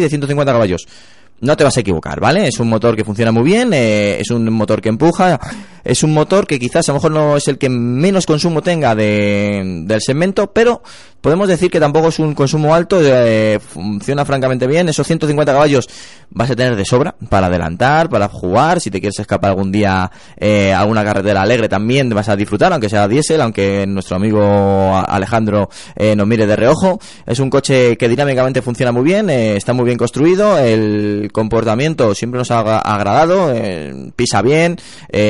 De 0.00 0.08
150 0.08 0.52
caballos. 0.52 0.86
No 1.40 1.56
te 1.56 1.62
vas 1.62 1.76
a 1.76 1.80
equivocar, 1.80 2.18
¿vale? 2.18 2.48
Es 2.48 2.58
un 2.58 2.68
motor 2.68 2.96
que 2.96 3.04
funciona 3.04 3.30
muy 3.30 3.44
bien, 3.44 3.72
eh, 3.72 4.18
es 4.20 4.30
un 4.30 4.52
motor 4.52 4.80
que 4.80 4.88
empuja, 4.88 5.38
es 5.84 6.02
un 6.02 6.12
motor 6.12 6.48
que 6.48 6.58
quizás 6.58 6.88
a 6.88 6.92
lo 6.92 6.96
mejor 6.96 7.12
no 7.12 7.36
es 7.36 7.46
el 7.46 7.58
que 7.58 7.68
menos 7.68 8.26
consumo 8.26 8.60
tenga 8.60 8.96
de, 8.96 9.84
del 9.84 10.00
segmento, 10.02 10.52
pero 10.52 10.82
podemos 11.20 11.48
decir 11.48 11.70
que 11.70 11.80
tampoco 11.80 12.08
es 12.08 12.18
un 12.18 12.34
consumo 12.34 12.74
alto, 12.74 12.98
eh, 13.02 13.58
funciona 13.60 14.24
francamente 14.24 14.66
bien, 14.66 14.88
esos 14.88 15.06
150 15.06 15.52
caballos 15.52 15.88
vas 16.30 16.50
a 16.50 16.56
tener 16.56 16.76
de 16.76 16.84
sobra 16.84 17.14
para 17.28 17.46
adelantar, 17.46 18.08
para 18.08 18.28
jugar, 18.28 18.80
si 18.80 18.90
te 18.90 19.00
quieres 19.00 19.18
escapar 19.18 19.50
algún 19.50 19.72
día 19.72 20.10
eh, 20.36 20.72
a 20.72 20.80
alguna 20.80 21.02
carretera 21.04 21.42
alegre 21.42 21.68
también 21.68 22.08
vas 22.10 22.28
a 22.28 22.36
disfrutar, 22.36 22.72
aunque 22.72 22.88
sea 22.88 23.08
diésel, 23.08 23.40
aunque 23.40 23.86
nuestro 23.86 24.16
amigo 24.16 24.42
Alejandro 25.08 25.70
eh, 25.96 26.14
nos 26.14 26.26
mire 26.26 26.46
de 26.46 26.54
reojo, 26.56 27.00
es 27.26 27.38
un 27.40 27.50
coche 27.50 27.96
que 27.96 28.08
dinámicamente 28.08 28.62
funciona 28.62 28.92
muy 28.92 29.02
bien, 29.04 29.30
está 29.30 29.72
muy 29.72 29.86
bien 29.86 29.98
construido, 29.98 30.58
el 30.58 31.30
comportamiento 31.32 32.14
siempre 32.14 32.38
nos 32.38 32.50
ha 32.50 32.58
agra- 32.60 32.78
agradado, 32.78 33.52
pisa 34.14 34.42
bien, 34.42 34.76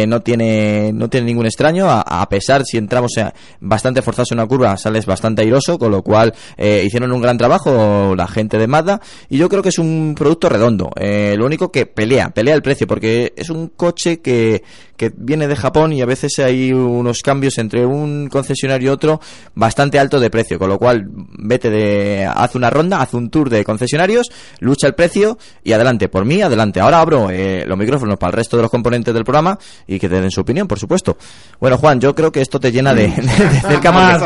no 0.09 0.21
tiene 0.23 0.93
no 0.93 1.09
tiene 1.09 1.27
ningún 1.27 1.47
extraño, 1.47 1.89
a, 1.89 2.01
a 2.01 2.29
pesar 2.29 2.65
si 2.65 2.77
entramos 2.77 3.13
bastante 3.61 4.03
forzados 4.03 4.33
en 4.33 4.39
una 4.39 4.47
curva, 4.49 4.77
sales 4.77 5.07
bastante 5.07 5.43
airoso, 5.43 5.78
con 5.79 5.91
lo 5.91 6.03
cual 6.03 6.35
eh, 6.57 6.83
hicieron 6.85 7.13
un 7.13 7.21
gran 7.21 7.39
trabajo 7.39 8.15
la 8.17 8.27
gente 8.27 8.59
de 8.59 8.67
Mazda 8.67 9.01
y 9.29 9.39
yo 9.39 9.49
creo 9.49 9.63
que 9.63 9.69
es 9.71 9.79
un 9.79 10.15
producto 10.17 10.49
redondo. 10.49 10.91
Eh, 10.97 11.35
lo 11.37 11.47
único 11.47 11.71
que 11.71 11.87
pelea, 11.87 12.31
pelea 12.31 12.55
el 12.55 12.63
precio, 12.63 12.87
porque 12.87 13.33
es 13.37 13.51
un 13.51 13.69
coche 13.69 14.21
que, 14.21 14.63
que 14.97 15.13
viene 15.17 15.47
de 15.47 15.57
Japón 15.57 15.93
y 15.93 16.03
a 16.03 16.07
veces 16.07 16.39
hay 16.41 16.73
unos 16.73 17.23
cambios 17.23 17.57
entre 17.59 17.87
un 17.87 18.29
concesionario 18.29 18.91
y 18.91 18.93
otro 18.93 19.21
bastante 19.55 19.99
alto 19.99 20.19
de 20.21 20.29
precio, 20.29 20.59
con 20.59 20.69
lo 20.69 20.79
cual 20.79 21.07
vete 21.09 21.71
de, 21.71 22.27
haz 22.27 22.55
una 22.55 22.69
ronda, 22.69 23.01
haz 23.01 23.15
un 23.15 23.31
tour 23.31 23.49
de 23.49 23.65
concesionarios, 23.65 24.29
lucha 24.61 24.87
el 24.87 24.95
precio 24.95 25.39
y 25.63 25.73
adelante, 25.73 26.09
por 26.09 26.25
mí, 26.25 26.43
adelante. 26.43 26.81
Ahora 26.81 27.01
abro 27.01 27.31
eh, 27.31 27.65
los 27.67 27.79
micrófonos 27.79 28.19
para 28.19 28.31
el 28.31 28.37
resto 28.37 28.57
de 28.57 28.63
los 28.63 28.71
componentes 28.71 29.15
del 29.15 29.25
programa 29.25 29.59
y 29.87 29.99
que 29.99 30.09
te 30.09 30.21
den 30.21 30.31
su 30.31 30.41
opinión, 30.41 30.67
por 30.67 30.79
supuesto. 30.79 31.17
Bueno, 31.61 31.79
Juan, 31.79 32.01
yo 32.01 32.15
creo 32.15 32.33
que 32.33 32.41
esto 32.41 32.59
te 32.59 32.73
llena 32.73 32.93
de, 32.93 33.09
de, 33.09 33.23
de 33.23 33.61
cerca 33.61 33.93
Más 33.93 34.21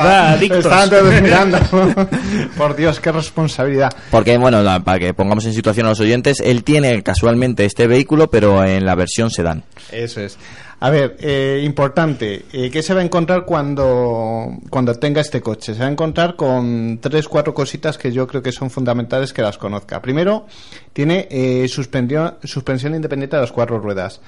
Por 2.57 2.77
Dios, 2.77 3.01
qué 3.01 3.13
responsabilidad. 3.13 3.91
Porque, 4.11 4.37
bueno, 4.39 4.63
la- 4.63 4.81
para 4.81 4.99
que 4.99 5.15
pongamos 5.15 5.45
en 5.47 5.53
situación 5.53 5.87
a 5.87 5.91
los 5.91 6.01
oyentes, 6.01 6.41
él 6.41 6.65
tiene 6.65 7.03
casualmente 7.03 7.65
este 7.65 7.87
vehículo, 7.87 8.31
pero 8.31 8.65
en 8.65 8.85
la 8.85 8.95
versión 8.95 9.31
sedán. 9.31 9.65
Eso 9.91 10.21
es. 10.21 10.39
A 10.81 10.91
ver, 10.91 11.17
eh, 11.21 11.63
importante, 11.65 12.45
eh, 12.53 12.69
¿qué 12.69 12.83
se 12.83 12.93
va 12.93 13.03
a 13.03 13.05
encontrar 13.05 13.45
cuando, 13.45 14.49
cuando 14.69 14.93
tenga 14.97 15.21
este 15.21 15.41
coche? 15.41 15.75
Se 15.75 15.81
va 15.81 15.87
a 15.87 15.91
encontrar 15.93 16.35
con 16.35 16.99
tres, 17.01 17.29
cuatro 17.29 17.55
cositas 17.55 17.97
que 17.97 18.11
yo 18.11 18.27
creo 18.27 18.43
que 18.43 18.51
son 18.51 18.69
fundamentales 18.69 19.33
que 19.33 19.43
las 19.43 19.59
conozca. 19.59 20.03
Primero, 20.03 20.47
tiene 20.93 21.29
eh, 21.31 21.69
suspensión, 21.69 22.35
suspensión 22.43 22.97
independiente 22.97 23.37
de 23.37 23.43
las 23.43 23.53
cuatro 23.53 23.79
ruedas. 23.79 24.21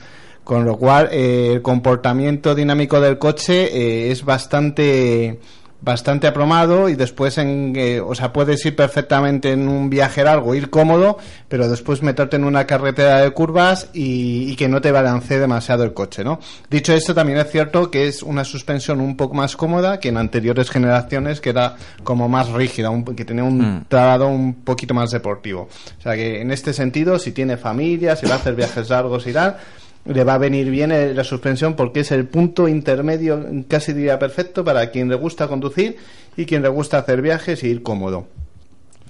Con 0.45 0.65
lo 0.65 0.77
cual, 0.77 1.09
eh, 1.11 1.55
el 1.55 1.63
comportamiento 1.63 2.55
dinámico 2.55 3.01
del 3.01 3.19
coche 3.19 3.65
eh, 3.77 4.13
es 4.13 4.25
bastante 4.25 5.41
bastante 5.85 6.27
apromado 6.27 6.89
y 6.89 6.95
después 6.95 7.37
en 7.37 7.75
eh, 7.77 8.01
o 8.01 8.15
sea 8.15 8.33
puedes 8.33 8.65
ir 8.65 8.75
perfectamente 8.75 9.53
en 9.53 9.69
un 9.69 9.91
viaje 9.91 10.25
largo 10.25 10.55
ir 10.55 10.71
cómodo 10.71 11.19
pero 11.49 11.69
después 11.69 12.03
meterte 12.03 12.37
en 12.37 12.45
una 12.45 12.67
carretera 12.67 13.19
de 13.21 13.31
curvas 13.33 13.91
y, 13.93 14.51
y 14.51 14.57
que 14.57 14.67
no 14.67 14.81
te 14.81 14.91
balancee 14.93 15.39
demasiado 15.39 15.85
el 15.85 15.93
coche 15.93 16.25
no 16.25 16.41
dicho 16.71 16.95
esto 16.95 17.15
también 17.15 17.39
es 17.39 17.51
cierto 17.51 17.91
que 17.91 18.09
es 18.09 18.23
una 18.23 18.45
suspensión 18.45 19.01
un 19.03 19.17
poco 19.17 19.35
más 19.35 19.57
cómoda 19.57 20.01
que 20.01 20.09
en 20.09 20.17
anteriores 20.17 20.71
generaciones 20.71 21.43
que 21.43 21.51
era 21.51 21.77
como 22.03 22.29
más 22.31 22.49
rígida 22.49 22.89
un- 22.89 23.05
que 23.05 23.25
tenía 23.27 23.45
un 23.45 23.55
Mm. 23.81 23.85
trabado 23.89 24.29
un 24.29 24.55
poquito 24.55 24.95
más 24.95 25.11
deportivo 25.11 25.69
o 25.99 26.03
sea 26.03 26.15
que 26.15 26.41
en 26.41 26.51
este 26.51 26.73
sentido 26.73 27.19
si 27.19 27.33
tiene 27.33 27.57
familia 27.59 28.17
si 28.17 28.27
va 28.27 28.35
a 28.35 28.37
hacer 28.39 28.55
viajes 28.55 28.89
largos 28.89 29.27
y 29.27 29.33
tal 29.35 29.59
le 30.07 30.25
va 30.25 30.35
a 30.35 30.39
venir 30.39 30.71
bien 30.71 30.93
eh, 30.93 31.15
la 31.15 31.25
suspensión 31.25 31.75
porque 31.75 32.01
es 32.01 32.11
el 32.13 32.27
punto 32.27 32.69
intermedio, 32.69 33.45
casi 33.69 33.93
diría 33.93 34.19
perfecto, 34.19 34.65
para 34.65 34.91
quien 34.91 35.09
le 35.09 35.15
gusta 35.15 35.49
conducir 35.49 35.97
y 36.37 36.45
quien 36.47 36.63
le 36.63 36.69
gusta 36.69 36.99
hacer 36.99 37.23
viajes 37.23 37.63
y 37.65 37.69
ir 37.69 37.83
cómodo. 37.83 38.27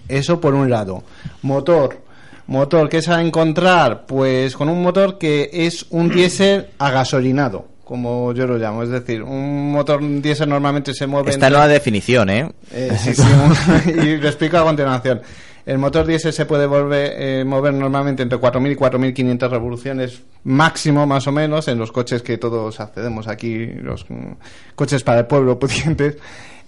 Eso 0.09 0.40
por 0.40 0.55
un 0.55 0.70
lado. 0.70 1.03
Motor. 1.42 1.99
Motor, 2.47 2.88
¿qué 2.90 2.99
es 2.99 3.09
a 3.09 3.22
encontrar? 3.22 4.05
Pues 4.07 4.55
con 4.55 4.68
un 4.68 4.82
motor 4.82 5.16
que 5.18 5.49
es 5.53 5.86
un 5.88 6.11
diésel 6.11 6.66
agasolinado, 6.78 7.66
como 7.84 8.32
yo 8.34 8.47
lo 8.47 8.59
llamo. 8.59 8.82
Es 8.82 8.90
decir, 8.90 9.22
un 9.22 9.72
motor 9.72 10.01
diésel 10.20 10.51
normalmente 10.51 10.92
se 10.92 11.07
mueve... 11.07 11.30
Esta 11.30 11.47
entre- 11.47 11.59
nueva 11.59 11.68
definición, 11.72 12.28
¿eh? 12.28 12.51
eh, 12.70 12.90
sí, 12.99 13.14
sí, 13.14 13.22
un- 13.22 14.05
y 14.05 14.16
lo 14.18 14.28
explico 14.28 14.59
a 14.59 14.62
continuación. 14.64 15.22
El 15.66 15.78
motor 15.78 16.06
diésel 16.06 16.32
se 16.32 16.44
puede 16.44 16.66
volver, 16.66 17.14
eh, 17.16 17.44
mover 17.44 17.72
normalmente 17.72 18.22
entre 18.22 18.38
4.000 18.38 18.72
y 18.72 18.76
4.500 18.76 19.50
revoluciones 19.50 20.22
máximo, 20.44 21.06
más 21.06 21.26
o 21.26 21.32
menos, 21.32 21.68
en 21.68 21.78
los 21.78 21.90
coches 21.90 22.22
que 22.22 22.36
todos 22.36 22.80
accedemos 22.80 23.28
aquí, 23.28 23.66
los 23.66 24.04
mm, 24.10 24.32
coches 24.74 25.02
para 25.02 25.20
el 25.20 25.26
pueblo 25.26 25.58
pudientes. 25.60 26.18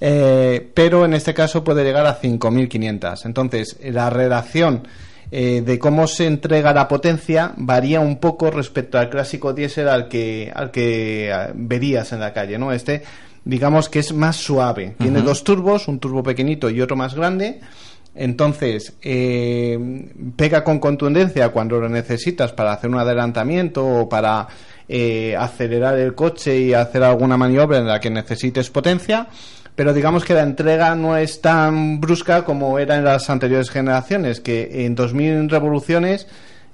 Eh, 0.00 0.70
pero 0.74 1.04
en 1.04 1.14
este 1.14 1.34
caso 1.34 1.64
puede 1.64 1.84
llegar 1.84 2.06
a 2.06 2.20
5.500. 2.20 3.26
Entonces, 3.26 3.78
la 3.82 4.10
relación 4.10 4.82
eh, 5.30 5.62
de 5.64 5.78
cómo 5.78 6.06
se 6.06 6.26
entrega 6.26 6.72
la 6.72 6.86
potencia 6.86 7.52
varía 7.56 7.98
un 7.98 8.18
poco 8.18 8.50
respecto 8.50 8.98
al 8.98 9.10
clásico 9.10 9.52
diésel 9.52 9.88
al 9.88 10.08
que, 10.08 10.52
al 10.54 10.70
que 10.70 11.30
eh, 11.30 11.50
verías 11.54 12.12
en 12.12 12.20
la 12.20 12.32
calle, 12.32 12.58
¿no? 12.58 12.72
Este, 12.72 13.02
digamos 13.44 13.88
que 13.88 13.98
es 13.98 14.12
más 14.12 14.36
suave. 14.36 14.94
Tiene 14.98 15.22
dos 15.22 15.42
turbos, 15.42 15.88
un 15.88 15.98
turbo 15.98 16.22
pequeñito 16.22 16.70
y 16.70 16.80
otro 16.80 16.96
más 16.96 17.14
grande. 17.14 17.60
Entonces, 18.16 18.94
eh, 19.02 19.78
pega 20.36 20.64
con 20.64 20.78
contundencia 20.78 21.50
cuando 21.50 21.78
lo 21.78 21.88
necesitas 21.88 22.52
para 22.52 22.72
hacer 22.72 22.88
un 22.90 22.98
adelantamiento 22.98 23.86
o 23.86 24.08
para 24.08 24.48
eh, 24.88 25.36
acelerar 25.38 25.98
el 25.98 26.14
coche 26.14 26.58
y 26.58 26.72
hacer 26.72 27.02
alguna 27.02 27.36
maniobra 27.36 27.78
en 27.78 27.86
la 27.86 28.00
que 28.00 28.08
necesites 28.08 28.70
potencia. 28.70 29.28
Pero 29.74 29.92
digamos 29.92 30.24
que 30.24 30.32
la 30.32 30.42
entrega 30.42 30.94
no 30.94 31.18
es 31.18 31.42
tan 31.42 32.00
brusca 32.00 32.44
como 32.44 32.78
era 32.78 32.96
en 32.96 33.04
las 33.04 33.28
anteriores 33.28 33.68
generaciones, 33.68 34.40
que 34.40 34.86
en 34.86 34.94
2000 34.94 35.50
revoluciones, 35.50 36.26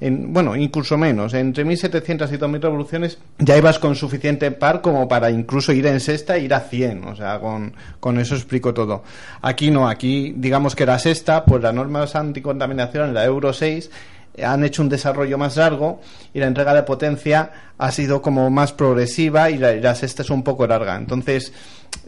en, 0.03 0.33
bueno, 0.33 0.57
incluso 0.57 0.99
menos, 0.99 1.33
entre 1.33 1.65
1700 1.65 2.33
y 2.33 2.37
2000 2.37 2.61
revoluciones 2.61 3.19
ya 3.39 3.57
ibas 3.57 3.79
con 3.79 3.95
suficiente 3.95 4.51
par 4.51 4.81
como 4.81 5.07
para 5.07 5.31
incluso 5.31 5.73
ir 5.73 5.87
en 5.87 6.01
sexta 6.01 6.37
e 6.37 6.41
ir 6.41 6.55
a 6.55 6.61
100, 6.61 7.05
o 7.05 7.15
sea, 7.15 7.39
con, 7.39 7.73
con 8.01 8.19
eso 8.19 8.35
explico 8.35 8.75
todo. 8.75 9.05
Aquí 9.43 9.71
no, 9.71 9.89
aquí 9.89 10.35
digamos 10.37 10.75
que 10.75 10.87
la 10.87 10.99
sexta, 10.99 11.45
pues 11.45 11.63
las 11.63 11.73
normas 11.73 12.17
anticontaminación 12.17 13.15
la 13.15 13.25
Euro 13.25 13.53
6 13.53 13.91
han 14.43 14.65
hecho 14.65 14.83
un 14.83 14.89
desarrollo 14.89 15.39
más 15.39 15.57
largo 15.57 16.01
y 16.35 16.41
la 16.41 16.47
entrega 16.47 16.75
de 16.75 16.83
potencia 16.83 17.53
ha 17.79 17.93
sido 17.93 18.23
como 18.23 18.51
más 18.51 18.73
progresiva 18.73 19.51
y 19.51 19.59
la, 19.59 19.73
y 19.73 19.81
la 19.81 19.95
sexta 19.95 20.23
es 20.23 20.31
un 20.31 20.43
poco 20.43 20.67
larga. 20.67 20.97
Entonces, 20.97 21.53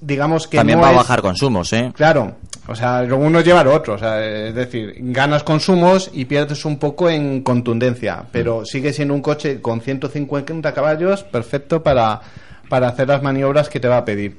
digamos 0.01 0.47
que 0.47 0.59
También 0.59 0.79
no 0.79 0.85
va 0.85 0.91
a 0.91 0.97
bajar 0.97 1.23
consumos, 1.23 1.73
¿eh? 1.73 1.93
Claro, 1.95 2.37
o 2.67 2.75
sea, 2.75 3.03
lo 3.03 3.19
uno 3.19 3.41
lleva 3.43 3.63
lo 3.63 3.75
otro, 3.75 3.95
o 3.95 3.99
sea, 3.99 4.25
es 4.25 4.55
decir, 4.55 4.95
ganas 4.99 5.43
consumos 5.43 6.11
y 6.13 6.25
pierdes 6.25 6.65
un 6.65 6.79
poco 6.79 7.11
en 7.11 7.43
contundencia, 7.43 8.25
pero 8.33 8.65
sigue 8.65 8.93
siendo 8.93 9.15
un 9.15 9.21
coche 9.21 9.61
con 9.61 9.83
150 9.83 10.73
caballos 10.73 11.25
perfecto 11.25 11.83
para, 11.83 12.21
para 12.69 12.89
hacer 12.89 13.09
las 13.09 13.23
maniobras 13.23 13.69
que 13.69 13.81
te 13.81 13.89
va 13.89 13.99
a 13.99 14.05
pedir. 14.05 14.39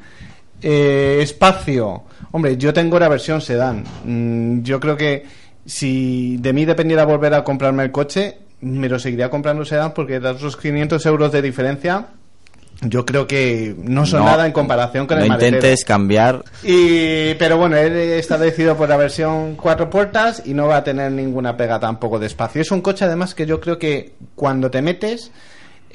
Eh, 0.62 1.20
espacio, 1.22 2.04
hombre, 2.32 2.58
yo 2.58 2.74
tengo 2.74 2.98
la 2.98 3.10
versión 3.10 3.42
sedán. 3.42 3.84
Mm, 4.04 4.64
yo 4.64 4.80
creo 4.80 4.98
que 4.98 5.26
si 5.66 6.38
de 6.38 6.54
mí 6.54 6.66
dependiera 6.66 7.06
volver 7.06 7.34
a 7.36 7.44
comprarme 7.44 7.84
el 7.84 7.92
coche, 7.92 8.40
me 8.62 8.90
lo 8.90 8.98
seguiría 8.98 9.30
comprando 9.30 9.66
sedán 9.66 9.94
porque 9.94 10.20
de 10.20 10.32
esos 10.32 10.58
500 10.58 11.06
euros 11.06 11.32
de 11.32 11.44
diferencia, 11.44 12.08
yo 12.82 13.06
creo 13.06 13.26
que 13.28 13.76
no 13.78 14.06
son 14.06 14.20
No, 14.22 14.26
nada 14.26 14.46
en 14.46 14.52
comparación 14.52 15.08
con 15.08 15.18
no 15.18 15.24
el 15.24 15.30
maletero. 15.30 15.56
intentes 15.58 15.86
cambiar. 15.86 16.44
Y, 16.64 17.34
pero 17.36 17.58
bueno, 17.58 17.78
él 17.78 17.94
está 17.94 18.38
decidido 18.38 18.76
por 18.76 18.90
la 18.90 18.98
versión 18.98 19.56
cuatro 19.56 19.90
puertas 19.90 20.42
y 20.46 20.54
no 20.54 20.68
va 20.68 20.78
a 20.78 20.84
tener 20.84 21.12
ninguna 21.12 21.56
pega 21.58 21.80
tampoco 21.80 22.20
de 22.20 22.28
espacio. 22.28 22.62
Es 22.62 22.72
un 22.72 22.82
coche 22.82 23.06
además 23.06 23.34
que 23.34 23.46
yo 23.46 23.60
creo 23.62 23.80
que 23.80 24.14
cuando 24.36 24.70
te 24.70 24.82
metes 24.82 25.32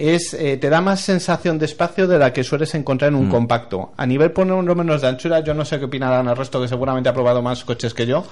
es 0.01 0.35
eh, 0.35 0.57
te 0.57 0.69
da 0.71 0.81
más 0.81 1.01
sensación 1.01 1.59
de 1.59 1.67
espacio 1.67 2.07
de 2.09 2.19
la 2.19 2.33
que 2.33 2.43
sueles 2.45 2.75
encontrar 2.75 3.09
en 3.11 3.15
un 3.17 3.29
Mm. 3.29 3.31
compacto. 3.31 3.93
A 3.97 4.07
nivel 4.07 4.31
por 4.33 4.47
lo 4.47 4.75
menos 4.75 5.01
de 5.03 5.09
anchura, 5.09 5.41
yo 5.41 5.55
no 5.55 5.65
sé 5.65 5.79
qué 5.79 5.85
opinarán 5.85 6.29
el 6.29 6.37
resto 6.37 6.61
que 6.61 6.69
seguramente 6.69 7.09
ha 7.09 7.15
probado 7.15 7.43
más 7.43 7.65
coches 7.65 7.93
que 7.95 8.07
yo, 8.07 8.25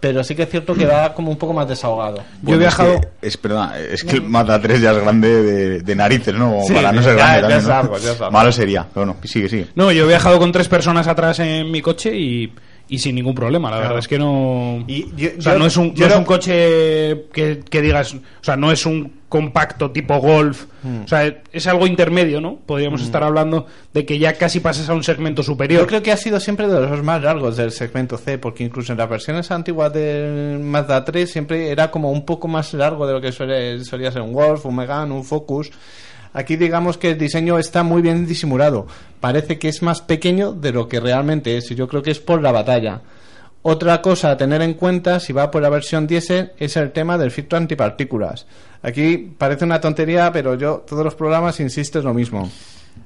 pero 0.00 0.22
sí 0.22 0.34
que 0.34 0.42
es 0.42 0.50
cierto 0.50 0.74
que 0.74 0.84
va 0.86 1.14
como 1.14 1.30
un 1.30 1.38
poco 1.38 1.52
más 1.54 1.66
desahogado. 1.68 2.22
Bueno, 2.42 2.66
es 2.66 2.74
que- 2.74 3.00
Es, 3.22 3.36
perdona, 3.38 3.78
es 3.78 4.04
que 4.04 4.16
el 4.16 4.22
Mazda 4.22 4.60
3 4.60 4.80
ya 4.80 4.92
es 4.92 4.98
grande 4.98 5.42
de, 5.42 5.80
de 5.80 5.94
narices, 5.96 6.34
¿no? 6.34 6.58
Sí, 6.66 6.74
para 6.74 6.92
no 6.92 7.02
ser 7.02 7.16
ya- 7.16 7.24
grande 7.24 7.36
ya 7.36 7.40
también, 7.40 7.58
es 7.60 7.66
¿no? 7.68 7.74
algo, 7.74 7.98
ya 7.98 8.12
es 8.12 8.20
algo. 8.20 8.30
Malo 8.32 8.52
sería. 8.52 8.86
Pero 8.92 9.06
bueno, 9.06 9.20
sigue, 9.24 9.48
sigue. 9.48 9.66
No, 9.74 9.90
yo 9.92 10.04
he 10.04 10.08
viajado 10.08 10.38
con 10.38 10.52
tres 10.52 10.68
personas 10.68 11.06
atrás 11.08 11.38
en 11.40 11.70
mi 11.70 11.80
coche 11.80 12.14
y, 12.14 12.52
y 12.94 12.98
sin 12.98 13.14
ningún 13.14 13.34
problema. 13.34 13.70
La 13.70 13.76
Claro. 13.76 13.88
verdad 13.90 13.98
es 14.00 14.08
que 14.08 14.18
no. 14.18 14.84
yo- 14.86 15.28
o 15.38 15.42
sea, 15.42 15.52
yo- 15.54 15.58
no 15.58 15.66
es 15.66 15.76
un, 15.76 15.94
no 15.96 16.06
es 16.06 16.16
un 16.16 16.24
coche 16.24 17.24
que, 17.32 17.60
que 17.68 17.82
digas. 17.82 18.14
O 18.14 18.18
sea, 18.44 18.56
no 18.56 18.72
es 18.72 18.86
un 18.86 19.24
compacto 19.28 19.90
tipo 19.90 20.16
golf. 20.18 20.66
Mm. 20.84 21.02
O 21.04 21.08
sea, 21.08 21.42
es 21.52 21.66
algo 21.66 21.86
intermedio, 21.88 22.40
¿no? 22.40 22.56
Podríamos 22.66 23.02
estar 23.02 23.24
hablando 23.24 23.66
de 23.92 24.06
que 24.06 24.18
ya 24.18 24.34
casi 24.34 24.60
pasas 24.60 24.88
a 24.88 24.94
un 24.94 25.02
segmento 25.02 25.42
superior. 25.42 25.80
Yo 25.80 25.86
creo 25.88 26.02
que 26.02 26.12
ha 26.12 26.16
sido 26.16 26.38
siempre 26.38 26.68
de 26.68 26.80
los 26.80 27.02
más 27.02 27.20
largos 27.22 27.56
del 27.56 27.72
segmento 27.72 28.16
C, 28.16 28.38
porque 28.38 28.62
incluso 28.62 28.92
en 28.92 28.98
las 28.98 29.08
versiones 29.08 29.50
antiguas 29.50 29.92
del 29.92 30.60
Mazda 30.60 31.04
3 31.04 31.28
siempre 31.30 31.70
era 31.70 31.90
como 31.90 32.12
un 32.12 32.24
poco 32.24 32.46
más 32.46 32.74
largo 32.74 33.06
de 33.08 33.12
lo 33.14 33.20
que 33.20 33.32
suele, 33.32 33.84
solía 33.84 34.12
ser 34.12 34.22
un 34.22 34.32
Golf, 34.32 34.66
un 34.66 34.76
Megane, 34.76 35.12
un 35.12 35.24
Focus. 35.24 35.70
Aquí 36.34 36.56
digamos 36.56 36.98
que 36.98 37.12
el 37.12 37.18
diseño 37.18 37.58
está 37.58 37.82
muy 37.84 38.02
bien 38.02 38.26
disimulado. 38.26 38.86
Parece 39.20 39.58
que 39.58 39.68
es 39.68 39.82
más 39.82 40.02
pequeño 40.02 40.52
de 40.52 40.72
lo 40.72 40.88
que 40.88 41.00
realmente 41.00 41.56
es, 41.56 41.70
y 41.70 41.74
yo 41.76 41.88
creo 41.88 42.02
que 42.02 42.10
es 42.10 42.18
por 42.20 42.42
la 42.42 42.52
batalla. 42.52 43.00
Otra 43.62 44.02
cosa 44.02 44.32
a 44.32 44.36
tener 44.36 44.60
en 44.60 44.74
cuenta, 44.74 45.20
si 45.20 45.32
va 45.32 45.50
por 45.50 45.62
la 45.62 45.70
versión 45.70 46.06
diésel, 46.06 46.52
es 46.58 46.76
el 46.76 46.90
tema 46.92 47.16
del 47.16 47.30
filtro 47.30 47.56
antipartículas. 47.56 48.44
Aquí 48.82 49.32
parece 49.38 49.64
una 49.64 49.80
tontería, 49.80 50.30
pero 50.32 50.54
yo 50.56 50.84
todos 50.86 51.02
los 51.04 51.14
programas 51.14 51.58
insisto 51.60 51.98
es 51.98 52.04
lo 52.04 52.12
mismo. 52.12 52.50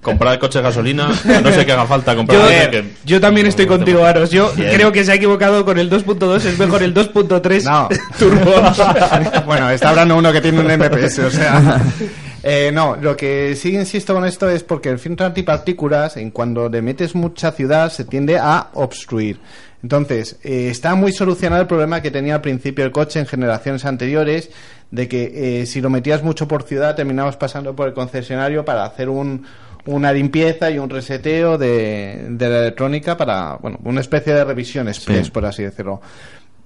Comprar 0.03 0.35
el 0.35 0.39
coche 0.41 0.59
de 0.59 0.65
gasolina, 0.65 1.09
no 1.43 1.53
sé 1.53 1.65
qué 1.65 1.73
haga 1.73 1.87
falta 1.87 2.15
comprar 2.17 2.39
Yo, 2.41 2.45
coche 2.47 2.71
que- 2.71 2.85
yo 3.05 3.21
también 3.21 3.47
estoy 3.47 3.67
contigo, 3.67 4.05
Aros. 4.05 4.31
Yo 4.31 4.53
Bien. 4.53 4.73
creo 4.75 4.91
que 4.93 5.05
se 5.05 5.13
ha 5.13 5.15
equivocado 5.15 5.65
con 5.65 5.79
el 5.79 5.89
2.2. 5.89 6.45
Es 6.45 6.59
mejor 6.59 6.83
el 6.83 6.93
2.3 6.95 7.65
No. 7.65 7.89
turbo. 8.19 8.53
bueno, 9.47 9.71
está 9.71 9.91
hablando 9.91 10.17
uno 10.17 10.33
que 10.33 10.41
tiene 10.41 10.61
un 10.61 10.67
MPS, 10.67 11.19
o 11.21 11.31
sea. 11.31 11.81
Eh, 12.43 12.71
no, 12.73 12.97
lo 12.97 13.17
que 13.17 13.57
sí 13.57 13.75
insisto 13.75 14.15
con 14.15 14.25
esto 14.25 14.49
es 14.49 14.63
porque 14.63 14.89
el 14.91 14.99
filtro 14.99 15.27
antipartículas, 15.27 16.17
en 16.17 16.31
cuando 16.31 16.69
le 16.69 16.83
metes 16.83 17.15
mucha 17.15 17.51
ciudad, 17.53 17.91
se 17.91 18.05
tiende 18.05 18.39
a 18.39 18.69
obstruir. 18.75 19.41
Entonces, 19.83 20.39
eh, 20.43 20.69
está 20.71 20.95
muy 20.95 21.13
solucionado 21.13 21.63
el 21.63 21.69
problema 21.69 22.01
que 22.01 22.11
tenía 22.11 22.37
al 22.37 22.41
principio 22.41 22.85
el 22.85 22.93
coche 22.93 23.21
en 23.21 23.27
generaciones 23.27 23.85
anteriores, 23.85 24.51
de 24.91 25.09
que 25.09 25.61
eh, 25.63 25.67
si 25.67 25.81
lo 25.81 25.91
metías 25.91 26.23
mucho 26.23 26.49
por 26.49 26.63
ciudad, 26.63 26.95
terminabas 26.97 27.37
pasando 27.37 27.75
por 27.77 27.89
el 27.89 27.95
concesionario 27.95 28.65
para 28.65 28.85
hacer 28.85 29.09
un, 29.09 29.45
una 29.87 30.13
limpieza 30.13 30.71
y 30.71 30.79
un 30.79 30.89
reseteo 30.91 31.59
de, 31.59 32.27
de 32.31 32.49
la 32.49 32.59
electrónica 32.61 33.17
para, 33.17 33.57
bueno, 33.57 33.79
una 33.85 34.01
especie 34.01 34.33
de 34.33 34.45
revisión 34.45 34.89
express, 34.89 35.27
Sí. 35.27 35.31
por 35.33 35.45
así 35.45 35.63
decirlo. 35.65 36.01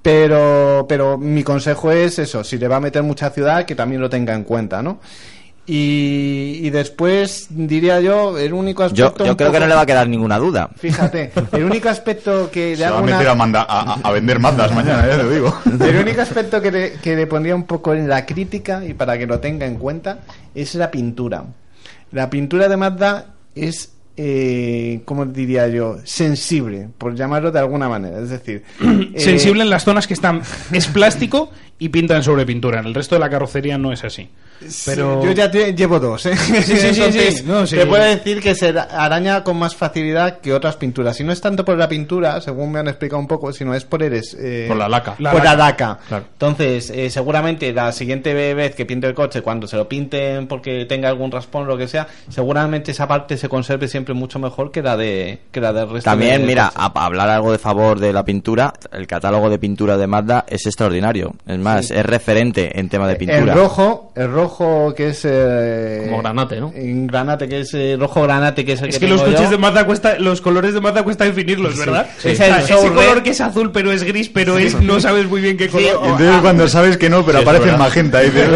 Pero, 0.02 0.86
pero 0.88 1.16
mi 1.16 1.42
consejo 1.44 1.92
es 1.92 2.18
eso, 2.18 2.42
si 2.42 2.58
le 2.58 2.66
va 2.68 2.76
a 2.76 2.80
meter 2.80 3.02
mucha 3.02 3.30
ciudad, 3.30 3.64
que 3.64 3.74
también 3.74 4.00
lo 4.00 4.10
tenga 4.10 4.34
en 4.34 4.42
cuenta, 4.44 4.82
¿no? 4.82 4.98
Y, 5.64 6.58
y 6.60 6.70
después 6.70 7.46
diría 7.50 8.00
yo, 8.00 8.36
el 8.36 8.52
único 8.52 8.82
aspecto... 8.82 9.24
yo 9.24 9.36
creo 9.36 9.52
que 9.52 9.60
no 9.60 9.66
le 9.68 9.74
va 9.76 9.82
a 9.82 9.86
quedar 9.86 10.08
ninguna 10.08 10.36
duda. 10.38 10.68
Fíjate, 10.76 11.30
el 11.52 11.64
único 11.64 11.88
aspecto 11.88 12.50
que 12.50 12.70
le 12.70 12.76
Se 12.78 12.82
va 12.82 12.88
hago 12.88 12.98
a 12.98 13.02
una- 13.02 13.30
a, 13.30 13.34
manda- 13.36 13.62
a, 13.68 14.10
vender 14.10 14.40
Mazdas 14.40 14.74
mañana, 14.74 15.06
ya 15.06 15.16
te 15.18 15.22
lo 15.22 15.30
digo. 15.30 15.56
el 15.86 15.96
único 15.98 16.20
aspecto 16.20 16.60
que 16.60 16.72
le, 16.72 16.92
que 16.94 17.14
le 17.14 17.26
pondría 17.28 17.54
un 17.54 17.62
poco 17.64 17.94
en 17.94 18.08
la 18.08 18.26
crítica 18.26 18.84
y 18.84 18.94
para 18.94 19.16
que 19.16 19.26
lo 19.26 19.38
tenga 19.38 19.64
en 19.64 19.76
cuenta 19.76 20.18
es 20.54 20.74
la 20.74 20.90
pintura. 20.90 21.44
La 22.10 22.28
pintura 22.28 22.68
de 22.68 22.76
Mazda 22.76 23.26
es, 23.54 23.92
eh, 24.16 25.00
¿cómo 25.04 25.26
diría 25.26 25.68
yo? 25.68 25.98
Sensible, 26.02 26.88
por 26.98 27.14
llamarlo 27.14 27.52
de 27.52 27.60
alguna 27.60 27.88
manera. 27.88 28.18
Es 28.18 28.30
decir, 28.30 28.64
eh, 28.80 29.12
Sensible 29.20 29.62
en 29.62 29.70
las 29.70 29.84
zonas 29.84 30.08
que 30.08 30.14
están. 30.14 30.42
Es 30.72 30.88
plástico 30.88 31.50
y 31.78 31.88
pintan 31.90 32.24
sobre 32.24 32.44
pintura. 32.44 32.80
En 32.80 32.86
el 32.86 32.94
resto 32.94 33.14
de 33.14 33.20
la 33.20 33.30
carrocería 33.30 33.78
no 33.78 33.92
es 33.92 34.02
así. 34.02 34.28
Pero. 34.86 35.24
Yo 35.24 35.32
ya 35.32 35.50
te- 35.50 35.74
llevo 35.74 35.98
dos, 35.98 36.26
¿eh? 36.26 36.36
Sí, 36.36 36.62
sí, 36.62 36.76
sí, 36.76 36.86
Entonces, 36.88 37.36
sí. 37.38 37.44
No, 37.46 37.66
sí. 37.66 37.76
Te 37.76 37.86
puedo 37.86 38.04
decir 38.04 38.40
que 38.40 38.54
se 38.54 38.68
araña 38.68 39.42
con 39.42 39.56
más 39.56 39.74
facilidad 39.74 40.38
que 40.40 40.52
otras 40.54 40.76
pinturas. 40.76 41.18
Y 41.20 41.24
no 41.24 41.32
es 41.32 41.40
tanto 41.40 41.64
por 41.64 41.76
la 41.76 41.88
pintura, 41.88 42.40
según 42.40 42.70
me 42.72 42.78
han 42.78 42.88
explicado 42.88 43.18
un 43.20 43.26
poco, 43.26 43.52
sino 43.52 43.74
es 43.74 43.84
por 43.84 44.02
el... 44.02 44.22
eh, 44.38 44.66
Por 44.68 44.76
la 44.76 44.88
laca. 44.88 45.12
por 45.14 45.20
La 45.22 45.32
la 45.42 45.56
laca. 45.56 45.98
Claro. 46.08 46.24
Entonces, 46.32 46.90
eh, 46.90 47.10
seguramente 47.10 47.72
la 47.72 47.90
siguiente 47.92 48.34
vez 48.54 48.74
que 48.74 48.86
pinte 48.86 49.06
el 49.06 49.14
coche, 49.14 49.42
cuando 49.42 49.66
se 49.66 49.76
lo 49.76 49.88
pinten 49.88 50.46
porque 50.46 50.84
tenga 50.86 51.08
algún 51.08 51.30
raspón 51.32 51.62
o 51.64 51.66
lo 51.66 51.76
que 51.78 51.88
sea, 51.88 52.06
seguramente 52.28 52.92
esa 52.92 53.08
parte 53.08 53.36
se 53.36 53.48
conserve 53.48 53.88
siempre 53.88 54.14
mucho 54.14 54.38
mejor 54.38 54.70
que 54.70 54.82
la 54.82 54.96
de 54.96 55.40
que 55.50 55.60
la 55.60 55.72
del 55.72 55.88
resto 55.90 56.10
También, 56.10 56.42
de- 56.42 56.46
mira, 56.46 56.72
a, 56.74 56.86
a 56.94 57.04
hablar 57.04 57.28
algo 57.28 57.52
de 57.52 57.58
favor 57.58 57.98
de 57.98 58.12
la 58.12 58.24
pintura, 58.24 58.72
el 58.92 59.06
catálogo 59.06 59.50
de 59.50 59.58
pintura 59.58 59.96
de 59.96 60.06
Mazda 60.06 60.44
es 60.48 60.66
extraordinario. 60.66 61.34
Es 61.46 61.58
más, 61.58 61.86
Sí. 61.88 61.94
es 61.94 62.06
referente 62.06 62.78
en 62.78 62.88
tema 62.88 63.06
de 63.06 63.12
El 63.14 63.18
pintura. 63.18 63.54
rojo, 63.54 64.12
el 64.14 64.30
rojo 64.30 64.51
rojo 64.52 64.94
que 64.94 65.08
es... 65.08 65.20
eh, 65.24 66.02
Como 66.04 66.18
granate, 66.22 66.60
¿no? 66.60 66.72
en 66.74 67.06
granate, 67.06 67.48
que 67.48 67.60
es 67.60 67.72
eh, 67.74 67.96
rojo 67.98 68.22
granate, 68.22 68.64
que 68.64 68.72
es 68.72 68.82
el 68.82 68.90
Es 68.90 68.98
que 68.98 69.06
que 69.06 69.12
los 69.12 69.20
tengo 69.22 69.32
coches 69.32 69.50
yo. 69.50 69.56
de 69.56 69.58
Mazda 69.58 69.86
cuesta, 69.86 70.18
los 70.18 70.40
colores 70.40 70.74
de 70.74 70.80
Mazda 70.80 71.02
cuesta 71.02 71.24
definirlos, 71.24 71.78
¿verdad? 71.78 72.06
Sí. 72.18 72.28
O 72.28 72.30
Es 72.32 72.38
sea, 72.38 72.58
el 72.58 72.64
ese 72.64 72.74
color 72.90 73.22
que 73.22 73.30
es 73.30 73.40
azul 73.40 73.70
pero 73.72 73.92
es 73.92 74.04
gris, 74.04 74.28
pero 74.28 74.58
es 74.58 74.78
no 74.80 75.00
sabes 75.00 75.26
muy 75.26 75.40
bien 75.40 75.56
qué 75.56 75.68
color. 75.68 76.00
Y 76.02 76.08
entonces 76.08 76.40
cuando 76.42 76.68
sabes 76.68 76.96
que 76.98 77.08
no, 77.08 77.24
pero 77.24 77.38
Sí, 77.38 77.44
aparece 77.44 77.70
en 77.70 77.78
magenta. 77.78 78.20
dices, 78.20 78.48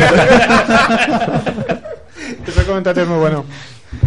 Ese 2.47 2.63
comentario 2.65 3.03
es 3.03 3.09
muy 3.09 3.19
bueno. 3.19 3.45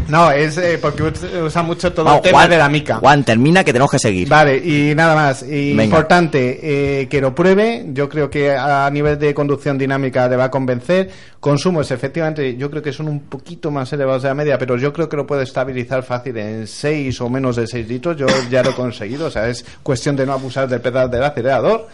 No, 0.12 0.32
es 0.32 0.58
eh, 0.58 0.78
porque 0.82 1.04
us- 1.04 1.24
usa 1.46 1.62
mucho 1.64 1.94
todo 1.94 2.16
el 2.16 2.22
tema 2.22 2.40
Juan, 2.40 2.50
de 2.50 2.58
la 2.58 2.70
mica. 2.70 2.96
Juan, 2.98 3.24
termina 3.24 3.64
que 3.64 3.72
tenemos 3.72 3.92
que 3.92 4.00
seguir. 4.00 4.28
Vale, 4.28 4.58
y 4.58 4.94
nada 4.96 5.16
más. 5.16 5.44
Y 5.44 5.80
importante, 5.80 6.60
eh, 7.02 7.08
que 7.08 7.22
lo 7.22 7.34
pruebe. 7.36 7.86
Yo 7.94 8.10
creo 8.10 8.30
que 8.30 8.56
a 8.56 8.90
nivel 8.92 9.18
de 9.20 9.34
conducción 9.34 9.78
dinámica 9.78 10.28
le 10.28 10.36
va 10.36 10.46
a 10.46 10.52
convencer. 10.52 11.10
Consumos, 11.40 11.90
efectivamente, 11.92 12.58
yo 12.58 12.70
creo 12.70 12.82
que 12.82 12.92
son 12.92 13.08
un 13.08 13.22
poquito 13.22 13.72
más 13.72 13.92
elevados 13.94 14.24
de 14.24 14.30
la 14.30 14.36
media, 14.36 14.58
pero 14.58 14.76
yo 14.78 14.92
creo 14.92 15.08
que 15.08 15.16
lo 15.16 15.26
puede 15.26 15.44
estabilizar 15.44 16.04
fácil 16.04 16.36
en 16.38 16.68
6 16.68 17.22
o 17.22 17.30
menos 17.30 17.56
de 17.56 17.66
6 17.68 17.88
litros. 17.88 18.18
Yo 18.18 18.28
ya 18.50 18.62
lo 18.64 18.72
he 18.72 18.74
conseguido. 18.76 19.28
O 19.28 19.32
sea, 19.32 19.48
es 19.48 19.64
cuestión 19.84 20.16
de 20.16 20.26
no 20.26 20.34
abusar 20.34 20.68
del 20.68 20.82
pedal 20.82 21.10
del 21.10 21.24
acelerador. 21.24 21.88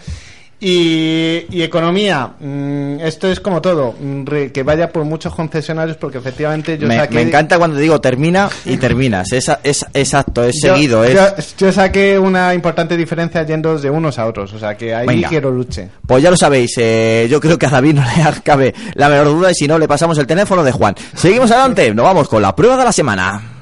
Y, 0.60 1.46
y 1.52 1.62
economía, 1.64 2.32
mm, 2.40 3.00
esto 3.02 3.28
es 3.30 3.40
como 3.42 3.62
todo, 3.62 3.94
mm, 4.00 4.26
re- 4.26 4.52
que 4.54 4.64
vaya 4.64 4.90
por 4.90 5.04
muchos 5.04 5.36
concesionarios 5.36 5.98
porque 5.98 6.18
efectivamente 6.18 6.78
yo 6.78 6.88
me, 6.88 6.96
saqué... 6.96 7.16
me 7.16 7.22
encanta 7.24 7.58
cuando 7.58 7.78
digo 7.78 8.00
termina 8.00 8.50
y 8.66 8.78
terminas. 8.78 9.32
Es, 9.34 9.52
es 9.64 9.86
exacto, 9.94 10.44
es 10.46 10.56
Yo- 10.64 10.74
seguido. 10.74 11.04
Es... 11.04 11.14
Yo, 11.58 11.68
yo 11.68 11.72
saqué 11.74 12.18
una 12.18 12.54
importante 12.54 12.96
diferencia 12.96 13.44
yendo 13.44 13.78
de 13.78 13.90
unos 13.90 14.18
a 14.18 14.26
otros, 14.26 14.54
o 14.54 14.60
sea 14.60 14.76
que 14.78 14.96
ahí 14.96 15.06
Venga. 15.06 15.28
quiero 15.30 15.52
luche. 15.52 15.90
Pues 16.08 16.24
ya 16.24 16.32
lo 16.32 16.38
sabéis, 16.38 16.74
eh, 16.78 17.28
yo 17.30 17.40
creo 17.42 17.60
que 17.60 17.66
a 17.66 17.70
David 17.70 17.96
no 17.96 18.02
le 18.04 18.42
cabe 18.42 18.74
la 18.94 19.10
menor 19.10 19.28
duda 19.28 19.52
y 19.52 19.56
si 19.56 19.68
no 19.68 19.78
le 19.78 19.88
pasamos 19.88 20.18
el 20.18 20.26
teléfono 20.26 20.64
de 20.64 20.72
Juan. 20.72 20.96
Seguimos 21.16 21.52
adelante, 21.52 21.94
nos 21.94 22.06
vamos 22.06 22.30
con 22.30 22.42
la 22.42 22.56
prueba 22.56 22.78
de 22.78 22.86
la 22.86 22.92
semana. 22.94 23.55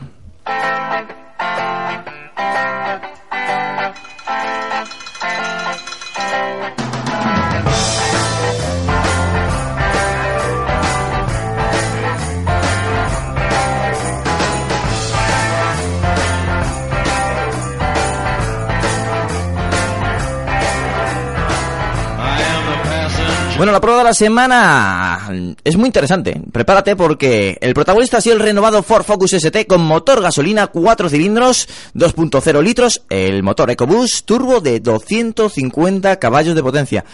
Bueno, 23.55 23.71
la 23.71 23.79
prueba 23.79 23.99
de 23.99 24.03
la 24.05 24.13
semana 24.15 25.29
es 25.63 25.77
muy 25.77 25.85
interesante. 25.85 26.41
Prepárate 26.51 26.95
porque 26.95 27.57
el 27.61 27.73
protagonista 27.75 28.17
ha 28.17 28.21
sido 28.21 28.35
el 28.35 28.41
renovado 28.41 28.81
Ford 28.81 29.03
Focus 29.03 29.33
ST 29.33 29.67
con 29.67 29.81
motor 29.81 30.21
gasolina 30.21 30.67
4 30.67 31.07
cilindros, 31.09 31.69
2.0 31.93 32.61
litros, 32.63 33.03
el 33.09 33.43
motor 33.43 33.69
EcoBoost 33.69 34.25
turbo 34.25 34.59
de 34.59 34.79
250 34.79 36.17
caballos 36.19 36.55
de 36.55 36.63
potencia. 36.63 37.05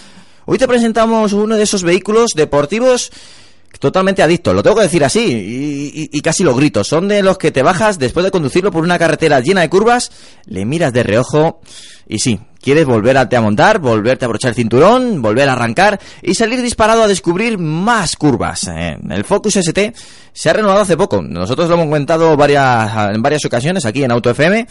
Hoy 0.46 0.58
te 0.58 0.68
presentamos 0.68 1.34
uno 1.34 1.56
de 1.58 1.64
esos 1.64 1.84
vehículos 1.84 2.32
deportivos 2.34 3.12
totalmente 3.80 4.24
adictos, 4.24 4.56
lo 4.56 4.64
tengo 4.64 4.78
que 4.78 4.84
decir 4.84 5.04
así, 5.04 5.20
y, 5.20 6.02
y- 6.04 6.10
y 6.12 6.22
casi 6.22 6.44
lo 6.44 6.56
grito. 6.56 6.84
Son 6.84 7.08
de 7.08 7.22
los 7.22 7.38
que 7.38 7.52
te 7.52 7.62
bajas 7.64 8.00
después 8.00 8.24
de 8.24 8.32
conducirlo 8.32 8.72
por 8.72 8.84
una 8.84 8.98
carretera 8.98 9.42
llena 9.42 9.62
de 9.62 9.70
curvas, 9.70 10.12
le 10.46 10.66
miras 10.66 10.92
de 10.94 11.04
reojo 11.04 11.60
y 12.08 12.20
sí, 12.20 12.40
quieres 12.62 12.86
volverte 12.86 13.36
a 13.36 13.42
montar, 13.42 13.80
volverte 13.80 14.26
a 14.26 14.28
abrochar 14.28 14.50
el 14.50 14.56
cinturón, 14.56 15.22
volver 15.22 15.50
a 15.50 15.54
arrancar 15.54 16.00
y 16.22 16.36
salir 16.36 16.62
disparado 16.62 17.04
a 17.04 17.08
descubrir 17.08 17.58
más 17.58 18.16
curvas. 18.16 18.68
Eh, 18.68 18.98
El 19.10 19.24
Focus 19.24 19.58
ST 19.58 19.94
se 20.34 20.50
ha 20.50 20.54
renovado 20.54 20.82
hace 20.82 20.98
poco. 20.98 21.22
Nosotros 21.22 21.68
lo 21.68 21.76
hemos 21.76 21.88
comentado 21.88 22.36
varias, 22.38 23.14
en 23.14 23.22
varias 23.22 23.44
ocasiones 23.46 23.86
aquí 23.86 24.04
en 24.04 24.12
Auto 24.12 24.30
FM. 24.30 24.68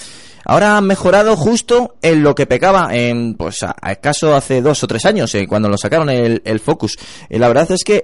Ahora 0.51 0.78
han 0.78 0.86
mejorado 0.86 1.36
justo 1.36 1.97
en 2.01 2.22
lo 2.22 2.34
que 2.34 2.47
pecaba 2.47 2.89
en, 2.93 3.34
pues, 3.34 3.62
a, 3.62 3.76
a 3.82 3.99
hace 4.34 4.62
dos 4.62 4.82
o 4.82 4.86
tres 4.86 5.05
años, 5.05 5.34
eh, 5.34 5.47
cuando 5.47 5.68
lo 5.68 5.76
sacaron 5.76 6.09
el, 6.09 6.61
Focus. 6.61 6.97
Eh, 7.28 7.39
la 7.39 7.49
verdad 7.49 7.70
es 7.70 7.84
que 7.84 8.03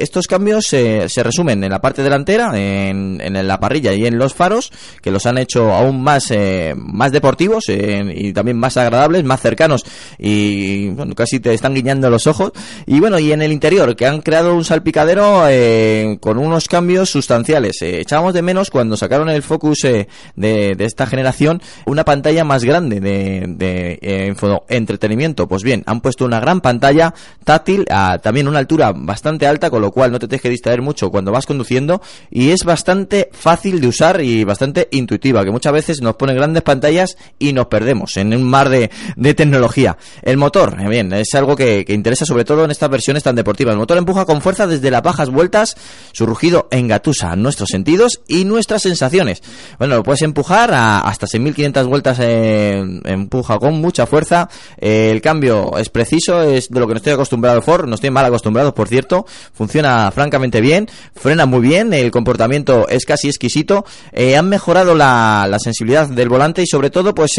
estos 0.00 0.28
cambios 0.28 0.72
eh, 0.74 1.08
se 1.08 1.22
resumen 1.24 1.64
en 1.64 1.70
la 1.70 1.80
parte 1.80 2.04
delantera, 2.04 2.52
en, 2.56 3.20
en 3.20 3.48
la 3.48 3.58
parrilla 3.58 3.92
y 3.94 4.06
en 4.06 4.16
los 4.16 4.32
faros, 4.32 4.70
que 5.02 5.10
los 5.10 5.26
han 5.26 5.38
hecho 5.38 5.72
aún 5.72 6.00
más, 6.00 6.32
más 6.76 7.10
deportivos 7.10 7.64
y 7.68 8.32
también 8.32 8.58
más 8.58 8.76
agradables, 8.76 9.11
más 9.24 9.40
cercanos 9.40 9.84
y 10.18 10.88
bueno, 10.90 11.14
casi 11.14 11.40
te 11.40 11.52
están 11.54 11.74
guiñando 11.74 12.10
los 12.10 12.26
ojos. 12.26 12.52
Y 12.86 13.00
bueno, 13.00 13.18
y 13.18 13.32
en 13.32 13.42
el 13.42 13.52
interior, 13.52 13.94
que 13.96 14.06
han 14.06 14.20
creado 14.20 14.54
un 14.54 14.64
salpicadero 14.64 15.44
eh, 15.48 16.18
con 16.20 16.38
unos 16.38 16.68
cambios 16.68 17.10
sustanciales. 17.10 17.82
Eh, 17.82 18.00
echábamos 18.00 18.34
de 18.34 18.42
menos 18.42 18.70
cuando 18.70 18.96
sacaron 18.96 19.28
el 19.28 19.42
Focus 19.42 19.84
eh, 19.84 20.08
de, 20.36 20.76
esta 20.78 21.06
generación 21.06 21.62
una 21.86 22.04
pantalla 22.04 22.44
más 22.44 22.64
grande 22.64 23.00
de, 23.00 23.44
de 23.48 23.98
eh, 24.02 24.34
entretenimiento. 24.68 25.48
Pues 25.48 25.62
bien, 25.62 25.82
han 25.86 26.00
puesto 26.00 26.24
una 26.24 26.40
gran 26.40 26.60
pantalla 26.60 27.14
táctil 27.44 27.84
a 27.90 28.18
también 28.18 28.48
una 28.48 28.58
altura 28.58 28.92
bastante 28.94 29.46
alta, 29.46 29.70
con 29.70 29.82
lo 29.82 29.90
cual 29.90 30.12
no 30.12 30.18
te 30.18 30.28
tienes 30.28 30.42
que 30.42 30.50
distraer 30.50 30.82
mucho 30.82 31.10
cuando 31.10 31.32
vas 31.32 31.46
conduciendo 31.46 32.02
y 32.30 32.50
es 32.50 32.64
bastante 32.64 33.30
fácil 33.32 33.80
de 33.80 33.88
usar 33.88 34.20
y 34.22 34.44
bastante 34.44 34.88
intuitiva, 34.90 35.44
que 35.44 35.50
muchas 35.50 35.72
veces 35.72 36.00
nos 36.00 36.16
pone 36.16 36.34
grandes 36.34 36.62
pantallas 36.62 37.16
y 37.38 37.52
nos 37.52 37.66
perdemos 37.66 38.16
en 38.16 38.34
un 38.34 38.44
mar 38.44 38.68
de, 38.68 38.90
de 39.16 39.34
tecnología. 39.34 39.96
El 40.22 40.36
motor, 40.36 40.76
eh, 40.80 40.88
bien, 40.88 41.12
es 41.12 41.34
algo 41.34 41.56
que, 41.56 41.84
interesa 41.88 42.24
sobre 42.24 42.44
todo 42.44 42.64
en 42.64 42.70
estas 42.70 42.90
versiones 42.90 43.22
tan 43.22 43.36
deportivas. 43.36 43.72
El 43.72 43.78
motor 43.78 43.98
empuja 43.98 44.24
con 44.24 44.40
fuerza 44.40 44.66
desde 44.66 44.90
las 44.90 45.02
bajas 45.02 45.30
vueltas, 45.30 45.76
su 46.12 46.26
rugido 46.26 46.68
engatusa 46.70 47.36
nuestros 47.36 47.68
sentidos 47.70 48.20
y 48.26 48.44
nuestras 48.44 48.82
sensaciones. 48.82 49.42
Bueno, 49.78 49.96
lo 49.96 50.02
puedes 50.02 50.22
empujar 50.22 50.72
a 50.72 51.00
hasta 51.00 51.26
6.500 51.26 51.86
vueltas, 51.86 52.18
empuja 52.20 53.58
con 53.58 53.74
mucha 53.80 54.06
fuerza. 54.06 54.48
Eh, 54.78 55.10
el 55.10 55.20
cambio 55.20 55.76
es 55.78 55.88
preciso, 55.88 56.42
es 56.42 56.68
de 56.68 56.80
lo 56.80 56.86
que 56.86 56.94
no 56.94 56.98
estoy 56.98 57.12
acostumbrado 57.12 57.56
al 57.56 57.62
Ford, 57.62 57.86
no 57.86 57.94
estoy 57.94 58.10
mal 58.10 58.24
acostumbrado, 58.24 58.74
por 58.74 58.88
cierto. 58.88 59.26
Funciona 59.52 60.10
francamente 60.10 60.60
bien, 60.60 60.88
frena 61.14 61.46
muy 61.46 61.60
bien, 61.60 61.92
el 61.92 62.10
comportamiento 62.10 62.88
es 62.88 63.04
casi 63.04 63.28
exquisito. 63.28 63.84
Eh, 64.12 64.36
han 64.36 64.48
mejorado 64.48 64.94
la, 64.94 65.46
la 65.48 65.58
sensibilidad 65.58 66.08
del 66.08 66.28
volante 66.28 66.62
y 66.62 66.66
sobre 66.66 66.90
todo, 66.90 67.14
pues, 67.14 67.32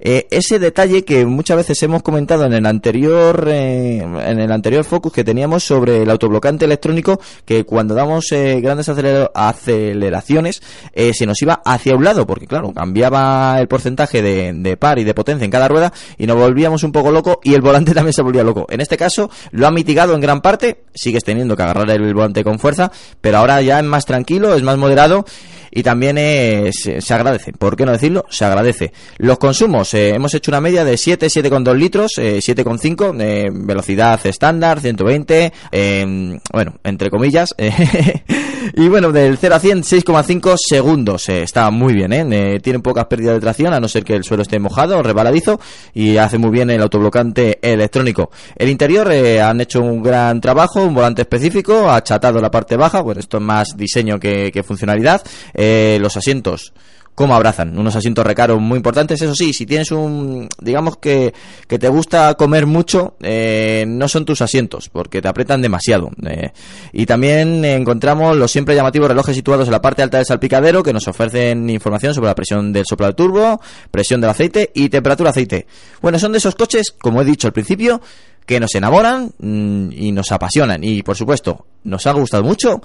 ese 0.00 0.58
detalle 0.58 0.99
que 1.02 1.26
muchas 1.26 1.56
veces 1.56 1.82
hemos 1.82 2.02
comentado 2.02 2.44
en 2.44 2.52
el 2.52 2.66
anterior, 2.66 3.46
eh, 3.48 3.98
en 3.98 4.38
el 4.40 4.52
anterior 4.52 4.84
Focus 4.84 5.12
que 5.12 5.24
teníamos 5.24 5.64
sobre 5.64 6.02
el 6.02 6.10
autoblocante 6.10 6.64
electrónico, 6.64 7.20
que 7.44 7.64
cuando 7.64 7.94
damos 7.94 8.30
eh, 8.32 8.60
grandes 8.60 8.88
acelera- 8.88 9.30
aceleraciones 9.34 10.62
eh, 10.92 11.12
se 11.14 11.26
nos 11.26 11.40
iba 11.42 11.62
hacia 11.64 11.94
un 11.96 12.04
lado, 12.04 12.26
porque 12.26 12.46
claro, 12.46 12.72
cambiaba 12.72 13.58
el 13.60 13.68
porcentaje 13.68 14.22
de, 14.22 14.52
de 14.54 14.76
par 14.76 14.98
y 14.98 15.04
de 15.04 15.14
potencia 15.14 15.44
en 15.44 15.50
cada 15.50 15.68
rueda 15.68 15.92
y 16.18 16.26
nos 16.26 16.36
volvíamos 16.36 16.82
un 16.82 16.92
poco 16.92 17.10
loco 17.10 17.40
y 17.42 17.54
el 17.54 17.60
volante 17.60 17.94
también 17.94 18.12
se 18.12 18.22
volvía 18.22 18.44
loco. 18.44 18.66
En 18.70 18.80
este 18.80 18.96
caso 18.96 19.30
lo 19.50 19.66
ha 19.66 19.70
mitigado 19.70 20.14
en 20.14 20.20
gran 20.20 20.40
parte, 20.40 20.84
sigues 20.94 21.24
teniendo 21.24 21.56
que 21.56 21.62
agarrar 21.62 21.90
el 21.90 22.14
volante 22.14 22.44
con 22.44 22.58
fuerza, 22.58 22.90
pero 23.20 23.38
ahora 23.38 23.60
ya 23.62 23.78
es 23.78 23.84
más 23.84 24.04
tranquilo, 24.06 24.54
es 24.54 24.62
más 24.62 24.76
moderado 24.76 25.24
y 25.70 25.82
también 25.82 26.16
eh, 26.18 26.70
se, 26.72 27.14
agradece. 27.14 27.52
¿Por 27.52 27.76
qué 27.76 27.86
no 27.86 27.92
decirlo? 27.92 28.26
Se 28.28 28.44
agradece. 28.44 28.92
Los 29.18 29.38
consumos, 29.38 29.94
eh, 29.94 30.10
hemos 30.10 30.34
hecho 30.34 30.50
una 30.50 30.60
media 30.60 30.84
de 30.84 30.96
7, 30.96 31.26
7,2 31.26 31.74
litros, 31.76 32.18
eh, 32.18 32.40
7,5, 32.40 33.16
eh, 33.20 33.50
velocidad 33.52 34.20
estándar, 34.24 34.80
120, 34.80 35.52
eh, 35.70 36.38
bueno, 36.52 36.74
entre 36.84 37.10
comillas. 37.10 37.54
y 38.74 38.88
bueno, 38.88 39.12
del 39.12 39.38
0 39.38 39.54
a 39.54 39.60
100, 39.60 39.82
6,5 39.82 40.56
segundos. 40.56 41.28
está 41.28 41.70
muy 41.70 41.94
bien, 41.94 42.12
¿eh? 42.12 42.54
Eh, 42.54 42.60
Tiene 42.60 42.80
pocas 42.80 43.06
pérdidas 43.06 43.34
de 43.34 43.40
tracción, 43.40 43.72
a 43.72 43.80
no 43.80 43.88
ser 43.88 44.04
que 44.04 44.14
el 44.14 44.24
suelo 44.24 44.42
esté 44.42 44.58
mojado 44.58 45.02
rebaladizo, 45.02 45.60
y 45.94 46.16
hace 46.16 46.38
muy 46.38 46.50
bien 46.50 46.70
el 46.70 46.82
autoblocante 46.82 47.58
electrónico. 47.62 48.30
El 48.56 48.68
interior 48.68 49.10
han 49.10 49.60
hecho 49.60 49.80
un 49.80 50.02
gran 50.02 50.40
trabajo, 50.40 50.82
un 50.82 50.94
volante 50.94 51.22
específico, 51.22 51.88
ha 51.88 51.96
achatado 51.96 52.40
la 52.40 52.50
parte 52.50 52.76
baja, 52.76 53.00
bueno, 53.00 53.20
esto 53.20 53.36
es 53.38 53.42
más 53.42 53.76
diseño 53.76 54.18
que 54.18 54.62
funcionalidad. 54.66 55.22
Eh, 55.62 55.98
los 56.00 56.16
asientos 56.16 56.72
cómo 57.20 57.34
abrazan. 57.34 57.78
Unos 57.78 57.94
asientos 57.96 58.24
recaros 58.24 58.58
muy 58.62 58.78
importantes. 58.78 59.20
Eso 59.20 59.34
sí, 59.34 59.52
si 59.52 59.66
tienes 59.66 59.90
un, 59.90 60.48
digamos 60.58 60.96
que, 60.96 61.34
que 61.68 61.78
te 61.78 61.90
gusta 61.90 62.32
comer 62.34 62.64
mucho, 62.64 63.14
eh, 63.20 63.84
no 63.86 64.08
son 64.08 64.24
tus 64.24 64.40
asientos, 64.40 64.88
porque 64.88 65.20
te 65.20 65.28
aprietan 65.28 65.60
demasiado. 65.60 66.10
Eh, 66.26 66.50
y 66.94 67.04
también 67.04 67.62
encontramos 67.62 68.38
los 68.38 68.50
siempre 68.50 68.74
llamativos 68.74 69.08
relojes 69.08 69.36
situados 69.36 69.68
en 69.68 69.72
la 69.72 69.82
parte 69.82 70.02
alta 70.02 70.16
del 70.16 70.24
salpicadero, 70.24 70.82
que 70.82 70.94
nos 70.94 71.06
ofrecen 71.08 71.68
información 71.68 72.14
sobre 72.14 72.28
la 72.28 72.34
presión 72.34 72.72
del 72.72 72.86
soplo 72.86 73.04
del 73.04 73.14
turbo, 73.14 73.60
presión 73.90 74.22
del 74.22 74.30
aceite 74.30 74.70
y 74.74 74.88
temperatura 74.88 75.28
aceite. 75.28 75.66
Bueno, 76.00 76.18
son 76.18 76.32
de 76.32 76.38
esos 76.38 76.54
coches, 76.54 76.94
como 76.98 77.20
he 77.20 77.24
dicho 77.26 77.46
al 77.46 77.52
principio, 77.52 78.00
que 78.46 78.60
nos 78.60 78.74
enamoran 78.74 79.30
mm, 79.38 79.92
y 79.92 80.12
nos 80.12 80.32
apasionan. 80.32 80.82
Y 80.84 81.02
por 81.02 81.16
supuesto, 81.16 81.66
nos 81.84 82.06
ha 82.06 82.12
gustado 82.12 82.42
mucho 82.44 82.80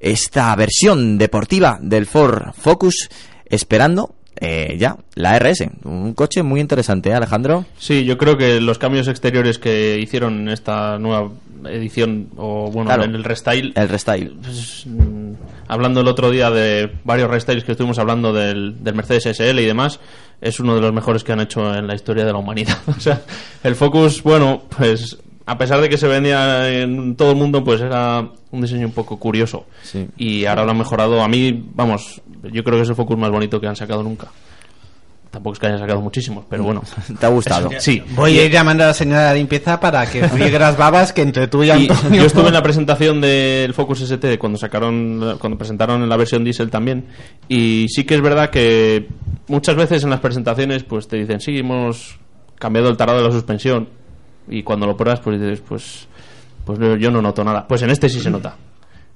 esta 0.00 0.54
versión 0.56 1.18
deportiva 1.18 1.78
del 1.80 2.06
Ford 2.06 2.52
Focus, 2.56 3.08
esperando 3.46 4.14
eh, 4.40 4.76
ya 4.78 4.96
la 5.16 5.36
RS. 5.38 5.66
Un 5.84 6.14
coche 6.14 6.42
muy 6.44 6.60
interesante, 6.60 7.10
¿eh, 7.10 7.14
Alejandro. 7.14 7.64
Sí, 7.78 8.04
yo 8.04 8.16
creo 8.16 8.36
que 8.36 8.60
los 8.60 8.78
cambios 8.78 9.08
exteriores 9.08 9.58
que 9.58 9.98
hicieron 9.98 10.42
en 10.42 10.48
esta 10.50 10.96
nueva 10.98 11.30
edición 11.64 12.28
o 12.36 12.70
bueno 12.70 12.88
Claro. 12.88 13.02
en 13.02 13.16
el 13.16 13.24
restyle 13.24 13.72
El 13.74 13.88
restyle. 13.88 14.36
pues, 14.40 14.84
mm, 14.86 15.32
hablando 15.66 16.02
el 16.02 16.06
otro 16.06 16.30
día 16.30 16.52
de 16.52 16.88
varios 17.02 17.28
restyles 17.28 17.64
que 17.64 17.72
estuvimos 17.72 17.98
hablando 17.98 18.32
del, 18.32 18.84
del 18.84 18.94
Mercedes 18.94 19.26
SL 19.26 19.58
y 19.60 19.66
demás, 19.66 19.98
es 20.40 20.60
uno 20.60 20.74
de 20.74 20.80
los 20.80 20.92
mejores 20.92 21.24
que 21.24 21.32
han 21.32 21.40
hecho 21.40 21.74
en 21.74 21.86
la 21.86 21.94
historia 21.94 22.24
de 22.24 22.32
la 22.32 22.38
humanidad. 22.38 22.78
o 22.86 23.00
sea, 23.00 23.22
el 23.62 23.74
Focus, 23.74 24.22
bueno, 24.22 24.62
pues 24.76 25.18
a 25.46 25.56
pesar 25.56 25.80
de 25.80 25.88
que 25.88 25.96
se 25.96 26.06
vendía 26.06 26.70
en 26.70 27.16
todo 27.16 27.30
el 27.30 27.36
mundo, 27.36 27.64
pues 27.64 27.80
era 27.80 28.28
un 28.50 28.60
diseño 28.60 28.86
un 28.86 28.92
poco 28.92 29.18
curioso. 29.18 29.66
Sí. 29.82 30.06
Y 30.16 30.44
ahora 30.44 30.64
lo 30.64 30.72
han 30.72 30.78
mejorado. 30.78 31.22
A 31.22 31.28
mí, 31.28 31.70
vamos, 31.74 32.20
yo 32.52 32.62
creo 32.62 32.76
que 32.76 32.82
es 32.82 32.88
el 32.88 32.94
Focus 32.94 33.16
más 33.16 33.30
bonito 33.30 33.60
que 33.60 33.66
han 33.66 33.76
sacado 33.76 34.02
nunca. 34.02 34.28
Tampoco 35.30 35.52
es 35.54 35.58
que 35.58 35.66
hayan 35.66 35.78
sacado 35.78 36.00
muchísimos, 36.00 36.44
pero 36.48 36.62
bueno. 36.64 36.82
¿Te 37.20 37.26
ha 37.26 37.28
gustado? 37.28 37.68
Sí. 37.78 38.02
Voy 38.14 38.38
a 38.38 38.46
ir 38.46 38.50
llamando 38.50 38.84
a 38.84 38.88
la 38.88 38.94
señora 38.94 39.30
de 39.30 39.38
limpieza 39.38 39.78
para 39.78 40.06
que 40.10 40.26
friegue 40.26 40.58
las 40.58 40.76
babas 40.78 41.12
que 41.12 41.20
entre 41.20 41.48
tú 41.48 41.62
y 41.62 41.66
Y 41.66 41.70
Antonio. 41.70 42.22
yo 42.22 42.26
estuve 42.26 42.48
en 42.48 42.54
la 42.54 42.62
presentación 42.62 43.20
del 43.20 43.74
Focus 43.74 44.00
ST 44.02 44.38
cuando 44.38 44.58
sacaron 44.58 45.36
cuando 45.38 45.58
presentaron 45.58 46.02
en 46.02 46.08
la 46.08 46.16
versión 46.16 46.44
diesel 46.44 46.70
también 46.70 47.06
y 47.46 47.86
sí 47.90 48.04
que 48.04 48.14
es 48.14 48.22
verdad 48.22 48.48
que 48.48 49.06
muchas 49.48 49.76
veces 49.76 50.02
en 50.02 50.10
las 50.10 50.20
presentaciones 50.20 50.82
pues 50.84 51.08
te 51.08 51.16
dicen 51.16 51.40
sí 51.40 51.58
hemos 51.58 52.18
cambiado 52.58 52.88
el 52.88 52.96
tarado 52.96 53.18
de 53.18 53.24
la 53.24 53.32
suspensión 53.32 53.88
y 54.48 54.62
cuando 54.62 54.86
lo 54.86 54.96
pruebas 54.96 55.20
pues 55.20 55.38
dices 55.40 55.60
pues 55.60 56.08
pues 56.64 56.78
yo 56.98 57.10
no 57.10 57.20
noto 57.20 57.44
nada 57.44 57.66
pues 57.68 57.82
en 57.82 57.90
este 57.90 58.08
sí 58.08 58.20
se 58.20 58.30
nota 58.30 58.56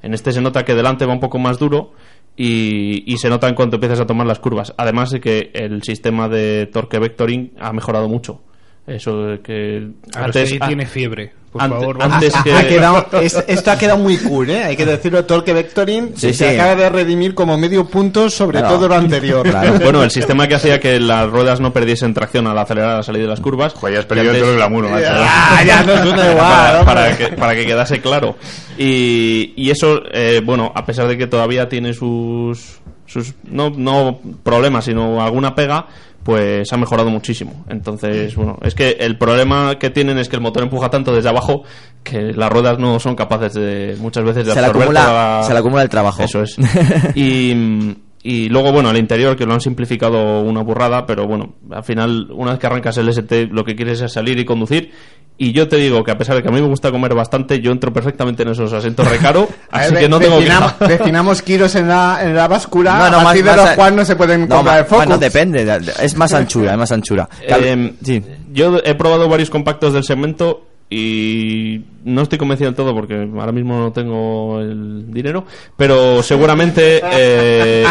en 0.03 0.13
este 0.15 0.31
se 0.33 0.41
nota 0.43 0.65
que 0.65 0.75
delante 0.75 1.07
va 1.07 1.15
un 1.15 1.21
poco 1.21 1.39
más 1.39 1.59
duro 1.59 1.95
y, 2.37 3.05
y 3.13 3.17
se 3.19 3.29
nota 3.29 3.49
en 3.49 3.55
cuanto 3.55 3.77
empiezas 3.77 4.01
a 4.01 4.07
tomar 4.07 4.27
las 4.27 4.39
curvas. 4.39 4.75
Además 4.77 5.11
de 5.11 5.21
que 5.21 5.51
el 5.55 5.83
sistema 5.83 6.29
de 6.29 6.67
torque 6.67 6.99
vectoring 6.99 7.53
ha 7.59 7.73
mejorado 7.73 8.09
mucho 8.09 8.43
eso 8.87 9.39
que 9.43 9.89
A 10.15 10.27
ver 10.29 10.47
si 10.47 10.59
tiene 10.59 10.87
fiebre. 10.87 11.33
Por 11.53 11.61
ante- 11.63 11.77
favor, 11.81 11.99
antes 12.03 12.33
que- 12.45 12.53
Ha 12.55 12.67
quedado- 12.67 13.07
es- 13.21 13.45
esto 13.47 13.71
ha 13.73 13.77
quedado 13.77 13.99
muy 13.99 14.17
cool, 14.17 14.49
¿eh? 14.49 14.65
Hay 14.65 14.75
que 14.75 14.87
decirlo, 14.87 15.23
Torque 15.27 15.53
Vectoring 15.53 16.13
Sí, 16.17 16.33
se 16.33 16.49
sí. 16.49 16.55
acaba 16.55 16.75
de 16.75 16.89
redimir 16.89 17.35
como 17.35 17.59
medio 17.59 17.87
punto 17.87 18.31
sobre 18.31 18.61
Claro. 18.61 18.77
todo 18.77 18.89
lo 18.89 18.95
anterior. 18.95 19.43
Claro. 19.47 19.75
Bueno, 19.83 20.03
el 20.03 20.11
sistema 20.11 20.49
que 20.49 20.55
hacía 20.55 20.81
que 20.81 20.99
las 20.99 21.29
ruedas 21.29 21.61
no 21.61 21.71
perdiesen 21.71 22.15
tracción 22.15 22.47
al 22.47 22.57
acelerar 22.57 22.93
a 22.93 22.97
la 22.97 23.03
salida 23.03 23.25
de 23.25 23.29
las 23.29 23.41
curvas. 23.41 23.75
Joder, 23.75 23.93
ya 23.95 24.01
has 24.01 24.07
perdido 24.07 24.31
antes- 24.31 24.41
todo 24.43 24.51
el 24.53 24.57
glamour, 24.57 24.89
macho. 24.89 25.07
Ah, 25.11 25.63
ya 25.67 25.83
no 25.83 25.93
es 25.93 26.01
una 26.01 26.31
igual, 26.31 26.37
para, 26.39 26.81
hombre. 26.81 26.95
para 26.95 27.17
que, 27.19 27.29
para 27.37 27.55
que 27.55 27.67
quedase 27.67 28.01
claro. 28.01 28.37
Y, 28.79 29.53
y 29.57 29.71
eso, 29.71 30.01
eh, 30.11 30.41
bueno, 30.43 30.73
a 30.75 30.87
pesar 30.87 31.07
de 31.07 31.19
que 31.19 31.27
todavía 31.27 31.69
tiene 31.69 31.93
sus, 31.93 32.81
sus 33.07 33.35
no, 33.45 33.69
no 33.77 34.21
problemas, 34.43 34.87
sino 34.87 35.23
alguna 35.23 35.55
pega, 35.55 35.87
pues 36.25 36.73
ha 36.73 36.77
mejorado 36.77 37.11
muchísimo. 37.11 37.65
Entonces, 37.69 38.35
bueno, 38.37 38.59
es 38.63 38.75
que 38.75 38.97
el 39.01 39.19
problema 39.19 39.79
que 39.79 39.91
tienen 39.91 40.19
es 40.19 40.29
que 40.29 40.37
el 40.37 40.43
motor 40.43 40.63
empuja 40.63 40.91
tanto 40.91 41.15
desde 41.15 41.29
abajo 41.29 41.65
que 42.03 42.33
las 42.33 42.51
ruedas 42.51 42.79
no 42.79 43.01
son 43.01 43.15
capaces 43.15 43.55
de 43.55 43.97
muchas 43.99 44.25
veces 44.25 44.47
de 44.47 44.53
Se 44.53 44.61
le 44.61 44.67
absorber 44.67 44.83
acumula, 44.83 45.05
toda 45.05 45.43
se 45.45 45.53
le 45.53 45.59
acumula 45.59 45.83
el 45.83 45.89
trabajo. 45.89 46.23
eso 46.23 46.43
es. 46.43 46.57
Y, 47.15 47.97
y 48.23 48.49
luego, 48.49 48.71
bueno, 48.73 48.89
al 48.91 48.97
interior, 48.99 49.37
que 49.37 49.47
lo 49.47 49.53
han 49.55 49.61
simplificado 49.61 50.41
una 50.43 50.63
burrada, 50.63 51.07
pero 51.07 51.27
bueno, 51.27 51.55
al 51.71 51.83
final, 51.83 52.29
una 52.33 52.53
vez 52.53 52.61
que 52.61 52.67
arrancas 52.67 52.97
el 52.99 53.09
ST, 53.09 53.49
lo 53.51 53.65
que 53.65 53.75
quieres 53.75 54.01
es 54.01 54.13
salir 54.13 54.39
y 54.39 54.45
conducir. 54.45 54.93
Y 55.39 55.53
yo 55.53 55.67
te 55.67 55.77
digo 55.77 56.05
que 56.05 56.11
a 56.13 56.19
pesar 56.19 56.37
de 56.37 56.43
que 56.43 56.49
a 56.49 56.53
mí 56.53 56.61
me 56.61 56.69
gusta 56.69 56.93
comer 56.93 57.15
bastante, 57.15 57.59
yo 57.61 57.73
entro 57.73 57.93
perfectamente 57.93 58.43
en 58.45 58.51
esos 58.51 58.73
asientos 58.73 59.09
recaro, 59.11 59.49
A 59.73 59.79
así 59.81 59.95
ver, 59.95 60.03
que 60.05 60.09
no 60.09 60.21
tengo 60.21 60.39
queja. 60.39 60.77
definamos 60.87 61.43
kilos 61.43 61.75
en 61.75 61.89
la, 61.89 62.21
en 62.23 62.37
la 62.37 62.47
báscula, 62.47 62.93
No, 62.93 62.99
no, 62.99 63.07
a 63.07 63.11
más- 63.11 63.25
partir 63.25 63.45
de 63.45 63.57
los 63.57 63.71
cuales 63.71 63.97
no 63.97 64.05
se 64.05 64.15
pueden 64.15 64.47
No, 64.49 64.57
comprar 64.57 64.85
Focus. 64.85 64.97
bueno, 64.99 65.19
depende. 65.19 65.65
de- 65.65 65.81
de- 65.81 65.93
Es 66.03 66.15
más 66.17 66.33
anchura, 66.35 66.73
es 66.73 66.79
más 66.79 66.93
anchura. 66.93 67.29
Eh, 67.43 67.95
sí. 68.05 68.23
Yo 68.53 68.79
he 68.85 68.95
probado 68.95 69.29
varios 69.29 69.51
compactos 69.51 69.95
del 69.95 70.05
segmento 70.05 70.67
y 70.93 71.81
no 72.05 72.23
estoy 72.23 72.39
convencido 72.39 72.69
del 72.71 72.77
todo 72.77 72.95
porque 72.95 73.15
ahora 73.39 73.53
mismo 73.53 73.79
no 73.79 73.93
tengo 73.93 74.61
el 74.61 75.11
dinero, 75.13 75.47
pero 75.77 76.23
seguramente 76.23 77.01
eh, 77.13 77.85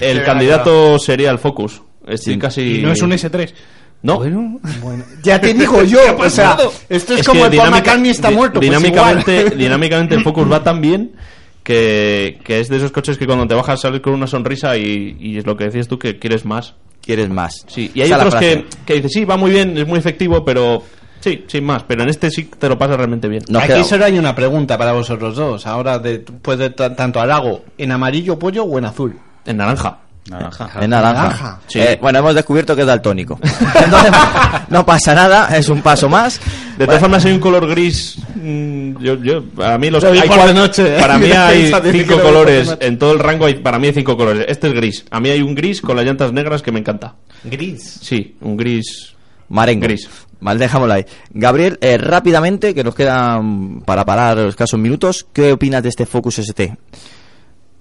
el 0.00 0.22
candidato 0.24 0.98
sería 0.98 1.30
el 1.30 1.38
Focus. 1.38 1.82
Estoy 2.06 2.38
casi... 2.38 2.78
Y 2.80 2.82
no 2.82 2.92
es 2.92 3.00
un 3.02 3.12
S3. 3.12 3.52
No. 4.02 4.18
Bueno, 4.18 5.04
ya 5.22 5.40
te 5.40 5.54
digo 5.54 5.82
yo, 5.84 6.00
o 6.18 6.28
sea, 6.30 6.56
esto 6.88 7.14
es, 7.14 7.20
Es 7.20 7.26
como 7.26 7.46
el 7.46 7.50
Paul 7.56 7.68
dinámica- 7.68 7.70
McCartney 7.70 8.10
está 8.10 8.30
muerto. 8.30 8.58
pues 8.58 8.68
dinámicamente, 8.68 9.50
dinámicamente 9.56 10.14
el 10.16 10.22
Focus 10.24 10.50
va 10.50 10.64
tan 10.64 10.80
bien 10.80 11.12
que, 11.62 12.40
que 12.42 12.58
es 12.58 12.68
de 12.68 12.78
esos 12.78 12.90
coches 12.90 13.16
que 13.16 13.26
cuando 13.26 13.46
te 13.46 13.54
bajas 13.54 13.80
sales 13.80 14.00
con 14.00 14.14
una 14.14 14.26
sonrisa 14.26 14.76
y, 14.76 15.16
y 15.20 15.38
es 15.38 15.46
lo 15.46 15.56
que 15.56 15.64
decías 15.66 15.86
tú 15.86 15.98
que 16.00 16.18
quieres 16.18 16.44
más. 16.44 16.74
Quieres 17.00 17.30
más. 17.30 17.64
Sí, 17.68 17.90
y 17.94 18.00
hay 18.00 18.08
Esa 18.08 18.16
otros 18.16 18.34
que, 18.36 18.64
que 18.86 18.94
dices, 18.94 19.12
sí, 19.12 19.24
va 19.24 19.36
muy 19.36 19.50
bien, 19.52 19.76
es 19.78 19.86
muy 19.86 19.98
efectivo, 20.00 20.44
pero 20.44 20.82
sí, 21.22 21.44
sin 21.46 21.64
más. 21.64 21.82
Pero 21.84 22.02
en 22.02 22.10
este 22.10 22.30
sí 22.30 22.44
te 22.58 22.68
lo 22.68 22.76
pasas 22.76 22.98
realmente 22.98 23.28
bien. 23.28 23.42
Nos 23.48 23.62
Aquí 23.62 23.72
queda- 23.72 23.84
solo 23.84 24.04
hay 24.04 24.18
una 24.18 24.34
pregunta 24.34 24.76
para 24.76 24.92
vosotros 24.92 25.34
dos. 25.34 25.66
Ahora, 25.66 25.98
de, 25.98 26.18
pues 26.18 26.58
de 26.58 26.68
ta- 26.70 26.94
tanto 26.94 27.20
halago, 27.20 27.64
¿en 27.78 27.92
amarillo 27.92 28.38
pollo 28.38 28.64
o 28.64 28.78
en 28.78 28.84
azul? 28.84 29.18
En 29.46 29.56
naranja. 29.56 29.98
Naranja. 30.24 30.70
En 30.80 30.90
naranja. 30.90 31.22
Naranja. 31.24 31.60
Sí. 31.66 31.80
Eh, 31.80 31.98
bueno, 32.00 32.20
hemos 32.20 32.32
descubierto 32.36 32.76
que 32.76 32.82
es 32.82 32.86
daltónico. 32.86 33.40
Entonces, 33.74 34.12
no 34.68 34.86
pasa 34.86 35.16
nada, 35.16 35.56
es 35.58 35.68
un 35.68 35.82
paso 35.82 36.08
más. 36.08 36.40
De 36.78 36.86
todas 36.86 37.00
formas 37.00 37.24
hay 37.24 37.32
un 37.32 37.40
color 37.40 37.66
gris. 37.66 38.18
mm, 38.36 39.02
yo, 39.02 39.16
yo, 39.16 39.42
para 39.44 39.78
mí 39.78 39.90
los 39.90 40.04
hay 40.04 40.18
por 40.20 40.28
cuatro- 40.28 40.46
la 40.46 40.52
noche, 40.52 40.96
¿eh? 40.96 41.00
Para 41.00 41.18
mí 41.18 41.26
Mi 41.26 41.32
hay 41.36 41.72
cinco 41.90 42.20
colores 42.20 42.76
en 42.78 42.98
todo 43.00 43.12
el 43.14 43.18
rango. 43.18 43.46
Hay, 43.46 43.54
para 43.54 43.80
mí 43.80 43.88
hay 43.88 43.94
cinco 43.94 44.16
colores. 44.16 44.46
Este 44.48 44.68
es 44.68 44.74
gris. 44.74 45.04
A 45.10 45.18
mí 45.18 45.28
hay 45.28 45.42
un 45.42 45.56
gris 45.56 45.80
con 45.82 45.96
las 45.96 46.04
llantas 46.06 46.32
negras 46.32 46.62
que 46.62 46.70
me 46.70 46.78
encanta. 46.78 47.14
Gris. 47.42 47.98
Sí, 48.00 48.36
un 48.42 48.56
gris. 48.56 49.11
Marengo. 49.52 49.84
Gris. 49.84 50.08
Vale, 50.40 50.58
dejámoslo 50.58 50.94
ahí. 50.94 51.04
Gabriel, 51.30 51.78
eh, 51.80 51.98
rápidamente, 51.98 52.74
que 52.74 52.82
nos 52.82 52.94
quedan 52.94 53.80
para 53.86 54.04
parar 54.04 54.38
escasos 54.40 54.78
minutos, 54.80 55.26
¿qué 55.32 55.52
opinas 55.52 55.82
de 55.84 55.88
este 55.90 56.04
Focus 56.06 56.40
ST? 56.40 56.76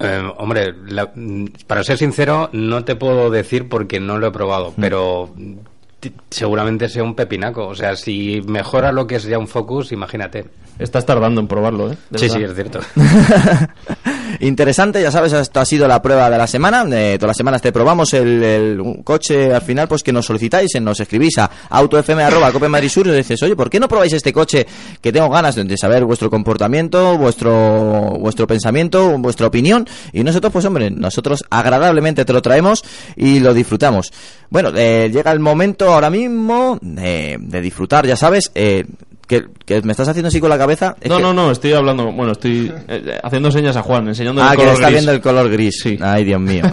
Eh, 0.03 0.21
hombre, 0.37 0.73
la- 0.87 1.11
mm, 1.15 1.45
para 1.67 1.83
ser 1.83 1.97
sincero, 1.97 2.49
no 2.53 2.83
te 2.83 2.95
puedo 2.95 3.29
decir 3.29 3.69
porque 3.69 3.99
no 3.99 4.17
lo 4.17 4.27
he 4.27 4.31
probado, 4.31 4.73
pero 4.79 5.31
mm, 5.35 5.53
t- 5.99 6.13
seguramente 6.29 6.89
sea 6.89 7.03
un 7.03 7.15
pepinaco. 7.15 7.67
O 7.67 7.75
sea, 7.75 7.95
si 7.95 8.41
mejora 8.47 8.91
lo 8.91 9.05
que 9.07 9.15
es 9.15 9.23
ya 9.23 9.37
un 9.39 9.47
Focus, 9.47 9.91
imagínate. 9.91 10.45
Estás 10.79 11.05
tardando 11.05 11.41
en 11.41 11.47
probarlo, 11.47 11.91
¿eh? 11.91 11.97
De 12.09 12.17
sí, 12.19 12.27
verdad. 12.27 12.37
sí, 12.37 12.43
es 12.43 12.53
cierto. 12.55 12.79
Interesante, 14.39 15.01
ya 15.01 15.11
sabes, 15.11 15.33
esto 15.33 15.59
ha 15.59 15.65
sido 15.65 15.87
la 15.87 16.01
prueba 16.01 16.29
de 16.29 16.37
la 16.37 16.47
semana. 16.47 16.85
Eh, 16.91 17.17
todas 17.17 17.29
las 17.29 17.37
semanas 17.37 17.61
te 17.61 17.71
probamos 17.71 18.13
el, 18.13 19.01
coche 19.03 19.53
al 19.53 19.61
final, 19.61 19.87
pues 19.87 20.03
que 20.03 20.11
nos 20.11 20.25
solicitáis, 20.25 20.71
nos 20.81 20.99
escribís 20.99 21.37
a 21.37 21.49
autofm.copemadrisur 21.69 23.07
y 23.07 23.11
dices, 23.11 23.41
oye, 23.43 23.55
¿por 23.55 23.69
qué 23.69 23.79
no 23.79 23.87
probáis 23.87 24.13
este 24.13 24.33
coche 24.33 24.65
que 25.01 25.11
tengo 25.11 25.29
ganas 25.29 25.55
de, 25.55 25.63
de 25.63 25.77
saber 25.77 26.05
vuestro 26.05 26.29
comportamiento, 26.29 27.17
vuestro, 27.17 28.17
vuestro 28.19 28.47
pensamiento, 28.47 29.17
vuestra 29.17 29.47
opinión? 29.47 29.87
Y 30.13 30.23
nosotros, 30.23 30.51
pues 30.53 30.65
hombre, 30.65 30.89
nosotros 30.89 31.43
agradablemente 31.49 32.25
te 32.25 32.33
lo 32.33 32.41
traemos 32.41 32.83
y 33.15 33.39
lo 33.39 33.53
disfrutamos. 33.53 34.11
Bueno, 34.49 34.71
eh, 34.75 35.09
llega 35.11 35.31
el 35.31 35.39
momento 35.39 35.93
ahora 35.93 36.09
mismo 36.09 36.77
eh, 36.97 37.37
de 37.39 37.61
disfrutar, 37.61 38.05
ya 38.05 38.15
sabes, 38.15 38.51
eh, 38.53 38.85
que, 39.27 39.45
que 39.65 39.81
me 39.83 39.91
estás 39.91 40.07
haciendo 40.07 40.27
así 40.27 40.39
con 40.39 40.49
la 40.49 40.57
cabeza. 40.57 40.95
Es 41.01 41.09
No, 41.09 41.17
que- 41.17 41.23
no, 41.23 41.33
no, 41.33 41.51
estoy 41.51 41.73
hablando, 41.73 42.11
bueno, 42.11 42.33
estoy 42.33 42.71
eh, 42.87 43.19
haciendo 43.23 43.49
señas 43.51 43.75
a 43.77 43.81
Juan, 43.81 44.07
enseñando 44.07 44.41
Ah, 44.43 44.47
el 44.47 44.51
que 44.51 44.57
color 44.57 44.73
está 44.73 44.87
gris. 44.87 44.93
viendo 44.95 45.11
el 45.13 45.21
color 45.21 45.49
gris. 45.49 45.79
Sí. 45.81 45.97
Ay, 46.01 46.23
Dios 46.25 46.39
mío. 46.41 46.63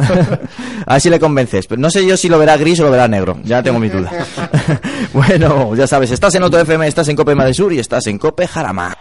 a 0.87 0.93
ver 0.95 1.01
si 1.01 1.11
le 1.11 1.21
convences. 1.21 1.67
Pero 1.67 1.81
no 1.81 1.91
sé 1.91 2.07
yo 2.07 2.17
si 2.17 2.29
lo 2.29 2.39
verá 2.39 2.57
gris 2.57 2.81
o 2.81 2.85
lo 2.85 2.91
verá 2.91 3.07
negro. 3.09 3.39
Ya 3.45 3.63
tengo 3.63 3.79
mis 3.79 3.93
dudas. 3.93 4.13
bueno, 5.13 5.75
ya 5.77 5.87
sabes, 5.87 6.11
estás 6.11 6.35
en 6.35 6.43
Otto 6.43 6.59
FM, 6.59 6.87
estás 6.87 7.09
en 7.09 7.17
Cope 7.17 7.35
Madre 7.35 7.55
Sur 7.55 7.73
y 7.73 7.79
estás 7.79 8.07
en 8.07 8.19
Cope 8.19 8.47
Jarama. 8.47 8.97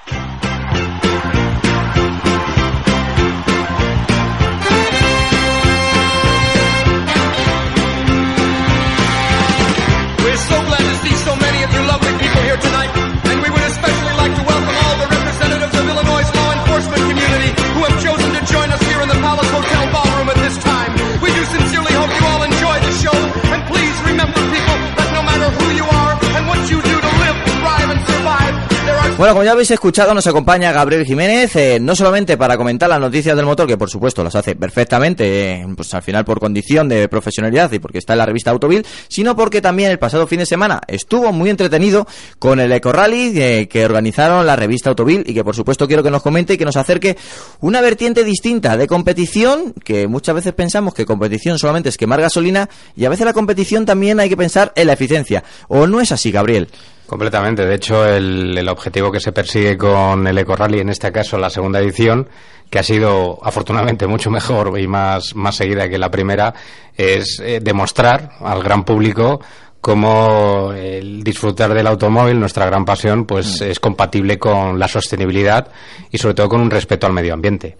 Bueno, 29.17 29.33
como 29.33 29.43
ya 29.43 29.53
habéis 29.53 29.71
escuchado, 29.71 30.13
nos 30.13 30.27
acompaña 30.27 30.71
Gabriel 30.71 31.03
Jiménez, 31.03 31.55
eh, 31.55 31.79
no 31.81 31.95
solamente 31.95 32.37
para 32.37 32.55
comentar 32.55 32.87
las 32.87 32.99
noticias 32.99 33.35
del 33.35 33.47
motor, 33.47 33.65
que 33.65 33.75
por 33.75 33.89
supuesto 33.89 34.23
las 34.23 34.35
hace 34.35 34.55
perfectamente, 34.55 35.53
eh, 35.53 35.67
pues 35.75 35.91
al 35.95 36.03
final 36.03 36.23
por 36.23 36.39
condición 36.39 36.87
de 36.87 37.09
profesionalidad 37.09 37.71
y 37.71 37.79
porque 37.79 37.97
está 37.97 38.13
en 38.13 38.19
la 38.19 38.27
revista 38.27 38.51
Autovil, 38.51 38.85
sino 39.07 39.35
porque 39.35 39.59
también 39.59 39.89
el 39.89 39.97
pasado 39.97 40.27
fin 40.27 40.37
de 40.37 40.45
semana 40.45 40.81
estuvo 40.87 41.33
muy 41.33 41.49
entretenido 41.49 42.05
con 42.37 42.59
el 42.59 42.71
Eco 42.71 42.91
Rally 42.91 43.33
eh, 43.41 43.67
que 43.67 43.85
organizaron 43.85 44.45
la 44.45 44.55
revista 44.55 44.91
Autovil 44.91 45.23
y 45.25 45.33
que 45.33 45.43
por 45.43 45.55
supuesto 45.55 45.87
quiero 45.87 46.03
que 46.03 46.11
nos 46.11 46.21
comente 46.21 46.53
y 46.53 46.57
que 46.59 46.65
nos 46.65 46.77
acerque 46.77 47.17
una 47.59 47.81
vertiente 47.81 48.23
distinta 48.23 48.77
de 48.77 48.85
competición, 48.85 49.73
que 49.83 50.07
muchas 50.07 50.35
veces 50.35 50.53
pensamos 50.53 50.93
que 50.93 51.07
competición 51.07 51.57
solamente 51.57 51.89
es 51.89 51.97
quemar 51.97 52.21
gasolina 52.21 52.69
y 52.95 53.05
a 53.05 53.09
veces 53.09 53.25
la 53.25 53.33
competición 53.33 53.83
también 53.83 54.19
hay 54.19 54.29
que 54.29 54.37
pensar 54.37 54.73
en 54.75 54.85
la 54.85 54.93
eficiencia. 54.93 55.43
¿O 55.69 55.87
no 55.87 56.01
es 56.01 56.11
así, 56.11 56.29
Gabriel? 56.29 56.67
Completamente. 57.07 57.65
De 57.65 57.75
hecho, 57.75 58.05
el, 58.05 58.57
el 58.57 58.67
objetivo 58.67 59.11
que 59.11 59.19
se 59.19 59.31
persigue 59.31 59.77
con 59.77 60.27
el 60.27 60.37
Eco 60.37 60.55
Rally, 60.55 60.81
en 60.81 60.89
este 60.89 61.11
caso 61.11 61.37
la 61.37 61.49
segunda 61.49 61.79
edición, 61.79 62.27
que 62.69 62.79
ha 62.79 62.83
sido 62.83 63.39
afortunadamente 63.41 64.07
mucho 64.07 64.29
mejor 64.29 64.77
y 64.79 64.87
más, 64.87 65.35
más 65.35 65.55
seguida 65.55 65.87
que 65.87 65.97
la 65.97 66.11
primera, 66.11 66.53
es 66.95 67.39
eh, 67.39 67.59
demostrar 67.61 68.31
al 68.41 68.61
gran 68.61 68.83
público 68.83 69.39
cómo 69.79 70.73
el 70.73 71.23
disfrutar 71.23 71.73
del 71.73 71.87
automóvil, 71.87 72.39
nuestra 72.39 72.65
gran 72.65 72.83
pasión, 72.83 73.25
pues 73.25 73.61
es 73.61 73.79
compatible 73.79 74.37
con 74.37 74.77
la 74.77 74.87
sostenibilidad 74.87 75.69
y 76.11 76.17
sobre 76.17 76.33
todo 76.33 76.49
con 76.49 76.59
un 76.59 76.71
respeto 76.71 77.07
al 77.07 77.13
medio 77.13 77.33
ambiente. 77.33 77.77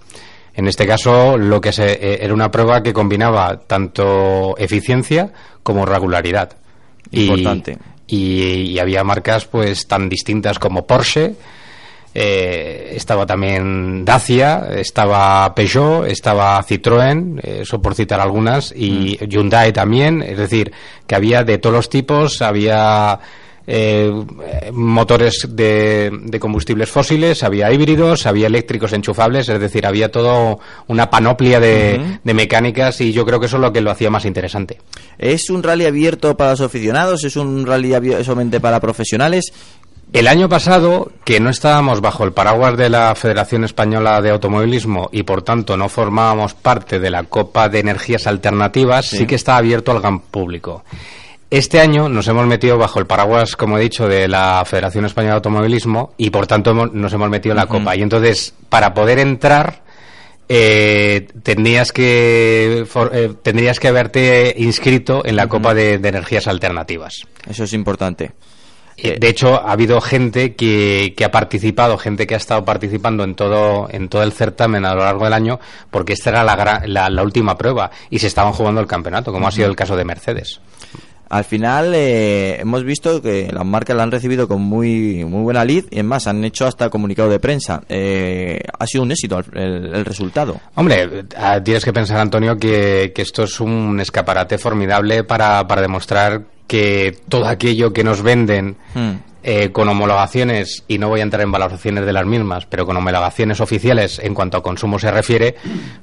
En 0.54 0.68
este 0.68 0.88
caso, 0.88 1.38
lo 1.38 1.60
que 1.60 1.72
se, 1.72 1.92
eh, 1.94 2.20
era 2.22 2.34
una 2.34 2.50
prueba 2.50 2.82
que 2.82 2.94
combinaba 2.94 3.60
tanto 3.60 4.58
eficiencia 4.58 5.32
como 5.64 5.86
regularidad. 5.86 6.56
Importante. 7.12 7.74
Y, 7.74 7.97
y 8.08 8.80
había 8.80 9.04
marcas 9.04 9.46
pues 9.46 9.88
tan 9.88 10.10
distintas 10.10 10.60
como 10.60 10.88
Porsche, 10.88 11.36
eh, 12.20 12.94
estaba 12.96 13.28
también 13.28 14.04
Dacia, 14.04 14.70
estaba 14.76 15.54
Peugeot, 15.54 16.08
estaba 16.08 16.60
Citroën, 16.64 17.40
eh, 17.44 17.60
eso 17.62 17.80
por 17.80 17.94
citar 17.94 18.20
algunas, 18.20 18.74
y 18.76 19.20
Hyundai 19.28 19.72
también, 19.72 20.24
es 20.24 20.40
decir, 20.40 20.72
que 21.06 21.14
había 21.14 21.44
de 21.44 21.60
todos 21.60 21.76
los 21.76 21.90
tipos, 21.92 22.42
había 22.42 23.20
eh, 23.70 24.10
motores 24.72 25.46
de, 25.50 26.10
de 26.24 26.40
combustibles 26.40 26.90
fósiles, 26.90 27.44
había 27.44 27.72
híbridos, 27.72 28.26
había 28.26 28.48
eléctricos 28.48 28.94
enchufables, 28.94 29.50
es 29.50 29.60
decir, 29.60 29.86
había 29.86 30.10
todo 30.10 30.60
una 30.88 31.10
panoplia 31.10 31.60
de, 31.60 32.20
mecánicas 32.24 33.02
y 33.02 33.12
yo 33.12 33.26
creo 33.26 33.40
que 33.40 33.48
eso 33.48 33.58
es 33.58 33.62
lo 33.62 33.74
que 33.74 33.82
lo 33.82 33.92
hacía 33.92 34.10
más 34.10 34.26
interesante. 34.26 34.78
¿Es 35.18 35.50
un 35.50 35.64
rally 35.64 35.86
abierto 35.86 36.38
para 36.38 36.52
los 36.52 36.62
aficionados? 36.62 37.24
¿Es 37.26 37.36
un 37.36 37.66
rally 37.66 37.94
solamente 38.24 38.60
para 38.62 38.80
profesionales? 38.80 39.52
El 40.14 40.30
año 40.30 40.48
pasado, 40.48 41.12
que 41.26 41.42
no 41.42 41.50
estábamos 41.50 42.00
bajo 42.00 42.24
el 42.24 42.32
paraguas 42.32 42.78
de 42.78 42.90
la 42.90 43.14
Federación 43.16 43.66
Española 43.66 44.22
de 44.22 44.30
Automovilismo 44.30 45.10
y 45.12 45.24
por 45.24 45.42
tanto 45.42 45.76
no 45.76 45.90
formábamos 45.90 46.54
parte 46.54 46.98
de 47.00 47.10
la 47.10 47.24
Copa 47.24 47.68
de 47.68 47.80
Energías 47.80 48.26
Alternativas, 48.26 49.08
sí, 49.08 49.18
Sí. 49.18 49.26
que 49.28 49.36
está 49.36 49.58
abierto 49.58 49.92
al 49.92 50.00
gran 50.00 50.20
público. 50.22 50.86
Este 51.50 51.80
año 51.80 52.10
nos 52.10 52.28
hemos 52.28 52.46
metido 52.46 52.78
bajo 52.78 53.00
el 53.00 53.06
paraguas, 53.08 53.56
como 53.56 53.78
he 53.78 53.82
dicho, 53.82 54.08
de 54.08 54.28
la 54.28 54.64
Federación 54.66 55.06
Española 55.06 55.34
de 55.34 55.38
Automovilismo 55.38 56.14
y 56.18 56.30
por 56.30 56.46
tanto 56.46 56.72
hemos- 56.72 56.92
nos 56.92 57.14
hemos 57.14 57.30
metido 57.30 57.54
en 57.54 57.58
la 57.58 57.68
Copa. 57.68 57.96
Y 57.96 58.02
entonces, 58.02 58.54
para 58.68 58.94
poder 58.94 59.20
entrar, 59.20 59.82
eh, 60.50 61.28
tendrías 61.44 61.94
que 61.94 62.86
for- 62.88 63.12
eh, 63.14 63.34
tendrías 63.42 63.80
que 63.80 63.88
haberte 63.88 64.56
inscrito 64.58 65.22
en 65.26 65.38
la 65.38 65.48
Copa 65.48 65.74
de, 65.74 66.00
de 66.00 66.10
Energías 66.10 66.48
Alternativas. 66.48 67.22
Eso 67.50 67.64
es 67.64 67.72
importante. 67.72 68.32
Eh, 68.98 69.18
De 69.20 69.30
hecho, 69.30 69.56
ha 69.66 69.72
habido 69.72 70.02
gente 70.02 70.54
que, 70.56 71.14
que 71.16 71.24
ha 71.24 71.32
participado, 71.32 71.98
gente 71.98 72.28
que 72.28 72.34
ha 72.34 72.38
estado 72.38 72.66
participando 72.66 73.24
en 73.24 73.36
todo, 73.36 73.88
en 73.90 74.10
todo 74.10 74.24
el 74.24 74.34
certamen 74.34 74.84
a 74.86 74.96
lo 74.96 75.02
largo 75.04 75.24
del 75.26 75.34
año, 75.34 75.60
porque 75.92 76.12
esta 76.14 76.32
era 76.32 76.44
la, 76.44 76.82
la, 76.86 77.10
la 77.10 77.24
última 77.24 77.58
prueba 77.58 77.90
y 78.10 78.20
se 78.20 78.28
estaban 78.28 78.52
jugando 78.54 78.82
el 78.82 78.88
campeonato, 78.88 79.32
como 79.32 79.48
ha 79.48 79.52
sido 79.52 79.70
el 79.70 79.76
caso 79.78 79.96
de 79.96 80.04
Mercedes. 80.04 80.60
Al 81.30 81.44
final 81.44 81.94
eh, 81.94 82.60
hemos 82.60 82.84
visto 82.84 83.22
que 83.22 83.50
las 83.52 83.66
marcas 83.66 83.96
la 83.96 84.04
han 84.04 84.12
recibido 84.12 84.48
con 84.48 84.62
muy 84.62 85.26
muy 85.26 85.42
buena 85.42 85.66
lid 85.66 85.86
y 85.92 86.00
es 86.00 86.06
más, 86.06 86.28
han 86.28 86.44
hecho 86.44 86.66
hasta 86.66 86.90
comunicado 86.90 87.30
de 87.30 87.40
prensa. 87.40 87.82
Eh, 87.90 88.62
ha 88.78 88.88
sido 88.88 89.04
un 89.04 89.12
éxito 89.12 89.40
el, 89.54 90.06
resultado. 90.06 90.60
Hombre, 90.76 91.04
eh, 91.04 91.62
tienes 91.64 91.84
que 91.84 91.94
pensar, 91.94 92.20
Antonio, 92.20 92.58
que, 92.58 93.12
que 93.14 93.22
esto 93.22 93.44
es 93.44 93.60
un 93.60 94.00
escaparate 94.00 94.58
formidable 94.58 95.24
para, 95.24 95.68
para 95.68 95.82
demostrar 95.82 96.44
que 96.68 97.20
todo 97.30 97.48
aquello 97.48 97.94
que 97.94 98.04
nos 98.04 98.22
venden 98.22 98.78
Hmm. 98.98 99.18
Eh, 99.50 99.72
con 99.72 99.88
homologaciones, 99.88 100.84
y 100.90 100.98
no 100.98 101.08
voy 101.08 101.22
a 101.22 101.24
entrar 101.24 101.42
en 101.42 101.54
valoraciones 101.54 102.06
de 102.06 102.12
las 102.12 102.26
mismas, 102.26 102.66
pero 102.66 102.86
con 102.86 102.98
homologaciones 102.98 103.62
oficiales 103.62 104.20
en 104.20 104.34
cuanto 104.34 104.58
a 104.58 104.62
consumo 104.62 105.00
se 105.00 105.10
refiere, 105.10 105.56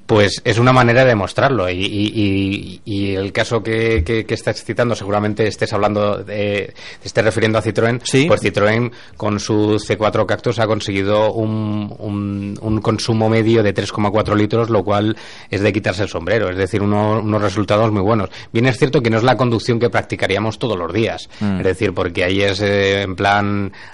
pues 0.07 0.41
es 0.47 0.59
una 0.59 0.73
manera 0.73 1.03
de 1.03 1.09
demostrarlo. 1.09 1.69
Y, 1.69 1.75
y- 1.85 2.13
y- 2.15 2.81
y 2.87 3.15
el 3.17 3.33
caso 3.33 3.63
que, 3.63 4.03
que, 4.03 4.25
que 4.25 4.33
estás 4.33 4.65
citando, 4.65 4.95
seguramente 4.95 5.47
estés 5.47 5.75
hablando, 5.75 6.25
de, 6.25 6.73
te 7.03 7.07
estés 7.07 7.23
refiriendo 7.23 7.59
a 7.59 7.63
Citroën, 7.63 8.01
pues 8.29 8.43
Citroën 8.43 8.91
con 9.19 9.39
su 9.39 9.75
C4 9.77 10.25
Cactus 10.25 10.59
ha 10.59 10.67
conseguido 10.67 11.33
un, 11.35 11.95
un, 11.99 12.59
un 12.63 12.81
consumo 12.81 13.29
medio 13.29 13.63
de 13.63 13.75
3,4 13.75 14.35
litros, 14.37 14.71
lo 14.71 14.83
cual 14.85 15.17
es 15.51 15.61
de 15.61 15.71
quitarse 15.71 16.03
el 16.05 16.09
sombrero, 16.09 16.49
es 16.49 16.57
decir, 16.57 16.81
uno- 16.81 17.21
unos 17.21 17.43
resultados 17.43 17.93
muy 17.93 18.01
buenos. 18.01 18.31
Bien 18.55 18.65
es 18.65 18.79
cierto 18.79 19.03
que 19.03 19.11
no 19.11 19.19
es 19.19 19.23
la 19.23 19.37
conducción 19.37 19.79
que 19.79 19.91
practicaríamos 19.91 20.59
todos 20.59 20.79
los 20.79 20.91
días, 20.95 21.29
Mm. 21.41 21.59
es 21.59 21.65
decir, 21.65 21.93
porque 21.93 22.25
ahí 22.25 22.41
es 22.41 22.61
eh, 22.63 23.03
en 23.03 23.15
plan 23.17 23.34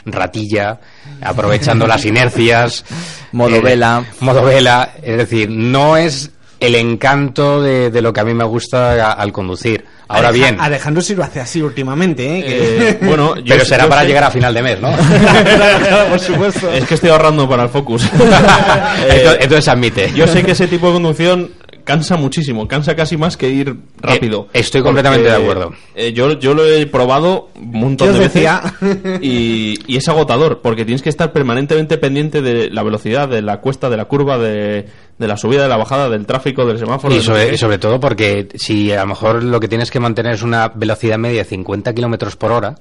ratilla, 0.05 0.81
aprovechando 1.23 1.87
las 1.87 2.05
inercias. 2.05 2.85
Modo 3.33 3.57
eh, 3.57 3.61
vela. 3.61 4.05
Modo 4.21 4.43
vela, 4.43 4.93
es 5.03 5.17
decir, 5.17 5.49
no 5.51 5.97
es 5.97 6.31
el 6.59 6.75
encanto 6.75 7.63
de, 7.63 7.91
de 7.91 8.03
lo 8.03 8.13
que 8.13 8.21
a 8.21 8.25
mí 8.25 8.35
me 8.35 8.45
gusta 8.45 8.93
a- 8.93 9.13
al 9.13 9.33
conducir. 9.33 9.85
Ahora 10.09 10.29
Aleja- 10.29 10.33
bien, 10.51 10.61
Alejandro 10.61 11.01
sí 11.03 11.15
lo 11.15 11.23
hace 11.23 11.41
así 11.41 11.63
últimamente, 11.63 12.25
¿eh? 12.27 12.45
Eh, 12.47 12.99
bueno, 13.03 13.37
yo- 13.37 13.45
pero 13.47 13.65
será 13.65 13.85
yo 13.85 13.89
para 13.89 14.03
sé- 14.03 14.09
llegar 14.09 14.25
a 14.25 14.31
final 14.31 14.53
de 14.53 14.63
mes, 14.63 14.81
¿no? 14.81 14.91
por 16.11 16.19
supuesto. 16.21 16.71
Es 16.73 16.85
que 16.85 16.95
estoy 16.95 17.11
ahorrando 17.11 17.49
para 17.49 17.63
el 17.63 17.69
Focus. 17.71 18.03
entonces, 18.13 19.39
entonces 19.41 19.69
admite. 19.69 20.13
Yo 20.15 20.27
sé 20.27 20.43
que 20.43 20.53
ese 20.53 20.67
tipo 20.67 20.89
de 20.89 20.93
conducción 20.95 21.51
cansa 21.91 22.17
muchísimo, 22.17 22.69
cansa 22.69 22.95
casi 22.95 23.17
más 23.17 23.37
que 23.37 23.49
ir 23.51 23.75
rápido. 24.01 24.47
Eh, 24.53 24.61
estoy 24.61 24.81
completamente 24.83 25.29
de 25.29 25.35
acuerdo. 25.35 25.73
eh, 25.97 26.13
yo, 26.13 26.39
yo 26.39 26.55
lo 26.55 26.65
he 26.65 26.87
probado 26.87 27.49
un 27.57 27.73
montón 27.73 28.07
Yo 28.09 28.13
de 28.15 28.19
veces 28.21 28.35
decía. 28.35 28.63
y, 29.21 29.77
y 29.87 29.97
es 29.97 30.09
agotador 30.09 30.61
porque 30.63 30.85
tienes 30.85 31.03
que 31.03 31.09
estar 31.09 31.33
permanentemente 31.33 31.99
pendiente 31.99 32.43
de 32.43 32.71
la 32.71 32.85
velocidad, 32.85 33.29
de 33.29 33.43
la 33.43 33.61
cuesta, 33.61 33.91
de 33.91 33.97
la 33.97 34.05
curva, 34.05 34.39
de, 34.39 34.87
de 35.19 35.27
la 35.29 35.37
subida, 35.37 35.65
de 35.65 35.69
la 35.69 35.77
bajada, 35.77 36.09
del 36.09 36.27
tráfico, 36.27 36.65
del 36.65 36.79
semáforo. 36.79 37.13
Y 37.13 37.21
sobre, 37.21 37.49
qué. 37.49 37.55
y 37.55 37.59
sobre 37.59 37.79
todo 37.79 37.99
porque 37.99 38.49
si 38.55 38.93
a 38.93 39.01
lo 39.01 39.09
mejor 39.09 39.43
lo 39.43 39.59
que 39.59 39.67
tienes 39.67 39.91
que 39.91 39.99
mantener 39.99 40.35
es 40.35 40.43
una 40.43 40.69
velocidad 40.69 41.19
media 41.19 41.43
de 41.43 41.49
50 41.49 41.93
kilómetros 41.93 42.37
por 42.37 42.53
hora, 42.53 42.77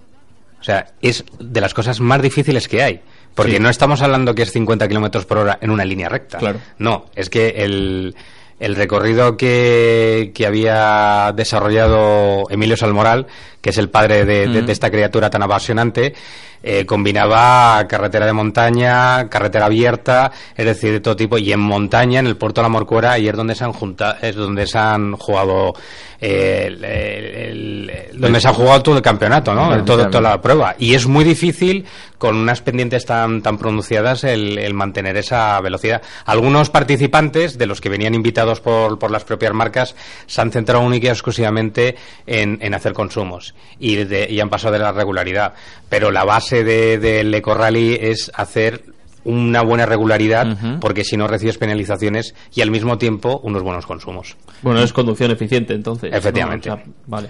o 0.60 0.64
sea, 0.64 0.88
es 1.02 1.24
de 1.40 1.62
las 1.62 1.74
cosas 1.74 2.00
más 2.00 2.22
difíciles 2.22 2.68
que 2.68 2.84
hay. 2.84 3.02
Porque 3.36 3.54
Sí. 3.54 3.60
no 3.60 3.70
estamos 3.70 4.02
hablando 4.02 4.36
que 4.36 4.42
es 4.42 4.52
50 4.52 4.88
kilómetros 4.88 5.26
por 5.26 5.38
hora 5.38 5.58
en 5.62 5.70
una 5.70 5.86
línea 5.86 6.10
recta. 6.10 6.40
Claro. 6.40 6.60
No, 6.80 7.06
es 7.16 7.30
que 7.30 7.50
el, 7.58 8.14
el 8.60 8.76
recorrido 8.76 9.38
que, 9.38 10.32
que 10.34 10.46
había 10.46 11.32
desarrollado 11.36 12.44
Emilio 12.50 12.76
Salmoral, 12.78 13.28
que 13.62 13.70
es 13.72 13.78
el 13.78 13.90
padre 13.90 14.26
de, 14.26 14.64
esta 14.72 14.90
criatura 14.92 15.30
tan 15.30 15.44
apasionante, 15.44 16.14
eh, 16.62 16.86
combinaba 16.86 17.86
carretera 17.88 18.26
de 18.26 18.34
montaña, 18.34 19.30
carretera 19.30 19.68
abierta, 19.68 20.32
es 20.58 20.66
decir, 20.66 20.92
de 20.92 21.00
todo 21.00 21.16
tipo, 21.16 21.38
y 21.38 21.54
en 21.54 21.60
montaña, 21.62 22.20
en 22.20 22.28
el 22.28 22.36
puerto 22.36 22.60
de 22.60 22.64
la 22.64 22.70
Morcuera, 22.70 23.18
y 23.18 23.30
es 23.30 23.36
donde 23.36 23.56
se 23.56 23.64
han 23.64 23.72
junta, 23.72 24.18
es 24.22 24.36
donde 24.36 24.68
se 24.68 24.78
han 24.78 25.14
jugado, 25.14 25.74
eh, 26.20 26.66
el- 26.68 26.84
el- 26.84 27.90
el- 27.90 28.20
donde 28.20 28.42
se 28.42 28.50
ha 28.50 28.54
jugado 28.54 28.84
todo 28.84 28.98
el 28.98 29.02
campeonato, 29.02 29.54
¿no? 29.54 29.68
Claro, 29.68 29.86
todo, 29.86 30.08
toda 30.10 30.22
la 30.32 30.42
prueba. 30.42 30.76
Y 30.78 30.94
es 30.96 31.08
muy 31.08 31.24
difícil, 31.24 31.86
con 32.20 32.36
unas 32.36 32.62
pendientes 32.62 33.06
tan, 33.06 33.42
tan 33.42 33.58
pronunciadas, 33.58 34.24
el, 34.24 34.60
el 34.60 34.74
mantener 34.76 35.18
esa 35.18 35.60
velocidad. 35.62 36.04
Algunos 36.26 36.70
participantes, 36.70 37.58
de 37.58 37.66
los 37.66 37.82
que 37.82 37.90
venían 37.90 38.14
invitados 38.14 38.62
por, 38.62 39.00
por 39.00 39.10
las 39.10 39.24
propias 39.24 39.54
marcas, 39.54 39.96
se 40.28 40.40
han 40.42 40.52
centrado 40.52 40.86
única 40.86 41.08
y 41.08 41.10
exclusivamente 41.10 41.96
en, 42.28 42.60
en 42.62 42.74
hacer 42.76 42.94
consumos 42.94 43.56
y, 43.80 43.96
de- 44.04 44.28
y 44.30 44.40
han 44.40 44.50
pasado 44.50 44.74
de 44.74 44.80
la 44.80 44.92
regularidad. 44.92 45.54
Pero 45.90 46.12
la 46.12 46.24
base 46.26 46.64
de- 46.64 47.00
del 47.00 47.34
Eco 47.34 47.56
Rally 47.56 47.98
es 48.00 48.32
hacer 48.36 48.84
una 49.24 49.62
buena 49.62 49.86
regularidad, 49.86 50.80
porque 50.80 51.04
si 51.04 51.18
no 51.18 51.28
recibes 51.28 51.58
penalizaciones 51.58 52.36
y 52.54 52.62
al 52.62 52.72
mismo 52.72 52.98
tiempo 52.98 53.40
unos 53.44 53.64
buenos 53.64 53.86
consumos. 53.86 54.38
Bueno, 54.62 54.82
es 54.82 54.94
conducción 54.94 55.32
eficiente 55.32 55.74
entonces. 55.74 56.12
¿no? 56.12 56.18
Efectivamente. 56.18 56.70
O 56.72 56.76
sea, 56.76 56.86
vale. 57.08 57.30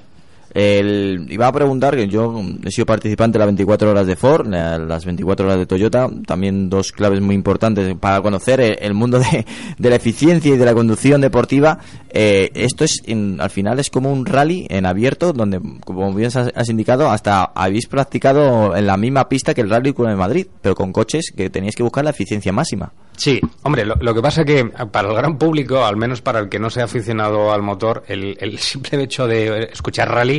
El, 0.54 1.28
iba 1.30 1.47
a 1.47 1.52
preguntar 1.52 1.95
que 1.95 2.08
yo 2.08 2.41
he 2.66 2.72
sido 2.72 2.86
participante 2.86 3.38
de 3.38 3.39
las 3.39 3.47
24 3.47 3.91
horas 3.91 4.08
de 4.08 4.16
Ford, 4.16 4.47
la- 4.47 4.78
las 4.78 5.06
24 5.06 5.45
horas 5.45 5.58
de 5.60 5.66
Toyota, 5.66 6.10
también 6.26 6.70
dos 6.70 6.91
claves 6.91 7.22
muy 7.22 7.36
importantes 7.36 7.95
para 8.00 8.22
conocer 8.22 8.60
el, 8.82 8.93
mundo 8.93 9.20
de, 9.20 9.45
de 9.78 9.89
la 9.89 9.95
eficiencia 9.95 10.54
y 10.54 10.58
de 10.58 10.66
la 10.66 10.74
conducción 10.74 11.22
deportiva. 11.22 11.80
Eh, 12.10 12.50
esto 12.56 12.84
es, 12.84 13.02
en- 13.06 13.39
al 13.39 13.50
final 13.50 13.80
es 13.80 13.89
como 13.89 14.12
un 14.12 14.26
rally 14.26 14.66
en 14.70 14.86
abierto, 14.86 15.34
donde, 15.34 15.60
como 15.86 16.14
bien 16.14 16.28
has, 16.28 16.52
has 16.56 16.70
indicado, 16.70 17.10
hasta 17.10 17.43
habéis 17.56 17.88
practicado 17.88 18.76
en 18.76 18.88
la 18.88 18.97
misma 18.97 19.30
pista 19.30 19.54
que 19.54 19.62
el 19.62 19.70
rally 19.70 19.93
el 19.97 20.16
Madrid, 20.18 20.47
pero 20.62 20.76
con 20.76 20.91
coches 20.93 21.32
que 21.36 21.50
teníais 21.50 21.76
que 21.76 21.84
buscar 21.84 22.04
la 22.04 22.12
eficiencia 22.12 22.52
máxima. 22.52 22.91
Sí, 23.18 23.41
hombre, 23.64 23.84
lo, 23.86 23.95
lo 23.95 24.14
que 24.16 24.22
pasa 24.22 24.45
que 24.45 24.64
para 24.66 25.10
el 25.10 25.16
gran 25.16 25.38
público, 25.38 25.84
al 25.84 25.97
menos 25.97 26.22
para 26.22 26.39
el 26.39 26.47
que 26.47 26.58
no 26.58 26.70
sea 26.70 26.86
aficionado 26.86 27.52
al 27.52 27.62
motor, 27.62 28.04
el, 28.08 28.38
el 28.39 28.58
simple 28.60 29.04
hecho 29.04 29.28
de 29.28 29.64
escuchar 29.74 30.10
rally, 30.10 30.38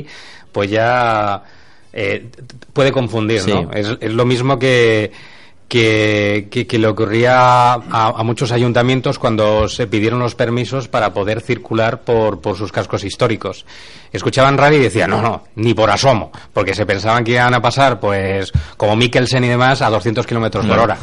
pues 0.53 0.71
ya 0.71 1.43
eh, 1.93 2.27
puede 2.73 2.93
confundir, 2.93 3.41
Sí. 3.41 3.53
¿no? 3.53 3.71
Es, 3.73 3.97
es 4.01 4.13
lo 4.13 4.25
mismo 4.25 4.59
que 4.59 5.13
que, 5.69 6.49
que, 6.51 6.67
que 6.67 6.81
le 6.81 6.89
ocurría 6.89 7.75
a, 7.75 7.79
a 7.93 8.23
muchos 8.25 8.51
ayuntamientos 8.51 9.21
cuando 9.21 9.69
se 9.69 9.87
pidieron 9.87 10.19
los 10.19 10.35
permisos 10.35 10.89
para 10.89 11.15
poder 11.15 11.41
circular 11.43 12.01
por, 12.01 12.41
por 12.41 12.57
sus 12.57 12.73
cascos 12.73 13.05
históricos. 13.05 13.65
Escuchaban 14.13 14.59
rally 14.59 14.79
y 14.79 14.81
decían, 14.81 15.11
no, 15.11 15.23
no, 15.23 15.45
ni 15.55 15.73
por 15.73 15.89
asomo, 15.89 16.33
porque 16.53 16.75
se 16.75 16.87
pensaban 16.87 17.23
que 17.23 17.31
iban 17.31 17.55
a 17.55 17.63
pasar, 17.63 18.01
pues, 18.01 18.51
como 18.77 18.97
Mikkelsen 18.97 19.45
y 19.45 19.49
demás, 19.49 19.81
a 19.81 19.91
200 19.91 20.27
kilómetros 20.27 20.67
por 20.67 20.77
hora. 20.77 20.99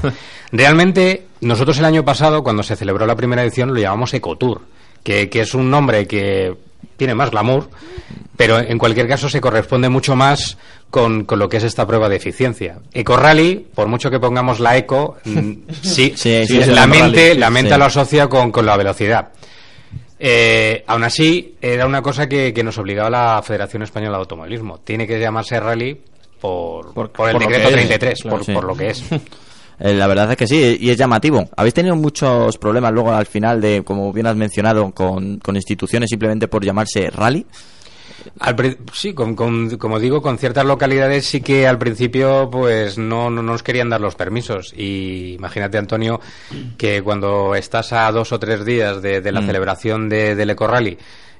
Realmente, 0.51 1.27
nosotros 1.39 1.79
el 1.79 1.85
año 1.85 2.03
pasado, 2.03 2.43
cuando 2.43 2.61
se 2.61 2.75
celebró 2.75 3.05
la 3.05 3.15
primera 3.15 3.43
edición, 3.43 3.73
lo 3.73 3.79
llamamos 3.79 4.13
Ecotour, 4.13 4.63
que, 5.01 5.29
que 5.29 5.39
es 5.41 5.53
un 5.53 5.71
nombre 5.71 6.05
que 6.07 6.53
tiene 6.97 7.15
más 7.15 7.31
glamour, 7.31 7.69
pero 8.35 8.59
en 8.59 8.77
cualquier 8.77 9.07
caso 9.07 9.29
se 9.29 9.41
corresponde 9.41 9.89
mucho 9.89 10.15
más 10.15 10.57
con, 10.89 11.25
con 11.25 11.39
lo 11.39 11.49
que 11.49 11.57
es 11.57 11.63
esta 11.63 11.85
prueba 11.85 12.09
de 12.09 12.15
eficiencia. 12.15 12.79
Eco 12.93 13.17
Rally, 13.17 13.67
por 13.73 13.87
mucho 13.87 14.09
que 14.09 14.19
pongamos 14.19 14.59
la 14.59 14.77
eco, 14.77 15.17
sí, 15.23 16.13
Sí, 16.15 16.45
sí, 16.45 16.57
es 16.57 16.67
la 16.67 16.87
mente, 16.87 17.35
la 17.35 17.49
mente 17.49 17.77
lo 17.77 17.85
asocia 17.85 18.27
con, 18.27 18.51
con 18.51 18.65
la 18.65 18.77
velocidad. 18.77 19.29
Eh, 20.19 20.83
aún 20.87 21.03
así, 21.03 21.55
era 21.61 21.85
una 21.85 22.01
cosa 22.01 22.27
que, 22.27 22.51
que 22.53 22.63
nos 22.63 22.77
obligaba 22.79 23.09
la 23.09 23.41
Federación 23.43 23.83
Española 23.83 24.17
de 24.17 24.21
Automovilismo. 24.21 24.79
Tiene 24.79 25.05
que 25.05 25.19
llamarse 25.19 25.59
rally 25.59 26.01
por, 26.39 26.93
por, 26.93 27.05
el 27.05 27.11
por 27.11 27.39
decreto 27.39 27.69
es, 27.69 27.73
33, 27.73 28.21
claro, 28.23 28.41
por 28.53 28.63
lo 28.63 28.75
que 28.75 28.89
es. 28.89 29.03
Eh, 29.79 29.93
La 29.93 30.07
verdad 30.07 30.31
es 30.31 30.37
que 30.37 30.47
sí, 30.47 30.77
y 30.79 30.89
es 30.89 30.97
llamativo. 30.97 31.49
¿Habéis 31.55 31.73
tenido 31.73 31.95
muchos 31.95 32.57
problemas 32.57 32.91
luego 32.93 33.11
al 33.13 33.25
final 33.27 33.61
de, 33.61 33.83
como 33.83 34.11
bien 34.11 34.27
has 34.27 34.35
mencionado, 34.35 34.91
con, 34.91 35.37
con 35.39 35.55
instituciones 35.55 36.09
simplemente 36.09 36.47
por 36.47 36.63
llamarse 36.65 37.09
rally? 37.09 37.45
Al 38.39 38.77
sí, 38.93 39.13
con- 39.13 39.35
con- 39.35 39.77
como 39.77 39.99
digo, 39.99 40.21
con 40.21 40.37
ciertas 40.37 40.65
localidades 40.65 41.25
sí 41.25 41.39
que 41.41 41.65
al 41.67 41.77
principio 41.77 42.49
pues 42.51 42.97
no, 42.97 43.29
no 43.29 43.41
nos 43.41 43.63
querían 43.63 43.89
dar 43.89 44.01
los 44.01 44.15
permisos. 44.15 44.73
Y 44.75 45.33
imagínate, 45.35 45.77
Antonio, 45.77 46.19
que 46.77 47.01
cuando 47.03 47.55
estás 47.55 47.93
a 47.93 48.11
dos 48.11 48.31
o 48.33 48.39
tres 48.39 48.65
días 48.65 49.01
de, 49.01 49.21
de 49.21 49.31
la 49.31 49.41
Mm. 49.41 49.45
celebración 49.45 50.09
de, 50.09 50.35
del 50.35 50.49
Eco 50.49 50.67
Rally 50.67 50.97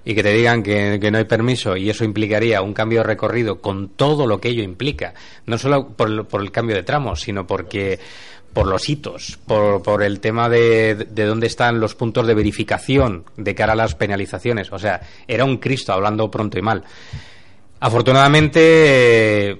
y 0.07 0.15
que 0.15 0.23
te 0.23 0.31
digan 0.31 0.63
que, 0.63 0.99
que 1.01 1.11
no 1.11 1.17
hay 1.17 1.25
permiso 1.25 1.75
y 1.75 1.89
eso 1.89 2.05
implicaría 2.05 2.61
un 2.61 2.73
cambio 2.73 2.99
de 2.99 3.07
recorrido 3.07 3.59
con 3.59 3.89
todo 3.89 4.25
lo 4.25 4.39
que 4.39 4.47
ello 4.47 4.63
implica, 4.63 5.13
no 5.45 5.57
solo 5.57 5.89
por 5.89 6.07
el, 6.07 6.23
por 6.25 6.41
el 6.41 6.49
cambio 6.49 6.77
de 6.77 6.83
tramos, 6.83 7.19
sino 7.19 7.45
porque 7.45 7.99
por 8.53 8.67
los 8.67 8.87
hitos, 8.87 9.37
por, 9.45 9.83
por 9.83 10.03
el 10.03 10.21
tema 10.21 10.47
de, 10.47 10.95
de 10.95 11.25
dónde 11.25 11.47
están 11.47 11.81
los 11.81 11.93
puntos 11.93 12.25
de 12.25 12.35
verificación 12.35 13.25
de 13.35 13.53
cara 13.53 13.73
a 13.73 13.75
las 13.75 13.95
penalizaciones. 13.95 14.71
O 14.71 14.79
sea, 14.79 15.01
era 15.27 15.43
un 15.43 15.57
Cristo 15.57 15.91
hablando 15.91 16.31
pronto 16.31 16.57
y 16.57 16.61
mal. 16.61 16.85
Afortunadamente, 17.81 19.51
eh, 19.51 19.59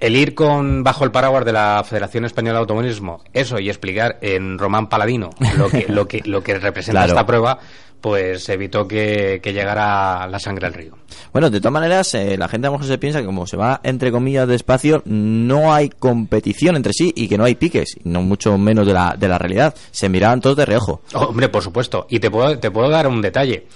el 0.00 0.16
ir 0.16 0.34
con 0.34 0.82
bajo 0.82 1.04
el 1.04 1.12
paraguas 1.12 1.44
de 1.44 1.52
la 1.52 1.84
Federación 1.84 2.24
Española 2.24 2.54
de 2.54 2.60
Automovilismo, 2.60 3.22
eso 3.34 3.58
y 3.60 3.68
explicar 3.68 4.18
en 4.22 4.58
Román 4.58 4.88
Paladino 4.88 5.28
lo 5.58 5.68
que, 5.68 5.86
lo 5.88 6.08
que, 6.08 6.22
lo 6.24 6.42
que 6.42 6.58
representa 6.58 7.00
Claro. 7.04 7.12
esta 7.12 7.26
prueba, 7.26 7.58
pues 8.02 8.46
evitó 8.50 8.86
que, 8.86 9.40
que 9.42 9.54
llegara 9.54 10.26
la 10.26 10.38
sangre 10.38 10.66
al 10.66 10.74
río. 10.74 10.98
Bueno, 11.32 11.48
de 11.48 11.60
todas 11.60 11.72
maneras, 11.72 12.12
eh, 12.14 12.36
la 12.36 12.48
gente 12.48 12.66
a 12.66 12.70
lo 12.70 12.76
mejor 12.76 12.88
se 12.88 12.98
piensa 12.98 13.20
que 13.20 13.26
como 13.26 13.46
se 13.46 13.56
va, 13.56 13.80
entre 13.84 14.10
comillas, 14.10 14.46
despacio, 14.46 15.02
no 15.06 15.72
hay 15.72 15.88
competición 15.88 16.76
entre 16.76 16.92
sí 16.92 17.12
y 17.16 17.28
que 17.28 17.38
no 17.38 17.44
hay 17.44 17.54
piques, 17.54 17.96
no 18.04 18.20
mucho 18.20 18.58
menos 18.58 18.86
de 18.86 18.92
la, 18.92 19.16
de 19.18 19.28
la 19.28 19.38
realidad. 19.38 19.74
Se 19.92 20.08
miraban 20.08 20.40
todos 20.40 20.56
de 20.56 20.66
reojo. 20.66 21.00
Oh, 21.14 21.26
hombre, 21.26 21.48
por 21.48 21.62
supuesto. 21.62 22.06
Y 22.10 22.18
te 22.18 22.30
puedo, 22.30 22.58
te 22.58 22.70
puedo 22.70 22.90
dar 22.90 23.06
un 23.06 23.22
detalle. 23.22 23.66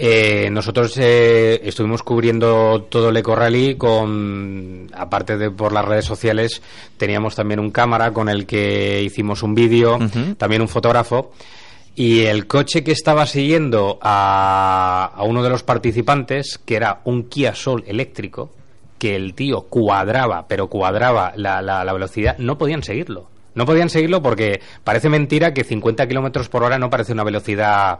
Eh, 0.00 0.48
nosotros 0.50 0.96
eh, 0.96 1.60
estuvimos 1.64 2.02
cubriendo 2.02 2.86
todo 2.88 3.10
el 3.10 3.16
Eco 3.16 3.34
Rally 3.34 3.74
con, 3.74 4.88
aparte 4.94 5.36
de 5.36 5.50
por 5.50 5.72
las 5.72 5.84
redes 5.84 6.04
sociales, 6.04 6.62
teníamos 6.96 7.34
también 7.34 7.58
un 7.58 7.72
cámara 7.72 8.12
con 8.12 8.28
el 8.28 8.46
que 8.46 9.02
hicimos 9.02 9.42
un 9.42 9.54
vídeo, 9.54 9.98
también 10.38 10.62
un 10.62 10.68
fotógrafo. 10.68 11.32
Y 12.00 12.26
el 12.26 12.46
coche 12.46 12.84
que 12.84 12.92
estaba 12.92 13.26
siguiendo 13.26 13.98
a, 14.02 15.20
uno 15.24 15.42
de 15.42 15.50
los 15.50 15.64
participantes, 15.64 16.60
que 16.64 16.76
era 16.76 17.00
un 17.02 17.24
Kia 17.24 17.56
Soul 17.56 17.82
eléctrico, 17.88 18.50
que 19.00 19.16
el 19.16 19.34
tío 19.34 19.62
cuadraba, 19.62 20.46
pero 20.46 20.68
cuadraba 20.68 21.32
la, 21.34 21.60
la- 21.60 21.84
la 21.84 21.92
velocidad, 21.92 22.38
no 22.38 22.56
podían 22.56 22.84
seguirlo. 22.84 23.28
No 23.56 23.66
podían 23.66 23.90
seguirlo 23.90 24.22
porque 24.22 24.60
parece 24.84 25.08
mentira 25.08 25.52
que 25.52 25.64
50 25.64 26.06
kilómetros 26.06 26.48
por 26.48 26.62
hora 26.62 26.78
no 26.78 26.88
parece 26.88 27.12
una 27.14 27.24
velocidad 27.24 27.98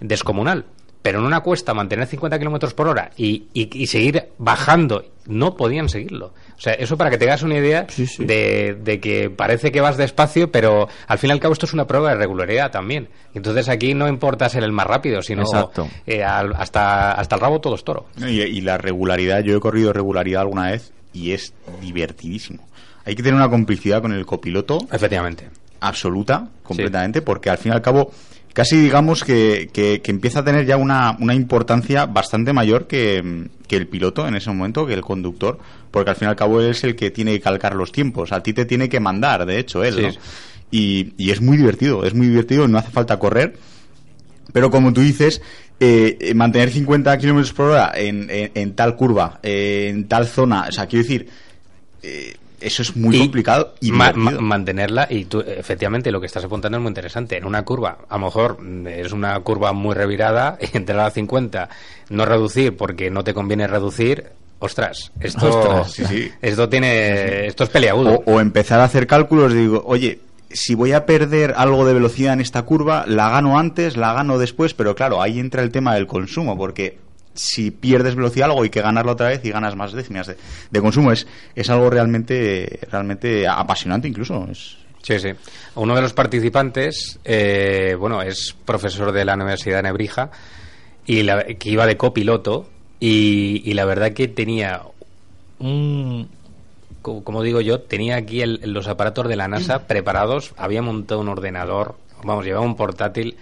descomunal. 0.00 0.64
Pero 1.06 1.20
en 1.20 1.24
una 1.24 1.38
cuesta 1.38 1.72
mantener 1.72 2.08
50 2.08 2.36
kilómetros 2.36 2.74
por 2.74 2.88
hora 2.88 3.12
y, 3.16 3.44
y- 3.54 3.70
y 3.80 3.86
seguir 3.86 4.24
bajando, 4.38 5.04
no 5.26 5.54
podían 5.56 5.88
seguirlo. 5.88 6.32
O 6.56 6.60
sea, 6.60 6.72
eso 6.72 6.96
para 6.96 7.10
que 7.10 7.16
te 7.16 7.26
hagas 7.26 7.44
una 7.44 7.54
idea 7.58 7.86
De, 8.24 8.76
de 8.82 8.98
que 8.98 9.30
parece 9.30 9.70
que 9.70 9.80
vas 9.80 9.96
despacio, 9.96 10.50
pero 10.50 10.88
al 11.06 11.18
fin 11.18 11.30
y 11.30 11.32
al 11.32 11.38
cabo 11.38 11.52
esto 11.52 11.64
es 11.66 11.72
una 11.74 11.86
prueba 11.86 12.08
de 12.10 12.16
regularidad 12.16 12.72
también. 12.72 13.08
Entonces 13.34 13.68
aquí 13.68 13.94
no 13.94 14.08
importa 14.08 14.48
ser 14.48 14.64
el 14.64 14.72
más 14.72 14.88
rápido, 14.88 15.22
sino 15.22 15.42
eh, 16.08 16.24
al- 16.24 16.54
hasta, 16.56 17.12
hasta 17.12 17.36
el 17.36 17.40
rabo 17.40 17.60
todo 17.60 17.76
es 17.76 17.84
toro. 17.84 18.06
Y, 18.18 18.40
y 18.42 18.60
la 18.62 18.76
regularidad, 18.76 19.44
yo 19.44 19.56
he 19.56 19.60
corrido 19.60 19.92
regularidad 19.92 20.40
alguna 20.42 20.72
vez 20.72 20.92
y 21.12 21.30
es 21.30 21.54
divertidísimo. 21.80 22.66
Hay 23.04 23.14
que 23.14 23.22
tener 23.22 23.36
una 23.36 23.48
complicidad 23.48 24.02
con 24.02 24.12
el 24.12 24.26
copiloto. 24.26 24.78
Efectivamente. 24.90 25.48
Absoluta, 25.78 26.48
completamente, 26.64 27.22
porque 27.22 27.48
al 27.50 27.58
fin 27.58 27.70
y 27.70 27.74
al 27.76 27.82
cabo, 27.82 28.10
casi 28.56 28.78
digamos 28.80 29.22
que, 29.22 29.68
que- 29.70 30.00
que 30.00 30.10
empieza 30.10 30.38
a 30.40 30.44
tener 30.44 30.64
ya 30.64 30.78
una, 30.78 31.14
una 31.20 31.34
importancia 31.34 32.06
bastante 32.06 32.54
mayor 32.54 32.86
que, 32.86 33.48
que 33.68 33.76
el 33.76 33.86
piloto 33.86 34.26
en 34.26 34.34
ese 34.34 34.48
momento, 34.50 34.86
que 34.86 34.94
el 34.94 35.02
conductor, 35.02 35.58
porque 35.90 36.08
al 36.08 36.16
fin 36.16 36.28
y 36.28 36.30
al 36.30 36.36
cabo 36.36 36.62
él 36.62 36.70
es 36.70 36.82
el 36.82 36.96
que 36.96 37.10
tiene 37.10 37.32
que 37.32 37.40
calcar 37.42 37.74
los 37.74 37.92
tiempos. 37.92 38.32
A 38.32 38.42
ti 38.42 38.54
te 38.54 38.64
tiene 38.64 38.88
que 38.88 38.98
mandar, 38.98 39.44
de 39.44 39.58
hecho, 39.58 39.84
él. 39.84 39.94
Sí. 39.96 40.02
¿no? 40.02 40.12
Y, 40.70 41.12
y 41.18 41.30
es 41.32 41.42
muy 41.42 41.58
divertido, 41.58 42.02
es 42.06 42.14
muy 42.14 42.28
divertido 42.28 42.66
no 42.66 42.78
hace 42.78 42.90
falta 42.90 43.18
correr. 43.18 43.58
Pero 44.54 44.70
como 44.70 44.90
tú 44.94 45.02
dices, 45.02 45.42
eh, 45.78 46.32
mantener 46.34 46.70
50 46.70 47.18
kilómetros 47.18 47.52
por 47.52 47.66
hora 47.72 47.92
en, 47.94 48.30
en- 48.30 48.52
en 48.54 48.74
tal 48.74 48.96
curva, 48.96 49.38
en 49.42 50.08
tal 50.08 50.26
zona, 50.26 50.66
o 50.68 50.72
sea, 50.72 50.86
quiero 50.86 51.02
decir, 51.02 51.28
eh, 52.02 52.34
eso 52.60 52.82
es 52.82 52.96
muy 52.96 53.16
Y 53.16 53.20
complicado 53.20 53.74
y 53.80 53.92
ma- 53.92 54.12
divertido. 54.12 54.40
ma- 54.40 54.48
mantenerla 54.48 55.06
y 55.10 55.24
tú 55.26 55.40
efectivamente 55.40 56.10
lo 56.10 56.20
que 56.20 56.26
estás 56.26 56.44
apuntando 56.44 56.78
es 56.78 56.82
muy 56.82 56.88
interesante 56.90 57.36
en 57.36 57.44
una 57.44 57.64
curva 57.64 57.98
a 58.08 58.18
lo 58.18 58.24
mejor 58.26 58.62
mm, 58.62 58.86
es 58.88 59.12
una 59.12 59.38
curva 59.40 59.72
muy 59.72 59.94
revirada 59.94 60.58
entrar 60.72 61.00
a 61.00 61.10
50 61.10 61.68
no 62.10 62.24
reducir 62.24 62.76
porque 62.76 63.10
no 63.10 63.22
te 63.24 63.34
conviene 63.34 63.66
reducir 63.66 64.24
ostras 64.58 65.12
esto 65.20 65.48
Ostras, 65.48 65.92
sí, 65.92 66.04
sí. 66.06 66.30
esto 66.42 66.68
tiene 66.68 67.46
esto 67.46 67.64
es 67.64 67.70
peleagudo 67.70 68.22
O, 68.26 68.34
o 68.36 68.40
empezar 68.40 68.80
a 68.80 68.84
hacer 68.84 69.06
cálculos, 69.06 69.52
digo, 69.52 69.82
oye, 69.86 70.20
si 70.50 70.74
voy 70.74 70.92
a 70.92 71.04
perder 71.04 71.52
algo 71.56 71.84
de 71.84 71.92
velocidad 71.92 72.32
en 72.32 72.40
esta 72.40 72.62
curva, 72.62 73.04
la 73.06 73.28
gano 73.28 73.58
antes, 73.58 73.96
la 73.96 74.12
gano 74.14 74.38
después, 74.38 74.72
pero 74.74 74.94
claro, 74.94 75.20
ahí 75.20 75.38
entra 75.40 75.60
el 75.62 75.70
tema 75.72 75.94
del 75.94 76.06
consumo, 76.06 76.56
porque 76.56 76.98
si 77.36 77.70
pierdes 77.70 78.14
velocidad 78.16 78.48
algo 78.50 78.62
hay 78.62 78.70
que 78.70 78.80
ganarlo 78.82 79.12
otra 79.12 79.28
vez 79.28 79.44
y 79.44 79.50
ganas 79.50 79.76
más 79.76 79.92
décimas 79.92 80.26
de, 80.70 80.80
consumo. 80.80 81.12
Es, 81.12 81.26
es 81.54 81.70
algo 81.70 81.88
realmente, 81.90 82.80
realmente 82.90 83.46
apasionante 83.46 84.08
incluso. 84.08 84.46
Es, 84.50 84.76
Sí, 85.02 85.20
sí. 85.20 85.28
Uno 85.76 85.94
de 85.94 86.02
los 86.02 86.12
participantes, 86.14 87.20
eh, 87.24 87.94
bueno, 87.96 88.22
es 88.22 88.56
profesor 88.64 89.12
de 89.12 89.24
la 89.24 89.34
Universidad 89.34 89.76
de 89.76 89.82
Nebrija 89.84 90.32
y 91.06 91.22
la- 91.22 91.44
que 91.44 91.70
iba 91.70 91.86
de 91.86 91.96
copiloto 91.96 92.68
y, 92.98 93.62
y 93.64 93.74
la 93.74 93.84
verdad 93.84 94.12
que 94.14 94.26
tenía 94.26 94.82
un, 95.60 96.28
co- 97.02 97.22
como 97.22 97.42
digo 97.42 97.60
yo, 97.60 97.80
tenía 97.80 98.16
aquí 98.16 98.42
el- 98.42 98.60
los 98.64 98.88
aparatos 98.88 99.28
de 99.28 99.36
la 99.36 99.48
NASA 99.48 99.86
preparados, 99.86 100.54
había 100.56 100.82
montado 100.82 101.20
un 101.20 101.28
ordenador, 101.28 101.94
vamos, 102.24 102.44
llevaba 102.44 102.66
un 102.66 102.76
portátil. 102.76 103.36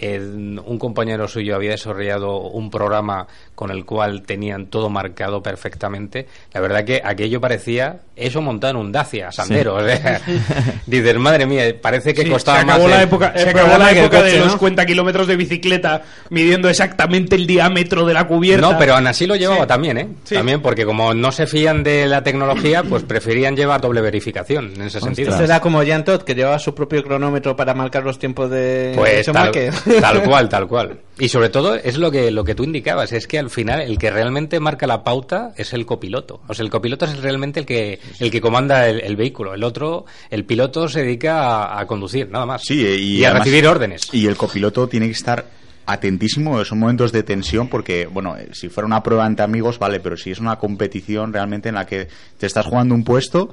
Eh, 0.00 0.18
un 0.20 0.78
compañero 0.78 1.28
suyo 1.28 1.54
había 1.56 1.70
desarrollado 1.72 2.38
un 2.40 2.70
programa 2.70 3.26
con 3.54 3.70
el 3.70 3.84
cual 3.84 4.22
tenían 4.22 4.66
todo 4.66 4.88
marcado 4.88 5.42
perfectamente. 5.42 6.26
La 6.52 6.60
verdad 6.60 6.84
que 6.84 7.02
aquello 7.04 7.40
parecía 7.40 8.00
eso 8.16 8.40
montado 8.42 8.72
en 8.72 8.76
un 8.78 8.92
Dacia, 8.92 9.30
Sandero. 9.32 9.74
o 9.76 9.84
sea, 9.86 10.20
dices, 10.86 11.16
madre 11.18 11.46
mía, 11.46 11.64
parece 11.80 12.14
que 12.14 12.22
Sí, 12.22 12.30
costaba 12.30 12.58
se 12.58 12.64
acabó 12.64 12.82
más 12.84 12.90
la 12.90 12.96
el- 12.98 13.02
época, 13.08 13.32
el 13.34 13.40
se 13.42 13.48
acabó 13.50 13.78
la 13.78 13.92
época 13.92 14.22
de 14.22 14.38
los. 14.38 14.52
50 14.52 14.86
kilómetros 14.86 15.26
de 15.26 15.36
bicicleta 15.36 16.02
midiendo 16.30 16.68
exactamente 16.68 17.36
el 17.36 17.46
diámetro 17.46 18.06
de 18.06 18.14
la 18.14 18.26
cubierta. 18.26 18.72
No, 18.72 18.78
pero 18.78 18.94
aún 18.94 19.06
así 19.06 19.26
lo 19.26 19.36
llevaba 19.36 19.62
Sí. 19.62 19.68
también, 19.68 19.98
¿eh? 19.98 20.08
Sí. 20.24 20.34
También 20.34 20.60
porque 20.62 20.84
como 20.86 21.12
no 21.14 21.30
se 21.32 21.46
fían 21.46 21.82
de 21.82 22.06
la 22.06 22.22
tecnología, 22.22 22.82
pues 22.82 23.02
preferían 23.02 23.56
llevar 23.56 23.80
doble 23.80 24.00
verificación 24.00 24.72
en 24.76 24.82
ese 24.82 25.00
sentido. 25.00 25.30
Esto 25.30 25.44
era 25.44 25.60
como 25.60 25.84
Jan 25.84 26.04
Todd, 26.04 26.22
que 26.22 26.34
llevaba 26.34 26.58
su 26.58 26.74
propio 26.74 27.02
cronómetro 27.02 27.56
para 27.56 27.74
marcar 27.74 28.02
los 28.04 28.18
tiempos 28.18 28.50
de 28.50 28.92
Pues 28.96 29.26
de 29.26 29.32
tal. 29.32 29.52
Tal 30.00 30.22
cual, 30.22 30.48
tal 30.48 30.68
cual. 30.68 31.00
Y 31.18 31.28
sobre 31.28 31.48
todo 31.50 31.74
es 31.74 31.98
lo 31.98 32.10
que, 32.10 32.30
lo 32.30 32.44
que 32.44 32.54
tú 32.54 32.64
indicabas, 32.64 33.12
es 33.12 33.26
que 33.26 33.38
al 33.38 33.50
final 33.50 33.80
el 33.80 33.98
que 33.98 34.10
realmente 34.10 34.60
marca 34.60 34.86
la 34.86 35.04
pauta 35.04 35.52
es 35.56 35.72
el 35.72 35.86
copiloto. 35.86 36.40
O 36.48 36.54
sea, 36.54 36.64
el 36.64 36.70
copiloto 36.70 37.04
es 37.04 37.18
realmente 37.20 37.60
el 37.60 37.66
que, 37.66 38.00
el 38.18 38.30
que 38.30 38.40
comanda 38.40 38.88
el, 38.88 39.00
el 39.00 39.16
vehículo. 39.16 39.54
El 39.54 39.64
otro, 39.64 40.06
el 40.30 40.44
piloto 40.44 40.88
se 40.88 41.00
dedica 41.00 41.40
a, 41.40 41.80
a 41.80 41.86
conducir, 41.86 42.30
nada 42.30 42.46
más. 42.46 42.62
Sí, 42.64 42.84
eh, 42.86 42.96
y, 42.96 43.24
a 43.24 43.32
recibir 43.32 43.66
órdenes. 43.66 44.08
Y 44.12 44.26
el 44.26 44.36
copiloto 44.36 44.88
tiene 44.88 45.06
que 45.06 45.12
estar 45.12 45.44
atentísimo, 45.86 46.64
son 46.64 46.78
momentos 46.78 47.12
de 47.12 47.22
tensión 47.22 47.68
porque, 47.68 48.06
bueno, 48.06 48.36
eh, 48.36 48.48
si 48.52 48.68
fuera 48.68 48.86
una 48.86 49.02
prueba 49.02 49.26
entre 49.26 49.44
amigos, 49.44 49.78
vale, 49.78 50.00
pero 50.00 50.16
si 50.16 50.30
es 50.30 50.38
una 50.38 50.56
competición 50.56 51.32
realmente 51.32 51.68
en 51.68 51.74
la 51.74 51.86
que 51.86 52.08
te 52.38 52.46
estás 52.46 52.66
jugando 52.66 52.94
un 52.94 53.02
puesto, 53.02 53.52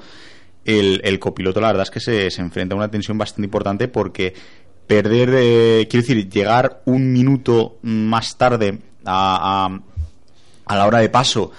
el, 0.64 1.02
el 1.04 1.20
copiloto 1.20 1.62
la 1.62 1.68
verdad 1.68 1.84
es 1.84 1.92
que 1.92 2.00
se, 2.00 2.30
se 2.30 2.42
enfrenta 2.42 2.76
a 2.76 2.78
una 2.78 2.92
tensión 2.92 3.18
bastante 3.18 3.46
importante 3.46 3.88
porque 3.88 4.34
perder, 4.88 5.30
eh, 5.34 5.88
quiero 5.90 6.08
decir, 6.08 6.30
llegar 6.30 6.82
un 6.86 7.12
minuto 7.12 7.78
más 7.84 8.38
tarde 8.38 8.80
a, 9.06 9.70
a, 10.66 10.76
la 10.76 10.88
hora 10.88 11.00
de 11.00 11.10
paso 11.10 11.52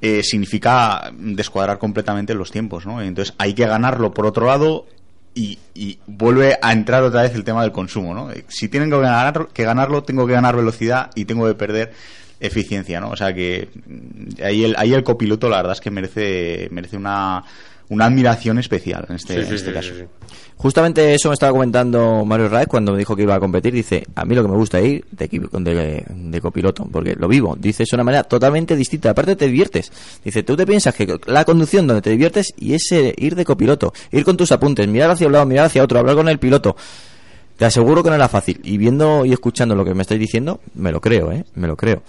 eh, 0.00 0.22
significa 0.22 1.10
descuadrar 1.12 1.78
completamente 1.78 2.34
los 2.34 2.50
tiempos, 2.50 2.86
¿no? 2.86 3.02
Entonces 3.02 3.34
hay 3.38 3.54
que 3.54 3.66
ganarlo 3.66 4.14
por 4.14 4.26
otro 4.26 4.46
lado 4.46 4.86
y, 5.34 5.58
y 5.74 5.98
vuelve 6.06 6.58
a 6.62 6.72
entrar 6.72 7.02
otra 7.02 7.22
vez 7.22 7.34
el 7.34 7.44
tema 7.44 7.62
del 7.62 7.72
consumo, 7.72 8.14
¿no? 8.14 8.30
Eh, 8.30 8.44
Si 8.48 8.68
tienen 8.68 8.90
que, 8.90 8.98
ganar, 8.98 9.48
que 9.52 9.64
ganarlo, 9.64 10.02
tengo 10.02 10.26
que 10.26 10.32
ganar 10.32 10.56
velocidad 10.56 11.10
y 11.14 11.24
tengo 11.24 11.46
que 11.46 11.54
perder 11.54 11.92
eficiencia, 12.38 13.00
¿no? 13.00 13.10
O 13.10 13.16
sea 13.16 13.34
que 13.34 13.68
mm, 13.86 14.42
ahí 14.42 14.64
el, 14.64 14.76
ahí 14.78 14.94
el 14.94 15.02
copiloto 15.04 15.48
la 15.48 15.58
verdad 15.58 15.72
es 15.72 15.80
que 15.80 15.90
merece, 15.90 16.68
merece 16.70 16.96
una, 16.96 17.44
una 17.88 18.06
admiración 18.06 18.58
especial 18.58 19.06
en 19.08 19.16
este, 19.16 19.34
Sí, 19.34 19.40
sí, 19.42 19.48
en 19.48 19.54
este 19.54 19.68
sí, 19.70 19.74
caso. 19.74 19.94
sí, 19.94 20.00
sí. 20.00 20.36
Justamente 20.58 21.14
eso 21.14 21.28
me 21.28 21.34
estaba 21.34 21.52
comentando 21.52 22.24
Mario 22.24 22.48
Raez 22.48 22.66
cuando 22.66 22.92
me 22.92 22.98
dijo 22.98 23.14
que 23.14 23.22
iba 23.22 23.34
a 23.34 23.40
competir. 23.40 23.74
Dice, 23.74 24.06
a 24.14 24.24
mí 24.24 24.34
lo 24.34 24.42
que 24.42 24.48
me 24.48 24.56
gusta 24.56 24.78
es 24.80 24.86
ir 24.86 25.04
de, 25.10 25.28
de, 25.28 26.04
de 26.08 26.40
copiloto, 26.40 26.86
porque 26.90 27.14
lo 27.14 27.28
vivo. 27.28 27.54
Dice, 27.58 27.82
es 27.82 27.92
una 27.92 28.02
manera 28.02 28.24
totalmente 28.24 28.74
distinta. 28.74 29.10
Aparte 29.10 29.36
te 29.36 29.46
diviertes. 29.46 29.92
Dice, 30.24 30.42
tú 30.42 30.56
te 30.56 30.66
piensas 30.66 30.94
que 30.94 31.14
la 31.26 31.44
conducción 31.44 31.86
donde 31.86 32.00
te 32.00 32.08
diviertes 32.10 32.54
y 32.56 32.72
es 32.72 32.90
eh, 32.92 33.14
ir 33.18 33.34
de 33.34 33.44
copiloto. 33.44 33.92
Ir 34.10 34.24
con 34.24 34.38
tus 34.38 34.50
apuntes, 34.50 34.88
mirar 34.88 35.10
hacia 35.10 35.26
un 35.26 35.34
lado, 35.34 35.44
mirar 35.44 35.66
hacia 35.66 35.84
otro, 35.84 35.98
hablar 35.98 36.16
con 36.16 36.28
el 36.28 36.38
piloto. 36.38 36.74
Te 37.58 37.66
aseguro 37.66 38.02
que 38.02 38.08
no 38.08 38.16
era 38.16 38.28
fácil. 38.28 38.58
Y 38.64 38.78
viendo 38.78 39.26
y 39.26 39.32
escuchando 39.34 39.74
lo 39.74 39.84
que 39.84 39.94
me 39.94 40.02
estáis 40.02 40.20
diciendo, 40.20 40.60
me 40.74 40.90
lo 40.90 41.02
creo, 41.02 41.32
¿eh? 41.32 41.44
Me 41.54 41.66
lo 41.68 41.76
creo. 41.76 42.02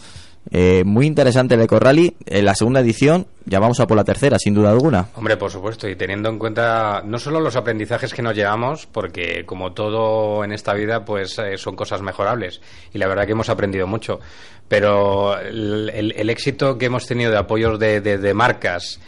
Eh, 0.51 0.83
muy 0.85 1.05
interesante 1.05 1.55
el 1.55 1.61
Eco 1.61 1.79
Rally. 1.79 2.15
En 2.25 2.45
la 2.45 2.55
segunda 2.55 2.79
edición, 2.79 3.27
ya 3.45 3.59
vamos 3.59 3.79
a 3.79 3.87
por 3.87 3.97
la 3.97 4.03
tercera, 4.03 4.37
sin 4.39 4.53
duda 4.53 4.69
alguna. 4.71 5.07
Hombre, 5.15 5.37
por 5.37 5.51
supuesto, 5.51 5.87
y 5.89 5.95
teniendo 5.95 6.29
en 6.29 6.39
cuenta 6.39 7.01
no 7.05 7.19
solo 7.19 7.39
los 7.39 7.55
aprendizajes 7.55 8.13
que 8.13 8.21
nos 8.21 8.35
llevamos, 8.35 8.87
porque 8.87 9.45
como 9.45 9.73
todo 9.73 10.43
en 10.43 10.51
esta 10.51 10.73
vida, 10.73 11.03
pues 11.05 11.37
eh, 11.39 11.57
son 11.57 11.75
cosas 11.75 12.01
mejorables, 12.01 12.61
y 12.93 12.97
la 12.97 13.07
verdad 13.07 13.25
que 13.25 13.31
hemos 13.33 13.49
aprendido 13.49 13.87
mucho, 13.87 14.19
pero 14.67 15.37
el, 15.39 16.29
éxito 16.29 16.77
que 16.77 16.85
hemos 16.87 17.05
tenido 17.05 17.31
de 17.31 17.37
apoyos 17.37 17.79
de- 17.79 18.01
de 18.01 18.33
marcas 18.33 18.99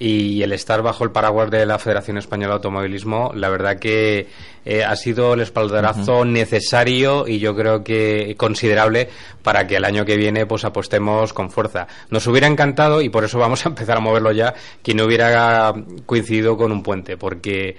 y 0.00 0.42
el 0.42 0.52
estar 0.52 0.80
bajo 0.80 1.02
el 1.02 1.10
paraguas 1.10 1.50
de 1.50 1.66
la 1.66 1.78
Federación 1.78 2.18
Española 2.18 2.50
de 2.50 2.56
Automovilismo, 2.56 3.32
la 3.34 3.48
verdad 3.48 3.80
que 3.80 4.28
eh, 4.64 4.84
ha 4.84 4.94
sido 4.94 5.34
el 5.34 5.40
espaldarazo 5.40 6.24
necesario 6.24 7.26
y 7.26 7.40
yo 7.40 7.56
creo 7.56 7.82
que 7.82 8.34
considerable 8.36 9.08
para 9.42 9.66
que 9.66 9.74
el 9.76 9.84
año 9.84 10.04
que 10.04 10.16
viene 10.16 10.46
pues 10.46 10.64
apostemos 10.64 11.32
con 11.32 11.50
fuerza. 11.50 11.88
Nos 12.10 12.26
hubiera 12.28 12.46
encantado 12.46 13.02
y 13.02 13.08
por 13.08 13.24
eso 13.24 13.38
vamos 13.38 13.66
a 13.66 13.70
empezar 13.70 13.96
a 13.96 14.00
moverlo 14.00 14.30
ya 14.30 14.54
que 14.84 14.94
no 14.94 15.04
hubiera 15.04 15.74
coincidido 16.06 16.56
con 16.56 16.70
un 16.70 16.84
puente, 16.84 17.16
porque 17.16 17.76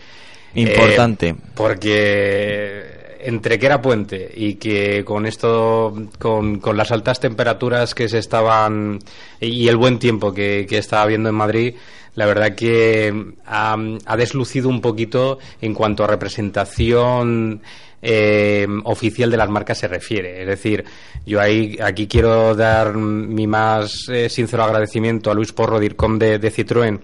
Importante. 0.56 1.30
eh, 1.30 1.36
porque 1.56 3.00
entre 3.22 3.60
que 3.60 3.66
era 3.66 3.82
puente 3.82 4.30
y 4.36 4.56
que 4.56 5.06
con 5.06 5.26
esto, 5.26 5.94
con, 6.18 6.60
con 6.60 6.76
las 6.76 6.91
altas 6.91 7.20
temperaturas 7.20 7.96
que 7.96 8.10
se 8.10 8.18
estaban 8.18 9.00
y 9.40 9.68
el 9.68 9.78
buen 9.78 10.00
tiempo 10.00 10.34
que, 10.34 10.66
que 10.68 10.78
estaba 10.78 11.04
habiendo 11.04 11.30
en 11.30 11.36
Madrid, 11.36 11.76
la 12.15 12.26
verdad 12.26 12.56
que 12.56 13.34
ha, 13.45 13.77
deslucido 14.18 14.69
un 14.69 14.81
poquito 14.81 15.40
en 15.61 15.73
cuanto 15.73 16.03
a 16.03 16.07
representación 16.07 17.61
eh, 18.02 18.68
oficial 18.84 19.30
de 19.30 19.38
las 19.38 19.49
marcas 19.49 19.77
se 19.77 19.88
refiere. 19.88 20.41
Es 20.41 20.48
decir, 20.48 20.86
yo 21.26 21.40
aquí 21.41 22.07
quiero 22.07 22.56
dar 22.56 22.95
mi 22.95 23.48
más 23.48 24.07
eh, 24.10 24.30
sincero 24.30 24.64
agradecimiento 24.64 25.31
a 25.31 25.34
Luis 25.34 25.52
Porro, 25.52 25.80
DIRCOM 25.80 26.18
de, 26.18 26.40
de 26.40 26.52
Citroën 26.52 26.99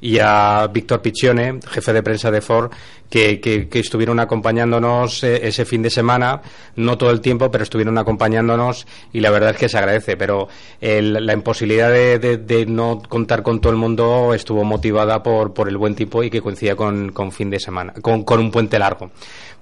y 0.00 0.18
a 0.20 0.68
Víctor 0.72 1.02
Piccione, 1.02 1.58
jefe 1.68 1.92
de 1.92 2.02
prensa 2.02 2.30
de 2.30 2.40
Ford, 2.40 2.70
que, 3.10 3.40
que- 3.40 3.68
que 3.68 3.78
estuvieron 3.80 4.20
acompañándonos 4.20 5.24
eh, 5.24 5.46
ese 5.48 5.64
fin 5.64 5.82
de 5.82 5.90
semana, 5.90 6.42
no 6.76 6.98
todo 6.98 7.10
el 7.10 7.20
tiempo, 7.20 7.50
pero 7.50 7.64
estuvieron 7.64 7.96
acompañándonos 7.98 8.86
y 9.12 9.20
la 9.20 9.30
verdad 9.30 9.50
es 9.50 9.56
que 9.56 9.68
se 9.68 9.78
agradece. 9.78 10.16
Pero 10.16 10.48
el- 10.80 11.24
la 11.26 11.32
imposibilidad 11.32 11.90
de, 11.90 12.18
de- 12.18 12.36
de 12.38 12.66
no 12.66 13.02
contar 13.08 13.42
con 13.42 13.60
todo 13.60 13.72
el 13.72 13.78
mundo 13.78 14.34
estuvo 14.34 14.64
motivada 14.64 15.22
por, 15.22 15.54
por 15.54 15.68
el 15.68 15.76
buen 15.76 15.94
tiempo 15.94 16.22
y 16.22 16.30
que 16.30 16.40
coincidía 16.42 16.76
con, 16.76 17.12
con 17.12 17.32
fin 17.32 17.50
de 17.50 17.58
semana, 17.60 17.92
con, 18.02 18.24
con 18.24 18.40
un 18.40 18.50
puente 18.50 18.78
largo. 18.78 19.10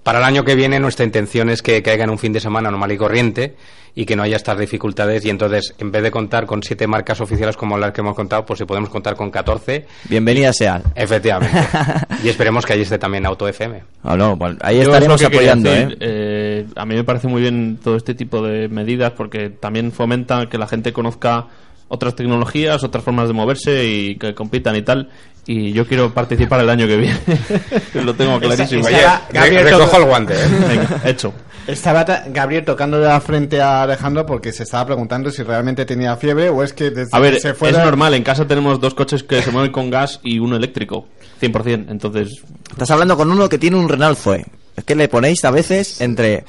Para 0.06 0.20
el 0.20 0.24
año 0.24 0.44
que 0.44 0.54
viene 0.54 0.78
nuestra 0.78 1.04
intención 1.04 1.50
es 1.50 1.62
que 1.62 1.82
caiga 1.82 2.04
en 2.04 2.10
un 2.10 2.18
fin 2.20 2.32
de 2.32 2.38
semana 2.38 2.70
normal 2.70 2.92
y 2.92 2.96
corriente 2.96 3.56
y 3.92 4.06
que 4.06 4.14
no 4.14 4.22
haya 4.22 4.36
estas 4.36 4.56
dificultades 4.56 5.24
y 5.24 5.30
entonces 5.30 5.74
en 5.80 5.90
vez 5.90 6.00
de 6.04 6.12
contar 6.12 6.46
con 6.46 6.62
siete 6.62 6.86
marcas 6.86 7.20
oficiales 7.20 7.56
como 7.56 7.76
las 7.76 7.90
que 7.90 8.02
hemos 8.02 8.14
contado, 8.14 8.46
pues 8.46 8.60
si 8.60 8.64
podemos 8.66 8.88
contar 8.88 9.16
con 9.16 9.32
14, 9.32 9.84
Bienvenida 10.04 10.52
sea. 10.52 10.80
efectivamente. 10.94 11.58
y 12.22 12.28
esperemos 12.28 12.64
que 12.64 12.74
allí 12.74 12.82
esté 12.82 13.00
también 13.00 13.26
Auto 13.26 13.48
FM. 13.48 13.82
Ah, 14.04 14.16
no, 14.16 14.38
ahí 14.60 14.76
Yo 14.76 14.82
es 14.82 14.86
estaremos 14.86 15.20
lo 15.20 15.28
que 15.28 15.36
apoyando, 15.38 15.70
decir, 15.70 15.92
¿eh? 15.94 15.96
eh, 15.98 16.66
A 16.76 16.86
mí 16.86 16.94
me 16.94 17.02
parece 17.02 17.26
muy 17.26 17.42
bien 17.42 17.80
todo 17.82 17.96
este 17.96 18.14
tipo 18.14 18.42
de 18.42 18.68
medidas 18.68 19.10
porque 19.10 19.50
también 19.50 19.90
fomenta 19.90 20.48
que 20.48 20.56
la 20.56 20.68
gente 20.68 20.92
conozca 20.92 21.48
otras 21.88 22.14
tecnologías, 22.14 22.84
otras 22.84 23.02
formas 23.02 23.26
de 23.26 23.34
moverse 23.34 23.86
y 23.86 24.16
que 24.16 24.34
compitan 24.34 24.76
y 24.76 24.82
tal. 24.82 25.10
Y 25.46 25.72
yo 25.72 25.86
quiero 25.86 26.12
participar 26.12 26.60
el 26.60 26.70
año 26.70 26.86
que 26.88 26.96
viene. 26.96 27.18
lo 27.94 28.14
tengo 28.14 28.38
clarísimo. 28.40 28.80
Esa- 28.86 28.98
esa- 28.98 29.14
Oye, 29.28 29.32
Gabriel, 29.32 29.64
re- 29.64 29.70
recojo 29.70 29.96
el 29.98 30.04
guante, 30.04 30.34
¿eh? 30.34 30.46
Venga, 30.68 31.00
hecho. 31.04 31.32
Estaba 31.68 32.04
ta- 32.04 32.24
Gabriel 32.28 32.64
tocando 32.64 32.98
de 33.00 33.06
la 33.08 33.20
frente 33.20 33.60
a 33.60 33.82
Alejandro 33.82 34.24
porque 34.26 34.52
se 34.52 34.62
estaba 34.64 34.86
preguntando 34.86 35.30
si 35.30 35.42
realmente 35.42 35.84
tenía 35.84 36.16
fiebre 36.16 36.48
o 36.48 36.62
es 36.62 36.72
que 36.72 36.90
desde 36.90 37.10
A 37.16 37.18
ver, 37.20 37.34
que 37.34 37.40
se 37.40 37.54
fue 37.54 37.70
es 37.70 37.78
normal. 37.78 38.14
En 38.14 38.22
casa 38.22 38.46
tenemos 38.46 38.80
dos 38.80 38.94
coches 38.94 39.22
que 39.24 39.42
se 39.42 39.50
mueven 39.50 39.72
con 39.72 39.90
gas 39.90 40.20
y 40.22 40.38
uno 40.38 40.56
eléctrico. 40.56 41.08
100%. 41.40 41.86
Entonces, 41.90 42.42
Estás 42.70 42.90
hablando 42.90 43.16
con 43.16 43.30
uno 43.30 43.48
que 43.48 43.58
tiene 43.58 43.76
un 43.76 43.88
Renault 43.88 44.18
Zoe. 44.18 44.44
Es 44.76 44.84
que 44.84 44.94
le 44.94 45.08
ponéis 45.08 45.44
a 45.44 45.50
veces 45.50 46.00
entre... 46.00 46.44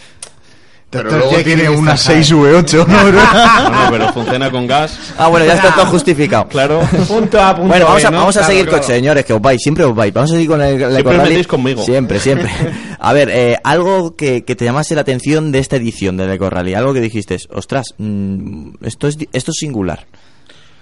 Pero 1.03 1.17
luego 1.17 1.29
Jekyll 1.31 1.43
tiene 1.45 1.63
y 1.63 1.67
una 1.75 1.91
Mr. 1.93 1.97
6 1.97 2.33
V8, 2.33 2.87
¿no? 2.87 3.11
no, 3.11 3.69
no, 3.85 3.91
pero 3.91 4.13
funciona 4.13 4.51
con 4.51 4.67
gas. 4.67 4.97
Ah, 5.17 5.27
bueno, 5.27 5.45
ya 5.45 5.53
está 5.55 5.73
todo 5.75 5.85
justificado. 5.87 6.47
Claro. 6.47 6.79
Punto 7.07 7.41
a 7.41 7.55
punto. 7.55 7.67
Bueno, 7.69 7.85
vamos 7.85 8.03
a, 8.05 8.09
B, 8.09 8.13
¿no? 8.13 8.19
vamos 8.19 8.35
a 8.37 8.39
Claro, 8.39 8.51
seguir 8.51 8.65
claro. 8.67 8.77
con 8.83 8.87
señores, 8.87 9.25
que 9.25 9.33
os 9.33 9.41
vais, 9.41 9.61
siempre 9.61 9.83
os 9.85 9.95
vais. 9.95 10.13
Vamos 10.13 10.31
a 10.31 10.33
seguir 10.33 10.47
con 10.49 10.61
el, 10.61 10.73
el 10.73 10.77
Siempre 10.79 10.99
Eco 10.99 11.09
Rally. 11.11 11.23
metéis 11.29 11.47
conmigo. 11.47 11.83
Siempre, 11.83 12.19
siempre. 12.19 12.49
A 12.99 13.13
ver, 13.13 13.29
eh, 13.31 13.57
algo 13.63 14.15
que, 14.15 14.43
que 14.43 14.55
te 14.55 14.65
llamase 14.65 14.95
la 14.95 15.01
atención 15.01 15.51
de 15.51 15.59
esta 15.59 15.75
edición 15.75 16.17
del 16.17 16.31
Eco 16.31 16.49
Rally, 16.49 16.73
algo 16.73 16.93
que 16.93 16.99
dijiste, 17.01 17.37
ostras, 17.53 17.93
mm, 17.97 18.69
esto, 18.83 19.07
es, 19.07 19.17
di- 19.17 19.29
esto 19.33 19.51
es 19.51 19.57
singular. 19.59 20.05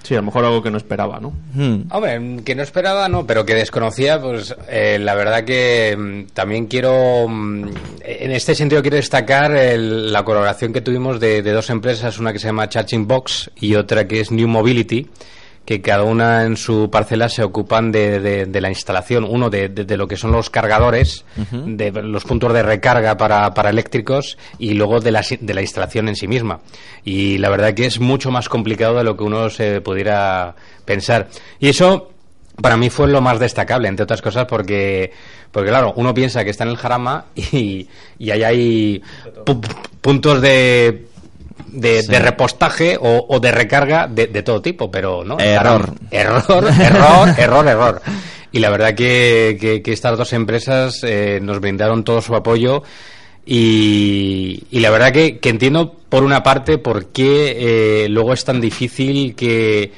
Sí, 0.06 0.14
a 0.14 0.18
lo 0.18 0.23
mejor 0.23 0.45
algo 0.45 0.61
que 0.61 0.69
no 0.69 0.77
esperaba, 0.77 1.19
¿no? 1.19 1.34
Hmm. 1.56 1.88
Hombre, 1.91 2.44
que 2.44 2.53
no 2.53 2.61
esperaba, 2.61 3.10
no, 3.10 3.26
pero 3.26 3.44
que 3.44 3.56
desconocía, 3.56 4.22
pues 4.22 4.56
eh, 4.69 4.99
la 5.02 5.15
verdad 5.15 5.44
que 5.45 5.95
mm, 5.98 6.27
también 6.34 6.68
quiero, 6.68 7.27
mm, 7.27 7.69
en 8.03 8.32
este 8.32 8.53
sentido 8.53 8.84
quiero 8.84 8.98
destacar 8.98 9.56
el- 9.56 10.14
la 10.14 10.23
colaboración 10.23 10.72
que 10.73 10.82
tuvimos 10.82 11.19
de, 11.19 11.41
de 11.41 11.52
dos 11.52 11.72
empresas, 11.72 12.19
una 12.19 12.32
que 12.32 12.38
se 12.40 12.48
llama 12.48 12.69
Charging 12.69 13.07
Box 13.07 13.49
y 13.60 13.73
otra 13.73 14.07
que 14.07 14.19
es 14.19 14.30
New 14.32 14.48
Mobility, 14.48 15.07
que 15.65 15.81
cada 15.81 16.03
una 16.03 16.43
en 16.43 16.57
su 16.57 16.89
parcela 16.91 17.27
se 17.27 17.43
ocupan 17.43 17.91
de, 17.91 18.19
de- 18.19 18.45
de 18.45 18.61
la 18.61 18.69
instalación, 18.69 19.23
uno 19.27 19.49
de, 19.49 19.69
de- 19.69 19.97
lo 19.97 20.07
que 20.07 20.15
son 20.15 20.31
los 20.31 20.49
cargadores, 20.51 21.25
de 21.51 21.91
los 22.03 22.23
puntos 22.23 22.53
de 22.53 22.61
recarga 22.63 23.17
para, 23.17 23.53
para 23.53 23.71
eléctricos 23.71 24.37
y 24.59 24.75
luego 24.75 24.99
de 24.99 25.11
la, 25.11 25.23
de 25.39 25.53
la 25.53 25.61
instalación 25.61 26.07
en 26.07 26.15
sí 26.15 26.27
misma. 26.27 26.59
Y 27.03 27.37
la 27.39 27.49
verdad 27.49 27.73
que 27.73 27.85
es 27.87 27.99
mucho 27.99 28.29
más 28.31 28.47
complicado 28.49 28.95
de 28.97 29.03
lo 29.03 29.17
que 29.17 29.23
uno 29.23 29.49
se 29.49 29.81
pudiera 29.81 30.55
pensar. 30.85 31.29
Y 31.59 31.69
eso 31.69 32.11
para 32.61 32.77
mí 32.77 32.89
fue 32.89 33.07
lo 33.07 33.19
más 33.19 33.39
destacable, 33.39 33.87
entre 33.89 34.03
otras 34.03 34.21
cosas, 34.21 34.45
porque, 34.45 35.11
porque 35.51 35.69
claro, 35.71 35.93
uno 35.97 36.13
piensa 36.13 36.43
que 36.43 36.51
está 36.51 36.63
en 36.63 36.69
el 36.69 36.77
Jarama 36.77 37.25
y, 37.35 37.87
y 38.19 38.31
ahí 38.31 38.43
hay 38.43 39.01
pu- 39.45 39.59
pu- 39.59 39.75
puntos 39.99 40.41
de, 40.41 41.07
de, 41.68 42.03
de 42.03 42.19
repostaje 42.19 42.98
o, 42.99 43.26
o 43.30 43.40
de 43.40 43.52
recarga 43.52 44.07
de, 44.07 44.27
de 44.27 44.44
todo 44.44 44.61
tipo, 44.61 44.90
pero 44.91 45.23
no. 45.23 45.40
Error. 45.40 45.94
Error, 46.11 46.44
error, 46.82 47.30
error, 47.38 47.68
error. 47.68 48.02
Y 48.52 48.60
la 48.60 48.69
verdad 48.69 48.94
que, 48.95 49.57
que- 49.60 49.82
que 49.82 49.91
estas 49.94 50.18
dos 50.18 50.32
empresas 50.34 51.02
eh, 51.03 51.40
nos 51.41 51.60
brindaron 51.60 52.03
todo 52.03 52.22
su 52.22 52.36
apoyo 52.36 52.84
y, 53.45 54.64
y 54.72 54.80
la 54.80 54.90
verdad 54.90 55.11
que, 55.11 55.40
que 55.40 55.49
entiendo 55.49 55.94
por 56.10 56.23
una 56.23 56.41
parte 56.44 56.77
por 56.77 57.07
qué 57.07 58.03
eh, 58.06 58.10
luego 58.10 58.34
es 58.34 58.44
tan 58.44 58.60
difícil 58.60 59.36
que, 59.36 59.91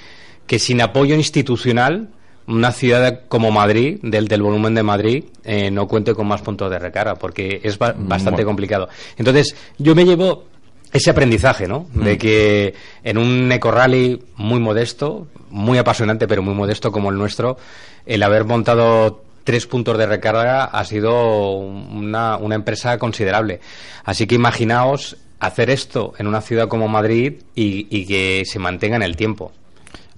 que 0.46 0.60
sin 0.60 0.82
apoyo 0.82 1.16
institucional 1.16 2.10
una 2.48 2.72
ciudad 2.72 3.22
como 3.28 3.52
Madrid, 3.52 4.00
del, 4.04 4.28
del 4.30 4.42
volumen 4.42 4.74
de 4.74 4.82
Madrid, 4.84 5.26
eh, 5.44 5.70
no 5.70 5.86
cuente 5.88 6.14
con 6.14 6.28
más 6.28 6.42
puntos 6.42 6.70
de 6.72 6.80
recarga, 6.80 7.16
porque 7.16 7.60
es 7.62 7.78
ba- 7.78 7.94
bastante 7.98 8.46
complicado. 8.46 8.88
Entonces, 9.18 9.54
yo 9.78 9.94
me 9.96 10.06
llevo 10.06 10.46
ese 10.92 11.10
aprendizaje, 11.10 11.68
¿no? 11.68 11.88
De 11.94 12.18
que 12.18 12.74
en 13.04 13.18
un 13.18 13.52
eco 13.52 13.72
rally 13.72 14.22
muy 14.36 14.60
modesto, 14.60 15.28
muy 15.50 15.78
apasionante, 15.78 16.28
pero 16.28 16.42
muy 16.42 16.54
modesto 16.54 16.92
como 16.92 17.10
el 17.10 17.18
nuestro, 17.18 17.58
el 18.06 18.24
haber 18.24 18.46
montado 18.46 19.24
tres 19.44 19.66
puntos 19.66 19.98
de 19.98 20.06
recarga 20.06 20.66
ha 20.66 20.84
sido 20.86 21.58
una, 21.58 22.38
una 22.38 22.56
empresa 22.56 22.98
considerable. 22.98 23.60
Así 24.04 24.28
que 24.28 24.36
imaginaos 24.36 25.18
hacer 25.40 25.70
esto 25.70 26.14
en 26.18 26.28
una 26.28 26.42
ciudad 26.42 26.68
como 26.68 26.88
Madrid 26.88 27.34
y, 27.56 27.88
y 27.90 28.06
que 28.06 28.44
se 28.46 28.60
mantenga 28.60 28.96
en 28.96 29.04
el 29.04 29.16
tiempo. 29.16 29.52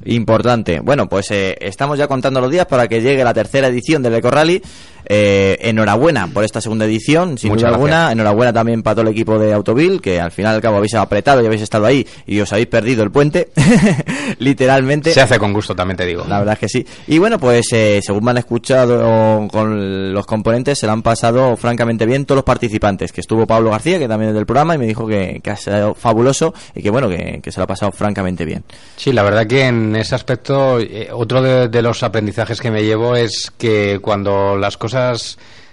Importante. 0.06 0.80
Bueno, 0.80 1.10
pues 1.10 1.30
eh, 1.32 1.58
estamos 1.60 1.98
ya 1.98 2.08
contando 2.08 2.40
los 2.40 2.50
días 2.50 2.66
para 2.66 2.88
que 2.88 3.02
llegue 3.02 3.24
la 3.24 3.34
tercera 3.34 3.68
edición 3.68 4.02
del 4.02 4.16
Eco 4.16 4.32
Rally. 4.32 4.62
Eh, 5.12 5.58
enhorabuena 5.68 6.28
por 6.28 6.44
esta 6.44 6.62
segunda 6.62 6.86
edición, 6.86 7.40
sin 7.40 7.50
Muchas 7.50 7.72
duda 7.72 7.78
gracias. 7.80 7.96
alguna. 7.98 8.12
Enhorabuena 8.12 8.54
también 8.54 8.84
para 8.84 8.94
todo 8.94 9.08
el 9.08 9.12
equipo 9.12 9.40
de 9.40 9.54
Autovil, 9.54 10.02
que 10.02 10.20
al 10.22 10.30
final 10.30 10.54
y 10.54 10.56
al 10.58 10.62
cabo 10.62 10.78
habéis 10.78 10.94
apretado 10.94 11.42
y 11.42 11.48
habéis 11.48 11.64
estado 11.64 11.88
ahí 11.88 12.06
y 12.28 12.40
os 12.40 12.54
habéis 12.54 12.68
perdido 12.68 13.02
el 13.02 13.10
puente, 13.10 13.50
literalmente. 14.38 15.12
Se 15.12 15.22
hace 15.22 15.40
con 15.40 15.52
gusto, 15.52 15.76
también 15.76 15.98
te 15.98 16.06
digo. 16.06 16.26
La 16.28 16.38
verdad 16.38 16.54
es 16.54 16.60
que 16.60 16.70
sí. 16.70 16.86
Y 17.08 17.18
bueno, 17.18 17.40
pues 17.40 17.68
eh, 17.74 18.02
según 18.04 18.24
me 18.24 18.32
han 18.32 18.38
escuchado 18.38 19.48
con 19.48 20.14
los 20.14 20.26
componentes, 20.28 20.78
se 20.78 20.86
la 20.86 20.94
han 20.94 21.02
pasado 21.02 21.58
francamente 21.58 22.06
bien 22.06 22.26
todos 22.26 22.38
los 22.38 22.46
participantes. 22.46 23.12
Que 23.12 23.22
estuvo 23.22 23.48
Pablo 23.48 23.72
García, 23.72 23.98
que 23.98 24.08
también 24.08 24.30
es 24.30 24.36
del 24.36 24.46
programa, 24.46 24.76
y 24.76 24.78
me 24.78 24.86
dijo 24.86 25.08
que, 25.08 25.40
que 25.44 25.50
ha 25.50 25.56
sido 25.58 25.96
fabuloso 25.96 26.54
y 26.76 26.84
que 26.84 26.92
bueno, 26.92 27.10
que, 27.10 27.40
que 27.42 27.52
se 27.52 27.60
lo 27.60 27.64
ha 27.64 27.68
pasado 27.68 27.92
francamente 27.92 28.46
bien. 28.46 28.64
Sí, 28.96 29.12
la 29.12 29.24
verdad 29.24 29.48
que 29.48 29.66
en 29.66 29.96
ese 29.96 30.14
aspecto, 30.14 30.80
eh, 30.80 31.10
otro 31.12 31.42
de, 31.42 31.68
de 31.68 31.82
los 31.82 32.04
aprendizajes 32.04 32.62
que 32.62 32.70
me 32.70 32.84
llevo 32.84 33.16
es 33.16 33.52
que 33.58 33.98
cuando 34.02 34.56
las 34.56 34.78
cosas 34.78 34.99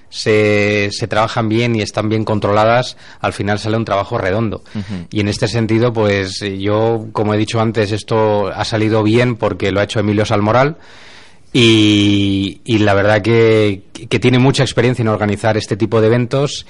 se, 0.09 0.89
se 0.93 1.09
trabajan 1.09 1.49
bien 1.49 1.75
y 1.77 1.83
están 1.83 2.09
bien 2.09 2.25
controladas, 2.25 2.97
al 3.21 3.33
final 3.33 3.59
sale 3.59 3.77
un 3.77 3.85
trabajo 3.85 4.17
redondo. 4.19 4.63
Y 5.11 5.21
en 5.21 5.29
este 5.29 5.49
sentido, 5.49 5.93
pues 5.93 6.41
yo, 6.59 7.07
como 7.13 7.35
he 7.35 7.39
dicho 7.39 7.61
antes, 7.61 7.93
esto 7.93 8.49
ha 8.49 8.65
salido 8.65 9.03
bien 9.03 9.37
porque 9.37 9.73
lo 9.73 9.81
ha 9.81 9.85
hecho 9.85 10.01
Emilio 10.01 10.25
Salmoral. 10.25 10.77
Y, 11.53 12.61
y 12.65 12.79
la 12.79 12.93
verdad 12.95 13.23
que, 13.23 13.83
que 14.11 14.19
tiene 14.19 14.39
mucha 14.39 14.63
experiencia 14.63 15.03
en 15.03 15.09
organizar 15.09 15.57
este 15.57 15.77
tipo 15.77 16.01
de 16.03 16.09
eventos 16.09 16.67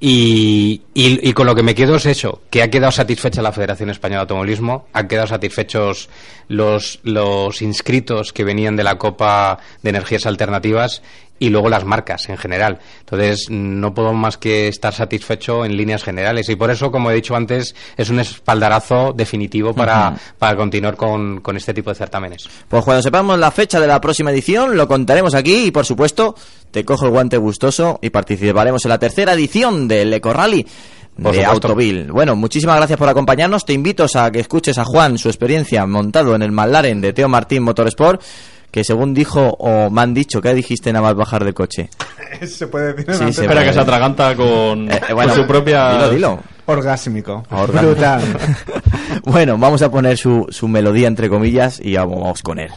y, 0.00 0.80
y- 0.94 1.28
y 1.28 1.32
con 1.34 1.46
lo 1.46 1.54
que 1.54 1.62
me 1.62 1.74
quedo 1.74 1.96
es 1.96 2.06
eso, 2.06 2.40
que 2.48 2.62
ha 2.62 2.70
quedado 2.70 2.92
satisfecha 2.92 3.42
la 3.42 3.52
Federación 3.52 3.90
Española 3.90 4.20
de 4.20 4.22
Automovilismo, 4.22 4.86
han 4.94 5.06
quedado 5.06 5.26
satisfechos 5.26 6.08
los, 6.48 7.00
los 7.02 7.60
inscritos 7.62 8.32
que 8.32 8.42
venían 8.44 8.74
de 8.74 8.84
la 8.84 8.96
Copa 8.96 9.58
de 9.82 9.90
Energías 9.90 10.24
Alternativas 10.24 11.02
y 11.38 11.48
luego 11.50 11.68
las 11.68 11.84
marcas 11.84 12.28
en 12.28 12.36
general. 12.36 12.78
Entonces, 13.00 13.48
no 13.50 13.92
puedo 13.94 14.12
más 14.12 14.36
que 14.36 14.68
estar 14.68 14.94
satisfecho 14.94 15.64
en 15.64 15.76
líneas 15.76 16.04
generales 16.04 16.48
y 16.48 16.56
por 16.56 16.70
eso, 16.70 16.92
como 16.92 17.10
he 17.10 17.14
dicho 17.14 17.34
antes, 17.34 17.74
es 17.96 18.10
un 18.10 18.20
espaldarazo 18.20 19.12
definitivo 19.12 19.74
para, 19.74 20.14
para 20.38 20.56
continuar 20.56 20.96
con, 20.96 21.40
con 21.40 21.56
este 21.56 21.74
tipo 21.74 21.90
de 21.90 21.96
certámenes. 21.96 22.48
Pues 22.68 22.84
cuando 22.84 23.02
sepamos 23.02 23.38
la 23.38 23.50
fecha 23.50 23.80
de 23.80 23.86
la 23.86 24.00
próxima 24.00 24.30
edición, 24.30 24.76
lo 24.76 24.86
contaremos 24.86 25.34
aquí 25.34 25.66
y 25.66 25.70
por 25.70 25.84
supuesto, 25.84 26.36
te 26.70 26.84
cojo 26.84 27.06
el 27.06 27.10
guante 27.10 27.36
gustoso 27.36 27.98
y 28.00 28.10
participaremos 28.10 28.84
en 28.84 28.90
la 28.90 28.98
tercera 28.98 29.32
edición 29.32 29.88
del 29.88 30.12
Eco 30.14 30.32
Rally 30.32 30.66
Por 31.20 31.32
de 31.34 31.40
supuesto. 31.42 31.68
Autovil. 31.68 32.10
Bueno, 32.10 32.34
muchísimas 32.36 32.76
gracias 32.76 32.98
por 32.98 33.08
acompañarnos. 33.08 33.64
Te 33.64 33.72
invito 33.72 34.06
a 34.14 34.30
que 34.30 34.40
escuches 34.40 34.78
a 34.78 34.84
Juan 34.84 35.18
su 35.18 35.28
experiencia 35.28 35.84
montado 35.86 36.34
en 36.34 36.42
el 36.42 36.52
McLaren 36.52 37.00
de 37.00 37.12
Teo 37.12 37.28
Martín 37.28 37.62
Motorsport, 37.62 38.22
que 38.70 38.82
según 38.84 39.12
dijo 39.12 39.54
o 39.58 39.90
me 39.90 40.00
han 40.00 40.14
dicho, 40.14 40.40
¿qué 40.40 40.54
dijiste 40.54 40.92
nada 40.92 41.02
más 41.08 41.14
bajar 41.14 41.44
del 41.44 41.52
coche? 41.54 41.90
Se 42.46 42.66
puede 42.66 42.94
decir 42.94 43.14
Sí, 43.14 43.24
se. 43.24 43.42
Espera 43.42 43.52
puede. 43.52 43.66
que 43.66 43.72
se 43.74 43.80
atraganta 43.80 44.34
con, 44.34 44.90
Eh, 44.90 45.00
eh, 45.10 45.12
bueno, 45.12 45.34
con 45.34 45.42
su 45.42 45.46
propia... 45.46 45.92
Dilo, 45.92 46.10
dilo. 46.10 46.38
Orgásmico. 46.64 47.44
Orgásmico. 47.50 47.86
Brutal. 47.94 48.22
bueno, 49.24 49.58
vamos 49.58 49.82
a 49.82 49.90
poner 49.90 50.16
su, 50.16 50.46
su 50.48 50.66
melodía 50.68 51.08
entre 51.08 51.28
comillas 51.28 51.78
y 51.82 51.94
vamos 51.96 52.40
con 52.42 52.58
él. 52.58 52.70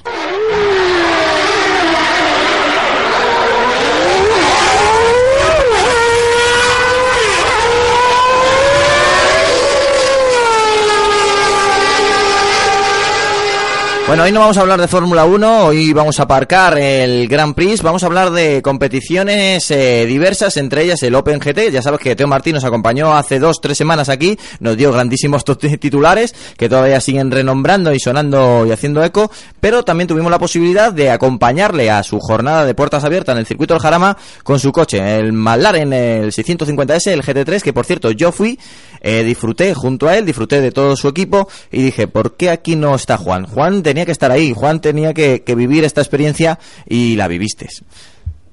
Bueno, 14.08 14.22
hoy 14.22 14.32
no 14.32 14.40
vamos 14.40 14.56
a 14.58 14.62
hablar 14.62 14.80
de 14.80 14.88
Fórmula 14.88 15.26
1, 15.26 15.66
hoy 15.66 15.92
vamos 15.92 16.20
a 16.20 16.24
aparcar 16.24 16.78
el 16.78 17.28
Grand 17.28 17.56
Prix, 17.56 17.82
vamos 17.82 18.04
a 18.04 18.06
hablar 18.06 18.30
de 18.30 18.62
competiciones 18.62 19.72
eh, 19.72 20.06
diversas, 20.06 20.58
entre 20.58 20.84
ellas 20.84 21.02
el 21.02 21.16
Open 21.16 21.40
GT. 21.40 21.72
Ya 21.72 21.82
sabes 21.82 22.00
que 22.00 22.16
Teo 22.16 22.28
Martín 22.28 22.54
nos 22.54 22.64
acompañó 22.64 23.16
hace 23.16 23.40
dos, 23.40 23.60
tres 23.60 23.80
semanas 23.80 24.08
aquí, 24.10 24.38
nos 24.60 24.78
dio 24.78 24.92
grandísimos 24.92 25.44
titulares 25.80 26.36
que 26.56 26.70
todavía 26.70 27.02
siguen 27.02 27.32
renombrando 27.32 27.92
y 27.96 28.00
sonando 28.00 28.64
y 28.68 28.72
haciendo 28.72 29.04
eco, 29.04 29.32
pero 29.60 29.84
también 29.84 30.08
tuvimos 30.08 30.30
la 30.30 30.38
posibilidad 30.38 30.94
de 30.94 31.10
acompañarle 31.10 31.90
a 31.90 32.04
su 32.04 32.20
jornada 32.20 32.64
de 32.64 32.76
puertas 32.76 33.04
abiertas 33.06 33.34
en 33.34 33.40
el 33.40 33.48
circuito 33.48 33.74
del 33.74 33.82
Jarama 33.82 34.16
con 34.44 34.60
su 34.60 34.72
coche, 34.72 35.00
el 35.18 35.34
McLaren, 35.34 35.92
el 35.94 36.32
650S, 36.32 37.08
el 37.08 37.24
GT3, 37.24 37.60
que 37.60 37.74
por 37.74 37.88
cierto 37.88 38.12
yo 38.12 38.32
fui, 38.32 38.60
eh, 39.02 39.24
disfruté 39.24 39.74
junto 39.74 40.08
a 40.08 40.16
él, 40.16 40.28
disfruté 40.28 40.62
de 40.62 40.72
todo 40.72 40.96
su 40.96 41.08
equipo 41.08 41.50
y 41.72 41.82
dije, 41.82 42.08
¿por 42.08 42.36
qué 42.38 42.52
aquí 42.52 42.76
no 42.76 42.94
está 42.94 43.18
Juan? 43.18 43.48
Juan 43.48 43.82
tenía 43.96 44.06
que 44.06 44.12
estar 44.12 44.30
ahí, 44.30 44.52
Juan 44.54 44.82
tenía 44.82 45.14
que, 45.14 45.44
que 45.44 45.56
vivir 45.56 45.86
esta 45.86 46.02
experiencia 46.02 46.60
y 46.86 47.16
la 47.16 47.30
viviste. 47.30 47.70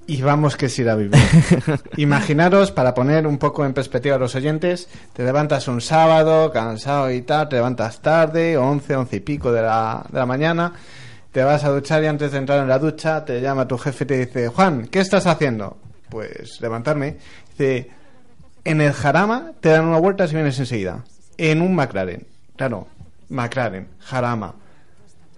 Y 0.07 0.23
vamos 0.23 0.57
que 0.57 0.69
sí 0.69 0.85
la 0.85 0.95
vivir. 0.95 1.19
Imaginaros, 1.97 2.71
para 2.71 2.95
poner 2.95 3.27
un 3.27 3.39
poco 3.39 3.65
en 3.65 3.73
perspectiva 3.73 4.15
a 4.15 4.19
los 4.21 4.37
oyentes, 4.37 4.89
te 5.13 5.25
levantas 5.25 5.67
un 5.67 5.81
sábado, 5.81 6.53
cansado 6.53 7.11
y 7.11 7.23
tal, 7.23 7.49
te 7.49 7.57
levantas 7.57 8.01
tarde, 8.01 8.57
11, 8.57 8.95
11 8.95 9.17
y 9.17 9.19
pico 9.19 9.51
de 9.51 9.63
la, 9.63 10.07
de 10.09 10.17
la 10.17 10.27
mañana, 10.27 10.75
te 11.33 11.43
vas 11.43 11.65
a 11.65 11.71
duchar 11.71 12.05
y 12.05 12.07
antes 12.07 12.31
de 12.31 12.39
entrar 12.39 12.61
en 12.61 12.69
la 12.69 12.79
ducha 12.79 13.25
te 13.25 13.41
llama 13.41 13.67
tu 13.67 13.77
jefe 13.79 14.05
y 14.05 14.07
te 14.07 14.27
dice, 14.27 14.47
Juan, 14.47 14.87
¿qué 14.93 15.01
estás 15.01 15.27
haciendo? 15.27 15.77
Pues 16.09 16.61
levantarme. 16.61 17.17
Dice, 17.51 17.91
en 18.63 18.81
el 18.81 18.93
Jarama 18.93 19.55
te 19.61 19.71
dan 19.71 19.87
una 19.87 19.99
vuelta 19.99 20.29
si 20.29 20.37
vienes 20.37 20.61
enseguida. 20.61 21.03
En 21.37 21.63
un 21.63 21.75
McLaren. 21.75 22.29
Claro, 22.55 22.87
McLaren, 23.29 23.89
Jarama. 23.99 24.62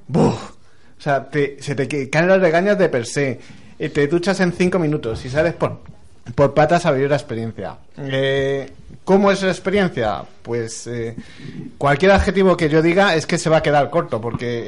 ¡Buf! 0.09 0.51
O 0.99 1.01
sea, 1.05 1.29
te- 1.29 1.57
se 1.61 1.75
te 1.75 2.09
caen 2.11 2.29
las 2.29 2.41
regañas 2.41 2.79
de 2.79 2.89
per 2.89 3.07
se. 3.07 3.39
Eh, 3.79 3.89
te 3.89 4.07
duchas 4.07 4.41
en 4.41 4.53
cinco 4.53 4.79
minutos 4.79 5.25
y 5.25 5.29
sales 5.31 5.55
por, 5.55 5.81
por 6.35 6.55
patas 6.55 6.87
a 6.87 6.93
vivir 6.93 7.11
la 7.11 7.17
experiencia. 7.17 7.77
Eh, 7.99 8.71
¿Cómo 9.05 9.31
es 9.31 9.43
la 9.43 9.51
experiencia? 9.51 10.23
Pues 10.43 10.87
eh, 10.87 11.15
cualquier 11.77 12.13
adjetivo 12.13 12.57
que 12.57 12.69
yo 12.71 12.81
diga 12.81 13.15
es 13.15 13.27
que 13.27 13.37
se 13.37 13.51
va 13.51 13.59
a 13.59 13.63
quedar 13.63 13.91
corto, 13.91 14.21
porque 14.21 14.63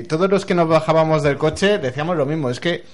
eh, 0.00 0.04
todos 0.08 0.28
los 0.28 0.44
que 0.44 0.54
nos 0.54 0.68
bajábamos 0.68 1.22
del 1.22 1.38
coche 1.38 1.78
decíamos 1.78 2.16
lo 2.16 2.26
mismo. 2.26 2.50
Es 2.50 2.60
que 2.60 2.84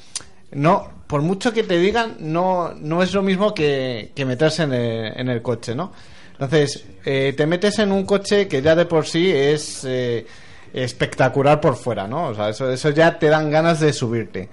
no, 0.52 0.88
por 1.08 1.22
mucho 1.22 1.52
que 1.52 1.64
te 1.64 1.78
digan, 1.78 2.16
no, 2.20 2.74
no 2.74 3.02
es 3.02 3.12
lo 3.12 3.22
mismo 3.22 3.54
que, 3.54 4.12
que 4.14 4.24
meterse 4.24 4.62
en 4.64 4.72
el, 4.72 5.12
en 5.18 5.28
el 5.28 5.42
coche, 5.42 5.74
¿no? 5.74 5.92
Entonces, 6.32 6.84
eh, 7.04 7.32
te 7.36 7.46
metes 7.46 7.78
en 7.80 7.90
un 7.90 8.04
coche 8.04 8.46
que 8.46 8.60
ya 8.62 8.76
de 8.76 8.86
por 8.86 9.06
sí 9.06 9.30
es 9.32 9.84
eh, 9.84 10.26
espectacular 10.74 11.60
por 11.60 11.76
fuera, 11.76 12.06
¿no? 12.06 12.28
O 12.28 12.34
sea, 12.34 12.50
eso, 12.50 12.70
eso 12.70 12.90
ya 12.90 13.18
te 13.18 13.28
dan 13.28 13.50
ganas 13.50 13.80
de 13.80 13.92
subirte. 13.92 14.48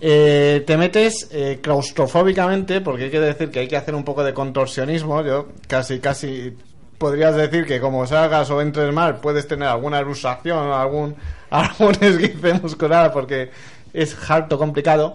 Eh, 0.00 0.62
te 0.66 0.76
metes 0.76 1.28
eh, 1.32 1.58
claustrofóbicamente, 1.62 2.80
porque 2.80 3.04
hay 3.04 3.10
que 3.10 3.20
decir 3.20 3.50
que 3.50 3.60
hay 3.60 3.68
que 3.68 3.76
hacer 3.76 3.94
un 3.94 4.04
poco 4.04 4.22
de 4.22 4.32
contorsionismo. 4.32 5.22
Yo 5.22 5.48
casi, 5.66 5.98
casi 5.98 6.56
podrías 6.98 7.34
decir 7.34 7.66
que 7.66 7.80
como 7.80 8.06
salgas 8.06 8.50
o 8.50 8.60
entres 8.60 8.92
mal, 8.92 9.20
puedes 9.20 9.48
tener 9.48 9.68
alguna 9.68 10.00
luxación, 10.02 10.70
algún, 10.70 11.16
algún 11.50 11.94
esguince 12.00 12.54
muscular, 12.54 13.12
porque 13.12 13.50
es 13.92 14.16
harto 14.30 14.58
complicado. 14.58 15.14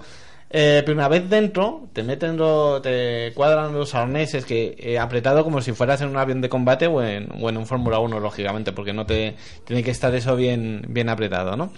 Eh, 0.54 0.82
pero 0.86 0.98
una 0.98 1.08
vez 1.08 1.30
dentro, 1.30 1.88
te 1.94 2.04
meten 2.04 2.36
lo- 2.36 2.82
te 2.82 3.32
cuadran 3.34 3.74
los 3.74 3.96
arneses 3.96 4.44
que 4.44 4.76
eh, 4.78 5.00
apretado 5.00 5.46
como 5.46 5.62
si 5.62 5.72
fueras 5.72 6.02
en 6.02 6.10
un 6.10 6.18
avión 6.18 6.42
de 6.42 6.50
combate 6.50 6.88
o 6.88 7.02
en, 7.02 7.30
o 7.42 7.50
en 7.50 7.56
un 7.56 7.66
Fórmula 7.66 8.00
1, 8.00 8.20
lógicamente, 8.20 8.74
porque 8.74 8.92
no 8.92 9.06
te 9.06 9.36
tiene 9.66 9.82
que 9.82 9.92
estar 9.92 10.14
eso 10.14 10.36
bien, 10.36 10.84
bien 10.90 11.08
apretado, 11.08 11.56
¿no? 11.56 11.72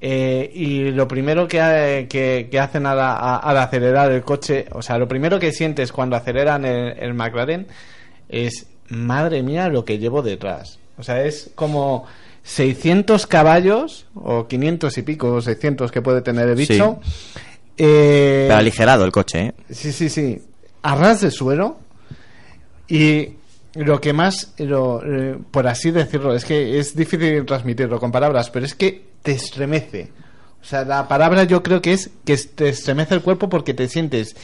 Eh, 0.00 0.52
y 0.54 0.90
lo 0.90 1.08
primero 1.08 1.48
que, 1.48 1.60
ha- 1.60 2.06
que, 2.06 2.48
que 2.48 2.60
hacen 2.60 2.86
al, 2.86 3.00
al 3.00 3.56
acelerar 3.56 4.12
el 4.12 4.22
coche, 4.22 4.66
o 4.70 4.82
sea, 4.82 4.98
lo 4.98 5.08
primero 5.08 5.40
que 5.40 5.50
sientes 5.52 5.90
cuando 5.90 6.14
aceleran 6.14 6.64
el, 6.64 6.96
el 6.98 7.12
McLaren 7.14 7.66
es, 8.28 8.66
madre 8.88 9.42
mía, 9.42 9.68
lo 9.68 9.84
que 9.84 9.98
llevo 9.98 10.22
detrás. 10.22 10.78
O 10.98 11.02
sea, 11.02 11.24
es 11.24 11.50
como 11.56 12.04
600 12.44 13.26
caballos, 13.26 14.06
o 14.14 14.46
500 14.46 14.96
y 14.98 15.02
pico, 15.02 15.32
o 15.32 15.40
600 15.40 15.90
que 15.90 16.02
puede 16.02 16.20
tener 16.22 16.48
el 16.48 16.54
bicho. 16.54 17.00
Eh, 17.76 18.44
Pero 18.48 18.58
aligerado 18.58 19.04
el 19.04 19.12
coche, 19.12 19.46
¿eh? 19.46 19.54
Sí, 19.70 19.92
sí, 19.92 20.08
sí. 20.08 20.40
A 20.82 20.94
ras 20.94 21.20
de 21.20 21.30
suelo. 21.30 21.78
Y 22.88 23.30
lo 23.74 24.00
que 24.00 24.12
más, 24.12 24.52
lo, 24.58 25.02
eh, 25.04 25.38
por 25.50 25.66
así 25.66 25.90
decirlo, 25.90 26.34
es 26.34 26.44
que 26.44 26.78
es 26.78 26.96
difícil 26.96 27.44
transmitirlo 27.44 27.98
con 28.00 28.10
palabras, 28.12 28.50
pero 28.50 28.64
es 28.64 28.74
que 28.74 29.04
te 29.22 29.32
estremece. 29.32 30.10
O 30.62 30.64
sea, 30.64 30.84
la 30.84 31.06
palabra 31.06 31.44
yo 31.44 31.62
creo 31.62 31.82
que 31.82 31.92
es 31.92 32.10
que 32.24 32.36
te 32.36 32.68
estremece 32.70 33.14
el 33.14 33.22
cuerpo 33.22 33.48
porque 33.48 33.74
te 33.74 33.88
sientes 33.88 34.34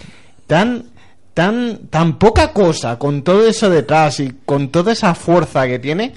tan, 0.47 0.87
tan, 1.35 1.87
tan 1.89 2.19
poca 2.19 2.53
cosa 2.53 2.99
con 2.99 3.23
todo 3.23 3.47
eso 3.47 3.71
detrás 3.71 4.21
y 4.21 4.33
con 4.45 4.69
toda 4.69 4.93
esa 4.93 5.15
fuerza 5.15 5.67
que 5.67 5.79
tiene. 5.79 6.13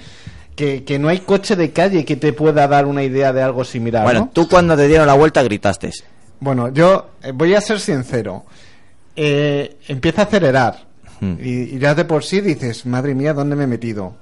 Que, 0.55 0.85
que 0.85 0.99
no 0.99 1.09
hay 1.09 1.19
coche 1.19 1.57
de 1.57 1.73
calle 1.73 2.05
que 2.05 2.15
te 2.15 2.31
pueda 2.31 2.65
dar 2.65 2.85
una 2.85 3.03
idea 3.03 3.33
de 3.33 3.41
algo 3.41 3.65
similar. 3.65 4.03
Bueno, 4.05 4.19
¿no? 4.21 4.29
tú 4.31 4.47
cuando 4.47 4.77
te 4.77 4.87
dieron 4.87 5.05
la 5.05 5.13
vuelta 5.13 5.43
gritaste. 5.43 5.91
Bueno, 6.45 6.69
yo 6.69 7.07
eh, 7.23 7.31
voy 7.33 7.55
a 7.55 7.59
ser 7.59 7.79
sincero. 7.79 8.45
Eh, 9.15 9.77
empieza 9.87 10.21
a 10.21 10.25
acelerar. 10.25 10.75
Hmm. 11.19 11.37
Y, 11.41 11.75
y 11.75 11.79
ya 11.79 11.95
de 11.95 12.05
por 12.05 12.23
sí 12.23 12.39
dices, 12.39 12.85
madre 12.85 13.15
mía, 13.15 13.33
¿dónde 13.33 13.55
me 13.55 13.63
he 13.63 13.67
metido? 13.67 14.13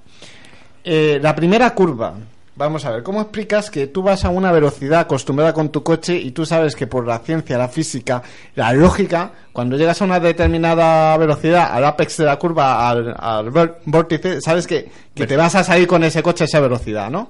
Eh, 0.85 1.19
la 1.21 1.35
primera 1.35 1.75
curva. 1.75 2.13
Vamos 2.55 2.85
a 2.85 2.91
ver, 2.91 3.03
¿cómo 3.03 3.19
explicas 3.19 3.69
que 3.69 3.87
tú 3.87 4.03
vas 4.03 4.23
a 4.23 4.29
una 4.29 4.53
velocidad 4.53 5.01
acostumbrada 5.01 5.51
con 5.51 5.69
tu 5.69 5.83
coche 5.83 6.15
y 6.15 6.31
tú 6.31 6.45
sabes 6.45 6.77
que 6.77 6.87
por 6.87 7.05
la 7.05 7.19
ciencia, 7.19 7.57
la 7.57 7.67
física, 7.67 8.23
la 8.55 8.71
lógica, 8.71 9.31
cuando 9.51 9.75
llegas 9.75 10.01
a 10.01 10.05
una 10.05 10.21
determinada 10.21 11.17
velocidad, 11.17 11.73
al 11.73 11.83
apex 11.83 12.15
de 12.15 12.25
la 12.25 12.39
curva, 12.39 12.89
al, 12.89 13.13
al 13.19 13.49
vórtice, 13.83 14.39
sabes 14.39 14.65
que, 14.65 14.89
que 15.13 15.27
te 15.27 15.35
vas 15.35 15.55
a 15.55 15.63
salir 15.65 15.87
con 15.87 16.05
ese 16.05 16.23
coche 16.23 16.45
a 16.45 16.47
esa 16.47 16.61
velocidad, 16.61 17.09
¿no? 17.09 17.29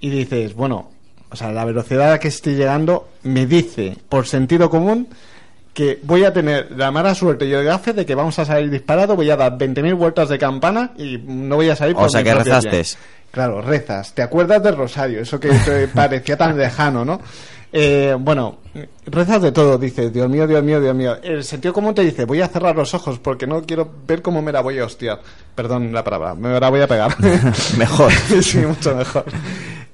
Y 0.00 0.08
dices, 0.08 0.54
bueno, 0.54 0.92
o 1.30 1.36
sea, 1.36 1.52
la 1.52 1.64
velocidad 1.64 2.08
a 2.08 2.10
la 2.12 2.20
que 2.20 2.28
estoy 2.28 2.54
llegando 2.54 3.08
me 3.22 3.46
dice, 3.46 3.96
por 4.08 4.26
sentido 4.26 4.70
común, 4.70 5.08
que 5.74 6.00
voy 6.02 6.24
a 6.24 6.32
tener 6.32 6.72
la 6.76 6.90
mala 6.90 7.14
suerte 7.14 7.46
y 7.46 7.52
el 7.52 7.64
gafe 7.64 7.92
de 7.92 8.04
que 8.04 8.14
vamos 8.14 8.38
a 8.38 8.44
salir 8.44 8.70
disparado, 8.70 9.14
voy 9.14 9.30
a 9.30 9.36
dar 9.36 9.56
20.000 9.56 9.96
vueltas 9.96 10.28
de 10.28 10.38
campana 10.38 10.92
y 10.96 11.18
no 11.18 11.56
voy 11.56 11.68
a 11.70 11.76
salir 11.76 11.94
O 11.94 12.00
por 12.00 12.10
sea, 12.10 12.20
mi 12.20 12.24
que 12.24 12.34
rezaste. 12.34 12.82
Claro, 13.30 13.60
rezas. 13.60 14.14
¿Te 14.14 14.22
acuerdas 14.22 14.62
del 14.62 14.76
rosario? 14.76 15.20
Eso 15.20 15.38
que 15.38 15.50
te 15.50 15.88
parecía 15.94 16.36
tan 16.36 16.56
lejano, 16.56 17.04
¿no? 17.04 17.20
Eh, 17.70 18.16
bueno, 18.18 18.60
rezas 19.06 19.42
de 19.42 19.52
todo, 19.52 19.76
dices, 19.76 20.12
Dios 20.12 20.28
mío, 20.28 20.46
Dios 20.46 20.62
mío, 20.62 20.80
Dios 20.80 20.94
mío. 20.94 21.16
El 21.22 21.44
sentido 21.44 21.74
común 21.74 21.94
te 21.94 22.02
dice, 22.02 22.24
voy 22.24 22.40
a 22.40 22.48
cerrar 22.48 22.74
los 22.74 22.94
ojos 22.94 23.18
porque 23.18 23.46
no 23.46 23.62
quiero 23.62 23.90
ver 24.06 24.22
cómo 24.22 24.40
me 24.40 24.52
la 24.52 24.62
voy 24.62 24.78
a 24.78 24.86
hostiar. 24.86 25.20
Perdón 25.54 25.92
la 25.92 26.02
palabra, 26.02 26.34
me 26.34 26.58
la 26.58 26.70
voy 26.70 26.80
a 26.80 26.86
pegar. 26.86 27.14
Mejor. 27.78 28.12
sí, 28.42 28.58
mucho 28.58 28.94
mejor. 28.94 29.24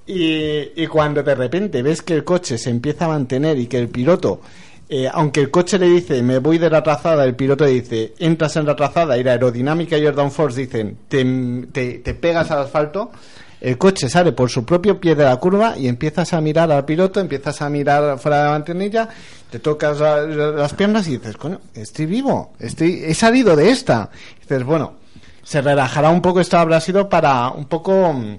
Y, 0.07 0.83
y 0.83 0.87
cuando 0.87 1.23
de 1.23 1.35
repente 1.35 1.83
ves 1.83 2.03
que 2.03 2.15
el 2.15 2.25
coche 2.25 2.59
se 2.59 2.71
empieza 2.71 3.07
a 3.07 3.09
mantener 3.09 3.59
y 3.59 3.67
que 3.67 3.79
el 3.79 3.89
piloto, 3.89 4.41
eh, 4.89 5.09
aunque 5.11 5.41
el 5.41 5.51
coche 5.51 5.79
le 5.79 5.89
dice 5.89 6.23
me 6.23 6.39
voy 6.41 6.59
de 6.59 6.69
la 6.69 6.83
trazada, 6.83 7.25
el 7.25 7.35
piloto 7.35 7.65
dice 7.65 8.13
entras 8.19 8.55
en 8.57 8.67
la 8.67 8.77
trazada 8.77 9.17
y 9.17 9.25
la 9.25 9.33
aerodinámica 9.33 9.97
y 9.97 10.05
el 10.05 10.15
downforce 10.15 10.61
dicen 10.61 10.99
te, 11.09 11.25
te, 11.73 11.99
te 12.01 12.13
pegas 12.15 12.51
al 12.51 12.59
asfalto, 12.65 13.11
el 13.63 13.79
coche 13.79 14.11
sale 14.11 14.33
por 14.33 14.51
su 14.51 14.67
propio 14.67 15.01
pie 15.01 15.15
de 15.15 15.25
la 15.25 15.37
curva 15.39 15.75
y 15.79 15.89
empiezas 15.89 16.35
a 16.35 16.41
mirar 16.43 16.71
al 16.71 16.85
piloto, 16.85 17.19
empiezas 17.19 17.63
a 17.63 17.71
mirar 17.71 18.19
fuera 18.19 18.41
de 18.41 18.45
la 18.45 18.51
mantenilla, 18.51 19.09
te 19.51 19.59
tocas 19.59 20.01
la- 20.01 20.21
las 20.27 20.75
piernas 20.75 21.09
y 21.09 21.13
dices, 21.17 21.39
coño, 21.39 21.61
estoy 21.73 22.05
vivo, 22.05 22.53
estoy, 22.59 23.05
he 23.07 23.15
salido 23.15 23.57
de 23.57 23.71
esta. 23.71 24.11
Y 24.37 24.41
dices, 24.43 24.65
bueno, 24.65 24.97
se 25.43 25.63
relajará 25.63 26.11
un 26.11 26.21
poco, 26.21 26.41
esto 26.41 26.59
habrá 26.59 26.79
sido 26.79 27.09
para 27.09 27.49
un 27.49 27.65
poco 27.65 28.13
mm, 28.13 28.39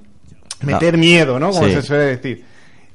meter 0.61 0.93
No. 0.93 0.99
miedo, 0.99 1.39
¿no? 1.39 1.51
Como 1.51 1.67
Sí. 1.67 1.73
se 1.73 1.81
suele 1.81 2.03
decir. 2.05 2.45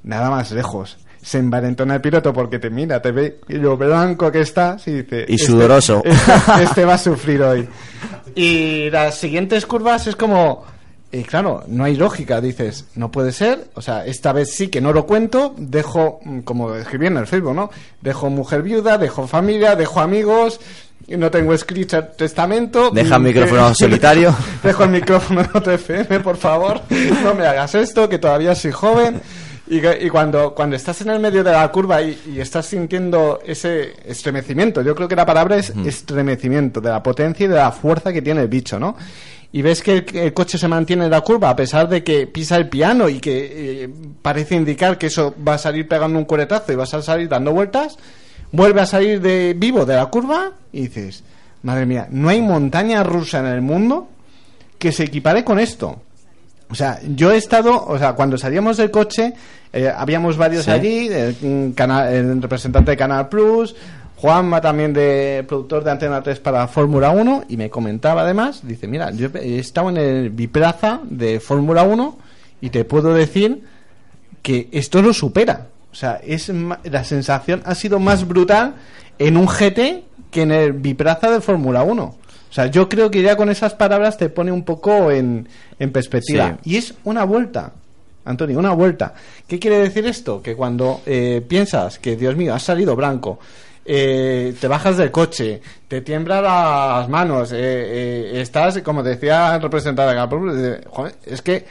Nada 0.02 0.30
más 0.30 0.50
lejos. 0.52 0.98
Se 1.22 1.38
envalentona 1.38 1.96
el 1.96 2.00
piloto 2.00 2.32
porque 2.32 2.58
te 2.58 2.70
mira, 2.70 3.02
te 3.02 3.12
ve 3.12 3.40
lo 3.48 3.76
blanco 3.76 4.32
que 4.32 4.40
estás 4.40 4.86
y 4.88 5.02
dice... 5.02 5.26
Y 5.28 5.36
sudoroso. 5.38 6.02
Este, 6.04 6.62
este 6.64 6.84
va 6.86 6.94
a 6.94 6.98
sufrir 6.98 7.42
hoy. 7.42 7.68
Y 8.34 8.88
las 8.90 9.18
siguientes 9.18 9.66
curvas 9.66 10.06
es 10.06 10.16
como... 10.16 10.64
Y 11.12 11.24
claro, 11.24 11.64
no 11.66 11.82
hay 11.84 11.96
lógica, 11.96 12.40
dices, 12.40 12.86
no 12.94 13.10
puede 13.10 13.32
ser, 13.32 13.66
o 13.74 13.82
sea, 13.82 14.06
esta 14.06 14.32
vez 14.32 14.52
sí 14.54 14.68
que 14.68 14.80
no 14.80 14.92
lo 14.92 15.06
cuento, 15.06 15.56
dejo, 15.58 16.20
mm, 16.24 16.38
como 16.42 16.72
escribí 16.76 17.08
en 17.08 17.16
el 17.16 17.26
Facebook, 17.26 17.52
¿no? 17.52 17.68
Dejo 18.00 18.30
mujer 18.30 18.62
viuda, 18.62 18.96
dejo 18.96 19.26
familia, 19.26 19.74
dejo 19.74 19.98
amigos, 19.98 20.60
y 20.62 20.89
no 21.08 21.30
tengo 21.30 21.52
escrito 21.54 22.02
testamento. 22.04 22.90
Deja 22.90 23.16
el 23.16 23.22
mm, 23.22 23.24
micrófono 23.24 23.74
solitario. 23.74 24.34
Dejo 24.62 24.84
el 24.84 24.90
micrófono 24.90 25.40
en 25.42 25.48
otro 25.54 25.72
FM, 25.72 26.20
por 26.20 26.36
favor. 26.36 26.80
No 27.22 27.34
me 27.34 27.46
hagas 27.46 27.74
esto, 27.74 28.08
que 28.08 28.18
todavía 28.18 28.54
soy 28.54 28.72
joven. 28.72 29.20
Y, 29.66 29.80
que- 29.80 29.98
y 30.04 30.08
cuando, 30.10 30.52
cuando 30.54 30.74
estás 30.74 31.00
en 31.02 31.10
el 31.10 31.20
medio 31.20 31.44
de 31.44 31.52
la 31.52 31.70
curva 31.70 32.02
y, 32.02 32.18
y 32.34 32.40
estás 32.40 32.66
sintiendo 32.66 33.38
ese 33.46 33.94
estremecimiento, 34.04 34.82
yo 34.82 34.96
creo 34.96 35.06
que 35.06 35.14
la 35.14 35.24
palabra 35.24 35.56
es 35.58 35.72
estremecimiento, 35.86 36.80
de 36.80 36.90
la 36.90 37.02
potencia 37.02 37.44
y 37.44 37.48
de 37.48 37.54
la 37.56 37.70
fuerza 37.70 38.12
que 38.12 38.20
tiene 38.20 38.40
el 38.42 38.48
bicho, 38.48 38.80
¿no? 38.80 38.96
Y 39.52 39.62
ves 39.62 39.82
que 39.82 39.92
el, 39.98 40.16
el 40.16 40.32
coche 40.34 40.58
se 40.58 40.66
mantiene 40.68 41.04
en 41.04 41.10
la 41.10 41.20
curva 41.22 41.50
a 41.50 41.56
pesar 41.56 41.88
de 41.88 42.02
que 42.04 42.26
pisa 42.26 42.56
el 42.56 42.68
piano 42.68 43.08
y 43.08 43.18
que 43.20 43.84
eh, 43.84 43.88
parece 44.22 44.54
indicar 44.56 44.98
que 44.98 45.06
eso 45.06 45.34
va 45.46 45.54
a 45.54 45.58
salir 45.58 45.86
pegando 45.88 46.18
un 46.18 46.24
cueretazo 46.24 46.72
y 46.72 46.76
vas 46.76 46.92
a 46.94 47.02
salir 47.02 47.28
dando 47.28 47.52
vueltas, 47.52 47.96
vuelve 48.52 48.80
a 48.80 48.86
salir 48.86 49.20
de 49.20 49.54
vivo 49.56 49.84
de 49.84 49.96
la 49.96 50.06
curva 50.06 50.52
y 50.72 50.82
dices, 50.82 51.22
madre 51.62 51.86
mía, 51.86 52.06
no 52.10 52.28
hay 52.28 52.40
montaña 52.40 53.02
rusa 53.02 53.40
en 53.40 53.46
el 53.46 53.60
mundo 53.62 54.08
que 54.78 54.92
se 54.92 55.04
equipare 55.04 55.44
con 55.44 55.58
esto. 55.58 56.00
O 56.70 56.74
sea, 56.74 57.00
yo 57.16 57.32
he 57.32 57.36
estado, 57.36 57.84
o 57.84 57.98
sea, 57.98 58.12
cuando 58.12 58.38
salíamos 58.38 58.76
del 58.76 58.90
coche, 58.90 59.32
eh, 59.72 59.92
habíamos 59.94 60.36
varios 60.36 60.64
Sí. 60.66 60.70
allí, 60.70 61.08
el, 61.08 61.36
mm, 61.40 61.74
el 62.08 62.42
representante 62.42 62.92
de 62.92 62.96
Canal 62.96 63.28
Plus, 63.28 63.74
Juanma 64.16 64.60
también 64.60 64.92
de 64.92 65.44
productor 65.48 65.82
de 65.82 65.90
Antena 65.90 66.22
3 66.22 66.38
para 66.40 66.68
Fórmula 66.68 67.10
1, 67.10 67.44
y 67.48 67.56
me 67.56 67.70
comentaba 67.70 68.22
además, 68.22 68.60
dice, 68.62 68.86
mira, 68.86 69.10
yo 69.12 69.28
he 69.34 69.58
estado 69.58 69.88
en 69.90 69.96
el 69.96 70.30
biplaza 70.30 71.00
de 71.04 71.40
Fórmula 71.40 71.82
1 71.84 72.18
y 72.60 72.68
te 72.70 72.84
puedo 72.84 73.14
decir 73.14 73.64
que 74.42 74.68
esto 74.72 75.00
lo 75.02 75.12
supera. 75.14 75.66
O 75.92 75.94
sea, 75.94 76.20
es 76.24 76.50
la 76.84 77.04
sensación 77.04 77.62
ha 77.64 77.74
sido 77.74 77.98
más 77.98 78.26
brutal 78.26 78.74
en 79.18 79.36
un 79.36 79.46
GT 79.46 80.04
que 80.30 80.42
en 80.42 80.52
el 80.52 80.72
biplaza 80.72 81.30
de 81.30 81.40
Fórmula 81.40 81.82
1. 81.82 82.02
O 82.02 82.52
sea, 82.52 82.66
yo 82.66 82.88
creo 82.88 83.10
que 83.10 83.22
ya 83.22 83.36
con 83.36 83.48
esas 83.48 83.74
palabras 83.74 84.16
te 84.16 84.28
pone 84.28 84.50
un 84.50 84.64
poco 84.64 85.10
en, 85.10 85.48
en 85.78 85.92
perspectiva. 85.92 86.58
Y 86.64 86.76
es 86.76 86.94
una 87.04 87.24
vuelta, 87.24 87.72
Antonio, 88.24 88.58
una 88.58 88.72
vuelta. 88.72 89.14
¿Qué 89.46 89.58
quiere 89.58 89.78
decir 89.78 90.06
esto? 90.06 90.42
Que 90.42 90.56
cuando 90.56 91.00
eh, 91.06 91.44
piensas 91.46 91.98
que, 91.98 92.16
Dios 92.16 92.34
mío, 92.36 92.54
has 92.54 92.62
salido 92.62 92.96
blanco, 92.96 93.38
eh, 93.84 94.54
te 94.60 94.68
bajas 94.68 94.96
del 94.96 95.10
coche, 95.10 95.60
te 95.88 96.00
tiemblan 96.02 96.44
las 96.44 97.08
manos, 97.08 97.50
eh, 97.52 97.56
eh, 97.58 98.40
estás, 98.40 98.78
como 98.82 99.02
decía 99.02 99.56
el 99.56 99.62
representante 99.62 100.14
de 100.52 100.74
eh, 100.74 101.12
es 101.26 101.42
que 101.42 101.64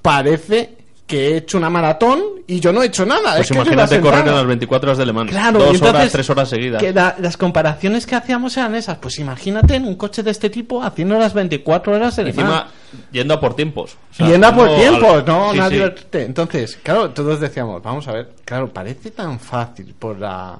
parece 0.00 0.76
que 1.08 1.30
he 1.32 1.36
hecho 1.38 1.58
una 1.58 1.68
maratón 1.70 2.20
y 2.46 2.60
yo 2.60 2.72
no 2.72 2.82
he 2.82 2.86
hecho 2.86 3.04
nada. 3.04 3.32
Pues 3.36 3.40
es 3.40 3.48
que 3.48 3.54
imagínate 3.54 3.94
una 3.98 4.02
correr 4.10 4.28
en 4.28 4.34
las 4.34 4.46
24 4.46 4.88
horas 4.90 4.98
de 4.98 5.06
Le 5.06 5.12
Mans. 5.14 5.30
Claro, 5.30 5.58
Dos 5.58 5.74
entonces, 5.74 5.88
horas, 5.96 6.12
tres 6.12 6.30
horas 6.30 6.48
seguidas. 6.50 6.82
Que 6.82 6.92
la- 6.92 7.16
las 7.18 7.36
comparaciones 7.36 8.06
que 8.06 8.14
hacíamos 8.14 8.56
eran 8.58 8.74
esas. 8.76 8.98
Pues 8.98 9.18
imagínate 9.18 9.74
en 9.74 9.86
un 9.86 9.96
coche 9.96 10.22
de 10.22 10.30
este 10.30 10.50
tipo 10.50 10.82
haciendo 10.82 11.18
las 11.18 11.32
24 11.34 11.94
horas 11.94 12.14
de 12.14 12.24
Le 12.24 12.32
Mans. 12.34 12.38
Encima, 12.48 12.68
yendo 13.10 13.34
a 13.34 13.40
por 13.40 13.56
tiempos. 13.56 13.96
O 14.12 14.14
sea, 14.14 14.28
y 14.28 14.34
anda 14.34 14.54
por 14.54 14.68
yendo 14.68 14.98
tiempo, 14.98 15.12
al- 15.14 15.24
no, 15.24 15.52
Sí, 15.70 15.76
sí. 15.76 16.18
Entonces, 16.18 16.78
claro, 16.82 17.10
todos 17.10 17.40
decíamos, 17.40 17.82
vamos 17.82 18.06
a 18.06 18.12
ver, 18.12 18.28
claro, 18.44 18.72
parece 18.72 19.10
tan 19.10 19.40
fácil 19.40 19.94
por 19.98 20.18
la 20.18 20.58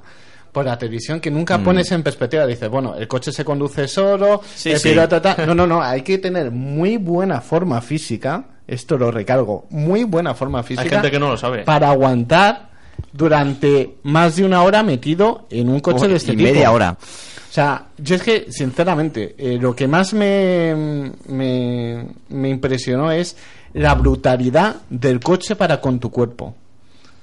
por 0.50 0.64
la 0.64 0.76
televisión 0.78 1.20
que 1.20 1.30
nunca 1.30 1.58
Mm. 1.58 1.62
pones 1.62 1.92
en 1.92 2.02
perspectiva. 2.02 2.44
Dices, 2.46 2.68
bueno, 2.70 2.94
el 2.96 3.06
coche 3.06 3.30
se 3.30 3.44
conduce 3.44 3.86
solo, 3.86 4.40
Sí, 4.54 4.70
el 4.70 4.80
piloto. 4.80 5.20
No, 5.46 5.54
no, 5.54 5.66
no, 5.66 5.82
hay 5.82 6.00
que 6.02 6.18
tener 6.18 6.50
muy 6.50 6.96
buena 6.96 7.40
forma 7.42 7.80
física. 7.82 8.42
Esto 8.68 8.98
lo 8.98 9.10
recargo, 9.10 9.64
muy 9.70 10.04
buena 10.04 10.34
forma 10.34 10.62
física. 10.62 10.82
Hay 10.82 10.90
gente 10.90 11.10
que 11.10 11.18
no 11.18 11.30
lo 11.30 11.38
sabe. 11.38 11.64
Para 11.64 11.90
aguantar 11.90 12.68
durante 13.12 13.96
más 14.02 14.36
de 14.36 14.44
una 14.44 14.62
hora 14.62 14.82
metido 14.82 15.46
en 15.50 15.70
un 15.70 15.80
coche 15.80 16.04
Uy, 16.04 16.10
de 16.10 16.16
este 16.16 16.32
y 16.32 16.36
tipo. 16.36 16.52
media 16.52 16.70
hora. 16.70 16.96
O 17.00 17.52
sea, 17.52 17.86
yo 17.96 18.14
es 18.14 18.22
que, 18.22 18.52
sinceramente, 18.52 19.34
eh, 19.38 19.58
lo 19.58 19.74
que 19.74 19.88
más 19.88 20.12
me, 20.12 21.12
me, 21.28 22.06
me 22.28 22.48
impresionó 22.50 23.10
es 23.10 23.36
la 23.72 23.94
brutalidad 23.94 24.76
del 24.90 25.18
coche 25.18 25.56
para 25.56 25.80
con 25.80 25.98
tu 25.98 26.10
cuerpo. 26.10 26.54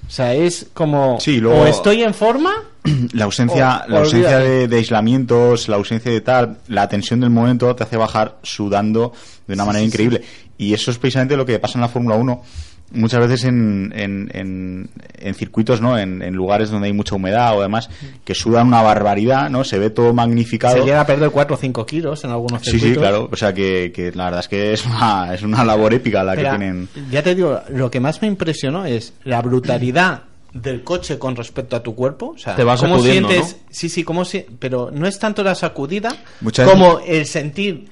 O 0.07 0.11
sea, 0.11 0.33
es 0.33 0.67
como, 0.73 1.19
Sí, 1.19 1.39
luego- 1.39 1.61
o 1.61 1.65
estoy 1.67 2.03
en 2.03 2.13
forma, 2.13 2.51
la 3.13 3.25
ausencia, 3.25 3.83
la 3.87 3.99
ausencia 3.99 4.39
de, 4.39 4.67
de 4.67 4.75
aislamientos, 4.77 5.67
la 5.67 5.75
ausencia 5.77 6.11
de 6.11 6.21
tal, 6.21 6.57
la 6.67 6.87
tensión 6.87 7.19
del 7.19 7.29
momento 7.31 7.75
te 7.75 7.83
hace 7.83 7.97
bajar 7.97 8.37
sudando 8.43 9.13
de 9.47 9.53
una 9.55 9.65
manera 9.65 9.83
increíble. 9.85 10.21
Y 10.57 10.73
eso 10.73 10.91
es 10.91 10.97
precisamente 10.97 11.35
lo 11.35 11.45
que 11.45 11.59
pasa 11.59 11.77
en 11.77 11.81
la 11.81 11.89
Fórmula 11.89 12.15
1 12.15 12.43
muchas 12.91 13.19
veces 13.19 13.43
en, 13.45 13.91
en, 13.95 14.29
en, 14.33 14.89
en 15.17 15.33
circuitos, 15.35 15.81
¿no? 15.81 15.97
En, 15.97 16.21
en 16.21 16.33
lugares 16.35 16.69
donde 16.69 16.87
hay 16.87 16.93
mucha 16.93 17.15
humedad 17.15 17.57
o 17.57 17.61
demás, 17.61 17.89
que 18.23 18.35
sudan 18.35 18.67
una 18.67 18.81
barbaridad, 18.81 19.49
¿no? 19.49 19.63
Se 19.63 19.79
ve 19.79 19.89
todo 19.89 20.13
magnificado. 20.13 20.75
se 20.77 20.83
llega 20.83 21.01
a 21.01 21.05
perder 21.05 21.29
4 21.31 21.55
o 21.55 21.57
5 21.59 21.85
kilos 21.85 22.23
en 22.23 22.31
algunos 22.31 22.61
Sí, 22.61 22.71
circuitos. 22.71 22.93
sí, 22.93 22.99
claro. 22.99 23.29
O 23.31 23.35
sea 23.35 23.53
que, 23.53 23.91
que 23.93 24.11
la 24.13 24.25
verdad 24.25 24.39
es 24.41 24.47
que 24.47 24.73
es 24.73 24.85
una, 24.85 25.33
es 25.33 25.41
una 25.41 25.63
labor 25.65 25.93
épica 25.93 26.23
la 26.23 26.35
Pero, 26.35 26.51
que 26.51 26.57
tienen. 26.57 26.89
Ya 27.11 27.21
te 27.23 27.35
digo, 27.35 27.59
lo 27.69 27.89
que 27.91 27.99
más 27.99 28.21
me 28.21 28.27
impresionó 28.27 28.85
es 28.85 29.13
la 29.23 29.41
brutalidad 29.41 30.23
del 30.53 30.83
coche 30.83 31.19
con 31.19 31.35
respecto 31.35 31.75
a 31.75 31.83
tu 31.83 31.95
cuerpo. 31.95 32.33
O 32.35 32.37
sea, 32.37 32.55
Te 32.55 32.63
va 32.63 32.77
cómo 32.77 32.95
sacudiendo, 32.95 33.27
sientes, 33.29 33.57
¿no? 33.61 33.67
sí, 33.71 33.89
sí, 33.89 34.03
cómo 34.05 34.23
si- 34.23 34.45
pero 34.57 34.89
no 34.93 35.05
es 35.05 35.19
tanto 35.19 35.43
la 35.43 35.53
sacudida 35.55 36.15
Muchas 36.39 36.69
como 36.69 36.99
el 37.05 37.25
sentir 37.25 37.89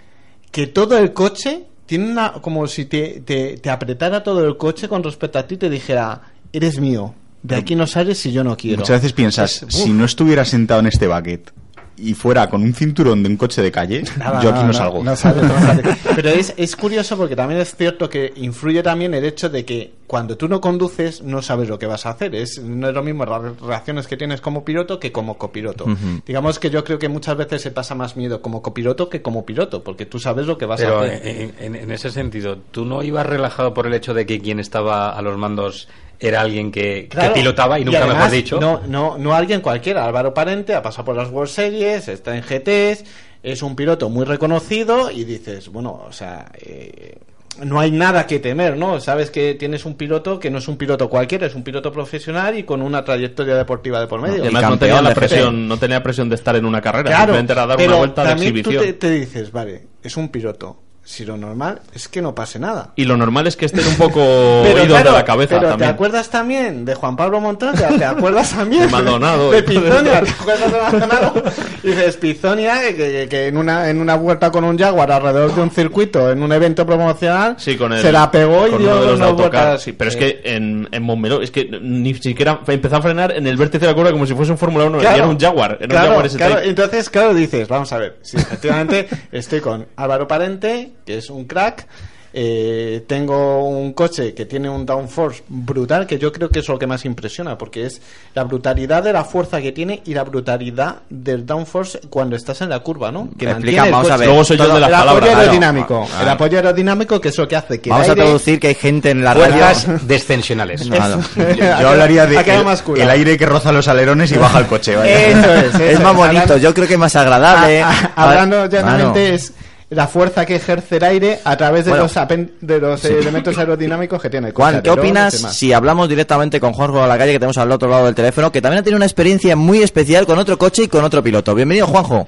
que 0.49 0.67
todo 0.67 0.97
el 0.97 1.11
coche 1.11 1.65
tiene 1.85 2.11
una, 2.11 2.33
como 2.33 2.67
si 2.67 2.85
te, 2.85 3.21
te, 3.25 3.57
te 3.57 3.69
apretara 3.69 4.23
todo 4.23 4.45
el 4.47 4.57
coche 4.57 4.87
con 4.87 5.03
respecto 5.03 5.39
a 5.39 5.47
ti 5.47 5.55
y 5.55 5.57
te 5.57 5.69
dijera, 5.69 6.21
eres 6.51 6.79
mío, 6.79 7.13
de 7.41 7.55
aquí 7.55 7.75
no 7.75 7.87
sales 7.87 8.17
si 8.19 8.31
yo 8.31 8.43
no 8.43 8.55
quiero. 8.55 8.79
Muchas 8.79 8.97
veces 9.01 9.13
piensas, 9.13 9.63
Es- 9.63 9.75
si 9.75 9.89
no 9.91 10.05
estuviera 10.05 10.45
sentado 10.45 10.79
en 10.79 10.87
este 10.87 11.07
bucket, 11.07 11.51
y 11.97 12.13
fuera 12.13 12.49
con 12.49 12.63
un 12.63 12.73
cinturón 12.73 13.21
de 13.23 13.29
un 13.29 13.37
coche 13.37 13.61
de 13.61 13.71
calle, 13.71 14.03
Nada, 14.17 14.41
yo 14.41 14.49
aquí 14.49 14.59
no, 14.61 14.67
no, 14.67 14.73
salgo. 14.73 15.03
no 15.03 15.15
sale, 15.15 15.41
no 15.41 15.59
sale. 15.59 15.83
Pero 16.15 16.29
es, 16.29 16.53
es 16.57 16.75
curioso 16.75 17.15
porque 17.17 17.35
también 17.35 17.61
es 17.61 17.75
cierto 17.75 18.09
que 18.09 18.33
influye 18.37 18.81
también 18.81 19.13
el 19.13 19.23
hecho 19.25 19.49
de 19.49 19.63
que 19.65 19.93
cuando 20.07 20.37
tú 20.37 20.47
no 20.47 20.59
conduces 20.61 21.21
no 21.21 21.41
sabes 21.41 21.69
lo 21.69 21.79
que 21.79 21.85
vas 21.85 22.05
a 22.05 22.11
hacer. 22.11 22.35
Es, 22.35 22.59
no 22.61 22.87
es 22.89 22.93
lo 22.93 23.03
mismo 23.03 23.25
las 23.25 23.59
reacciones 23.59 24.07
que 24.07 24.17
tienes 24.17 24.41
como 24.41 24.63
piloto 24.65 24.99
que 24.99 25.11
como 25.11 25.37
copiloto. 25.37 25.85
Digamos 26.25 26.59
que 26.59 26.69
yo 26.69 26.83
creo 26.83 26.99
que 26.99 27.09
muchas 27.09 27.37
veces 27.37 27.61
se 27.61 27.71
pasa 27.71 27.95
más 27.95 28.15
miedo 28.15 28.41
como 28.41 28.61
copiloto 28.61 29.09
que 29.09 29.21
como 29.21 29.45
piloto 29.45 29.83
porque 29.83 30.05
tú 30.05 30.19
sabes 30.19 30.45
lo 30.45 30.57
que 30.57 30.65
vas 30.65 30.81
Pero 30.81 30.99
a 30.99 31.03
hacer. 31.05 31.27
en, 31.27 31.53
en- 31.59 31.75
en 31.75 31.91
ese 31.91 32.11
sentido, 32.11 32.57
¿tú 32.71 32.85
no 32.85 33.01
ibas 33.03 33.25
relajado 33.25 33.73
por 33.73 33.87
el 33.87 33.93
hecho 33.93 34.13
de 34.13 34.25
que 34.25 34.39
quien 34.39 34.59
estaba 34.59 35.09
a 35.11 35.21
los 35.21 35.37
mandos 35.37 35.87
era 36.19 36.41
alguien 36.41 36.71
que, 36.71 37.09
que 37.09 37.29
pilotaba 37.33 37.79
y 37.79 37.85
nunca 37.85 37.99
además, 37.99 38.17
mejor 38.17 38.31
dicho? 38.31 38.59
No, 38.59 38.81
no, 38.87 39.17
no 39.17 39.33
alguien 39.33 39.61
cualquiera. 39.61 40.05
Álvaro 40.05 40.33
Parente 40.33 40.73
ha 40.73 40.81
pasado 40.81 41.05
por 41.05 41.15
las 41.15 41.29
World 41.29 41.49
Series, 41.51 42.07
está 42.07 42.35
en 42.35 42.43
GTs, 42.43 43.03
es 43.43 43.61
un 43.61 43.75
piloto 43.75 44.09
muy 44.09 44.25
reconocido 44.25 45.11
y 45.11 45.25
dices, 45.25 45.69
bueno, 45.69 46.03
o 46.07 46.11
sea, 46.11 46.51
eh, 46.59 47.17
no 47.61 47.79
hay 47.79 47.91
nada 47.91 48.25
que 48.25 48.39
temer, 48.39 48.77
¿no? 48.77 48.99
Sabes 48.99 49.29
que 49.29 49.53
tienes 49.55 49.85
un 49.85 49.95
piloto 49.95 50.39
que 50.39 50.49
no 50.49 50.57
es 50.57 50.67
un 50.67 50.77
piloto 50.77 51.09
cualquiera, 51.09 51.45
es 51.45 51.55
un 51.55 51.63
piloto 51.63 51.91
profesional 51.91 52.57
y 52.57 52.63
con 52.63 52.81
una 52.81 53.03
trayectoria 53.03 53.55
deportiva 53.55 53.99
de 53.99 54.07
por 54.07 54.21
medio. 54.21 54.37
Y 54.37 54.41
además 54.41 54.69
no 54.69 54.79
tenía 54.79 55.01
la 55.01 55.13
presión, 55.13 55.67
no 55.67 55.77
tenía 55.77 56.01
presión 56.01 56.29
de 56.29 56.35
estar 56.35 56.55
en 56.55 56.65
una 56.65 56.81
carrera, 56.81 57.09
Claro, 57.09 57.21
simplemente 57.23 57.53
era 57.53 57.65
dar 57.67 57.77
pero 57.77 57.89
una 57.91 57.97
vuelta 57.99 58.23
de 58.23 58.29
también 58.29 58.57
exhibición. 58.57 58.83
tú 58.83 58.91
te, 58.91 58.93
te 58.93 59.11
dices, 59.11 59.51
vale, 59.51 59.87
es 60.01 60.17
un 60.17 60.29
piloto. 60.29 60.79
Si 61.05 61.25
lo 61.25 61.35
normal 61.35 61.81
es 61.93 62.07
que 62.07 62.21
no 62.21 62.33
pase 62.33 62.59
nada. 62.59 62.91
Y 62.95 63.03
lo 63.03 63.17
normal 63.17 63.45
es 63.47 63.57
que 63.57 63.65
estén 63.65 63.85
un 63.85 63.95
poco 63.95 64.21
Pero 64.63 64.85
claro, 64.85 65.11
de 65.11 65.17
la 65.17 65.25
cabeza 65.25 65.55
pero 65.59 65.71
también. 65.71 65.89
¿te 65.89 65.93
acuerdas 65.93 66.29
también 66.29 66.85
de 66.85 66.95
Juan 66.95 67.17
Pablo 67.17 67.41
Montoya? 67.41 67.89
¿Te 67.97 68.05
acuerdas 68.05 68.51
también 68.55 68.83
De 68.83 68.87
Maldonado. 68.87 69.51
de 69.51 69.63
Pizonia? 69.63 70.21
¿Te 70.21 70.29
acuerdas 70.29 70.71
de 70.71 70.79
Maldonado? 70.81 71.43
Y 71.83 71.87
dices, 71.91 72.15
Pizonia, 72.17 72.79
que, 72.95 73.27
que- 73.29 73.47
en, 73.47 73.57
una, 73.57 73.89
en 73.89 73.99
una 73.99 74.15
vuelta 74.15 74.49
con 74.49 74.63
un 74.63 74.77
Jaguar 74.79 75.11
alrededor 75.11 75.53
de 75.53 75.61
un 75.61 75.71
circuito, 75.71 76.31
en 76.31 76.41
un 76.41 76.53
evento 76.53 76.85
promocional, 76.85 77.55
Sí, 77.59 77.75
con 77.75 77.91
el, 77.91 78.01
se 78.01 78.11
la 78.11 78.31
pegó 78.31 78.65
y 78.67 78.77
dio 78.77 78.91
autocar, 78.93 79.35
vueltas. 79.35 79.81
sí, 79.81 79.91
pero 79.91 80.09
es 80.09 80.15
Eh, 80.15 80.19
que 80.43 80.55
en, 80.55 80.87
en 80.89 81.03
Montmeló, 81.03 81.41
es 81.41 81.51
que 81.51 81.65
ni 81.81 82.13
siquiera 82.13 82.61
empezó 82.65 82.95
a 82.95 83.01
frenar 83.01 83.33
en 83.33 83.45
el 83.45 83.57
vértice 83.57 83.79
de 83.79 83.87
la 83.87 83.93
curva 83.93 84.11
como 84.13 84.25
si 84.25 84.33
fuese 84.33 84.53
un 84.53 84.57
Fórmula 84.57 84.85
1 84.85 84.97
y 84.99 85.01
Claro, 85.01 85.17
era 85.17 85.27
un 85.27 85.37
Jaguar, 85.39 85.77
era 85.81 85.87
claro, 85.89 86.07
un 86.07 86.13
Jaguar 86.29 86.29
claro, 86.37 86.61
entonces, 86.61 87.09
claro, 87.09 87.33
dices, 87.33 87.67
vamos 87.67 87.91
a 87.91 87.97
ver, 87.97 88.17
sí, 88.21 88.37
efectivamente 88.37 89.09
estoy 89.33 89.59
con 89.59 89.85
Álvaro 89.97 90.27
Parente, 90.29 90.91
que 91.05 91.17
es 91.17 91.29
un 91.29 91.45
crack, 91.45 91.87
eh, 92.35 93.03
tengo 93.07 93.63
un 93.67 93.93
coche 93.93 94.33
que 94.33 94.45
tiene 94.47 94.67
un 94.67 94.87
downforce 94.87 95.43
brutal, 95.47 96.07
que 96.07 96.17
yo 96.17 96.31
creo 96.33 96.49
que 96.49 96.61
es 96.61 96.67
lo 96.67 96.79
que 96.79 96.87
más 96.87 97.05
impresiona, 97.05 97.59
porque 97.59 97.85
es 97.85 98.01
la 98.33 98.43
brutalidad 98.43 99.03
de 99.03 99.13
la 99.13 99.23
fuerza 99.23 99.61
que 99.61 99.71
tiene 99.71 100.01
y 100.03 100.15
la 100.15 100.23
brutalidad 100.23 101.03
del 101.11 101.45
downforce 101.45 101.99
cuando 102.09 102.35
estás 102.35 102.61
en 102.61 102.69
la 102.69 102.79
curva, 102.79 103.11
¿no? 103.11 103.29
Que 103.37 103.45
Explica, 103.45 103.53
mantiene 103.53 103.85
el 103.85 103.91
vamos 103.91 104.07
a 104.07 104.09
coche. 104.13 104.19
ver. 104.21 104.27
Luego 104.29 104.43
soy 104.45 104.57
yo 104.57 104.63
Todo- 104.65 104.73
de 104.73 104.79
las 104.81 104.89
el 104.89 104.93
palabras, 104.95 105.15
apoyo 105.17 105.27
claro. 105.31 105.39
aerodinámico, 105.41 106.07
Ah, 106.11 106.21
el 106.23 106.29
apoyo 106.29 106.57
aerodinámico 106.57 107.21
que 107.21 107.29
es 107.29 107.37
lo 107.37 107.47
que 107.47 107.55
hace 107.55 107.79
que 107.79 107.89
Vamos 107.91 108.05
el 108.05 108.09
a 108.09 108.13
aire- 108.13 108.23
traducir 108.25 108.59
que 108.59 108.67
hay 108.69 108.75
gente 108.75 109.09
en 109.11 109.23
la 109.23 109.33
radio. 109.35 109.47
Vueltas 109.49 110.07
descensionales. 110.07 110.81
Claro. 110.89 111.19
Yo, 111.37 111.53
yo 111.53 111.87
hablaría 111.89 112.25
de 112.25 112.35
el, 112.37 112.99
el 113.01 113.09
aire 113.11 113.37
que 113.37 113.45
roza 113.45 113.71
los 113.71 113.87
alerones 113.87 114.31
y 114.31 114.37
baja 114.37 114.57
el 114.59 114.65
coche. 114.65 114.95
vaya. 114.95 115.27
Eso 115.27 115.53
es, 115.53 115.65
eso 115.75 115.83
es 115.83 115.99
más 115.99 116.13
es. 116.13 116.17
bonito, 116.17 116.57
yo 116.57 116.73
creo 116.73 116.87
que 116.87 116.93
es 116.93 116.99
más 116.99 117.15
agradable. 117.15 117.83
Ah, 117.83 118.11
ah, 118.15 118.23
hablando 118.29 118.65
llanamente 118.65 119.21
Mano. 119.23 119.35
es 119.35 119.53
la 119.93 120.07
fuerza 120.07 120.45
que 120.45 120.55
ejerce 120.55 120.97
el 120.97 121.03
aire 121.03 121.39
a 121.43 121.55
través 121.57 121.85
de 121.85 121.91
Bueno. 121.91 122.03
los 122.03 122.17
apen- 122.17 122.51
de 122.61 122.79
los 122.79 123.03
elementos 123.05 123.57
aerodinámicos 123.57 124.21
que 124.21 124.29
tiene 124.29 124.47
el 124.47 124.53
coche, 124.53 124.63
Juan, 124.71 124.81
¿qué 124.81 124.89
opinas 124.91 125.33
si 125.33 125.71
hablamos 125.73 126.09
directamente 126.09 126.59
con 126.59 126.73
Juanjo 126.73 127.01
a 127.03 127.07
la 127.07 127.17
calle 127.17 127.33
que 127.33 127.39
tenemos 127.39 127.57
al 127.57 127.71
otro 127.71 127.89
lado 127.89 128.05
del 128.05 128.15
teléfono, 128.15 128.51
que 128.51 128.61
también 128.61 128.79
ha 128.79 128.83
tenido 128.83 128.97
una 128.97 129.05
experiencia 129.05 129.55
muy 129.55 129.81
especial 129.83 130.25
con 130.25 130.37
otro 130.39 130.57
coche 130.57 130.83
y 130.83 130.87
con 130.87 131.03
otro 131.03 131.21
piloto? 131.23 131.53
Bienvenido, 131.55 131.87
Juanjo. 131.87 132.27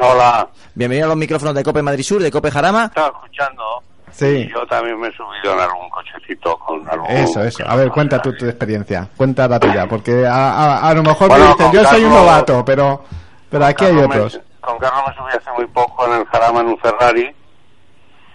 Hola, 0.00 0.48
Bienvenido 0.74 1.06
a 1.06 1.08
los 1.10 1.16
micrófonos 1.16 1.54
de 1.54 1.62
Cope 1.62 1.82
Madrid 1.82 2.02
Sur, 2.02 2.20
de 2.22 2.30
Cope 2.30 2.50
Jarama. 2.50 2.86
estaba 2.86 3.08
escuchando. 3.08 3.62
Sí. 4.10 4.26
Y 4.26 4.48
yo 4.52 4.64
también 4.66 4.98
me 5.00 5.08
he 5.08 5.12
subido 5.12 5.54
en 5.54 5.60
algún 5.60 5.88
cochecito 5.90 6.56
con 6.58 6.88
algún. 6.88 7.10
Eso, 7.10 7.42
eso. 7.42 7.64
A 7.66 7.74
ver, 7.76 7.90
cuenta 7.90 8.20
tu, 8.22 8.32
tu 8.36 8.44
experiencia. 8.46 9.08
Cuenta 9.16 9.46
la 9.48 9.58
tuya, 9.58 9.86
porque 9.88 10.24
a, 10.26 10.52
a- 10.52 10.88
a 10.88 10.94
lo 10.94 11.02
mejor 11.02 11.28
Bueno, 11.28 11.44
me 11.46 11.50
dicen, 11.52 11.72
yo 11.72 11.84
soy 11.88 12.04
un 12.04 12.10
novato, 12.12 12.64
pero, 12.64 13.04
pero 13.50 13.64
aquí 13.66 13.84
hay 13.86 13.96
otros. 13.96 14.40
Con 14.64 14.78
Carlos 14.78 15.04
me 15.08 15.14
subí 15.14 15.30
hace 15.30 15.52
muy 15.52 15.66
poco 15.66 16.06
en 16.06 16.20
el 16.20 16.26
Jarama 16.26 16.60
en 16.60 16.68
un 16.68 16.78
Ferrari, 16.78 17.34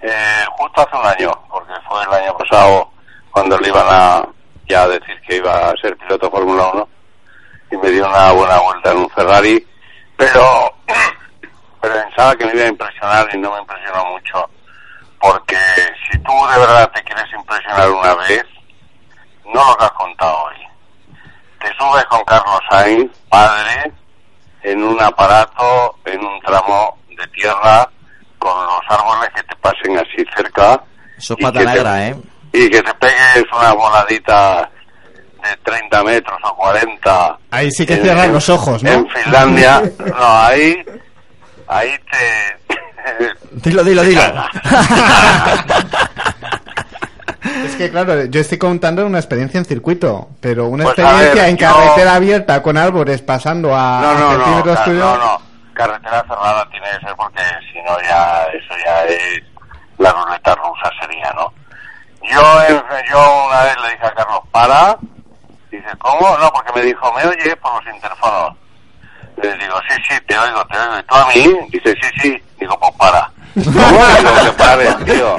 eh, 0.01 0.45
justo 0.57 0.81
hace 0.81 0.95
un 0.95 1.06
año, 1.06 1.31
porque 1.49 1.73
fue 1.88 2.03
el 2.03 2.14
año 2.14 2.38
pasado 2.38 2.91
cuando 3.31 3.57
le 3.57 3.68
iban 3.68 3.85
a 3.89 4.27
ya 4.68 4.88
decir 4.88 5.19
que 5.27 5.38
iba 5.38 5.69
a 5.69 5.73
ser 5.81 5.97
piloto 5.97 6.30
Fórmula 6.30 6.68
1 6.73 6.89
y 7.72 7.77
me 7.77 7.89
dio 7.89 8.07
una 8.07 8.31
buena 8.31 8.60
vuelta 8.60 8.91
en 8.91 8.97
un 8.97 9.10
Ferrari, 9.10 9.68
pero, 10.15 10.73
pero 11.81 11.93
pensaba 11.95 12.35
que 12.35 12.45
me 12.45 12.53
iba 12.53 12.64
a 12.65 12.69
impresionar 12.69 13.30
y 13.34 13.38
no 13.38 13.51
me 13.53 13.60
impresionó 13.60 14.06
mucho, 14.06 14.49
porque 15.19 15.57
si 16.10 16.18
tú 16.19 16.31
de 16.53 16.60
verdad 16.60 16.91
te 16.91 17.03
quieres 17.03 17.26
impresionar 17.34 17.89
una 17.89 18.15
vez, 18.15 18.45
no 19.45 19.53
lo 19.53 19.81
has 19.81 19.91
contado 19.91 20.43
hoy. 20.43 20.56
Te 21.60 21.68
subes 21.77 22.06
con 22.06 22.23
Carlos 22.23 22.61
Sainz, 22.69 23.11
padre, 23.30 23.91
en 24.64 24.84
un 24.84 25.02
aparato, 25.02 25.95
en 26.06 26.19
un 26.23 26.40
tramo 26.41 26.98
de 27.18 27.27
tierra, 27.27 27.90
con 28.38 28.52
los 28.65 28.81
árboles 28.90 29.30
que 29.36 29.44
te 29.44 29.56
pasen 29.57 29.98
así 29.98 30.26
cerca. 30.36 30.81
Eso 31.18 31.34
es 31.34 31.40
y 31.40 31.44
pata 31.44 31.60
te- 31.60 31.65
negra, 31.65 32.07
¿eh? 32.07 32.15
Y 32.53 32.69
que 32.69 32.81
te 32.81 32.94
pegues 32.95 33.45
una 33.56 33.73
voladita 33.73 34.69
de 35.44 35.56
30 35.64 36.03
metros 36.03 36.38
o 36.44 36.56
40. 36.56 37.38
Ahí 37.52 37.69
sí 37.72 37.86
que 37.86 37.94
en- 37.95 38.03
cierran 38.03 38.34
los 38.34 38.49
ojos, 38.49 38.81
¿no? 38.84 38.90
En 38.91 39.07
Finlandia. 39.10 39.81
No, 40.06 40.15
ahí, 40.41 40.84
ahí 41.68 41.91
te... 42.11 42.60
Dilo, 43.52 43.84
dilo, 43.84 44.03
dilo. 44.03 44.22
Es 47.65 47.76
que 47.76 47.90
claro, 47.91 48.26
yo 48.26 48.41
estoy 48.41 48.57
contando 48.57 49.06
una 49.06 49.19
experiencia 49.19 49.57
en 49.57 49.65
circuito, 49.65 50.30
pero 50.41 50.68
una 50.68 50.84
Pues, 50.86 50.98
experiencia 50.99 51.41
ver, 51.44 51.49
en 51.52 51.57
yo- 51.57 51.68
carretera 51.68 52.15
abierta 52.15 52.61
con 52.61 52.77
árboles 52.77 53.22
pasando 53.22 53.76
a, 53.76 53.99
No, 54.02 54.14
no, 54.14 54.19
no, 54.19 54.44
centímetros 54.44 54.77
ca- 54.77 54.84
tuyos. 54.86 55.06
no, 55.06 55.18
no. 55.18 55.41
Carretera 55.73 56.22
cerrada 56.27 56.68
tiene 56.69 56.86
que 56.99 57.06
ser 57.06 57.15
porque 57.15 57.41
si 57.72 57.80
no 57.81 57.98
ya, 58.02 58.44
eso 58.53 58.73
ya 58.86 59.03
es 59.06 59.44
la 59.98 60.11
ruleta 60.11 60.56
rusa 60.56 60.91
sería, 61.02 61.31
¿no? 61.34 61.53
Yo, 62.30 62.41
yo 63.10 63.45
una 63.48 63.64
vez 63.64 63.76
le 63.84 63.90
dije 63.91 64.06
a 64.06 64.14
Carlos, 64.14 64.40
para. 64.52 64.98
Dice, 65.72 65.86
¿cómo? 65.99 66.38
No, 66.38 66.52
porque 66.52 66.73
me 66.76 66.81
dijo, 66.86 67.14
¿me 67.14 67.26
oye 67.26 67.56
por 67.57 67.73
los 67.84 67.94
interfonos? 67.95 68.56
Le 69.41 69.53
digo, 69.57 69.76
sí, 69.88 69.95
sí, 70.10 70.15
te 70.27 70.38
oigo, 70.38 70.65
te 70.68 70.77
oigo. 70.77 70.99
¿Y 70.99 71.03
tú 71.03 71.15
a 71.15 71.27
mí? 71.27 71.57
Dice, 71.72 71.95
sí, 72.02 72.10
sí. 72.22 72.44
Digo, 72.60 72.77
pues 72.77 72.91
para. 72.98 73.31
¿Cómo? 73.56 74.06
Digo, 74.18 74.44
que 74.44 74.52
pares, 74.57 74.98
tío. 75.06 75.38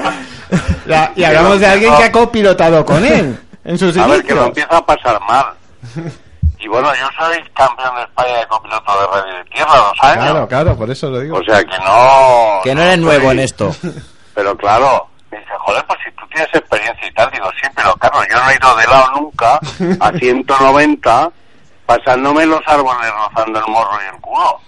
Y 1.15 1.23
hablamos 1.23 1.59
de 1.59 1.67
alguien 1.67 1.95
que 1.95 2.03
ha 2.03 2.11
copilotado 2.11 2.85
con 2.85 3.05
él 3.05 3.39
en 3.63 3.77
sus 3.77 3.95
A 3.97 4.07
ver, 4.07 4.23
que 4.23 4.33
lo 4.33 4.45
empieza 4.45 4.77
a 4.77 4.85
pasar 4.85 5.19
mal. 5.21 5.53
Y 6.59 6.67
bueno, 6.67 6.93
yo 6.93 7.07
soy 7.17 7.37
campeón 7.55 7.95
de 7.95 8.01
España 8.03 8.37
de 8.37 8.47
copiloto 8.47 8.91
de 8.99 9.07
rally 9.07 9.37
de 9.37 9.43
tierra 9.45 9.77
dos 9.77 9.97
años. 10.03 10.23
Claro, 10.23 10.47
claro, 10.47 10.77
por 10.77 10.91
eso 10.91 11.09
lo 11.09 11.19
digo. 11.19 11.37
O 11.37 11.43
sea 11.43 11.63
que 11.63 11.77
no. 11.79 12.59
Que 12.63 12.75
no 12.75 12.81
eres 12.83 12.99
nuevo 12.99 13.31
en 13.31 13.39
esto. 13.39 13.75
Pero 14.35 14.55
claro, 14.55 15.07
me 15.31 15.39
dice, 15.39 15.51
joder, 15.59 15.83
pues 15.87 15.99
si 16.05 16.11
tú 16.11 16.23
tienes 16.31 16.53
experiencia 16.53 17.07
y 17.07 17.13
tal, 17.13 17.29
digo, 17.31 17.49
sí, 17.61 17.67
pero 17.75 17.93
claro, 17.95 18.19
yo 18.31 18.41
no 18.41 18.49
he 18.49 18.55
ido 18.55 18.75
de 18.77 18.87
lado 18.87 19.11
nunca 19.19 19.59
a 19.99 20.11
190 20.11 21.31
pasándome 21.85 22.45
los 22.45 22.61
árboles 22.65 23.11
rozando 23.11 23.59
el 23.59 23.67
morro 23.67 23.99
y 24.01 24.15
el 24.15 24.21
culo. 24.21 24.61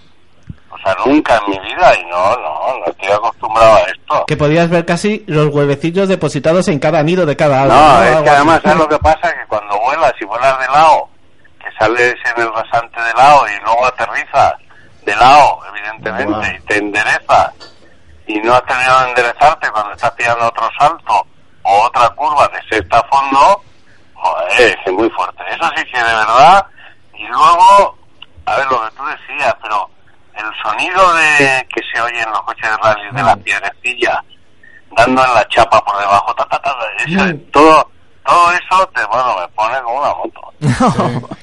O 0.74 0.78
sea, 0.78 0.96
nunca 1.06 1.36
en 1.36 1.50
mi 1.50 1.58
vida 1.60 1.94
y 1.94 2.04
no, 2.06 2.36
no, 2.36 2.78
no 2.78 2.84
estoy 2.86 3.12
acostumbrado 3.12 3.76
a 3.76 3.80
esto. 3.82 4.24
Que 4.26 4.36
podías 4.36 4.68
ver 4.68 4.84
casi 4.84 5.22
los 5.28 5.54
huevecillos 5.54 6.08
depositados 6.08 6.66
en 6.66 6.80
cada 6.80 7.00
nido 7.04 7.24
de 7.24 7.36
cada 7.36 7.62
árbol. 7.62 7.76
No, 7.76 8.02
es 8.02 8.22
que 8.22 8.30
además. 8.30 8.60
¿sabes 8.62 8.78
lo 8.78 8.88
que 8.88 8.98
pasa? 8.98 9.32
Que 9.32 9.46
cuando 9.46 9.78
vuelas 9.78 10.12
y 10.20 10.24
vuelas 10.24 10.58
de 10.58 10.66
lado, 10.66 11.08
que 11.62 11.70
sales 11.78 12.14
en 12.34 12.42
el 12.42 12.52
rasante 12.52 13.00
de 13.00 13.12
lado 13.14 13.46
y 13.46 13.64
luego 13.64 13.86
aterrizas 13.86 14.54
de 15.04 15.14
lado, 15.14 15.60
evidentemente, 15.70 16.58
y 16.58 16.66
te 16.66 16.78
enderezas 16.78 17.52
y 18.26 18.40
no 18.40 18.54
has 18.54 18.64
terminado 18.64 19.02
de 19.02 19.08
enderezarte 19.10 19.70
cuando 19.70 19.92
estás 19.92 20.10
pillando 20.12 20.46
otro 20.48 20.68
salto 20.78 21.26
o 21.62 21.82
otra 21.82 22.08
curva 22.10 22.48
de 22.48 22.60
sexta 22.68 22.98
a 22.98 23.08
fondo, 23.08 23.62
joder, 24.14 24.78
es 24.84 24.92
muy 24.92 25.08
fuerte. 25.10 25.42
Eso 25.50 25.70
sí 25.76 25.84
que 25.84 25.98
de 25.98 26.04
verdad. 26.04 26.66
Y 27.14 27.26
luego, 27.28 27.96
a 28.46 28.56
ver 28.56 28.66
lo 28.66 28.82
que 28.82 28.96
tú 28.96 29.02
decías, 29.04 29.54
pero 29.62 29.93
el 30.44 30.62
sonido 30.62 31.14
de 31.14 31.66
que 31.74 31.80
se 31.92 32.00
oye 32.00 32.20
en 32.20 32.30
los 32.30 32.42
coches 32.42 32.70
de 32.70 32.76
rally 32.76 33.10
de 33.12 33.22
las 33.22 33.36
piedrecillas 33.38 34.18
dando 34.96 35.24
en 35.24 35.34
la 35.34 35.48
chapa 35.48 35.84
por 35.84 35.98
debajo, 35.98 36.34
ta, 36.34 36.44
ta, 36.46 36.58
ta, 36.62 36.70
eso- 37.06 37.36
todo, 37.52 37.90
todo 38.24 38.52
eso 38.52 38.86
te, 38.94 39.04
bueno, 39.06 39.36
me 39.40 39.48
pone 39.48 39.80
como 39.82 40.00
una 40.00 40.14
moto. 40.14 40.40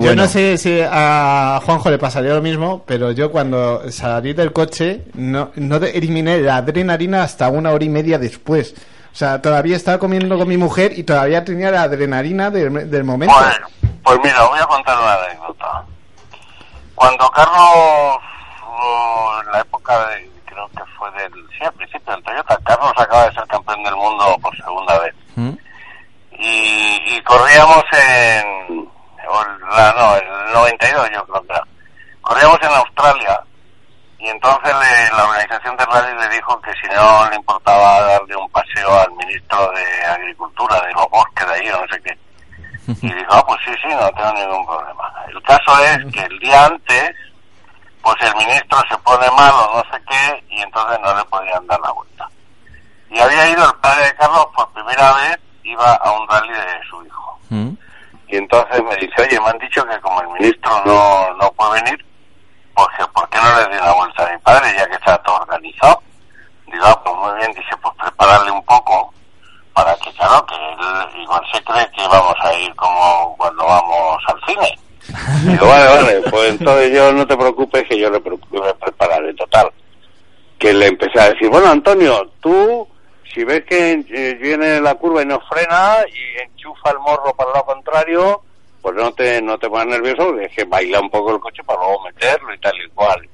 Yo, 0.00 0.14
no 0.14 0.26
sé 0.26 0.56
si 0.56 0.80
a 0.82 1.60
Juanjo 1.64 1.90
le 1.90 1.98
pasaría 1.98 2.32
lo 2.32 2.40
mismo, 2.40 2.82
pero 2.86 3.12
yo 3.12 3.30
cuando 3.30 3.90
salí 3.92 4.32
del 4.32 4.52
coche 4.54 5.04
no, 5.14 5.50
no 5.56 5.76
eliminé 5.76 6.38
la 6.40 6.56
adrenalina 6.56 7.22
hasta 7.22 7.48
una 7.50 7.70
hora 7.72 7.84
y 7.84 7.88
media 7.90 8.18
después. 8.18 8.74
O 9.12 9.14
sea, 9.18 9.42
todavía 9.42 9.76
estaba 9.76 9.98
comiendo 9.98 10.38
con 10.38 10.48
mi 10.48 10.56
mujer 10.56 10.92
y 10.98 11.02
todavía 11.04 11.44
tenía 11.44 11.70
la 11.70 11.82
adrenalina 11.82 12.50
del, 12.50 12.90
del 12.90 13.04
momento. 13.04 13.34
Pues, 13.36 13.60
pues 14.02 14.18
mira, 14.24 14.42
voy 14.48 14.58
a 14.58 14.66
contar 14.66 14.98
una 14.98 15.12
anécdota. 15.14 15.84
Cuando 16.94 17.28
Carlos 17.30 18.16
en 19.44 19.52
la 19.52 19.60
época 19.60 20.06
de, 20.08 20.30
creo 20.46 20.68
que 20.68 20.84
fue 20.98 21.10
del, 21.12 21.32
sí, 21.58 21.64
al 21.64 21.72
principio 21.72 22.14
del 22.14 22.22
Toyota, 22.24 22.58
Carlos 22.64 22.92
acaba 22.96 23.26
de 23.28 23.34
ser 23.34 23.46
campeón 23.46 23.82
del 23.84 23.96
mundo 23.96 24.36
por 24.42 24.56
segunda 24.56 24.98
vez. 25.00 25.14
Y, 26.32 27.16
y 27.16 27.20
corríamos 27.22 27.82
en, 27.92 28.88
la, 29.70 29.92
no, 29.96 30.16
el 30.16 30.52
92 30.54 31.10
yo 31.12 31.24
creo 31.26 31.42
que 31.42 31.52
era. 31.52 31.62
Corríamos 32.22 32.58
en 32.62 32.68
Australia 32.72 33.40
y 34.18 34.28
entonces 34.28 34.72
le- 34.74 35.16
la 35.16 35.24
organización 35.24 35.76
de 35.76 35.84
rally 35.86 36.18
le 36.20 36.28
dijo 36.36 36.60
que 36.60 36.72
si 36.74 36.88
no 36.94 37.28
le 37.30 37.36
importaba 37.36 38.00
darle 38.02 38.36
un 38.36 38.48
paseo 38.50 38.98
al 39.00 39.10
ministro 39.12 39.70
de 39.72 40.04
Agricultura 40.06 40.80
de 40.80 40.92
los 40.92 41.08
bosques 41.10 41.46
de 41.46 41.54
ahí 41.54 41.68
o 41.70 41.80
no 41.80 41.86
sé 41.92 42.02
qué. 42.02 42.18
Y 43.06 43.12
dijo, 43.12 43.30
ah, 43.30 43.44
pues 43.46 43.60
sí, 43.66 43.72
sí, 43.82 43.88
no 43.88 44.08
tengo 44.12 44.32
ningún 44.32 44.66
problema. 44.66 45.12
El 45.28 45.42
caso 45.42 45.78
es 45.84 45.98
que 46.12 46.20
el 46.22 46.38
día 46.38 46.64
antes, 46.66 47.10
pues 48.08 48.30
el 48.30 48.36
ministro 48.36 48.78
se 48.88 48.96
pone 48.98 49.30
mal 49.32 49.52
o 49.52 49.76
no 49.76 49.92
sé 49.92 50.02
qué 50.08 50.44
y 50.48 50.62
entonces 50.62 50.98
no 51.00 51.14
le 51.14 51.24
podían 51.24 51.66
dar 51.66 51.78
la 51.80 51.92
vuelta. 51.92 52.26
Y 53.10 53.18
había 53.18 53.48
ido 53.50 53.66
el 53.66 53.74
padre 53.80 54.06
de 54.06 54.14
Carlos 54.14 54.46
por 54.56 54.72
primera 54.72 55.12
vez, 55.12 55.38
iba 55.64 55.94
a 55.94 56.12
un 56.12 56.26
rally 56.26 56.52
de 56.52 56.80
su 56.88 57.04
hijo. 57.04 57.38
Y 58.28 58.36
entonces 58.36 58.82
me 58.82 58.96
dice, 58.96 59.22
oye, 59.22 59.40
me 59.40 59.48
han 59.50 59.58
dicho 59.58 59.84
que 59.86 60.00
como 60.00 60.22
el 60.22 60.28
ministro 60.28 60.82
no, 60.86 61.34
no 61.34 61.52
puede 61.52 61.82
venir, 61.82 62.06
pues 62.74 62.88
que 62.96 63.06
¿por 63.08 63.28
qué 63.28 63.38
no 63.42 63.58
le 63.58 63.64
doy 63.64 63.86
la 63.86 63.92
vuelta 63.92 64.26
a 64.26 64.32
mi 64.32 64.38
padre 64.38 64.74
ya 64.74 64.86
que 64.86 64.94
está 64.94 65.18
todo 65.18 65.36
organizado? 65.36 66.02
Digo, 66.66 66.84
ah, 66.86 67.00
pues 67.04 67.14
muy 67.14 67.38
bien, 67.38 67.52
dice, 67.52 67.76
pues 67.82 67.94
prepararle 67.96 68.50
un 68.52 68.64
poco 68.64 69.12
para 69.74 69.94
que, 69.96 70.10
claro, 70.14 70.46
que 70.46 70.54
él 70.54 71.20
igual 71.22 71.42
se 71.52 71.62
cree 71.62 71.90
que 71.90 72.08
vamos 72.08 72.36
a 72.40 72.54
ir 72.54 72.74
como 72.74 73.36
cuando 73.36 73.66
vamos 73.66 74.22
al 74.28 74.40
cine. 74.46 74.78
Digo, 75.44 75.66
vale, 75.66 75.86
vale, 75.86 76.20
pues 76.30 76.50
entonces 76.50 76.92
yo 76.92 77.12
no 77.12 77.26
te 77.26 77.36
preocupes 77.36 77.84
que 77.88 77.98
yo 77.98 78.10
le, 78.10 78.20
pre- 78.20 78.36
le 78.52 78.74
prepararé 78.74 79.34
total. 79.34 79.70
Que 80.58 80.72
le 80.72 80.86
empecé 80.86 81.20
a 81.20 81.30
decir, 81.30 81.48
bueno, 81.48 81.68
Antonio, 81.68 82.30
tú, 82.40 82.86
si 83.32 83.44
ves 83.44 83.64
que 83.64 84.04
eh, 84.10 84.34
viene 84.40 84.80
la 84.80 84.94
curva 84.96 85.22
y 85.22 85.26
no 85.26 85.40
frena 85.48 85.98
y 86.08 86.42
enchufa 86.42 86.90
el 86.90 86.98
morro 86.98 87.32
para 87.34 87.50
el 87.50 87.54
lado 87.54 87.66
contrario, 87.66 88.42
pues 88.82 88.94
no 88.96 89.12
te, 89.12 89.40
no 89.40 89.58
te 89.58 89.68
nervioso, 89.86 90.26
porque 90.26 90.44
es 90.46 90.52
que 90.54 90.64
baila 90.64 91.00
un 91.00 91.10
poco 91.10 91.34
el 91.34 91.40
coche 91.40 91.62
para 91.64 91.78
luego 91.80 92.02
meterlo 92.04 92.52
y 92.54 92.58
tal 92.58 92.74
y 92.84 92.88
cual. 92.90 93.28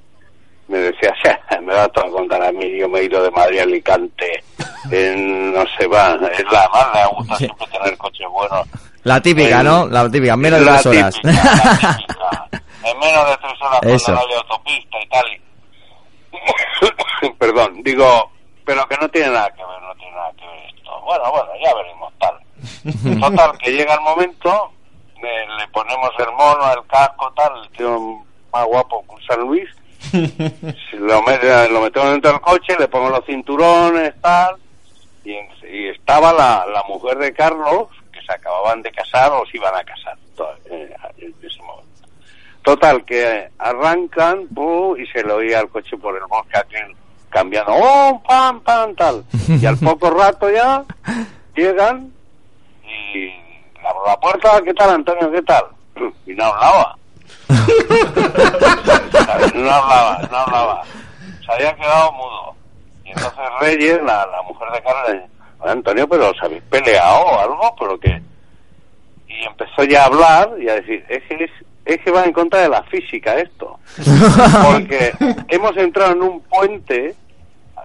Me 0.69 0.79
decía, 0.79 1.15
o 1.59 1.63
me 1.63 1.75
va 1.75 1.89
todo 1.89 2.07
a 2.07 2.11
contar 2.11 2.43
a 2.43 2.53
mí, 2.53 2.79
yo 2.79 2.89
me 2.89 3.01
he 3.01 3.05
ido 3.05 3.23
de 3.23 3.31
Madrid 3.31 3.59
a 3.61 3.63
Alicante, 3.65 4.43
en, 4.91 5.53
no 5.53 5.65
se 5.79 5.87
va, 5.87 6.19
es 6.33 6.45
la 6.53 6.69
más, 6.73 6.95
le 6.95 7.07
gusta 7.17 7.37
siempre 7.37 7.67
tener 7.67 7.97
coches 7.99 8.27
buenos. 8.31 8.67
La 9.05 9.21
típica, 9.21 9.61
El- 9.61 9.67
¿no? 9.67 9.87
La 9.87 10.09
típica, 10.11 10.37
menos 10.37 10.61
de 10.61 10.67
tres 10.67 10.87
horas. 10.87 11.15
típica, 11.15 11.43
la 11.45 11.99
típica. 11.99 12.51
En 12.85 12.99
menos 12.99 13.29
de 13.31 13.37
tres 13.39 13.63
horas 13.63 13.81
Eso. 13.83 14.13
cuando 14.13 14.27
hay 14.27 14.35
autopista 14.35 14.97
y 15.03 15.09
tal. 15.09 15.25
Perdón, 17.39 17.83
digo, 17.83 18.31
pero 18.65 18.87
que 18.89 18.97
no 18.99 19.09
tiene 19.09 19.29
nada 19.29 19.51
que 19.55 19.63
ver, 19.65 19.83
no 19.83 19.95
tiene 19.97 20.13
nada 20.13 20.31
que 20.39 20.47
ver 20.47 20.75
esto. 20.75 21.01
Bueno, 21.05 21.31
bueno, 21.31 21.49
ya 21.63 21.75
veremos 21.75 22.13
tal. 22.19 23.21
Total, 23.21 23.59
que 23.59 23.71
llega 23.73 23.95
el 23.95 24.01
momento, 24.01 24.71
le, 25.23 25.47
le 25.57 25.69
ponemos 25.69 26.11
el 26.19 26.33
mono, 26.33 26.73
el 26.73 26.87
casco, 26.87 27.33
tal, 27.37 27.63
el 27.63 27.71
tío 27.71 27.99
más 28.53 28.65
guapo 28.67 29.05
que 29.07 29.15
un 29.15 29.23
San 29.23 29.41
Luis, 29.41 29.69
lo, 30.93 31.23
mete- 31.23 31.69
lo 31.71 31.81
metemos 31.81 32.11
dentro 32.11 32.31
del 32.33 32.41
coche, 32.41 32.77
le 32.79 32.89
pongo 32.89 33.09
los 33.11 33.25
cinturones, 33.27 34.15
tal, 34.21 34.57
y, 35.25 35.33
en- 35.35 35.49
y 35.73 35.89
estaba 35.89 36.33
la, 36.33 36.67
la 36.67 36.83
mujer 36.89 37.17
de 37.19 37.33
Carlos, 37.33 37.89
se 38.25 38.33
acababan 38.33 38.83
de 38.83 38.91
casar 38.93 39.33
o 39.33 39.45
se 39.47 39.57
iban 39.57 39.75
a 39.75 39.85
casar 39.85 40.17
eh, 40.71 40.95
en 41.19 41.35
ese 41.43 41.61
momento. 41.63 41.85
Total, 42.63 43.05
que 43.05 43.51
arrancan 43.59 44.47
¡bu! 44.51 44.97
y 44.97 45.07
se 45.09 45.23
le 45.23 45.33
oía 45.33 45.61
el 45.61 45.69
coche 45.69 45.97
por 45.99 46.17
el 46.17 46.25
bosque 46.27 46.57
aquel 46.57 46.97
cambiando, 47.29 47.73
¡oh, 47.75 48.23
pam, 48.27 48.61
pam, 48.61 48.95
tal! 48.95 49.25
Y 49.49 49.67
al 49.67 49.77
poco 49.77 50.09
rato 50.11 50.49
ya 50.51 50.85
llegan 51.55 52.11
y 52.85 53.31
abro 53.85 54.07
la 54.07 54.19
puerta, 54.21 54.63
¿qué 54.65 54.73
tal, 54.73 54.91
Antonio, 54.91 55.31
qué 55.33 55.43
tal? 55.43 55.65
Y 56.27 56.33
no 56.35 56.45
hablaba. 56.45 56.97
No 59.55 59.71
hablaba, 59.71 60.19
no 60.31 60.37
hablaba. 60.37 60.83
Se 61.45 61.53
había 61.53 61.75
quedado 61.75 62.13
mudo. 62.13 62.55
Y 63.05 63.11
entonces 63.11 63.41
Reyes, 63.61 64.03
la, 64.03 64.27
la 64.27 64.43
mujer 64.43 64.69
de 64.73 64.83
Carlos, 64.83 65.03
le 65.09 65.15
dice, 65.15 65.27
"Oye, 65.27 65.44
Antonio, 65.67 66.09
pero 66.09 66.31
os 66.31 66.43
habéis 66.43 66.63
peleado 66.65 67.25
o 67.25 67.39
algo, 67.41 67.75
pero 67.79 67.99
que... 67.99 68.21
Y 69.29 69.45
empezó 69.47 69.83
ya 69.85 70.03
a 70.03 70.07
hablar 70.07 70.51
y 70.61 70.69
a 70.69 70.75
decir, 70.77 71.05
es 71.09 71.23
que, 71.25 71.45
es, 71.45 71.51
es 71.85 72.01
que 72.03 72.11
va 72.11 72.25
en 72.25 72.33
contra 72.33 72.61
de 72.61 72.69
la 72.69 72.83
física 72.85 73.35
esto. 73.35 73.79
Porque 74.65 75.13
hemos 75.49 75.77
entrado 75.77 76.13
en 76.13 76.23
un 76.23 76.41
puente 76.43 77.15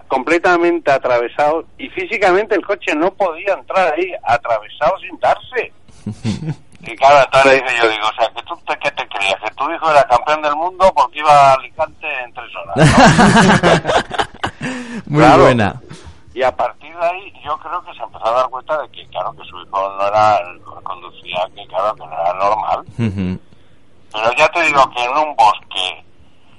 completamente 0.08 0.90
atravesado 0.90 1.64
y 1.78 1.88
físicamente 1.90 2.54
el 2.54 2.64
coche 2.66 2.94
no 2.94 3.12
podía 3.12 3.54
entrar 3.54 3.94
ahí 3.94 4.12
atravesado 4.24 4.94
sin 5.00 5.18
darse. 5.18 5.72
Y 6.82 6.96
claro, 6.96 7.22
entonces 7.26 7.52
le 7.52 7.56
dije 7.70 7.76
yo, 7.82 7.90
digo, 7.90 8.06
o 8.08 8.14
sea, 8.14 8.26
que 8.34 8.42
tú 8.44 8.56
te, 8.66 8.74
¿qué 8.78 8.90
te 8.92 9.06
creías? 9.08 9.36
Que 9.44 9.50
tu 9.50 9.70
hijo 9.70 9.90
era 9.90 10.02
campeón 10.04 10.40
del 10.40 10.56
mundo 10.56 10.90
porque 10.96 11.18
iba 11.18 11.30
a 11.30 11.52
Alicante 11.52 12.06
en 12.24 12.32
tres 12.32 12.48
horas. 12.56 13.90
Muy 15.06 15.20
Claro. 15.22 15.42
buena. 15.42 15.80
Y 16.40 16.42
a 16.42 16.56
partir 16.56 16.96
de 16.96 17.06
ahí 17.06 17.34
yo 17.44 17.54
creo 17.58 17.84
que 17.84 17.92
se 17.92 18.02
empezó 18.02 18.26
a 18.26 18.30
dar 18.30 18.48
cuenta 18.48 18.80
de 18.80 18.88
que, 18.88 19.06
claro, 19.08 19.30
que 19.32 19.44
su 19.44 19.60
hijo 19.60 19.90
no 19.98 20.06
era, 20.06 20.40
conducía, 20.82 21.46
que 21.54 21.66
claro, 21.66 21.94
que 21.94 22.06
no 22.06 22.12
era 22.14 22.32
normal. 22.32 22.82
Pero 22.96 24.32
ya 24.38 24.48
te 24.48 24.62
digo 24.62 24.88
que 24.88 25.04
en 25.04 25.18
un 25.18 25.36
bosque 25.36 26.04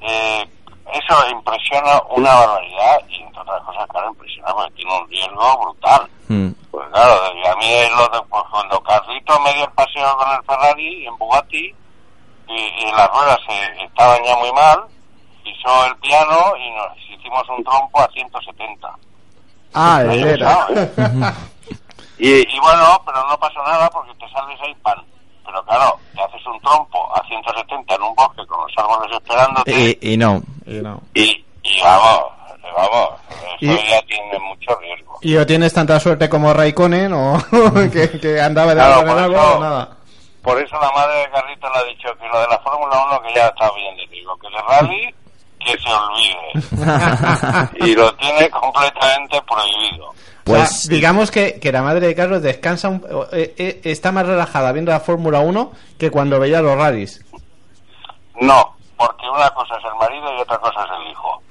eh, 0.02 0.48
eso 0.94 1.30
impresiona 1.32 2.00
una 2.12 2.32
barbaridad 2.32 3.00
y 3.10 3.24
entre 3.24 3.42
otras 3.42 3.64
cosas, 3.64 3.88
claro, 3.88 4.10
impresiona 4.10 4.54
porque 4.54 4.72
tiene 4.76 5.00
un 5.00 5.10
riesgo 5.10 5.58
brutal. 5.58 6.10
Mm. 6.28 6.52
Pues 6.70 6.90
claro, 6.92 7.20
y 7.34 7.48
a 7.48 7.56
mí 7.56 7.74
es 7.74 7.92
lo 7.94 8.08
de 8.10 8.22
pues, 8.30 8.44
cuando 8.52 8.84
Carlito 8.84 9.40
me 9.40 9.54
dio 9.56 9.66
el 9.66 9.72
paseo 9.72 10.16
con 10.16 10.32
el 10.32 10.44
Ferrari 10.44 11.08
en 11.08 11.18
Bugatti 11.18 11.76
y, 12.50 12.54
y 12.54 12.92
las 12.96 13.10
ruedas 13.10 13.40
eh, 13.50 13.84
estaban 13.84 14.24
ya 14.26 14.38
muy 14.38 14.52
mal, 14.54 14.84
pisó 15.44 15.88
el 15.88 15.96
piano 15.98 16.56
y 16.56 16.70
nos 16.70 16.96
hicimos 17.18 17.50
un 17.50 17.64
trompo 17.64 18.00
a 18.00 18.08
170. 18.10 18.96
Ah, 19.74 19.98
Ahí 19.98 20.24
de 20.24 20.34
¿eh? 20.34 20.38
y, 22.20 22.30
y 22.56 22.60
bueno, 22.60 23.02
pero 23.06 23.26
no 23.28 23.38
pasa 23.40 23.62
nada 23.66 23.90
porque 23.90 24.14
te 24.16 24.30
sales 24.32 24.60
ahí 24.62 24.74
pan. 24.84 24.98
Pero 25.46 25.64
claro, 25.66 25.98
te 26.16 26.22
haces 26.22 26.46
un 26.46 26.60
trompo 26.62 27.10
a 27.16 27.26
170 27.28 27.96
en 27.96 28.02
un 28.04 28.16
bosque 28.16 28.46
con 28.48 28.62
los 28.62 28.72
árboles 28.78 29.12
esperándote 29.18 29.72
Y, 30.02 30.14
y 30.14 30.18
no. 30.18 30.42
y, 30.66 30.78
y 31.64 31.82
vamos, 31.84 32.26
vamos, 32.76 33.10
eso 33.60 33.72
Y- 33.74 33.90
ya 33.90 34.02
tiene 34.04 34.40
mucho 34.40 34.76
riesgo. 34.80 35.18
Y 35.22 35.36
o 35.38 35.46
tienes 35.46 35.74
tanta 35.74 36.00
suerte 36.00 36.30
como 36.30 36.54
Raikkonen 36.54 37.12
o 37.14 37.38
que, 37.92 38.20
que 38.20 38.42
andaba 38.42 38.70
de 38.74 38.76
Claro, 38.82 39.12
algo 39.12 39.36
en 39.36 39.40
o 39.40 39.60
nada. 39.60 39.90
Por 40.42 40.58
eso 40.60 40.76
la 40.82 40.92
madre 40.92 41.20
de 41.20 41.30
Carlito 41.30 41.70
le 41.70 41.78
ha 41.80 41.84
dicho 41.84 42.10
que 42.20 42.28
lo 42.28 42.40
de 42.40 42.48
la 42.48 42.60
Fórmula 42.60 43.06
1 43.12 43.22
que 43.22 43.34
ya 43.36 43.48
está 43.48 43.70
bien, 43.76 43.96
le 43.98 44.08
digo, 44.08 44.36
que 44.38 44.48
de 44.50 44.62
rally 44.64 45.16
que 45.66 45.78
se 45.80 45.90
olvide. 45.94 47.86
y 47.86 47.96
lo 47.96 48.14
tiene 48.16 48.50
completamente 48.50 49.42
prohibido. 49.48 50.12
O 50.48 50.56
sea, 50.56 50.68
digamos 50.90 51.30
que, 51.30 51.60
que 51.60 51.72
la 51.72 51.84
madre 51.84 52.08
de 52.08 52.16
Carlos 52.16 52.42
descansa 52.42 52.90
un- 52.90 53.06
eh, 53.32 53.54
eh, 53.58 53.82
está 53.84 54.12
más 54.12 54.26
relajada 54.26 54.72
viendo 54.72 54.92
la 54.92 55.00
Fórmula 55.00 55.40
1 55.40 55.72
que 56.00 56.10
cuando 56.10 56.40
veía 56.40 56.62
los 56.62 56.76
rallies. 56.76 57.24
No, 58.42 58.76
porque 58.98 59.30
una 59.34 59.50
cosa 59.52 59.76
es 59.78 59.84
el 59.86 59.96
marido 60.00 60.36
y 60.38 60.42
otra 60.42 60.58
cosa 60.58 60.84
es 60.84 60.90
el 61.00 61.12
hijo. 61.12 61.42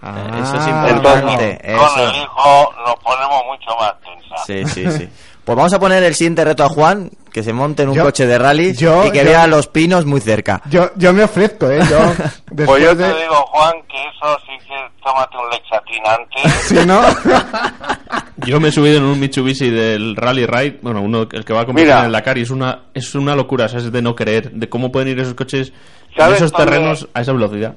Eso 0.43 0.57
es 0.57 0.66
Ah, 0.66 0.89
importante. 0.91 1.61
Con 1.65 1.74
Eso. 1.87 2.09
el 2.11 2.16
hijo 2.16 2.74
nos 2.85 2.95
ponemos 2.97 3.43
mucho 3.47 3.77
más 3.78 3.95
tensa. 4.01 4.37
Sí, 4.45 4.65
sí, 4.66 4.91
sí. 4.99 5.09
Pues 5.45 5.57
vamos 5.57 5.73
a 5.73 5.78
poner 5.78 6.03
el 6.03 6.15
siguiente 6.16 6.45
reto 6.45 6.65
a 6.65 6.69
Juan, 6.69 7.11
que 7.32 7.43
se 7.43 7.52
monte 7.52 7.82
en 7.85 7.90
un 7.90 7.94
Yo- 7.94 8.02
coche 8.05 8.27
de 8.27 8.39
rally 8.39 8.74
yo- 8.74 9.07
y 9.07 9.11
que 9.11 9.19
yo- 9.19 9.24
vea 9.24 9.47
los 9.47 9.66
pinos 9.69 10.05
muy 10.07 10.20
cerca. 10.20 10.61
Yo, 10.69 10.90
yo 10.97 11.12
me 11.12 11.24
ofrezco, 11.24 11.70
¿eh? 11.70 11.81
Yo, 11.89 11.98
Pues 12.16 12.43
después 12.51 12.98
de... 12.98 13.12
te 13.12 13.20
digo, 13.23 13.35
Juan, 13.47 13.73
que 13.89 13.97
eso 14.02 14.39
sí 14.47 14.66
que 14.66 14.74
tómate 15.05 15.36
un 15.36 15.51
lexatín 15.51 16.02
antes. 16.07 16.52
Si 16.69 16.86
no... 16.86 17.01
Yo 18.47 18.59
me 18.59 18.69
he 18.69 18.73
subido 18.73 18.97
en 18.97 19.05
un 19.05 19.20
Mitsubishi 19.20 19.69
del 19.70 20.16
Rally 20.16 20.47
Ride, 20.47 20.78
bueno, 20.81 21.02
uno 21.02 21.28
el 21.31 21.44
que 21.44 21.52
va 21.52 21.61
a 21.61 21.66
competir 21.66 21.90
en 21.90 22.07
el 22.07 22.12
Dakar 22.12 22.39
y 22.39 22.43
es 22.43 22.51
una 22.51 22.85
es 22.94 23.15
una 23.15 23.36
locura, 23.36 23.66
o 23.66 23.69
sea, 23.69 23.78
es 23.81 23.93
de 23.93 24.01
no 24.01 24.15
creer 24.16 24.51
de 24.52 24.66
cómo 24.69 24.90
pueden 24.90 25.09
ir 25.09 25.20
esos 25.20 25.35
coches 25.35 25.73
en 26.12 26.16
¿Sabes 26.16 26.36
esos 26.39 26.52
terrenos 26.52 27.07
a 27.12 27.20
esa 27.20 27.32
velocidad. 27.32 27.74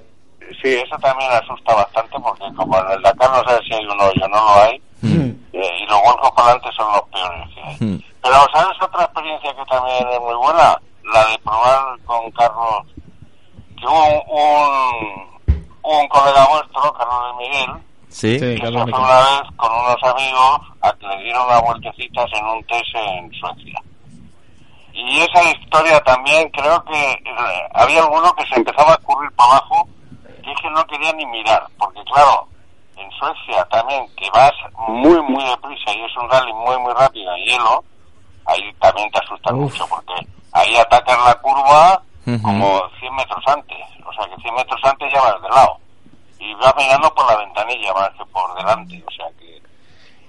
Sí, 0.61 0.69
eso 0.69 0.95
también 1.01 1.30
asusta 1.34 1.75
bastante 1.75 2.15
porque 2.23 2.45
como 2.55 2.77
en 2.80 2.91
el 2.91 3.01
Dakar 3.01 3.30
no 3.31 3.43
sabes 3.43 3.61
si 3.67 3.73
hay 3.73 3.85
un 3.85 3.99
hoyo, 3.99 4.27
no 4.30 4.38
lo 4.38 4.61
hay. 4.63 4.75
eh, 5.03 5.35
y 5.51 5.85
los 5.85 5.99
huecos 6.07 6.31
para 6.34 6.47
adelante 6.51 6.69
son 6.77 6.88
los 6.93 7.01
peores 7.11 7.49
que 7.53 7.85
hay. 7.85 8.05
Pero 8.24 8.36
¿sabes 8.54 8.78
otra 8.82 9.04
experiencia 9.04 9.54
que 9.54 9.66
también 9.66 10.08
es 10.10 10.20
muy 10.22 10.36
buena? 10.36 10.80
La 11.14 11.26
de 11.28 11.38
probar 11.40 12.00
con 12.06 12.32
Carlos, 12.32 12.86
que 13.78 13.86
hubo 13.86 14.24
un, 14.24 15.28
un, 15.48 15.68
un 15.84 16.08
colega 16.08 16.48
vuestro, 16.48 16.94
Carlos 16.94 17.38
de 17.38 17.44
Miguel, 17.44 17.84
Sí. 18.08 18.40
que 18.40 18.58
se 18.58 18.72
fue 18.72 18.84
una 18.84 19.18
vez 19.20 19.41
con 19.58 19.72
unos 19.74 20.04
amigos 20.04 20.60
a 20.82 20.94
que 20.94 21.08
le 21.08 21.24
dieron 21.24 21.45
unas 21.48 21.62
vueltecitas 21.64 22.30
en 22.34 22.45
un 22.45 22.64
test 22.68 22.95
en 22.95 23.32
Suecia. 23.34 23.82
Y 24.94 25.20
esa 25.22 25.44
historia 25.52 26.00
también 26.02 26.48
creo 26.52 26.84
que 26.86 27.12
eh, 27.12 27.68
había 27.74 28.02
alguno 28.04 28.32
que 28.34 28.45
se 28.45 28.56
empezaba 28.56 28.91
a 28.91 28.95
escurrir 28.95 29.32
para 29.32 29.58
abajo 29.58 29.88
que 30.44 30.52
es 30.52 30.62
que 30.62 30.70
no 30.70 30.86
quería 30.86 31.12
ni 31.14 31.26
mirar, 31.26 31.66
porque 31.80 32.04
claro, 32.04 32.48
en 32.98 33.10
Suecia 33.12 33.66
también, 33.72 34.06
que 34.16 34.30
vas 34.32 34.52
muy, 34.88 35.20
muy 35.24 35.44
deprisa 35.45 35.91
y 35.94 36.04
es 36.04 36.16
un 36.18 36.30
rally 36.30 36.54
muy, 36.54 36.78
muy 36.80 36.94
rápido 36.94 37.34
en 37.34 37.45
hielo, 37.45 37.84
ahí 38.45 38.74
también 38.80 39.10
te 39.11 39.20
asustas 39.20 39.53
mucho, 39.53 39.86
porque 39.88 40.14
ahí 40.52 40.76
atacas 40.78 41.18
la 41.26 41.36
curva 41.36 42.02
como 42.41 42.82
100 42.99 43.15
metros 43.15 43.44
antes, 43.48 43.78
o 44.06 44.14
sea 44.14 44.26
que 44.28 44.41
100 44.41 44.56
metros 44.56 44.82
antes 44.84 45.14
ya 45.14 45.22
vas 45.22 45.41
de 45.41 45.49
lado, 45.49 45.78
y 46.40 46.53
vas 46.56 46.74
mirando 46.78 47.14
por 47.14 47.26
la 47.30 47.38
ventanilla 47.38 47.94
más 47.94 48.10
que 48.11 48.26
por 48.26 48.56
delante, 48.56 49.03
o 49.06 49.11
sea 49.11 49.26
que... 49.40 49.61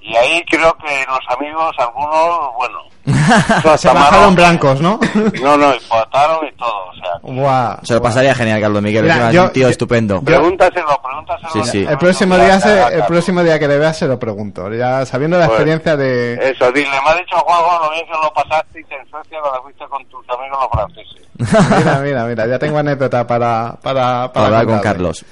Y 0.06 0.14
ahí 0.16 0.44
creo 0.51 0.76
que 0.76 1.05
los 1.09 1.18
amigos, 1.39 1.74
algunos, 1.78 2.55
bueno, 2.56 2.78
Se 3.78 3.89
bajaron 3.89 4.35
blancos, 4.35 4.81
¿no? 4.81 4.98
no, 5.43 5.56
no, 5.56 5.74
y 5.74 5.78
pataron 5.89 6.47
y 6.47 6.52
todo, 6.56 6.86
o 6.90 6.94
sea, 6.94 7.10
Buah. 7.22 7.76
Se 7.82 7.94
lo 7.94 8.02
pasaría 8.02 8.35
genial, 8.35 8.60
Carlos 8.60 8.82
Miguel. 8.82 9.02
Mira, 9.02 9.14
encima 9.14 9.28
es 9.31 9.35
yo- 9.35 9.44
un 9.44 9.52
tío 9.52 9.62
yo- 9.62 9.68
estupendo. 9.70 10.22
pregúntaselo, 10.22 11.01
pregúntaselo. 11.02 11.51
Sí, 11.64 11.70
sí. 11.70 11.86
El 11.89 11.97
próximo 11.98 12.36
día 12.36 12.60
se, 12.60 12.82
el 12.97 13.05
próximo 13.05 13.43
día 13.43 13.59
que 13.59 13.66
le 13.68 13.78
veas 13.78 13.97
se 13.98 14.06
lo 14.06 14.18
pregunto. 14.18 14.70
Ya 14.72 15.05
sabiendo 15.06 15.39
la 15.39 15.47
Pues, 15.47 15.56
experiencia 15.59 15.97
de 15.97 16.35
Eso, 16.51 16.70
dile, 16.72 16.89
me 17.05 17.10
ha 17.10 17.14
dicho 17.16 17.36
Juanjo 17.39 17.85
lo 17.85 17.90
bien 17.93 18.05
que 18.06 18.12
lo 18.12 18.32
pasaste 18.32 18.78
en 18.81 19.10
Suecia 19.10 19.39
cuando 19.40 19.62
fuiste 19.62 19.85
con 19.86 20.05
tus 20.06 20.24
amigos 20.31 20.59
los 20.60 20.70
franceses. 20.70 21.78
mira, 21.85 21.98
mira, 22.01 22.24
mira, 22.24 22.47
ya 22.47 22.59
tengo 22.59 22.78
anécdota 22.78 23.26
para 23.26 23.74
para, 23.82 24.32
Para 24.32 24.47
hablar 24.47 24.66
con. 24.66 24.78
Carlos. 24.81 25.24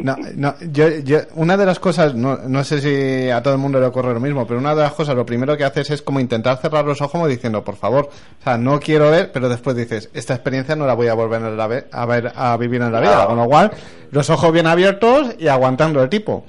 No, 0.00 0.16
no, 0.36 0.54
yo, 0.72 0.88
yo, 1.00 1.18
una 1.34 1.56
de 1.56 1.66
las 1.66 1.78
cosas, 1.78 2.14
no, 2.14 2.38
no 2.46 2.64
sé 2.64 2.80
si 2.80 3.28
a 3.30 3.42
todo 3.42 3.52
el 3.54 3.60
mundo 3.60 3.78
le 3.78 3.86
ocurre 3.86 4.14
lo 4.14 4.20
mismo, 4.20 4.46
pero 4.46 4.58
una 4.58 4.74
de 4.74 4.80
las 4.82 4.92
cosas, 4.94 5.14
lo 5.14 5.26
primero 5.26 5.54
que 5.56 5.64
haces 5.64 5.90
es 5.90 6.00
como 6.02 6.18
intentar 6.18 6.56
cerrar 6.62 6.84
los 6.86 7.00
ojos 7.02 7.12
como 7.12 7.28
diciendo, 7.28 7.62
por 7.62 7.76
favor, 7.76 8.06
o 8.40 8.42
sea, 8.42 8.56
no 8.56 8.80
quiero 8.80 9.10
ver, 9.10 9.30
pero 9.32 9.50
después 9.50 9.76
dices, 9.76 10.08
esta 10.14 10.32
experiencia 10.34 10.74
no 10.76 10.86
la 10.86 10.94
voy 10.94 11.08
a 11.08 11.14
volver 11.14 11.42
a, 11.42 11.50
la 11.50 11.66
ve- 11.66 11.86
a 11.92 12.06
ver, 12.06 12.32
a 12.34 12.56
vivir 12.56 12.80
en 12.80 12.90
la 12.90 13.00
vida, 13.00 13.12
Claro. 13.12 13.28
con 13.28 13.36
lo 13.36 13.44
cual, 13.46 13.70
los 14.10 14.30
ojos 14.30 14.50
bien 14.52 14.66
abiertos 14.66 15.34
y 15.38 15.48
aguantando 15.48 16.02
el 16.02 16.08
tipo. 16.08 16.46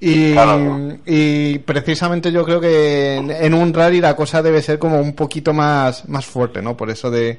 Y, 0.00 0.34
y 1.06 1.58
precisamente 1.58 2.30
yo 2.32 2.44
creo 2.44 2.60
que 2.60 3.16
en, 3.16 3.30
en 3.30 3.52
un 3.54 3.74
rally 3.74 4.00
la 4.00 4.14
cosa 4.16 4.42
debe 4.42 4.62
ser 4.62 4.78
como 4.78 5.00
un 5.00 5.12
poquito 5.14 5.52
más, 5.52 6.08
más 6.08 6.24
fuerte, 6.24 6.62
¿no? 6.62 6.76
Por 6.76 6.88
eso 6.90 7.10
de, 7.10 7.38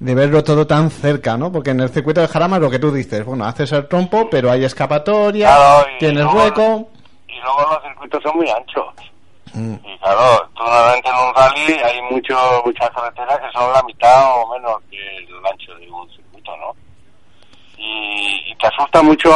de 0.00 0.14
verlo 0.14 0.42
todo 0.42 0.66
tan 0.66 0.90
cerca, 0.90 1.36
¿no? 1.36 1.52
Porque 1.52 1.70
en 1.70 1.80
el 1.80 1.90
circuito 1.90 2.20
de 2.20 2.28
Jarama 2.28 2.58
lo 2.58 2.70
que 2.70 2.78
tú 2.78 2.90
dices, 2.90 3.24
bueno, 3.24 3.44
haces 3.44 3.70
el 3.72 3.86
trompo, 3.86 4.28
pero 4.30 4.50
hay 4.50 4.64
escapatoria, 4.64 5.46
Claro, 5.54 5.86
tienes 5.98 6.24
luego- 6.24 6.38
hueco. 6.38 6.88
Y 7.28 7.38
luego 7.40 7.60
los 7.72 7.82
circuitos 7.82 8.22
son 8.22 8.36
muy 8.36 8.50
anchos. 8.50 8.86
Y 9.52 9.98
claro, 9.98 10.48
tú 10.54 10.62
normalmente 10.62 11.08
en 11.08 11.14
un 11.16 11.34
rally 11.34 11.72
hay 11.84 12.02
mucho, 12.10 12.36
muchas 12.64 12.88
carreteras 12.90 13.38
que 13.40 13.52
son 13.58 13.72
la 13.72 13.82
mitad 13.82 14.36
o 14.36 14.52
menos 14.54 14.76
que 14.90 15.16
el 15.18 15.28
ancho 15.50 15.74
de 15.74 15.90
un 15.90 16.08
circuito, 16.10 16.56
¿no? 16.56 16.72
Y, 17.76 18.52
y 18.52 18.54
te 18.56 18.66
asusta 18.68 19.02
mucho. 19.02 19.30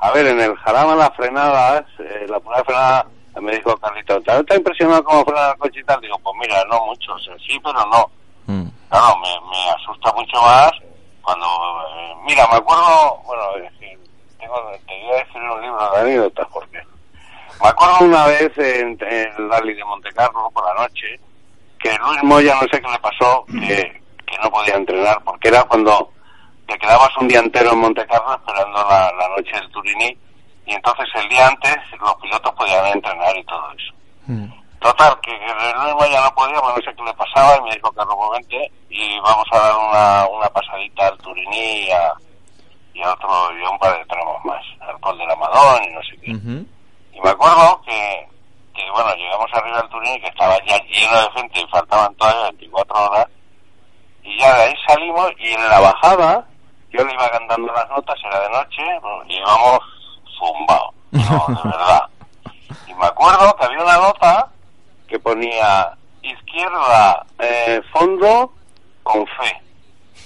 A 0.00 0.10
ver, 0.12 0.26
en 0.26 0.40
el 0.40 0.54
Jarama 0.56 0.94
las 0.96 1.14
frenadas, 1.16 1.84
eh, 1.98 2.26
la 2.28 2.38
primera 2.40 2.64
frenada, 2.64 3.06
me 3.40 3.52
dijo 3.56 3.76
Carlito, 3.76 4.20
¿te 4.22 4.44
te 4.44 4.54
ha 4.54 4.56
impresionado 4.56 5.04
cómo 5.04 5.24
frena 5.24 5.50
el 5.52 5.58
coche 5.58 5.80
y 5.80 5.84
tal? 5.84 6.00
Digo, 6.00 6.18
pues 6.18 6.34
mira, 6.40 6.62
no 6.70 6.86
mucho, 6.86 7.12
o 7.14 7.18
sea, 7.20 7.34
sí, 7.38 7.58
pero 7.62 7.78
no. 7.86 8.10
Claro, 8.88 9.16
me, 9.18 9.28
me 9.50 9.70
asusta 9.70 10.12
mucho 10.12 10.40
más 10.42 10.70
cuando... 11.22 11.46
eh, 11.46 12.14
mira, 12.24 12.46
me 12.48 12.56
acuerdo, 12.56 13.16
bueno, 13.26 13.42
tengo, 14.38 14.72
te 14.86 15.04
voy 15.04 15.12
a 15.12 15.22
escribir 15.22 15.50
un 15.50 15.62
libro 15.62 15.90
de 15.90 16.00
anécdotas 16.00 16.46
porque... 16.52 16.78
Me 17.60 17.68
acuerdo 17.68 18.06
una 18.06 18.26
vez 18.26 18.56
en, 18.56 18.96
el 19.00 19.50
rally 19.50 19.74
de 19.74 19.84
Monte 19.84 20.12
Carlo 20.12 20.48
por 20.52 20.64
la 20.64 20.82
noche 20.82 21.18
que 21.80 21.96
Luis 21.98 22.22
Moya, 22.22 22.54
no 22.54 22.60
sé 22.72 22.80
qué 22.80 22.88
le 22.90 22.98
pasó, 22.98 23.44
que, 23.46 24.02
no 24.42 24.50
podía 24.50 24.76
entrenar 24.76 25.20
porque 25.24 25.48
era 25.48 25.64
cuando 25.64 26.12
te 26.66 26.78
quedabas 26.78 27.10
un 27.18 27.26
día 27.26 27.40
entero 27.40 27.72
en 27.72 27.80
Monte 27.80 28.06
Carlo 28.06 28.34
esperando 28.34 28.78
la, 28.88 29.28
noche 29.36 29.50
del 29.52 29.68
Turini 29.70 30.16
y 30.66 30.74
entonces 30.74 31.06
el 31.14 31.28
día 31.28 31.48
antes 31.48 31.76
los 32.00 32.14
pilotos 32.16 32.54
podían 32.54 32.86
entrenar 32.86 33.36
y 33.36 33.44
todo 33.44 33.72
eso. 33.72 33.94
Total, 34.80 35.18
que 35.20 35.32
Luis 35.32 35.94
Moya 35.94 36.20
no 36.22 36.34
podía, 36.34 36.56
no 36.56 36.74
sé 36.76 36.94
qué 36.94 37.02
le 37.02 37.14
pasaba 37.14 37.56
y 37.56 37.62
me 37.62 37.74
dijo 37.74 37.90
Carlos 37.92 38.14
pues 38.16 38.30
vente 38.38 38.72
y 38.88 39.18
vamos 39.20 39.44
a 39.52 39.58
dar 39.58 39.76
una, 39.76 40.26
una 40.28 40.48
pasadita 40.50 41.08
al 41.08 41.18
Turini 41.18 41.86
y 41.86 41.90
a, 41.90 42.12
y 42.94 43.02
a 43.02 43.12
otro, 43.12 43.28
y 43.58 43.64
a 43.64 43.70
un 43.70 43.78
par 43.78 43.98
de 43.98 44.04
tramos 44.04 44.44
más, 44.44 44.64
al 44.80 45.00
Col 45.00 45.18
del 45.18 45.30
Amadón 45.30 45.82
y 45.82 45.94
no 45.94 46.00
sé 46.02 46.16
qué. 46.20 46.30
Y 46.30 47.20
me 47.20 47.30
acuerdo 47.30 47.80
que, 47.84 48.28
que, 48.74 48.90
bueno, 48.92 49.12
llegamos 49.16 49.46
arriba 49.52 49.80
al 49.80 49.88
Turini 49.88 50.20
que 50.20 50.28
estaba 50.28 50.56
ya 50.64 50.78
lleno 50.84 51.22
de 51.22 51.30
gente 51.32 51.60
y 51.60 51.66
faltaban 51.68 52.14
todavía 52.14 52.42
24 52.50 53.10
horas. 53.10 53.26
Y 54.22 54.38
ya 54.38 54.54
de 54.54 54.62
ahí 54.62 54.74
salimos 54.86 55.32
y 55.38 55.52
en 55.54 55.68
la 55.68 55.80
bajada 55.80 56.46
yo 56.90 57.04
le 57.04 57.12
iba 57.12 57.30
cantando 57.30 57.72
las 57.72 57.88
notas, 57.90 58.16
era 58.24 58.40
de 58.40 58.50
noche, 58.50 58.82
y 59.28 59.36
íbamos 59.36 59.80
zumbados, 60.38 60.94
no, 61.10 61.54
de 61.54 61.68
verdad. 61.68 62.02
Y 62.86 62.94
me 62.94 63.06
acuerdo 63.06 63.54
que 63.56 63.64
había 63.64 63.82
una 63.82 63.96
nota 63.96 64.48
que 65.08 65.18
ponía 65.18 65.88
izquierda, 66.22 67.24
eh, 67.38 67.80
fondo, 67.92 68.52
con 69.02 69.24
fe. 69.26 69.62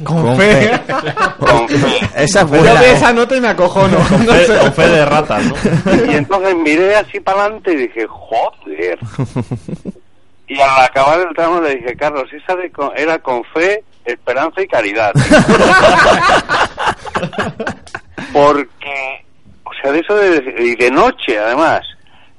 Con, 0.04 0.22
Con 0.22 0.36
fe. 0.38 0.80
Con 1.38 1.68
fe. 1.68 2.00
Esa 2.16 2.40
es 2.40 2.46
buena. 2.48 2.82
¿eh? 2.82 2.92
esa 2.94 3.12
nota 3.12 3.36
y 3.36 3.40
me 3.42 3.48
acojono. 3.48 3.98
Con 4.08 4.26
No 4.26 4.32
fe, 4.32 4.46
sé. 4.46 4.58
con 4.58 4.72
fe 4.72 4.88
de 4.88 5.04
ratas, 5.04 5.44
¿no? 5.44 5.54
Y 6.10 6.14
entonces 6.16 6.56
miré 6.56 6.96
así 6.96 7.20
para 7.20 7.42
adelante 7.42 7.72
y 7.72 7.76
dije, 7.76 8.06
joder. 8.08 8.98
Y 10.48 10.58
al 10.60 10.84
acabar 10.84 11.20
el 11.20 11.34
tramo 11.36 11.60
le 11.60 11.76
dije, 11.76 11.94
Carlos, 11.96 12.24
esa 12.32 12.56
de 12.56 12.72
con- 12.72 12.90
era 12.96 13.18
con 13.18 13.44
fe, 13.54 13.84
esperanza 14.04 14.60
y 14.62 14.66
caridad. 14.66 15.12
Porque, 18.32 19.24
o 19.64 19.70
sea, 19.80 19.92
de 19.92 20.00
eso 20.00 20.14
de, 20.16 20.54
y 20.58 20.74
de 20.76 20.90
noche 20.90 21.38
además, 21.38 21.82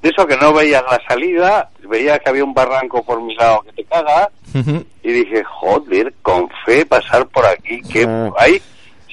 de 0.04 0.10
eso 0.10 0.26
que 0.26 0.36
no 0.36 0.52
veías 0.52 0.82
la 0.90 1.00
salida, 1.08 1.70
veías 1.88 2.20
que 2.20 2.28
había 2.28 2.44
un 2.44 2.52
barranco 2.52 3.02
por 3.02 3.22
mi 3.22 3.34
lado 3.36 3.62
que 3.62 3.72
te 3.72 3.84
caga, 3.84 4.28
y 5.02 5.12
dije, 5.12 5.42
joder, 5.44 6.12
con 6.20 6.48
fe 6.66 6.84
pasar 6.84 7.26
por 7.28 7.44
aquí, 7.46 7.80
que 7.82 8.06
ahí 8.38 8.60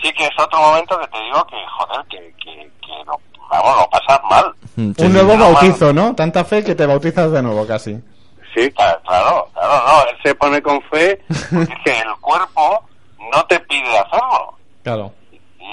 sí 0.01 0.11
que 0.13 0.25
es 0.25 0.31
otro 0.37 0.59
momento 0.59 0.99
que 0.99 1.07
te 1.07 1.17
digo 1.23 1.45
que, 1.47 1.55
joder, 1.77 2.05
que, 2.09 2.33
que, 2.43 2.69
que 2.81 3.05
no, 3.05 3.13
vamos, 3.49 3.77
lo 3.79 3.89
pasas 3.89 4.19
mal. 4.29 4.53
Un 4.75 5.13
nuevo 5.13 5.37
bautizo, 5.37 5.93
¿no? 5.93 6.13
Tanta 6.13 6.43
fe 6.43 6.61
que 6.63 6.75
te 6.75 6.85
bautizas 6.85 7.31
de 7.31 7.41
nuevo 7.41 7.65
casi. 7.65 7.93
Sí, 8.53 8.69
cla- 8.71 8.99
claro, 9.05 9.47
claro, 9.53 9.83
no, 9.87 10.09
él 10.09 10.17
se 10.21 10.35
pone 10.35 10.61
con 10.61 10.81
fe, 10.83 11.21
porque 11.55 11.73
es 11.73 11.79
que 11.85 11.99
el 11.99 12.13
cuerpo 12.19 12.83
no 13.33 13.45
te 13.45 13.57
pide 13.61 13.97
hacerlo. 13.97 14.53
Claro. 14.83 15.13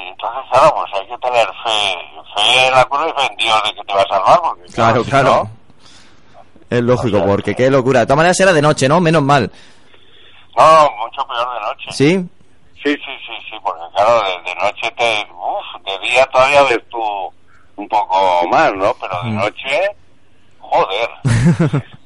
Entonces, 0.09 0.43
claro, 0.51 0.75
pues 0.75 0.93
hay 0.95 1.09
que 1.09 1.19
tener 1.19 1.47
fe, 1.47 1.99
fe 2.35 2.67
en 2.67 2.73
la 2.75 2.85
cruz 2.87 3.07
y 3.09 3.21
fe 3.21 3.27
en 3.31 3.37
Dios 3.37 3.63
de 3.65 3.75
que 3.75 3.85
te 3.85 3.95
va 3.95 4.03
a 4.03 4.09
salvar, 4.09 4.41
porque 4.43 4.73
Claro, 4.73 5.05
si 5.05 5.11
claro. 5.11 5.31
no- 5.31 5.51
Es 6.71 6.83
lógico, 6.83 7.25
porque 7.25 7.55
qué 7.55 7.71
locura. 7.71 8.01
De 8.01 8.07
todas 8.07 8.17
maneras 8.19 8.41
era 8.41 8.53
de 8.53 8.63
noche, 8.63 8.89
¿no? 8.89 9.01
Menos 9.01 9.23
mal. 9.23 9.51
No, 10.57 10.91
mucho 11.01 11.27
peor 11.27 11.55
de 11.55 11.61
noche. 11.61 11.93
¿Sí? 11.93 12.29
Sí, 12.83 12.95
sí, 12.95 13.13
sí, 13.27 13.33
sí, 13.51 13.57
porque 13.63 13.81
claro, 13.95 14.23
de, 14.23 14.51
de 14.51 14.55
noche 14.57 14.91
te, 14.97 15.27
uf, 15.33 15.85
de 15.85 16.09
día 16.09 16.27
todavía 16.27 16.63
ves 16.65 16.81
tú 16.91 17.33
un 17.77 17.89
poco 17.89 18.47
más, 18.49 18.73
¿no? 18.75 18.93
Pero 19.01 19.23
de 19.23 19.31
noche, 19.31 19.97
joder. 20.61 21.11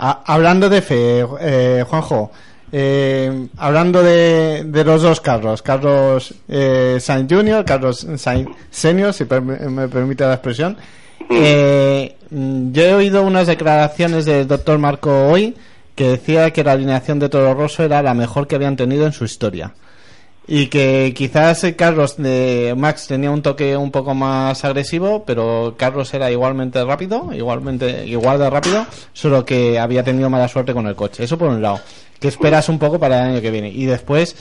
Ah, 0.00 0.20
hablando 0.26 0.68
de 0.68 0.80
fe, 0.82 1.26
eh, 1.40 1.82
Juanjo, 1.88 2.30
eh, 2.72 3.48
hablando 3.56 4.02
de, 4.02 4.64
de 4.66 4.84
los 4.84 5.02
dos 5.02 5.20
Carlos, 5.20 5.62
Carlos 5.62 6.34
eh, 6.48 6.98
Sainz 7.00 7.32
Jr., 7.32 7.64
Carlos 7.64 8.06
Sainz 8.16 8.48
Senior, 8.70 9.12
si 9.12 9.24
per- 9.24 9.40
me 9.42 9.88
permite 9.88 10.24
la 10.24 10.34
expresión, 10.34 10.76
eh, 11.30 12.16
mm, 12.30 12.72
yo 12.72 12.82
he 12.82 12.94
oído 12.94 13.22
unas 13.22 13.46
declaraciones 13.46 14.24
del 14.24 14.46
doctor 14.46 14.78
Marco 14.78 15.28
hoy 15.28 15.54
que 15.94 16.10
decía 16.10 16.50
que 16.52 16.62
la 16.62 16.72
alineación 16.72 17.18
de 17.18 17.28
Toro 17.28 17.54
Rosso 17.54 17.82
era 17.82 18.02
la 18.02 18.14
mejor 18.14 18.46
que 18.46 18.54
habían 18.54 18.76
tenido 18.76 19.04
en 19.06 19.12
su 19.12 19.24
historia. 19.24 19.74
Y 20.50 20.68
que 20.68 21.12
quizás 21.14 21.62
eh, 21.64 21.76
Carlos 21.76 22.16
de 22.16 22.72
Max 22.74 23.06
tenía 23.06 23.30
un 23.30 23.42
toque 23.42 23.76
un 23.76 23.90
poco 23.90 24.14
más 24.14 24.64
agresivo, 24.64 25.22
pero 25.26 25.74
Carlos 25.76 26.12
era 26.14 26.30
igualmente 26.30 26.82
rápido, 26.84 27.28
igualmente 27.34 28.06
igual 28.06 28.38
de 28.38 28.48
rápido, 28.48 28.86
solo 29.12 29.44
que 29.44 29.78
había 29.78 30.02
tenido 30.02 30.30
mala 30.30 30.48
suerte 30.48 30.72
con 30.72 30.86
el 30.86 30.94
coche. 30.96 31.22
Eso 31.24 31.36
por 31.36 31.48
un 31.50 31.60
lado. 31.60 31.80
¿Qué 32.18 32.28
esperas 32.28 32.68
un 32.70 32.78
poco 32.78 32.98
para 32.98 33.18
el 33.24 33.30
año 33.32 33.40
que 33.42 33.50
viene? 33.50 33.68
Y 33.68 33.84
después 33.84 34.36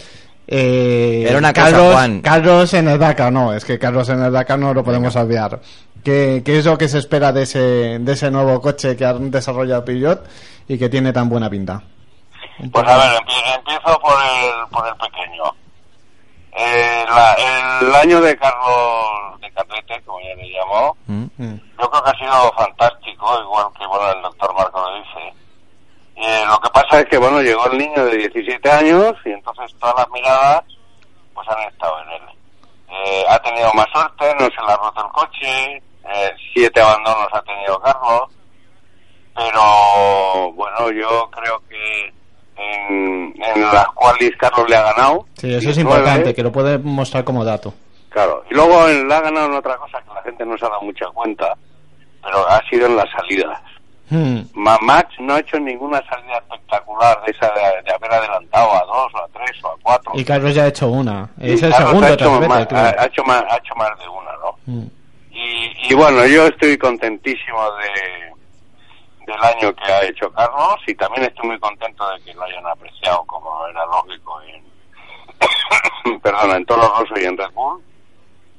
eh, 0.48 1.26
Era 1.28 1.40
una 1.40 1.52
cosa, 1.52 1.66
Carlos, 1.72 1.94
Juan. 1.94 2.22
Carlos 2.22 2.74
en 2.74 2.88
el 2.88 3.00
Dakar, 3.00 3.34
no, 3.34 3.54
es 3.54 3.66
que 3.66 3.78
Carlos 3.78 4.08
en 4.08 4.24
el 4.24 4.32
Dakar 4.32 4.58
no 4.58 4.74
lo 4.74 4.84
podemos 4.86 5.14
olvidar. 5.18 5.60
¿Qué, 6.06 6.42
qué 6.46 6.60
es 6.60 6.66
lo 6.66 6.78
que 6.78 6.88
se 6.88 7.00
espera 7.00 7.34
de 7.34 7.44
ese, 7.44 7.60
de 8.00 8.12
ese 8.14 8.32
nuevo 8.32 8.62
coche 8.62 8.96
que 8.96 9.04
ha 9.04 9.14
desarrollado 9.14 9.84
Peugeot 9.84 10.24
y 10.70 10.78
que 10.78 10.88
tiene 10.88 11.12
tan 11.12 11.28
buena 11.28 11.50
pinta? 11.50 11.84
Pues 12.72 12.88
a 12.88 12.98
ver, 12.98 13.20
empie- 13.20 13.56
empiezo 13.58 14.00
por 14.00 14.14
el, 14.14 14.70
por 14.72 14.88
el 14.88 14.94
pequeño. 14.96 15.44
Eh, 16.60 17.06
la- 17.08 17.34
el 17.82 17.96
año 17.96 18.20
de 18.22 18.36
Carlos 18.38 19.40
de 19.40 19.52
Carrete, 19.52 20.02
como 20.06 20.20
ya 20.22 20.34
le 20.36 20.50
llamó, 20.52 20.98
yo 21.80 21.90
creo 21.92 22.04
que 22.04 22.10
ha 22.10 22.18
sido 22.18 22.52
fantástico, 22.54 23.40
igual 23.44 23.68
que 23.78 23.86
bueno 23.86 24.12
el 24.12 24.22
doctor 24.24 24.54
Marco 24.56 24.80
lo 24.82 24.96
dice. 24.96 25.34
Eh, 26.16 26.44
lo 26.48 26.60
que 26.60 26.70
pasa 26.72 27.00
es 27.02 27.06
que 27.06 27.18
bueno 27.18 27.42
llegó 27.42 27.68
el 27.68 27.78
niño 27.78 28.06
de 28.06 28.18
17 28.18 28.72
años 28.72 29.14
y 29.26 29.30
entonces 29.32 29.72
todas 29.80 29.96
las 29.98 30.10
miradas 30.10 30.64
pues 31.36 31.48
han 31.50 31.62
estado 31.72 31.96
en 32.02 32.10
él. 32.10 32.22
Eh, 32.90 33.26
ha 33.30 33.38
tenido 33.40 33.72
más 33.74 33.86
suerte, 33.94 34.34
no 34.40 34.46
se 34.48 34.66
le 34.66 34.72
ha 34.74 34.78
roto 34.78 35.06
el 35.06 35.12
coche, 35.12 35.76
eh, 35.76 36.32
siete 36.54 36.82
abandonos 36.82 37.28
ha 37.34 37.42
tenido 37.44 37.80
Carlos, 37.82 38.32
pero 39.36 40.52
bueno, 40.54 40.90
yo 40.92 41.30
creo 41.32 41.62
que 41.70 42.14
en, 42.58 43.34
en 43.42 43.62
las 43.62 43.88
cuales 43.90 44.32
Carlos 44.38 44.70
le 44.70 44.76
ha 44.76 44.84
ganado. 44.94 45.26
Sí, 45.36 45.48
eso 45.54 45.70
es 45.70 45.76
19, 45.76 46.00
importante, 46.00 46.34
que 46.34 46.44
lo 46.44 46.52
puede 46.52 46.78
mostrar 46.78 47.24
como 47.24 47.44
dato. 47.46 47.74
Claro, 48.10 48.44
y 48.50 48.54
luego 48.56 48.88
le 48.88 49.14
ha 49.14 49.22
ganado 49.22 49.48
en 49.48 49.54
otra 49.54 49.78
cosa 49.78 50.02
que 50.02 50.14
la 50.14 50.22
gente 50.24 50.46
no 50.46 50.58
se 50.58 50.66
ha 50.66 50.70
dado 50.70 50.82
mucha 50.82 51.06
cuenta, 51.14 51.56
pero 52.24 52.48
ha 52.50 52.62
sido 52.70 52.88
en 52.88 52.96
las 52.96 53.10
salidas. 53.12 53.60
Hmm. 54.10 54.40
Ma- 54.54 54.80
Max 54.82 55.10
no 55.20 55.34
ha 55.36 55.40
hecho 55.40 55.60
ninguna 55.60 56.02
salida 56.10 56.38
espectacular 56.38 57.22
de 57.26 57.32
esa 57.32 57.48
de, 57.48 57.82
de 57.84 57.94
haber 57.94 58.12
adelantado 58.14 58.72
a 58.74 58.86
dos 58.86 59.14
o 59.14 59.18
a 59.18 59.28
tres 59.34 59.62
o 59.64 59.68
a 59.68 59.76
cuatro. 59.84 60.12
Y 60.16 60.24
Carlos 60.24 60.56
ya 60.56 60.64
ha 60.64 60.68
hecho 60.68 60.88
una. 60.88 61.30
Y 61.40 61.52
Es 61.54 61.62
el 61.64 61.72
Carlos 61.72 61.88
segundo 61.90 62.08
ha 62.08 62.14
hecho, 62.14 62.32
más, 62.48 62.68
ha, 62.72 63.06
hecho 63.06 63.24
más, 63.26 63.44
ha 63.50 63.58
hecho 63.58 63.76
más 63.76 63.90
de 64.00 64.08
una, 64.08 64.32
¿no? 64.38 64.58
Mm. 64.66 64.88
Y, 65.32 65.92
y 65.92 65.94
bueno, 65.94 66.26
yo 66.26 66.48
estoy 66.48 66.78
contentísimo 66.78 67.60
de, 67.74 68.34
del 69.28 69.44
año 69.44 69.76
que 69.76 69.92
ha 69.92 70.04
hecho 70.06 70.32
Carlos 70.32 70.80
y 70.88 70.96
también 70.96 71.26
estoy 71.26 71.50
muy 71.50 71.60
contento 71.60 72.10
de 72.10 72.22
que 72.24 72.34
lo 72.34 72.44
hayan 72.44 72.66
apreciado 72.66 73.24
como 73.26 73.68
era 73.68 73.86
lógico 73.86 74.40
en, 74.44 76.20
perdona, 76.22 76.56
en 76.56 76.66
Toro 76.66 76.82
Rosso 76.98 77.14
y 77.20 77.26
en 77.26 77.38
Red 77.38 77.52
Bull. 77.54 77.82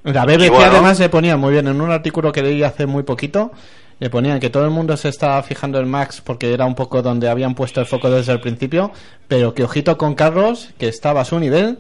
La 0.05 0.25
BBC 0.25 0.51
bueno. 0.51 0.67
además 0.67 1.01
le 1.01 1.09
ponía 1.09 1.37
muy 1.37 1.53
bien 1.53 1.67
en 1.67 1.81
un 1.81 1.91
artículo 1.91 2.31
que 2.31 2.43
leí 2.43 2.63
hace 2.63 2.87
muy 2.87 3.03
poquito. 3.03 3.51
Le 3.99 4.11
ponían 4.11 4.39
que 4.39 4.49
todo 4.49 4.65
el 4.65 4.71
mundo 4.71 4.97
se 4.97 5.09
estaba 5.09 5.43
fijando 5.43 5.81
en 5.81 5.91
Max 5.91 6.21
porque 6.21 6.53
era 6.53 6.67
un 6.67 6.77
poco 6.77 7.03
donde 7.03 7.29
habían 7.29 7.55
puesto 7.55 7.81
el 7.81 7.87
foco 7.87 8.11
desde 8.11 8.33
el 8.33 8.41
principio, 8.41 8.93
pero 9.27 9.55
que 9.55 9.65
ojito 9.65 9.99
con 9.99 10.15
Carlos, 10.15 10.73
que 10.79 10.87
estaba 10.87 11.23
a 11.23 11.25
su 11.25 11.41
nivel 11.41 11.79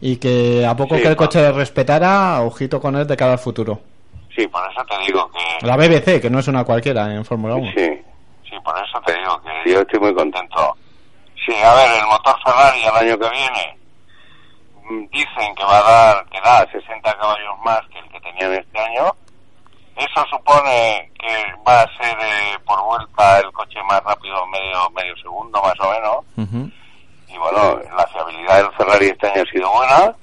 y 0.00 0.16
que 0.16 0.66
a 0.66 0.74
poco 0.74 0.96
Sí, 0.96 1.02
que 1.02 1.08
el 1.08 1.16
coche 1.16 1.40
le 1.40 1.52
respetara, 1.52 2.40
ojito 2.42 2.80
con 2.80 2.96
él 2.96 3.06
de 3.06 3.16
cara 3.16 3.32
al 3.32 3.38
futuro. 3.38 3.80
Sí, 4.34 4.46
por 4.48 4.62
eso 4.68 4.82
te 4.84 5.06
digo 5.06 5.30
que... 5.30 5.66
La 5.66 5.76
BBC, 5.76 6.20
que 6.20 6.30
no 6.30 6.40
es 6.40 6.48
una 6.48 6.64
cualquiera 6.64 7.14
en 7.14 7.24
Fórmula 7.24 7.54
1. 7.54 7.72
Sí, 7.76 7.78
sí, 7.78 7.99
por 8.70 8.84
eso 8.84 9.00
te 9.00 9.18
digo 9.18 9.40
que 9.42 9.72
yo 9.72 9.80
estoy 9.80 10.00
muy 10.00 10.14
contento. 10.14 10.76
Sí, 11.44 11.54
a 11.62 11.74
ver, 11.74 11.90
el 11.98 12.06
motor 12.06 12.36
Ferrari 12.44 12.82
el 12.84 12.94
año 12.94 13.18
que 13.18 13.30
viene 13.30 13.78
mm, 14.84 15.10
dicen 15.10 15.54
que 15.56 15.64
va 15.64 15.78
a 15.78 15.82
dar, 15.82 16.26
que 16.26 16.40
da 16.40 16.70
60 16.70 17.18
caballos 17.18 17.58
más 17.64 17.80
que 17.92 17.98
el 17.98 18.08
que 18.10 18.20
tenían 18.20 18.52
este 18.52 18.78
año. 18.78 19.12
Eso 19.96 20.24
supone 20.30 21.10
que 21.18 21.54
va 21.66 21.82
a 21.82 21.96
ser 22.00 22.16
eh, 22.20 22.58
por 22.64 22.80
vuelta 22.84 23.40
el 23.40 23.52
coche 23.52 23.82
más 23.88 24.02
rápido, 24.04 24.46
medio 24.46 24.90
medio 24.90 25.16
segundo 25.16 25.60
más 25.60 25.74
o 25.80 25.90
menos. 25.90 26.70
Y 27.28 27.38
bueno, 27.38 27.80
la 27.96 28.06
fiabilidad 28.06 28.62
del 28.62 28.72
Ferrari 28.72 29.06
este 29.06 29.26
año 29.28 29.42
ha 29.42 29.52
sido 29.52 29.72
buena. 29.72 30.16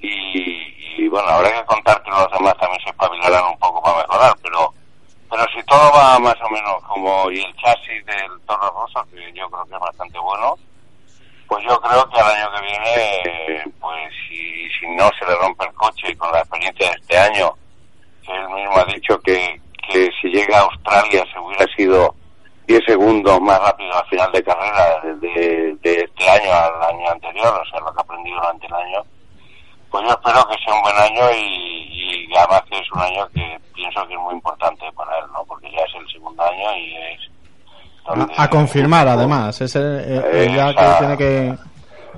Y, 0.00 1.02
y 1.04 1.08
bueno, 1.08 1.28
habrá 1.28 1.52
que 1.52 1.66
contar 1.66 2.02
que 2.02 2.10
los 2.10 2.30
demás 2.32 2.56
también 2.58 2.80
se 2.82 2.90
espabilarán 2.90 3.44
un 3.46 3.58
poco 3.58 3.82
para 3.82 3.98
mejorar, 3.98 4.36
pero 4.42 4.72
pero 5.30 5.44
si 5.54 5.62
todo 5.64 5.90
va 5.92 6.18
más 6.18 6.36
o 6.42 6.50
menos 6.50 6.82
como 6.84 7.30
y 7.30 7.40
el 7.40 7.56
chasis 7.56 8.04
del 8.06 8.40
Toro 8.46 8.70
Rosso, 8.70 9.06
que 9.10 9.32
yo 9.32 9.48
creo 9.50 9.64
que 9.64 9.74
es 9.74 9.80
bastante 9.80 10.18
bueno, 10.18 10.54
pues 11.48 11.64
yo 11.64 11.80
creo 11.80 12.08
que 12.08 12.20
al 12.20 12.34
año 12.34 12.50
que 12.52 12.66
viene, 12.66 13.64
pues 13.80 14.12
si, 14.28 14.68
si 14.70 14.86
no 14.96 15.10
se 15.18 15.26
le 15.26 15.36
rompe 15.36 15.64
el 15.64 15.74
coche 15.74 16.10
y 16.10 16.16
con 16.16 16.32
la 16.32 16.40
experiencia 16.40 16.90
de 16.90 16.96
este 16.96 17.18
año, 17.18 17.52
que 18.24 18.32
él 18.32 18.48
mismo 18.50 18.76
ha 18.76 18.84
dicho 18.84 19.18
que, 19.20 19.60
que 19.88 20.10
si 20.20 20.28
llega 20.28 20.58
a 20.58 20.62
Australia 20.62 21.24
se 21.32 21.38
hubiera 21.38 21.66
sido 21.76 22.14
10 22.66 22.84
segundos 22.84 23.40
más 23.40 23.60
rápido 23.60 23.96
al 23.96 24.06
final 24.08 24.32
de 24.32 24.42
carrera 24.42 25.00
de, 25.04 25.76
de 25.80 26.00
este 26.00 26.28
año 26.28 26.52
al 26.52 26.82
año 26.94 27.10
anterior, 27.10 27.60
o 27.60 27.70
sea, 27.70 27.80
lo 27.80 27.92
que 27.92 28.00
ha 28.00 28.02
aprendido 28.02 28.36
durante 28.38 28.66
el 28.66 28.74
año, 28.74 29.04
pues 29.96 30.04
yo 30.08 30.10
espero 30.10 30.46
que 30.48 30.56
sea 30.64 30.74
un 30.74 30.82
buen 30.82 30.96
año 30.96 31.22
y, 31.32 32.26
y 32.30 32.36
además 32.36 32.62
que 32.68 32.78
es 32.78 32.92
un 32.92 33.00
año 33.00 33.26
que 33.34 33.58
pienso 33.74 34.06
que 34.06 34.12
es 34.14 34.20
muy 34.20 34.34
importante 34.34 34.84
para 34.94 35.18
él, 35.18 35.24
¿no? 35.32 35.42
Porque 35.44 35.70
ya 35.72 35.78
es 35.78 35.94
el 35.94 36.12
segundo 36.12 36.42
año 36.42 36.76
y 36.76 36.94
es... 36.96 37.30
A, 38.36 38.42
a 38.44 38.50
confirmar, 38.50 39.08
además. 39.08 39.58
Es 39.62 39.74
el, 39.76 39.82
el- 39.84 40.24
el 40.24 40.54
ya 40.54 40.74
que 40.74 40.98
tiene 40.98 41.16
que, 41.16 41.54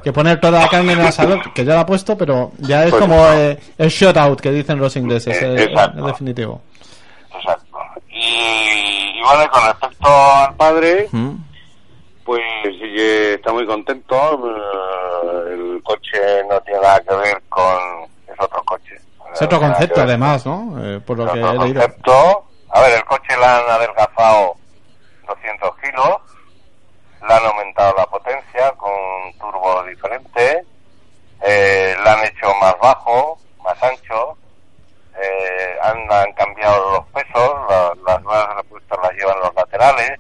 que 0.03 0.13
poner 0.13 0.41
toda 0.41 0.61
la 0.63 0.69
carne 0.69 0.93
en 0.95 1.01
el 1.01 1.07
asador, 1.07 1.53
que 1.53 1.65
ya 1.65 1.75
la 1.75 1.81
ha 1.81 1.87
puesto, 1.87 2.17
pero 2.19 2.51
ya 2.59 2.85
es 2.85 2.91
Pues 2.91 3.01
como 3.03 3.15
no. 3.17 3.33
eh, 3.35 3.59
el 3.79 3.89
shutout 3.89 4.41
que 4.41 4.51
dicen 4.51 4.79
los 4.79 4.97
ingleses, 4.97 5.41
Eh, 5.41 5.55
el, 5.73 5.79
el 5.99 6.05
definitivo. 6.05 6.61
Exacto. 7.35 7.79
Y, 8.11 9.19
y 9.19 9.21
bueno, 9.23 9.51
con 9.51 9.65
respecto 9.65 10.09
al 10.09 10.55
padre, 10.57 11.09
pues 12.25 12.43
eh, 12.65 13.35
está 13.37 13.53
muy 13.53 13.65
contento. 13.67 14.17
eh, 14.17 15.55
el 15.79 15.83
coche 15.85 16.45
no 16.49 16.61
tiene 16.63 16.81
nada 16.81 17.01
que 17.01 17.15
ver 17.15 17.43
con... 17.49 17.79
es 18.27 18.35
otro 18.39 18.63
coche. 18.65 18.97
Es 19.33 19.43
otro 19.43 19.61
concepto, 19.61 20.01
además, 20.03 20.45
¿no? 20.47 20.75
Eh, 20.85 21.01
por 21.01 21.17
lo 21.19 21.27
con 21.27 21.35
que 21.35 21.43
otro 21.45 21.55
he 21.63 21.65
leído. 21.67 21.81
concepto. 21.83 22.45
A 22.71 22.81
ver, 22.83 22.93
el 22.99 23.05
coche 23.05 23.37
le 23.37 23.45
han 23.45 23.71
adelgazado 23.71 24.55
200 25.27 25.71
kilos, 25.83 26.17
le 27.27 27.35
han 27.35 27.47
aumentado 27.47 27.95
la 27.97 28.07
potencia 28.07 28.71
con 28.73 28.91
un 28.93 29.39
turbo 29.39 29.83
diferente, 29.85 30.65
eh, 31.43 31.95
le 32.03 32.11
han 32.11 32.25
hecho 32.25 32.53
más 32.61 32.75
bajo, 32.81 33.39
más 33.63 33.83
ancho, 33.83 34.37
eh, 35.21 35.77
han, 35.83 36.11
han 36.13 36.33
cambiado 36.33 36.93
los 36.93 37.07
pesos, 37.09 37.55
la- 37.69 37.93
las 38.07 38.23
ruedas 38.23 38.57
repuestas 38.57 38.99
las 39.03 39.13
llevan 39.13 39.41
los 39.41 39.55
laterales, 39.55 40.11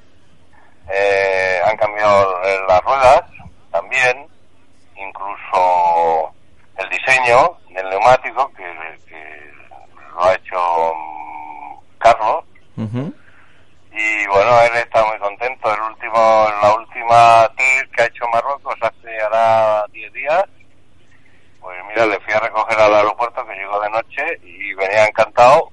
eh, 0.91 1.61
han 1.67 1.77
cambiado 1.77 2.41
las 2.69 2.83
ruedas 2.83 3.23
también, 3.71 4.27
incluso 5.01 6.33
el 6.77 6.89
diseño 6.91 7.57
del 7.70 7.89
neumático 7.91 8.51
que, 8.55 8.65
que 9.09 9.53
lo 10.15 10.25
ha 10.25 10.35
hecho 10.35 10.95
mm, 10.95 11.99
Carlos. 11.99 12.45
Y 13.91 14.27
bueno 14.29 14.61
él 14.62 14.77
está 14.77 15.05
muy 15.07 15.19
contento. 15.19 15.75
El 15.75 15.81
último 15.81 16.49
la 16.62 16.75
última 16.75 17.49
test 17.57 17.93
que 17.93 18.03
ha 18.03 18.07
hecho 18.07 18.29
Marruecos 18.33 18.77
hace 18.81 19.20
hará 19.20 19.85
10 19.93 20.12
días 20.12 20.45
pues 21.61 21.77
mira 21.89 22.07
le 22.07 22.20
fui 22.20 22.33
a 22.33 22.41
recoger 22.41 22.79
al 22.79 22.95
aeropuerto 22.95 23.45
que 23.47 23.55
llegó 23.55 23.81
de 23.81 23.91
noche 23.91 24.41
y 24.43 24.73
venía 24.75 25.07
encantado. 25.07 25.70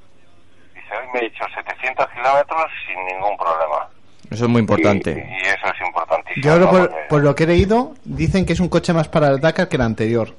Dice 0.73 0.97
hoy 0.97 1.07
me 1.13 1.19
he 1.19 1.25
hecho 1.27 1.45
700 1.53 2.09
kilómetros 2.09 2.71
sin 2.87 3.05
ningún 3.05 3.37
problema 3.37 3.87
Eso 4.35 4.45
es 4.45 4.51
muy 4.51 4.59
importante. 4.59 5.11
y 5.11 5.45
eso 5.47 5.67
es 5.73 5.87
importantísimo 5.87 6.43
Yo 6.45 6.51
ahora 6.53 6.65
¿no? 6.65 6.71
por, 6.71 6.79
Porque- 6.89 7.05
por 7.09 7.23
lo 7.23 7.35
que 7.35 7.43
he 7.43 7.47
leído, 7.47 7.93
dicen 8.03 8.45
que 8.45 8.53
es 8.53 8.59
un 8.59 8.69
coche 8.69 8.93
más 8.93 9.07
para 9.07 9.29
el 9.29 9.39
Dakar 9.39 9.67
que 9.69 9.77
el 9.77 9.81
anterior. 9.81 10.29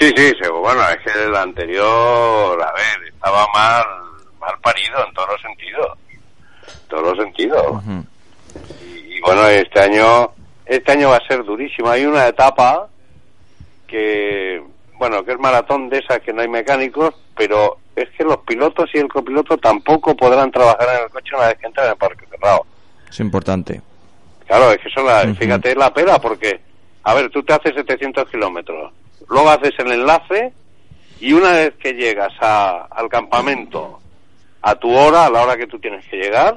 Sí, 0.00 0.12
sí, 0.16 0.32
bueno, 0.60 0.80
es 0.90 0.96
que 0.98 1.24
el 1.24 1.34
anterior, 1.34 2.62
a 2.62 2.72
ver, 2.72 3.08
estaba 3.12 3.46
mal, 3.52 3.84
mal 4.40 4.54
parido 4.62 5.04
en 5.06 5.12
todos 5.14 5.28
los 5.30 5.40
sentidos. 5.42 5.98
En 6.66 6.88
todos 6.88 7.02
los 7.02 7.18
sentidos. 7.24 7.82
y, 8.84 9.16
y 9.16 9.20
bueno, 9.20 9.46
este 9.48 9.80
año, 9.80 10.30
este 10.66 10.92
año 10.92 11.08
va 11.10 11.16
a 11.16 11.26
ser 11.26 11.42
durísimo. 11.44 11.88
Hay 11.90 12.04
una 12.06 12.28
etapa 12.28 12.88
que, 13.86 14.62
bueno, 14.98 15.24
que 15.24 15.32
es 15.32 15.38
maratón 15.38 15.88
de 15.88 15.98
esas 15.98 16.20
que 16.20 16.32
no 16.32 16.42
hay 16.42 16.48
mecánicos, 16.48 17.14
pero 17.36 17.78
es 17.96 18.08
que 18.10 18.22
los 18.22 18.38
pilotos 18.38 18.88
y 18.94 18.98
el 18.98 19.08
copiloto 19.08 19.56
tampoco 19.58 20.14
podrán 20.16 20.50
trabajar 20.52 20.88
en 20.96 21.04
el 21.04 21.10
coche 21.10 21.34
una 21.34 21.46
vez 21.48 21.58
que 21.58 21.66
entran 21.66 21.86
en 21.86 21.92
el 21.92 21.98
parque 21.98 22.24
cerrado. 22.30 22.66
Es 23.10 23.20
importante. 23.20 23.80
Claro, 24.46 24.70
es 24.72 24.78
que 24.78 24.88
eso 24.88 25.02
la, 25.02 25.22
Ujú. 25.24 25.34
fíjate 25.34 25.74
la 25.74 25.92
pena 25.92 26.18
porque, 26.18 26.60
a 27.04 27.14
ver, 27.14 27.30
tú 27.30 27.42
te 27.42 27.52
haces 27.52 27.74
700 27.74 28.28
kilómetros, 28.30 28.92
luego 29.28 29.50
haces 29.50 29.72
el 29.78 29.92
enlace 29.92 30.52
y 31.20 31.32
una 31.32 31.52
vez 31.52 31.74
que 31.80 31.92
llegas 31.92 32.32
a- 32.40 32.86
al 32.90 33.08
campamento 33.08 34.00
a 34.62 34.74
tu 34.74 34.90
hora, 34.94 35.26
a 35.26 35.30
la 35.30 35.42
hora 35.42 35.56
que 35.56 35.66
tú 35.66 35.78
tienes 35.78 36.04
que 36.06 36.16
llegar, 36.16 36.56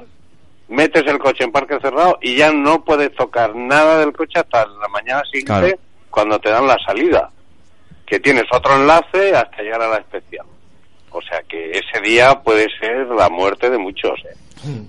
metes 0.68 1.06
el 1.06 1.18
coche 1.18 1.44
en 1.44 1.52
parque 1.52 1.78
cerrado 1.80 2.18
y 2.22 2.36
ya 2.36 2.50
no 2.52 2.82
puedes 2.84 3.14
tocar 3.14 3.54
nada 3.54 3.98
del 3.98 4.12
coche 4.12 4.38
hasta 4.40 4.66
la 4.66 4.88
mañana 4.88 5.22
siguiente 5.24 5.44
Claro. 5.46 5.78
cuando 6.10 6.38
te 6.38 6.50
dan 6.50 6.66
la 6.66 6.78
salida, 6.84 7.30
que 8.06 8.20
tienes 8.20 8.44
otro 8.52 8.74
enlace 8.76 9.34
hasta 9.36 9.62
llegar 9.62 9.82
a 9.82 9.88
la 9.88 9.98
inspección. 9.98 10.46
O 11.10 11.20
sea 11.20 11.42
que 11.46 11.72
ese 11.72 12.00
día 12.02 12.40
puede 12.42 12.68
ser 12.80 13.06
la 13.08 13.28
muerte 13.28 13.68
de 13.68 13.76
muchos. 13.78 14.18
¿eh? 14.24 14.34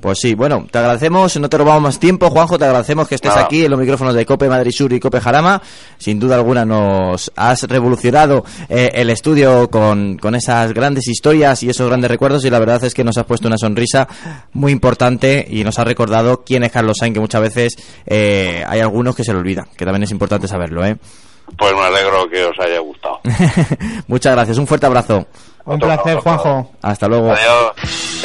Pues 0.02 0.20
sí, 0.20 0.36
bueno, 0.36 0.68
te 0.70 0.78
agradecemos, 0.78 1.38
no 1.38 1.50
te 1.50 1.58
robamos 1.58 1.82
más 1.84 2.00
tiempo, 2.00 2.30
Juanjo, 2.30 2.58
te 2.58 2.66
agradecemos 2.66 3.08
que 3.08 3.16
estés 3.16 3.34
Nada. 3.34 3.46
aquí 3.46 3.66
en 3.66 3.72
los 3.72 3.80
micrófonos 3.80 4.14
de 4.14 4.26
Cope 4.26 4.48
Madrid 4.50 4.72
Sur 4.72 4.94
y 4.94 5.00
Cope 5.00 5.20
Jarama. 5.20 5.62
Sin 5.98 6.20
duda 6.20 6.36
alguna 6.36 6.66
nos 6.66 7.32
has 7.36 7.64
revolucionado 7.64 8.44
eh, 8.70 8.92
el 8.94 9.10
estudio 9.10 9.70
con, 9.70 10.18
con 10.18 10.36
esas 10.36 10.74
grandes 10.74 11.08
historias 11.08 11.64
y 11.64 11.70
esos 11.70 11.88
grandes 11.88 12.10
recuerdos 12.12 12.46
y 12.46 12.50
la 12.50 12.60
verdad 12.60 12.84
es 12.84 12.94
que 12.94 13.04
nos 13.04 13.18
has 13.18 13.26
puesto 13.26 13.48
una 13.48 13.58
sonrisa 13.58 14.08
muy 14.54 14.72
importante 14.72 15.46
y 15.50 15.64
nos 15.64 15.80
has 15.80 15.86
recordado 15.86 16.44
quién 16.46 16.64
es 16.64 16.72
Carlos 16.72 16.98
Sainz, 17.00 17.14
que 17.14 17.20
muchas 17.20 17.42
veces 17.42 17.76
eh, 18.06 18.64
hay 18.68 18.80
algunos 18.80 19.16
que 19.16 19.24
se 19.24 19.34
lo 19.34 19.40
olvidan, 19.40 19.66
que 19.76 19.86
también 19.86 20.04
es 20.04 20.12
importante 20.12 20.48
saberlo, 20.48 20.86
¿eh? 20.86 20.98
Pues 21.58 21.74
me 21.74 21.82
alegro 21.82 22.30
que 22.30 22.46
os 22.46 22.58
haya 22.60 22.80
gustado. 22.80 23.20
Muchas 24.08 24.34
gracias, 24.34 24.58
un 24.58 24.66
fuerte 24.66 24.86
abrazo. 24.86 25.28
Un 25.66 25.80
placer, 25.80 26.18
Juanjo. 26.18 26.72
Hasta 26.82 27.08
luego. 27.08 27.32
Adiós. 27.32 28.23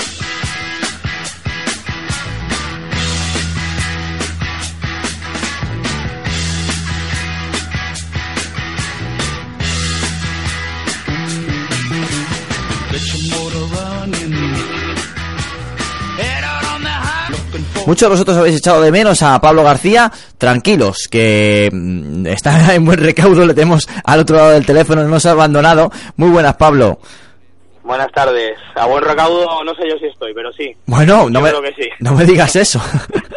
Muchos 17.89 18.07
de 18.07 18.11
vosotros 18.11 18.37
habéis 18.37 18.57
echado 18.57 18.83
de 18.83 18.93
menos 18.93 19.23
a 19.23 19.41
Pablo 19.41 19.65
García. 19.65 20.13
Tranquilos, 20.37 21.09
que 21.11 21.71
mm, 21.73 22.27
está 22.27 22.75
en 22.75 22.85
buen 22.85 22.99
recaudo. 22.99 23.47
Le 23.47 23.55
tenemos 23.55 23.89
al 24.05 24.21
otro 24.21 24.37
lado 24.37 24.51
del 24.51 24.67
teléfono, 24.67 25.09
no 25.09 25.19
se 25.19 25.31
ha 25.31 25.31
abandonado. 25.31 25.91
Muy 26.17 26.29
buenas, 26.29 26.57
Pablo. 26.57 27.01
Buenas 27.89 28.13
tardes. 28.13 28.53
A 28.75 28.85
buen 28.87 29.03
recaudo 29.03 29.65
no 29.65 29.75
sé 29.75 29.89
yo 29.89 29.97
si 29.99 30.05
estoy, 30.07 30.35
pero 30.35 30.53
sí. 30.53 30.77
Bueno, 30.85 31.31
no 31.31 31.41
Yo 31.41 31.43
me, 31.43 31.49
creo 31.49 31.63
que 31.63 31.83
sí. 31.83 31.89
no 32.01 32.13
me 32.13 32.25
digas 32.27 32.55
eso. 32.55 32.79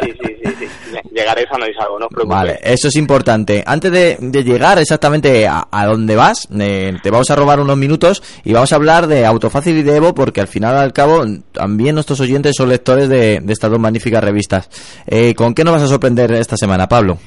Sí, 0.02 0.12
sí, 0.22 0.36
sí, 0.44 0.54
sí. 0.60 0.98
Llegaré 1.14 1.48
sano 1.48 1.66
y 1.68 1.74
salvo, 1.74 1.98
no 1.98 2.08
os 2.08 2.12
preocupéis. 2.12 2.38
Vale, 2.38 2.60
eso 2.62 2.90
es 2.90 2.96
importante. 2.98 3.64
Antes 3.66 3.92
de, 3.94 4.18
de 4.20 4.44
llegar 4.44 4.78
exactamente 4.78 5.48
a, 5.48 5.68
a 5.72 5.86
dónde 5.86 6.16
vas, 6.18 6.50
eh, 6.60 6.98
te 7.02 7.10
vamos 7.12 7.32
a 7.32 7.36
robar 7.38 7.62
unos 7.62 7.78
minutos 7.78 8.22
y 8.44 8.52
vamos 8.52 8.74
a 8.74 8.76
hablar 8.76 9.08
de 9.08 9.26
Autofácil 9.26 9.78
y 9.78 9.84
de 9.84 9.96
Evo, 9.96 10.14
porque 10.14 10.42
al 10.42 10.48
final 10.50 10.76
al 10.76 10.92
cabo 10.92 11.24
también 11.54 11.96
nuestros 11.96 12.20
oyentes 12.20 12.54
son 12.58 12.68
lectores 12.68 13.08
de, 13.08 13.40
de 13.42 13.54
estas 13.54 13.72
dos 13.72 13.80
magníficas 13.80 14.22
revistas. 14.24 14.70
Eh, 15.08 15.34
¿Con 15.34 15.54
qué 15.54 15.64
nos 15.64 15.76
vas 15.76 15.84
a 15.84 15.88
sorprender 15.88 16.32
esta 16.34 16.58
semana, 16.58 16.88
Pablo? 16.90 17.20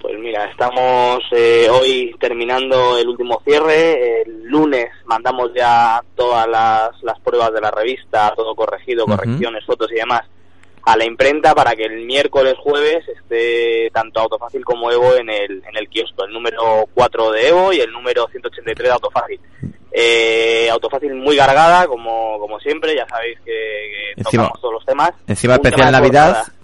Pues 0.00 0.16
mira, 0.18 0.44
estamos 0.44 1.20
eh, 1.32 1.68
hoy 1.70 2.14
terminando 2.20 2.96
el 2.98 3.08
último 3.08 3.40
cierre. 3.44 4.22
El 4.22 4.44
lunes 4.44 4.86
mandamos 5.06 5.50
ya 5.54 6.00
todas 6.14 6.46
las, 6.48 6.90
las 7.02 7.18
pruebas 7.20 7.52
de 7.52 7.60
la 7.60 7.70
revista, 7.72 8.32
todo 8.36 8.54
corregido, 8.54 9.06
correcciones, 9.06 9.64
fotos 9.66 9.90
y 9.90 9.96
demás, 9.96 10.22
a 10.84 10.96
la 10.96 11.04
imprenta 11.04 11.52
para 11.54 11.74
que 11.74 11.84
el 11.84 12.04
miércoles, 12.06 12.54
jueves 12.58 13.06
esté 13.08 13.90
tanto 13.92 14.20
Autofácil 14.20 14.64
como 14.64 14.90
Evo 14.92 15.16
en 15.16 15.30
el, 15.30 15.62
en 15.68 15.76
el 15.76 15.88
kiosco. 15.88 16.24
El 16.24 16.32
número 16.32 16.86
4 16.94 17.32
de 17.32 17.48
Evo 17.48 17.72
y 17.72 17.80
el 17.80 17.90
número 17.90 18.28
183 18.30 18.88
de 18.88 18.92
Autofácil. 18.94 19.40
Eh, 19.90 20.68
Autofácil 20.70 21.12
muy 21.14 21.36
cargada, 21.36 21.86
como, 21.88 22.38
como 22.38 22.60
siempre, 22.60 22.94
ya 22.94 23.06
sabéis 23.08 23.38
que, 23.44 23.52
que 23.52 24.20
Encima- 24.20 24.44
tocamos 24.44 24.60
todos 24.60 24.74
los 24.74 24.86
temas. 24.86 25.10
Encima 25.26 25.54
Un 25.54 25.66
especial 25.66 25.90
Navidad. 25.92 26.34
portada. 26.36 26.57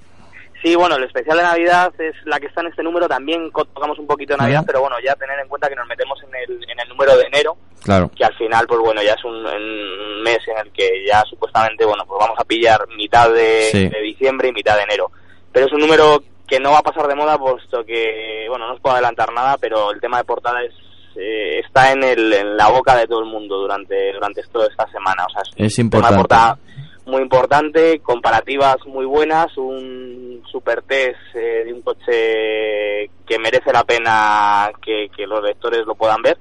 Sí, 0.65 0.75
bueno, 0.77 0.97
el 0.97 1.05
especial 1.05 1.37
de 1.37 1.43
Navidad 1.43 1.93
es 2.01 2.15
la 2.25 2.41
que 2.41 2.47
está 2.47 2.63
en 2.63 2.69
este 2.69 2.83
número. 2.83 3.07
También 3.07 3.51
tocamos 3.53 3.99
un 3.99 4.07
poquito 4.07 4.33
de 4.33 4.39
Navidad, 4.39 4.65
pero 4.67 4.81
bueno, 4.81 4.97
ya 5.05 5.15
tener 5.15 5.39
en 5.39 5.47
cuenta 5.47 5.69
que 5.69 5.77
nos 5.77 5.87
metemos 5.87 6.19
en 6.23 6.31
el, 6.35 6.63
en 6.71 6.81
el 6.81 6.89
número 6.89 7.15
de 7.19 7.25
enero, 7.25 7.57
Claro. 7.83 8.11
que 8.17 8.25
al 8.25 8.35
final, 8.37 8.67
pues 8.67 8.81
bueno, 8.81 9.03
ya 9.03 9.13
es 9.13 9.23
un, 9.25 9.45
un 9.45 10.23
mes 10.23 10.39
en 10.49 10.57
el 10.67 10.73
que 10.73 11.05
ya 11.07 11.23
supuestamente, 11.29 11.85
bueno, 11.85 12.05
pues 12.07 12.19
vamos 12.19 12.39
a 12.41 12.45
pillar 12.45 12.81
mitad 12.97 13.29
de, 13.31 13.69
Sí. 13.71 13.89
de 13.91 14.01
diciembre 14.01 14.49
y 14.49 14.53
mitad 14.53 14.77
de 14.77 14.85
enero. 14.85 15.11
Pero 15.53 15.67
es 15.67 15.73
un 15.73 15.81
número 15.81 16.23
que 16.49 16.59
no 16.59 16.71
va 16.71 16.79
a 16.79 16.83
pasar 16.83 17.07
de 17.09 17.15
moda, 17.15 17.37
puesto 17.37 17.85
que, 17.85 18.47
bueno, 18.49 18.67
no 18.67 18.73
os 18.75 18.81
puedo 18.81 18.95
adelantar 18.95 19.33
nada, 19.35 19.59
pero 19.59 19.91
el 19.93 20.01
tema 20.01 20.17
de 20.17 20.25
portada 20.25 20.63
es, 20.63 20.73
eh, 21.17 21.61
está 21.65 21.93
en, 21.93 22.03
el, 22.05 22.33
en 22.33 22.57
la 22.57 22.69
boca 22.71 22.97
de 22.97 23.07
todo 23.07 23.21
el 23.21 23.27
mundo 23.27 23.59
durante, 23.59 24.13
durante 24.15 24.43
toda 24.51 24.67
esta 24.67 24.87
semana. 24.91 25.27
O 25.27 25.31
sea, 25.31 25.43
Es 25.57 25.79
un 25.79 25.91
tema 25.91 26.09
de 26.09 26.15
importante. 26.17 26.17
portada 26.17 26.59
muy 27.07 27.23
importante, 27.23 28.01
comparativas 28.01 28.77
muy 28.87 29.05
buenas, 29.05 29.57
un 29.59 30.43
super 30.51 30.83
test 30.83 31.19
eh, 31.35 31.65
de 31.65 31.73
un 31.73 31.83
coche 31.83 33.11
que 33.27 33.39
merece 33.39 33.73
la 33.73 33.85
pena 33.85 34.71
que, 34.83 35.09
que 35.15 35.27
los 35.27 35.43
lectores 35.43 35.85
lo 35.87 35.95
puedan 35.95 36.23
ver. 36.23 36.39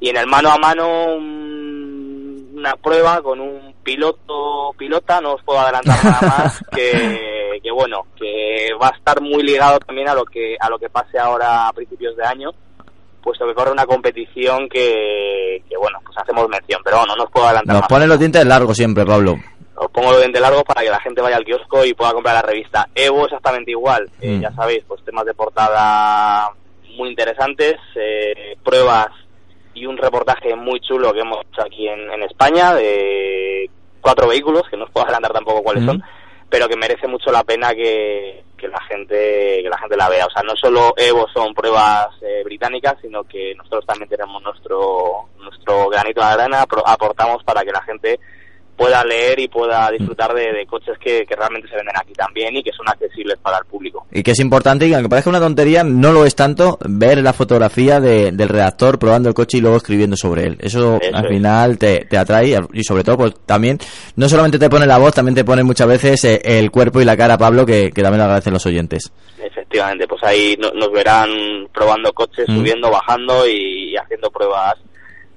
Y 0.00 0.08
en 0.08 0.16
el 0.16 0.26
mano 0.26 0.50
a 0.50 0.58
mano 0.58 1.14
un- 1.16 2.52
una 2.56 2.76
prueba 2.76 3.20
con 3.22 3.40
un 3.40 3.74
piloto 3.82 4.72
pilota, 4.78 5.20
no 5.20 5.34
os 5.34 5.42
puedo 5.42 5.60
adelantar 5.60 6.02
nada 6.04 6.20
más 6.38 6.62
que, 6.74 7.58
que 7.62 7.70
bueno, 7.72 8.06
que 8.16 8.68
va 8.80 8.88
a 8.88 8.96
estar 8.96 9.20
muy 9.20 9.42
ligado 9.42 9.78
también 9.80 10.08
a 10.08 10.14
lo 10.14 10.24
que 10.24 10.56
a 10.60 10.70
lo 10.70 10.78
que 10.78 10.88
pase 10.88 11.18
ahora 11.18 11.68
a 11.68 11.72
principios 11.72 12.16
de 12.16 12.24
año 12.24 12.50
puesto 13.22 13.46
que 13.46 13.54
corre 13.54 13.72
una 13.72 13.86
competición 13.86 14.68
que, 14.68 15.62
que 15.66 15.76
bueno, 15.78 15.98
pues 16.04 16.14
hacemos 16.18 16.46
mención, 16.46 16.78
pero 16.84 16.98
bueno, 16.98 17.14
no 17.16 17.24
os 17.24 17.30
puedo 17.30 17.46
adelantar 17.46 17.72
Nos 17.74 17.80
más. 17.82 17.88
ponen 17.88 18.08
los 18.10 18.18
dientes 18.18 18.44
largos 18.44 18.76
siempre, 18.76 19.06
Pablo. 19.06 19.36
Os 19.76 19.90
pongo 19.90 20.10
los 20.12 20.20
dientes 20.20 20.40
largos 20.40 20.62
para 20.64 20.82
que 20.82 20.90
la 20.90 21.00
gente 21.00 21.20
vaya 21.20 21.36
al 21.36 21.44
kiosco 21.44 21.84
y 21.84 21.94
pueda 21.94 22.12
comprar 22.12 22.34
la 22.36 22.42
revista. 22.42 22.88
Evo 22.94 23.24
exactamente 23.24 23.70
igual. 23.72 24.08
Eh, 24.20 24.36
Mm. 24.38 24.40
ya 24.42 24.52
sabéis, 24.52 24.84
pues 24.86 25.04
temas 25.04 25.24
de 25.24 25.34
portada 25.34 26.50
muy 26.96 27.08
interesantes, 27.08 27.74
eh, 27.96 28.56
pruebas 28.64 29.08
y 29.74 29.86
un 29.86 29.96
reportaje 29.96 30.54
muy 30.54 30.78
chulo 30.80 31.12
que 31.12 31.20
hemos 31.20 31.40
hecho 31.46 31.62
aquí 31.62 31.88
en, 31.88 32.08
en 32.12 32.22
España 32.22 32.72
de 32.74 33.68
cuatro 34.00 34.28
vehículos, 34.28 34.62
que 34.70 34.76
no 34.76 34.84
os 34.84 34.90
puedo 34.90 35.04
adelantar 35.06 35.32
tampoco 35.32 35.62
cuáles 35.62 35.82
Mm. 35.82 35.86
son, 35.86 36.02
pero 36.48 36.68
que 36.68 36.76
merece 36.76 37.08
mucho 37.08 37.32
la 37.32 37.42
pena 37.42 37.74
que, 37.74 38.44
que 38.56 38.68
la 38.68 38.80
gente 38.82 39.60
que 39.60 39.68
la 39.68 39.78
gente 39.78 39.96
la 39.96 40.08
vea. 40.08 40.26
O 40.26 40.30
sea, 40.30 40.42
no 40.44 40.54
solo 40.54 40.94
Evo 40.96 41.26
son 41.34 41.52
pruebas 41.52 42.06
eh, 42.22 42.42
británicas, 42.44 42.94
sino 43.02 43.24
que 43.24 43.54
nosotros 43.56 43.84
también 43.86 44.08
tenemos 44.08 44.40
nuestro 44.40 45.30
nuestro 45.42 45.88
granito 45.88 46.20
de 46.20 46.26
arena, 46.26 46.64
aportamos 46.86 47.42
para 47.42 47.62
que 47.64 47.72
la 47.72 47.82
gente 47.82 48.20
pueda 48.76 49.04
leer 49.04 49.38
y 49.38 49.48
pueda 49.48 49.90
disfrutar 49.90 50.34
de, 50.34 50.52
de 50.52 50.66
coches 50.66 50.96
que, 50.98 51.24
que 51.26 51.36
realmente 51.36 51.68
se 51.68 51.76
venden 51.76 51.94
aquí 51.96 52.12
también 52.12 52.56
y 52.56 52.62
que 52.62 52.72
son 52.72 52.88
accesibles 52.88 53.36
para 53.40 53.58
el 53.58 53.64
público. 53.66 54.06
Y 54.12 54.22
que 54.22 54.32
es 54.32 54.40
importante, 54.40 54.86
y 54.88 54.94
aunque 54.94 55.08
parezca 55.08 55.30
una 55.30 55.38
tontería, 55.40 55.84
no 55.84 56.12
lo 56.12 56.24
es 56.26 56.34
tanto 56.34 56.78
ver 56.84 57.18
la 57.18 57.32
fotografía 57.32 58.00
de- 58.00 58.32
del 58.32 58.48
redactor 58.48 58.98
probando 58.98 59.28
el 59.28 59.34
coche 59.34 59.58
y 59.58 59.60
luego 59.60 59.76
escribiendo 59.76 60.16
sobre 60.16 60.44
él. 60.44 60.56
Eso, 60.60 60.98
Eso 61.00 61.16
al 61.16 61.24
es. 61.26 61.30
final 61.30 61.78
te, 61.78 62.04
te 62.06 62.18
atrae 62.18 62.58
y 62.72 62.82
sobre 62.84 63.04
todo 63.04 63.16
pues 63.18 63.34
también, 63.46 63.78
no 64.16 64.28
solamente 64.28 64.58
te 64.58 64.68
pone 64.70 64.86
la 64.86 64.98
voz, 64.98 65.14
también 65.14 65.34
te 65.34 65.44
pone 65.44 65.62
muchas 65.62 65.86
veces 65.88 66.24
eh, 66.24 66.40
el 66.44 66.70
cuerpo 66.70 67.00
y 67.00 67.04
la 67.04 67.16
cara, 67.16 67.38
Pablo, 67.38 67.64
que, 67.64 67.90
que 67.92 68.02
también 68.02 68.18
lo 68.18 68.24
agradecen 68.24 68.52
los 68.54 68.66
oyentes. 68.66 69.12
Efectivamente, 69.42 70.06
pues 70.08 70.22
ahí 70.24 70.56
no- 70.58 70.70
nos 70.72 70.90
verán 70.90 71.28
probando 71.72 72.12
coches, 72.12 72.46
Mm. 72.48 72.56
subiendo, 72.56 72.90
bajando 72.90 73.46
y 73.48 73.94
haciendo 73.96 74.30
pruebas 74.30 74.74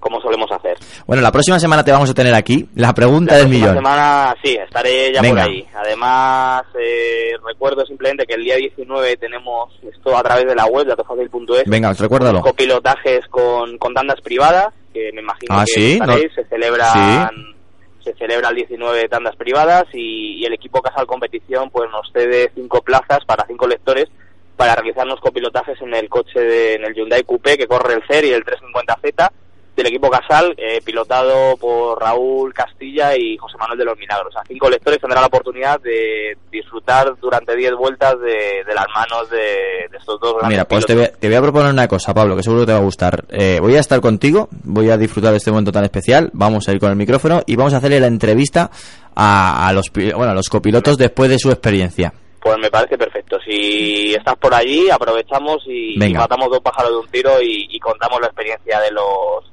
como 0.07 0.21
solemos 0.21 0.49
hacer. 0.51 0.77
Bueno, 1.05 1.21
la 1.21 1.31
próxima 1.31 1.59
semana 1.59 1.83
te 1.83 1.91
vamos 1.91 2.09
a 2.09 2.13
tener 2.13 2.33
aquí 2.33 2.69
la 2.75 2.93
pregunta 2.93 3.33
La 3.33 3.39
del 3.39 3.49
millón. 3.49 3.75
semana 3.75 4.33
sí, 4.43 4.55
estaré 4.55 5.11
ya 5.13 5.21
Venga. 5.21 5.43
por 5.43 5.51
ahí. 5.51 5.67
Además, 5.75 6.63
eh, 6.79 7.31
recuerdo 7.45 7.85
simplemente 7.85 8.25
que 8.25 8.35
el 8.35 8.43
día 8.43 8.55
19 8.55 9.17
tenemos 9.17 9.73
esto 9.91 10.17
a 10.17 10.23
través 10.23 10.45
de 10.45 10.55
la 10.55 10.65
web 10.65 10.85
de 10.85 10.91
autofacil.es. 10.93 11.63
Venga, 11.65 11.91
recuérdalo. 11.93 12.41
Copilotajes 12.41 13.21
con, 13.29 13.77
con 13.77 13.93
tandas 13.93 14.21
privadas, 14.21 14.67
que 14.93 15.11
me 15.13 15.21
imagino 15.21 15.55
Ah, 15.59 15.65
que 15.65 15.73
sí, 15.73 15.93
estaréis. 15.93 16.29
no- 16.37 16.43
Se 16.43 16.49
celebran 16.49 17.29
se 18.03 18.13
celebra 18.13 18.47
el 18.49 18.55
19 18.55 18.99
de 18.99 19.09
tandas 19.09 19.35
privadas 19.35 19.83
y, 19.93 20.35
y 20.41 20.45
el 20.45 20.53
equipo 20.53 20.81
Casal 20.81 21.05
Competición 21.05 21.69
pues 21.69 21.89
nos 21.91 22.09
cede 22.13 22.49
cinco 22.55 22.81
plazas 22.81 23.19
para 23.25 23.45
cinco 23.47 23.67
lectores 23.67 24.05
para 24.55 24.75
realizarnos 24.75 25.19
copilotajes 25.19 25.81
en 25.81 25.93
el 25.93 26.07
coche 26.07 26.39
de, 26.39 26.75
en 26.75 26.85
el 26.85 26.93
Hyundai 26.95 27.23
Coupé 27.25 27.57
que 27.57 27.67
corre 27.67 27.95
el 27.95 28.03
CER 28.07 28.23
y 28.23 28.29
el 28.31 28.45
350Z 28.45 29.29
del 29.77 29.87
equipo 29.87 30.09
Casal, 30.09 30.55
eh, 30.57 30.81
pilotado 30.83 31.55
por 31.57 32.01
Raúl 32.01 32.53
Castilla 32.53 33.15
y 33.15 33.37
José 33.37 33.57
Manuel 33.57 33.77
de 33.77 33.85
los 33.85 33.97
Milagros. 33.97 34.33
Sea, 34.33 34.41
cinco 34.47 34.69
lectores 34.69 34.99
tendrán 34.99 35.21
la 35.21 35.27
oportunidad 35.27 35.79
de 35.79 36.35
disfrutar 36.51 37.15
durante 37.21 37.55
10 37.55 37.75
vueltas 37.75 38.19
de, 38.19 38.63
de 38.65 38.73
las 38.73 38.87
manos 38.93 39.29
de, 39.29 39.87
de 39.91 39.97
estos 39.97 40.19
dos 40.19 40.33
grandes 40.33 40.49
Mira, 40.49 40.65
pues 40.65 40.85
te 40.85 40.95
voy, 40.95 41.03
a, 41.03 41.11
te 41.11 41.27
voy 41.27 41.35
a 41.35 41.41
proponer 41.41 41.71
una 41.71 41.87
cosa, 41.87 42.13
Pablo, 42.13 42.35
que 42.35 42.43
seguro 42.43 42.61
que 42.63 42.67
te 42.67 42.71
va 42.73 42.79
a 42.79 42.83
gustar. 42.83 43.25
Eh, 43.29 43.59
voy 43.61 43.75
a 43.75 43.79
estar 43.79 44.01
contigo, 44.01 44.49
voy 44.63 44.89
a 44.89 44.97
disfrutar 44.97 45.31
de 45.31 45.37
este 45.37 45.51
momento 45.51 45.71
tan 45.71 45.83
especial, 45.83 46.31
vamos 46.33 46.67
a 46.67 46.71
ir 46.71 46.79
con 46.79 46.89
el 46.89 46.95
micrófono 46.95 47.43
y 47.45 47.55
vamos 47.55 47.73
a 47.75 47.77
hacerle 47.77 47.99
la 47.99 48.07
entrevista 48.07 48.71
a, 49.15 49.67
a 49.67 49.73
los, 49.73 49.91
bueno, 49.93 50.31
a 50.31 50.33
los 50.33 50.49
copilotos 50.49 50.97
después 50.97 51.29
de 51.29 51.37
su 51.37 51.51
experiencia. 51.51 52.11
Pues 52.39 52.57
me 52.59 52.71
parece 52.71 52.97
perfecto. 52.97 53.37
Si 53.45 54.13
estás 54.15 54.35
por 54.37 54.53
allí, 54.53 54.89
aprovechamos 54.89 55.63
y, 55.67 55.97
matamos 56.13 56.49
dos 56.49 56.61
pájaros 56.61 56.91
de 56.91 56.97
un 56.97 57.07
tiro 57.09 57.41
y, 57.41 57.67
y 57.69 57.79
contamos 57.79 58.19
la 58.21 58.27
experiencia 58.27 58.79
de 58.79 58.91
los 58.91 59.43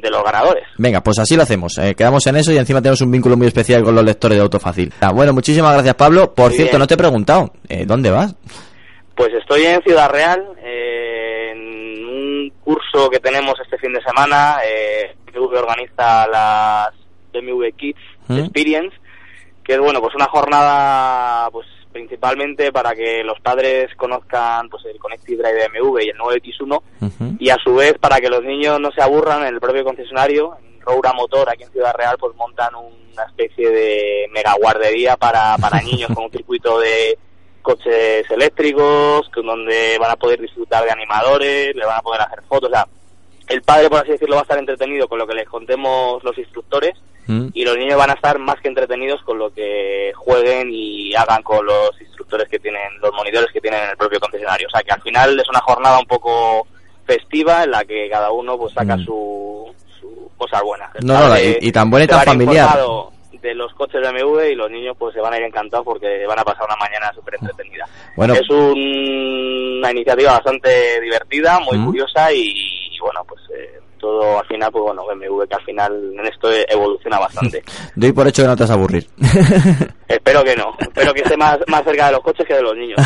de 0.00 0.10
los 0.10 0.22
ganadores. 0.22 0.64
Venga, 0.78 1.00
pues 1.02 1.18
así 1.18 1.36
lo 1.36 1.42
hacemos. 1.42 1.76
eh, 1.78 1.94
quedamos 1.94 2.26
en 2.26 2.36
eso 2.36 2.52
y 2.52 2.56
encima 2.58 2.80
tenemos 2.80 3.00
un 3.00 3.10
vínculo 3.10 3.36
muy 3.36 3.46
especial 3.46 3.82
con 3.82 3.94
los 3.94 4.04
lectores 4.04 4.36
de 4.38 4.42
Autofácil. 4.42 4.92
Ah, 5.00 5.12
bueno, 5.12 5.32
muchísimas 5.32 5.72
gracias, 5.74 5.94
Pablo. 5.94 6.34
Por 6.34 6.48
Muy 6.48 6.56
cierto, 6.56 6.72
bien. 6.72 6.80
no 6.80 6.86
te 6.86 6.94
he 6.94 6.98
preguntado, 6.98 7.52
eh, 7.68 7.84
¿dónde 7.86 8.10
vas? 8.10 8.34
Pues 9.16 9.30
estoy 9.34 9.64
en 9.66 9.82
Ciudad 9.82 10.08
Real, 10.10 10.42
eh, 10.62 11.50
en 11.52 12.04
un 12.06 12.52
curso 12.64 13.10
que 13.10 13.18
tenemos 13.18 13.54
este 13.60 13.76
fin 13.78 13.92
de 13.92 14.00
semana. 14.02 14.58
Eh, 14.64 15.16
BMW 15.32 15.56
organiza 15.56 16.26
las 16.28 16.90
BMW 17.32 17.64
Kids 17.76 17.98
¿Mm? 18.28 18.38
Experience, 18.38 18.96
que 19.64 19.74
es 19.74 19.80
bueno, 19.80 20.00
pues 20.00 20.14
una 20.14 20.26
jornada, 20.26 21.50
pues 21.50 21.66
principalmente 21.98 22.70
para 22.70 22.94
que 22.94 23.24
los 23.24 23.40
padres 23.40 23.92
conozcan 23.96 24.68
pues 24.68 24.84
el 24.84 25.00
Connected 25.00 25.36
Drive 25.36 25.68
BMW 25.68 25.98
y 25.98 26.08
el 26.10 26.16
nuevo 26.16 26.32
X1 26.32 27.36
y 27.40 27.50
a 27.50 27.56
su 27.56 27.74
vez 27.74 27.94
para 27.98 28.20
que 28.20 28.30
los 28.30 28.44
niños 28.44 28.78
no 28.80 28.92
se 28.92 29.02
aburran 29.02 29.42
en 29.42 29.54
el 29.54 29.60
propio 29.60 29.84
concesionario 29.84 30.56
en 30.62 30.80
Roura 30.80 31.12
Motor 31.12 31.50
aquí 31.50 31.64
en 31.64 31.72
Ciudad 31.72 31.92
Real 31.96 32.16
pues 32.16 32.36
montan 32.36 32.72
una 32.76 33.24
especie 33.24 33.68
de 33.68 34.28
mega 34.32 34.54
guardería 34.60 35.16
para, 35.16 35.56
para 35.58 35.82
niños 35.82 36.08
con 36.14 36.26
un 36.26 36.30
circuito 36.30 36.78
de 36.78 37.18
coches 37.62 38.30
eléctricos 38.30 39.28
donde 39.34 39.98
van 39.98 40.12
a 40.12 40.16
poder 40.16 40.40
disfrutar 40.40 40.84
de 40.84 40.92
animadores 40.92 41.74
le 41.74 41.84
van 41.84 41.98
a 41.98 42.02
poder 42.02 42.20
hacer 42.20 42.42
fotos 42.48 42.70
o 42.70 42.72
sea 42.72 42.86
el 43.48 43.62
padre 43.62 43.90
por 43.90 44.02
así 44.02 44.12
decirlo 44.12 44.36
va 44.36 44.42
a 44.42 44.44
estar 44.44 44.58
entretenido 44.58 45.08
con 45.08 45.18
lo 45.18 45.26
que 45.26 45.34
les 45.34 45.48
contemos 45.48 46.22
los 46.22 46.38
instructores 46.38 46.94
¿Mm? 47.28 47.48
y 47.54 47.64
los 47.64 47.76
niños 47.76 47.96
van 47.98 48.10
a 48.10 48.14
estar 48.14 48.38
más 48.38 48.56
que 48.60 48.68
entretenidos 48.68 49.22
con 49.22 49.38
lo 49.38 49.52
que 49.52 50.12
jueguen 50.16 50.70
y 50.72 51.14
hagan 51.14 51.42
con 51.42 51.64
los 51.64 51.90
instructores 52.00 52.48
que 52.48 52.58
tienen, 52.58 52.80
los 53.02 53.12
monitores 53.12 53.50
que 53.52 53.60
tienen 53.60 53.82
en 53.84 53.90
el 53.90 53.96
propio 53.96 54.18
concesionario. 54.18 54.66
O 54.66 54.70
sea 54.70 54.82
que 54.82 54.92
al 54.92 55.02
final 55.02 55.38
es 55.38 55.48
una 55.48 55.60
jornada 55.60 55.98
un 55.98 56.06
poco 56.06 56.66
festiva 57.06 57.64
en 57.64 57.70
la 57.70 57.84
que 57.84 58.08
cada 58.10 58.30
uno 58.32 58.56
pues 58.58 58.72
saca 58.74 58.96
su, 58.98 59.72
su 60.00 60.30
cosas 60.36 60.62
buenas. 60.62 60.90
El 60.96 61.04
Mm. 61.04 61.08
No, 61.08 61.28
no, 61.28 61.38
y- 61.38 61.58
y 61.60 61.70
tan 61.72 61.90
buena 61.90 62.04
y 62.04 62.08
tan 62.08 62.24
familiar. 62.24 62.78
de 63.42 63.54
los 63.54 63.72
coches 63.74 64.00
de 64.02 64.10
BMW 64.10 64.50
y 64.50 64.54
los 64.56 64.68
niños 64.70 64.96
pues 64.98 65.14
se 65.14 65.20
van 65.20 65.32
a 65.32 65.36
ir 65.38 65.44
encantados 65.44 65.84
porque 65.84 66.26
van 66.26 66.38
a 66.40 66.44
pasar 66.44 66.64
una 66.66 66.74
mañana 66.76 67.12
súper 67.14 67.34
entretenida. 67.40 67.86
Bueno. 68.16 68.34
Es 68.34 68.48
un- 68.50 69.78
una 69.78 69.90
iniciativa 69.92 70.32
bastante 70.32 71.00
divertida, 71.00 71.60
muy 71.60 71.78
Mm. 71.78 71.84
curiosa 71.86 72.32
y, 72.32 72.48
y 72.48 72.98
bueno, 73.00 73.22
pues 73.28 73.40
eh, 73.56 73.78
todo 73.98 74.38
al 74.38 74.46
final, 74.46 74.70
pues 74.72 74.82
bueno, 74.84 75.04
BMW 75.06 75.42
que 75.48 75.54
al 75.56 75.64
final 75.64 76.12
en 76.18 76.26
esto 76.26 76.48
evoluciona 76.68 77.18
bastante. 77.18 77.62
Doy 77.96 78.12
por 78.12 78.26
hecho 78.28 78.42
que 78.42 78.48
no 78.48 78.56
te 78.56 78.62
vas 78.62 78.70
a 78.70 78.74
aburrir. 78.74 79.06
Espero 80.08 80.42
que 80.42 80.56
no, 80.56 80.74
espero 80.80 81.12
que 81.12 81.20
esté 81.20 81.36
más, 81.36 81.58
más 81.66 81.84
cerca 81.84 82.06
de 82.06 82.12
los 82.12 82.20
coches 82.22 82.46
que 82.46 82.54
de 82.54 82.62
los 82.62 82.74
niños. 82.74 82.98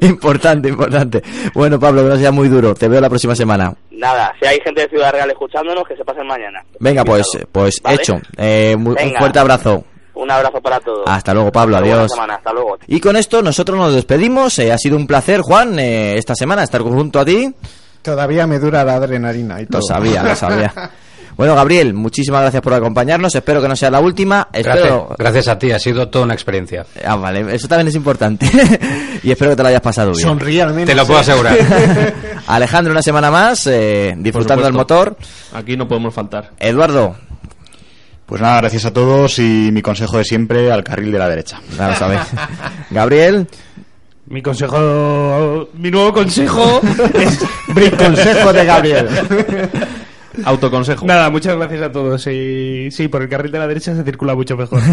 lo 0.00 0.08
importante, 0.08 0.68
importante. 0.68 1.22
Bueno, 1.54 1.78
Pablo, 1.78 2.02
que 2.02 2.08
no 2.08 2.16
sea 2.16 2.32
muy 2.32 2.48
duro. 2.48 2.74
Te 2.74 2.88
veo 2.88 3.00
la 3.00 3.08
próxima 3.08 3.36
semana. 3.36 3.72
Nada, 3.92 4.32
si 4.40 4.46
hay 4.48 4.58
gente 4.64 4.82
de 4.82 4.88
Ciudad 4.88 5.12
Real 5.12 5.30
escuchándonos, 5.30 5.86
que 5.86 5.96
se 5.96 6.04
pasen 6.04 6.26
mañana. 6.26 6.64
Venga, 6.80 7.04
pues, 7.04 7.26
pues 7.52 7.80
¿Vale? 7.82 7.96
hecho. 7.96 8.16
Eh, 8.36 8.74
muy- 8.76 8.96
un 9.00 9.14
fuerte 9.18 9.38
abrazo. 9.38 9.84
Un 10.14 10.28
abrazo 10.32 10.60
para 10.60 10.80
todos. 10.80 11.04
Hasta 11.06 11.32
luego, 11.32 11.52
Pablo. 11.52 11.76
Hasta 11.76 11.88
Adiós. 11.94 12.10
semana, 12.10 12.34
hasta 12.34 12.52
luego. 12.52 12.76
Y 12.88 12.98
con 12.98 13.16
esto 13.16 13.40
nosotros 13.40 13.78
nos 13.78 13.94
despedimos. 13.94 14.58
Eh, 14.58 14.72
ha 14.72 14.78
sido 14.78 14.96
un 14.96 15.06
placer, 15.06 15.42
Juan, 15.42 15.78
eh, 15.78 16.16
esta 16.18 16.34
semana 16.34 16.64
estar 16.64 16.80
junto 16.82 17.20
a 17.20 17.24
ti. 17.24 17.54
Todavía 18.02 18.46
me 18.46 18.58
dura 18.58 18.84
la 18.84 18.94
adrenalina 18.94 19.60
y 19.60 19.66
todo. 19.66 19.80
Lo 19.80 19.86
sabía, 19.86 20.22
lo 20.22 20.34
sabía. 20.36 20.72
Bueno, 21.38 21.54
Gabriel, 21.54 21.94
muchísimas 21.94 22.40
gracias 22.40 22.60
por 22.60 22.74
acompañarnos. 22.74 23.32
Espero 23.32 23.62
que 23.62 23.68
no 23.68 23.76
sea 23.76 23.92
la 23.92 24.00
última. 24.00 24.48
Gracias, 24.52 24.74
Espero... 24.76 25.14
gracias 25.16 25.46
a 25.46 25.56
ti, 25.56 25.70
ha 25.70 25.78
sido 25.78 26.08
toda 26.08 26.24
una 26.24 26.34
experiencia. 26.34 26.84
Ah, 27.06 27.14
vale, 27.14 27.54
eso 27.54 27.68
también 27.68 27.86
es 27.86 27.94
importante. 27.94 28.50
y 29.22 29.30
espero 29.30 29.52
que 29.52 29.56
te 29.56 29.62
lo 29.62 29.68
hayas 29.68 29.80
pasado 29.80 30.10
bien. 30.10 30.20
Sonríe 30.26 30.62
al 30.62 30.74
menos. 30.74 30.88
Te 30.88 30.96
lo 30.96 31.06
puedo 31.06 31.20
¿eh? 31.20 31.22
asegurar. 31.22 31.56
Alejandro, 32.48 32.90
una 32.90 33.02
semana 33.02 33.30
más, 33.30 33.68
eh, 33.68 34.16
disfrutando 34.18 34.64
del 34.64 34.72
motor. 34.72 35.16
Aquí 35.52 35.76
no 35.76 35.86
podemos 35.86 36.12
faltar. 36.12 36.50
Eduardo, 36.58 37.14
Pues 38.26 38.42
nada, 38.42 38.56
gracias 38.62 38.86
a 38.86 38.92
todos 38.92 39.38
y 39.38 39.70
mi 39.70 39.80
consejo 39.80 40.18
de 40.18 40.24
siempre 40.24 40.72
al 40.72 40.82
carril 40.82 41.12
de 41.12 41.18
la 41.20 41.28
derecha. 41.28 41.60
sabéis. 41.96 42.22
Gabriel, 42.90 43.46
Mi 44.30 44.42
consejo, 44.42 45.68
mi 45.78 45.90
nuevo 45.90 46.12
consejo 46.12 46.82
es 47.14 47.38
Brick 47.68 47.96
consejo 47.96 48.52
de 48.52 48.64
Gabriel. 48.66 49.08
Autoconsejo. 50.44 51.06
Nada, 51.06 51.30
muchas 51.30 51.56
gracias 51.56 51.82
a 51.82 51.92
todos. 51.92 52.26
Y, 52.26 52.90
sí, 52.90 53.08
por 53.08 53.22
el 53.22 53.28
carril 53.28 53.52
de 53.52 53.58
la 53.58 53.66
derecha 53.66 53.94
se 53.94 54.04
circula 54.04 54.34
mucho 54.34 54.56
mejor. 54.56 54.80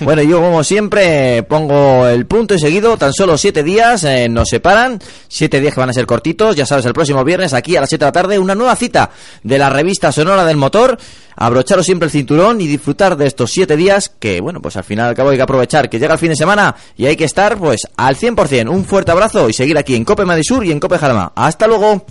Bueno, 0.00 0.22
yo 0.22 0.40
como 0.40 0.62
siempre 0.64 1.42
pongo 1.42 2.06
el 2.06 2.26
punto 2.26 2.54
y 2.54 2.58
seguido, 2.58 2.96
tan 2.96 3.12
solo 3.12 3.36
siete 3.36 3.62
días 3.62 4.04
eh, 4.04 4.28
nos 4.28 4.48
separan, 4.48 4.98
siete 5.26 5.60
días 5.60 5.74
que 5.74 5.80
van 5.80 5.90
a 5.90 5.92
ser 5.92 6.06
cortitos, 6.06 6.56
ya 6.56 6.64
sabes, 6.66 6.86
el 6.86 6.92
próximo 6.92 7.24
viernes 7.24 7.52
aquí 7.52 7.76
a 7.76 7.80
las 7.80 7.88
7 7.88 8.04
de 8.04 8.08
la 8.08 8.12
tarde, 8.12 8.38
una 8.38 8.54
nueva 8.54 8.76
cita 8.76 9.10
de 9.42 9.58
la 9.58 9.70
revista 9.70 10.12
Sonora 10.12 10.44
del 10.44 10.56
Motor, 10.56 10.98
abrocharos 11.36 11.86
siempre 11.86 12.06
el 12.06 12.12
cinturón 12.12 12.60
y 12.60 12.66
disfrutar 12.66 13.16
de 13.16 13.26
estos 13.26 13.50
siete 13.50 13.76
días 13.76 14.10
que, 14.18 14.40
bueno, 14.40 14.60
pues 14.60 14.76
al 14.76 14.84
final 14.84 15.06
y 15.06 15.08
al 15.10 15.14
cabo 15.14 15.30
hay 15.30 15.36
que 15.36 15.42
aprovechar 15.42 15.88
que 15.88 15.98
llega 15.98 16.14
el 16.14 16.18
fin 16.18 16.30
de 16.30 16.36
semana 16.36 16.74
y 16.96 17.06
hay 17.06 17.16
que 17.16 17.24
estar 17.24 17.58
pues 17.58 17.82
al 17.96 18.16
100%, 18.16 18.68
un 18.68 18.84
fuerte 18.84 19.12
abrazo 19.12 19.48
y 19.48 19.52
seguir 19.52 19.78
aquí 19.78 19.94
en 19.94 20.04
Cope 20.04 20.24
Madisur 20.24 20.64
y 20.64 20.72
en 20.72 20.80
Cope 20.80 20.98
Jarama. 20.98 21.32
Hasta 21.34 21.66
luego. 21.66 22.04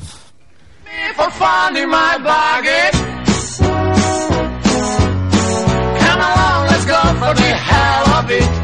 For 1.16 1.30
finding 1.32 1.90
my 1.90 2.18
bargain. 2.18 2.92
Come 6.04 6.20
along, 6.20 6.68
let's 6.68 6.86
go 6.86 7.02
for 7.22 7.34
the 7.34 7.52
hell 7.70 8.08
of 8.20 8.32
it. 8.32 8.57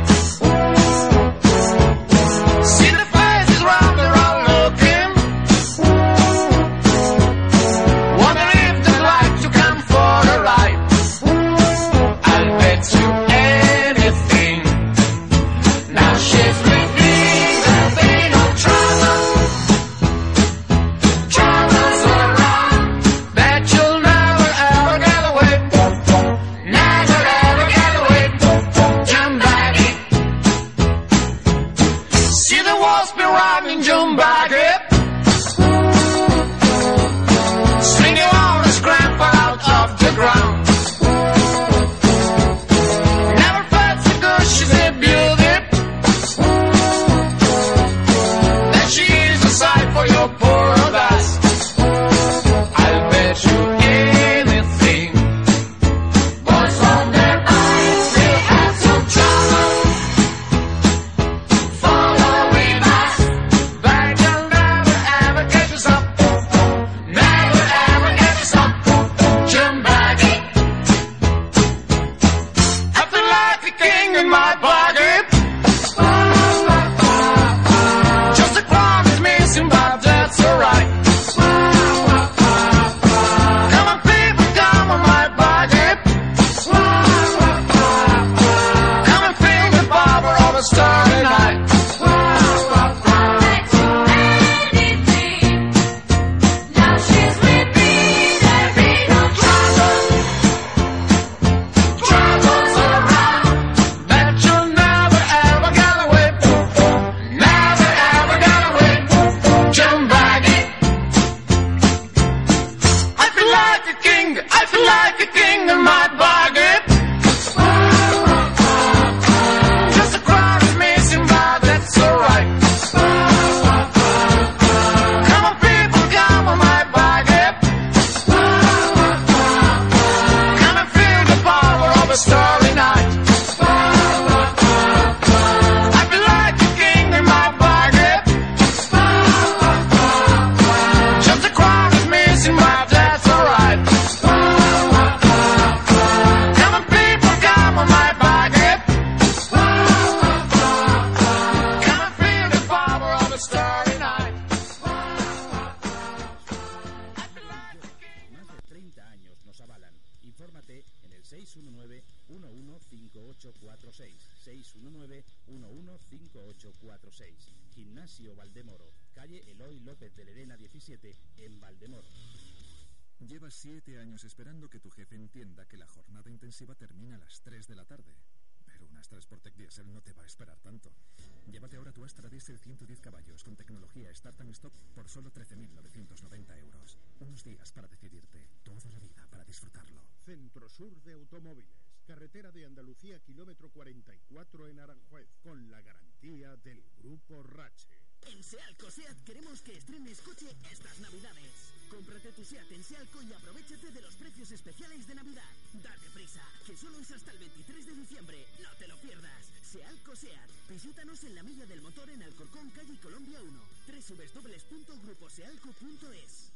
Solo 185.14 185.31
13.990 185.31 186.57
euros. 186.57 186.98
Unos 187.19 187.44
días 187.44 187.72
para 187.72 187.88
decidirte, 187.88 188.49
toda 188.64 188.90
la 188.90 188.99
vida 188.99 189.27
para 189.30 189.45
disfrutarlo. 189.45 190.02
Centro 190.26 190.68
Sur 190.68 190.99
de 191.03 191.14
Automóviles. 191.14 191.69
carretera 192.07 192.52
de 192.52 192.65
Andalucía, 192.65 193.19
kilómetro 193.19 193.69
44 193.69 194.68
en 194.68 194.80
Aranjuez, 194.80 195.30
con 195.44 195.69
la 195.69 195.81
garantía 195.81 196.56
del 196.57 196.84
Grupo 196.98 197.44
Rache. 197.44 197.88
En 198.26 198.41
Sealco 198.44 198.90
Seat 198.90 199.23
queremos 199.23 199.61
que 199.61 199.77
estrenes 199.77 200.19
coche 200.22 200.49
estas 200.72 200.99
navidades. 200.99 201.52
Cómprate 201.91 202.31
tu 202.31 202.44
Seat 202.44 202.72
en 202.72 202.84
Sealco 202.84 203.22
y 203.22 203.31
aprovechate 203.34 203.91
de 203.91 204.02
los 204.02 204.15
precios 204.15 204.52
especiales 204.52 205.06
de 205.07 205.15
Navidad. 205.15 205.52
Date 205.73 206.10
prisa, 206.15 206.41
que 206.65 206.76
solo 206.76 206.99
es 206.99 207.11
hasta 207.11 207.31
el 207.31 207.38
23 207.38 207.85
de 207.85 207.95
diciembre. 207.95 208.45
No 208.64 208.69
te 208.80 208.88
lo 208.88 208.98
pierdas. 208.98 209.45
Sealco 209.61 210.15
Seat. 210.15 210.49
Visítanos 210.69 211.23
en 211.23 211.35
la 211.35 211.44
Milla 211.44 211.68
del 211.68 211.81
Motor 211.81 212.10
en 212.10 212.23
Alcorcón, 212.23 212.72
calle 212.72 212.99
Colombia 212.99 213.40
1. 213.41 213.73
www.gruposealco.es 213.88 216.51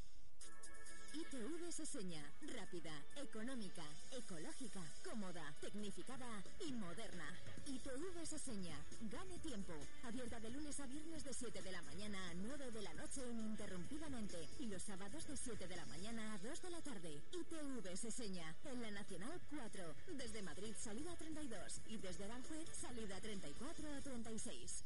ITV 1.14 1.72
se 1.72 1.86
seña 1.86 2.22
rápida, 2.54 2.92
económica, 3.16 3.84
ecológica, 4.12 4.82
cómoda, 5.04 5.56
tecnificada 5.60 6.28
y 6.68 6.74
moderna. 6.74 7.26
ITV 7.66 8.26
se 8.26 8.38
seña 8.38 8.78
gane 9.10 9.40
tiempo. 9.40 9.74
Abierta 10.04 10.40
de 10.40 10.52
lunes 10.52 10.80
a 10.80 10.86
viernes 10.86 11.24
de 11.24 11.34
7 11.34 11.62
de 11.62 11.72
la 11.72 11.82
mañana 11.82 12.30
a 12.30 12.34
9 12.36 12.72
de 12.72 12.82
la 12.84 12.94
noche 12.94 13.28
ininterrumpidamente 13.28 14.48
y 14.60 14.68
los 14.68 14.84
sábados 14.84 15.26
de 15.26 15.38
7 15.38 15.68
de 15.68 15.76
la 15.76 15.86
mañana 15.88 16.34
a 16.34 16.38
2 16.38 16.62
de 16.62 16.70
la 16.70 16.82
tarde. 16.82 17.22
ITV 17.32 17.98
se 17.98 18.12
seña 18.12 18.56
en 18.66 18.82
la 18.82 18.92
Nacional 18.92 19.42
4, 19.50 19.96
desde 20.18 20.44
Madrid 20.44 20.76
salida 20.78 21.16
32 21.16 21.82
y 21.88 21.98
desde 21.98 22.26
Aranjuez 22.26 22.70
salida 22.80 23.20
34 23.20 23.96
a 23.96 24.02
36. 24.02 24.84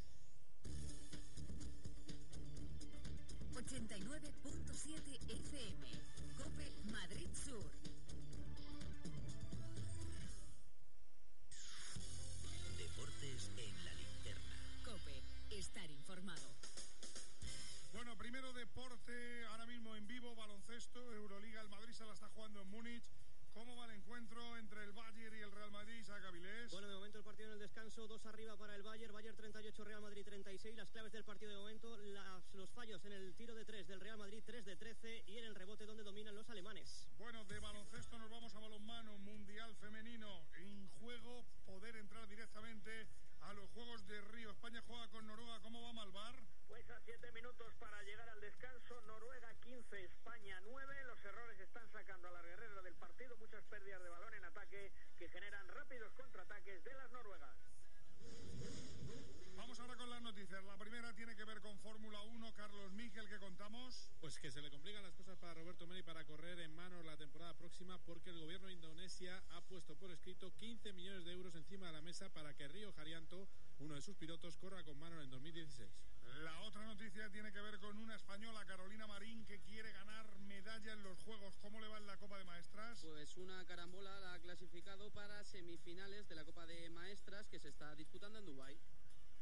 89.7 3.64 5.20
FM. 5.30 5.86
Cope 6.36 6.66
Madrid 6.90 7.28
Sur. 7.32 7.70
Deportes 12.76 13.50
en 13.56 13.84
la 13.84 13.94
linterna. 13.94 14.82
Cope, 14.84 15.22
estar 15.50 15.88
informado. 15.90 16.48
Bueno, 17.92 18.16
primero 18.18 18.52
deporte, 18.52 19.44
ahora 19.46 19.66
mismo 19.66 19.94
en 19.94 20.08
vivo, 20.08 20.34
baloncesto, 20.34 21.12
Euroliga, 21.12 21.60
el 21.60 21.68
Madrid 21.68 21.92
se 21.92 22.04
la 22.04 22.14
está 22.14 22.28
jugando 22.30 22.62
en 22.62 22.68
Múnich. 22.68 23.04
¿Cómo 23.52 23.76
va 23.76 23.84
el 23.84 23.90
encuentro 23.92 24.56
entre 24.56 24.82
el 24.82 24.92
Bayern 24.92 25.36
y 25.36 25.40
el 25.40 25.52
Real 25.52 25.70
Madrid, 25.70 25.94
Isaac 26.00 26.24
Avilés? 26.24 26.70
Bueno, 26.72 26.88
de 26.88 26.94
momento 26.94 27.18
el 27.18 27.24
partido 27.24 27.48
en 27.48 27.54
el 27.54 27.58
descanso, 27.60 28.06
dos 28.08 28.24
arriba 28.26 28.56
para 28.56 28.74
el 28.74 28.82
Bayern, 28.82 29.12
Bayern 29.12 29.36
38, 29.36 29.84
Real 29.84 30.00
Madrid 30.00 30.24
36. 30.24 30.74
Las 30.74 30.90
claves 30.90 31.12
del 31.12 31.22
partido 31.24 31.52
de 31.52 31.58
momento, 31.58 31.96
las- 31.98 32.54
los 32.54 32.70
fallos 32.70 33.04
en 33.04 33.12
el 33.12 33.34
tiro 33.34 33.54
de 33.54 33.64
tres 33.66 33.86
del 33.88 34.00
Real 34.00 34.16
Madrid, 34.16 34.42
3 34.44 34.64
de 34.64 34.76
13 34.76 35.22
y 35.26 35.36
en 35.38 35.44
el 35.44 35.54
rebote 35.54 35.84
donde 35.84 36.02
dominan 36.02 36.34
los 36.34 36.48
alemanes. 36.48 37.06
Bueno, 37.18 37.44
de 37.44 37.58
baloncesto 37.60 38.18
nos 38.18 38.30
vamos 38.30 38.54
a 38.54 38.58
balonmano, 38.58 39.18
Mundial 39.18 39.76
Femenino. 39.76 40.46
En 40.54 40.88
juego, 40.88 41.44
poder 41.66 41.96
entrar 41.96 42.26
directamente 42.28 43.06
a 43.42 43.52
los 43.52 43.68
Juegos 43.70 44.06
de 44.06 44.20
Río. 44.22 44.50
España 44.50 44.82
juega 44.86 45.08
con 45.08 45.26
Noruega. 45.26 45.60
¿Cómo 45.60 45.82
va 45.82 45.92
Malvar? 45.92 46.34
Pues 46.72 46.88
a 46.88 46.98
siete 47.00 47.30
minutos 47.32 47.70
para 47.78 48.02
llegar 48.02 48.26
al 48.30 48.40
descanso, 48.40 48.98
Noruega 49.02 49.52
15, 49.60 50.04
España 50.04 50.58
9. 50.64 51.04
Los 51.04 51.22
errores 51.22 51.60
están 51.60 51.86
sacando 51.92 52.28
a 52.28 52.30
la 52.30 52.40
guerrera 52.40 52.80
del 52.80 52.94
partido, 52.94 53.36
muchas 53.36 53.62
pérdidas 53.64 54.02
de 54.02 54.08
balón 54.08 54.32
en 54.32 54.42
ataque 54.42 54.90
que 55.18 55.28
generan 55.28 55.68
rápidos 55.68 56.14
contraataques 56.14 56.82
de 56.82 56.94
las 56.94 57.10
noruegas. 57.10 57.58
Vamos 59.54 59.78
ahora 59.80 59.96
con 59.96 60.08
las 60.08 60.22
noticias. 60.22 60.64
La 60.64 60.78
primera 60.78 61.12
tiene 61.12 61.36
que 61.36 61.44
ver 61.44 61.60
con 61.60 61.78
Fórmula 61.80 62.22
1. 62.22 62.54
Carlos 62.54 62.90
Miquel, 62.94 63.28
¿qué 63.28 63.38
contamos? 63.38 64.08
Pues 64.22 64.38
que 64.38 64.50
se 64.50 64.62
le 64.62 64.70
complican 64.70 65.02
las 65.02 65.14
cosas 65.14 65.36
para 65.36 65.52
Roberto 65.52 65.86
Meri 65.86 66.02
para 66.02 66.24
correr 66.24 66.58
en 66.60 66.74
manos 66.74 67.04
la 67.04 67.18
temporada 67.18 67.52
próxima 67.52 67.98
porque 67.98 68.30
el 68.30 68.40
gobierno 68.40 68.68
de 68.68 68.72
Indonesia 68.72 69.44
ha 69.50 69.60
puesto 69.60 69.94
por 69.94 70.10
escrito 70.10 70.50
15 70.54 70.94
millones 70.94 71.26
de 71.26 71.32
euros 71.32 71.54
encima 71.54 71.88
de 71.88 71.92
la 71.92 72.00
mesa 72.00 72.30
para 72.30 72.54
que 72.54 72.66
Río 72.66 72.94
Jarianto, 72.94 73.46
uno 73.80 73.94
de 73.94 74.00
sus 74.00 74.16
pilotos, 74.16 74.56
corra 74.56 74.82
con 74.82 74.98
Manor 74.98 75.22
en 75.22 75.28
2016. 75.28 76.11
La 76.40 76.60
otra 76.62 76.84
noticia 76.86 77.28
tiene 77.30 77.52
que 77.52 77.60
ver 77.60 77.78
con 77.78 77.98
una 77.98 78.14
española, 78.14 78.64
Carolina 78.64 79.06
Marín, 79.06 79.44
que 79.44 79.60
quiere 79.60 79.92
ganar 79.92 80.26
medalla 80.40 80.92
en 80.94 81.02
los 81.02 81.22
Juegos. 81.22 81.58
¿Cómo 81.58 81.78
le 81.78 81.88
va 81.88 81.98
en 81.98 82.06
la 82.06 82.16
Copa 82.16 82.38
de 82.38 82.44
Maestras? 82.44 83.00
Pues 83.02 83.36
una 83.36 83.64
carambola 83.66 84.18
la 84.20 84.34
ha 84.34 84.38
clasificado 84.40 85.10
para 85.10 85.44
semifinales 85.44 86.28
de 86.28 86.34
la 86.34 86.44
Copa 86.44 86.64
de 86.66 86.88
Maestras 86.90 87.48
que 87.48 87.58
se 87.58 87.68
está 87.68 87.94
disputando 87.96 88.38
en 88.38 88.46
Dubái. 88.46 88.78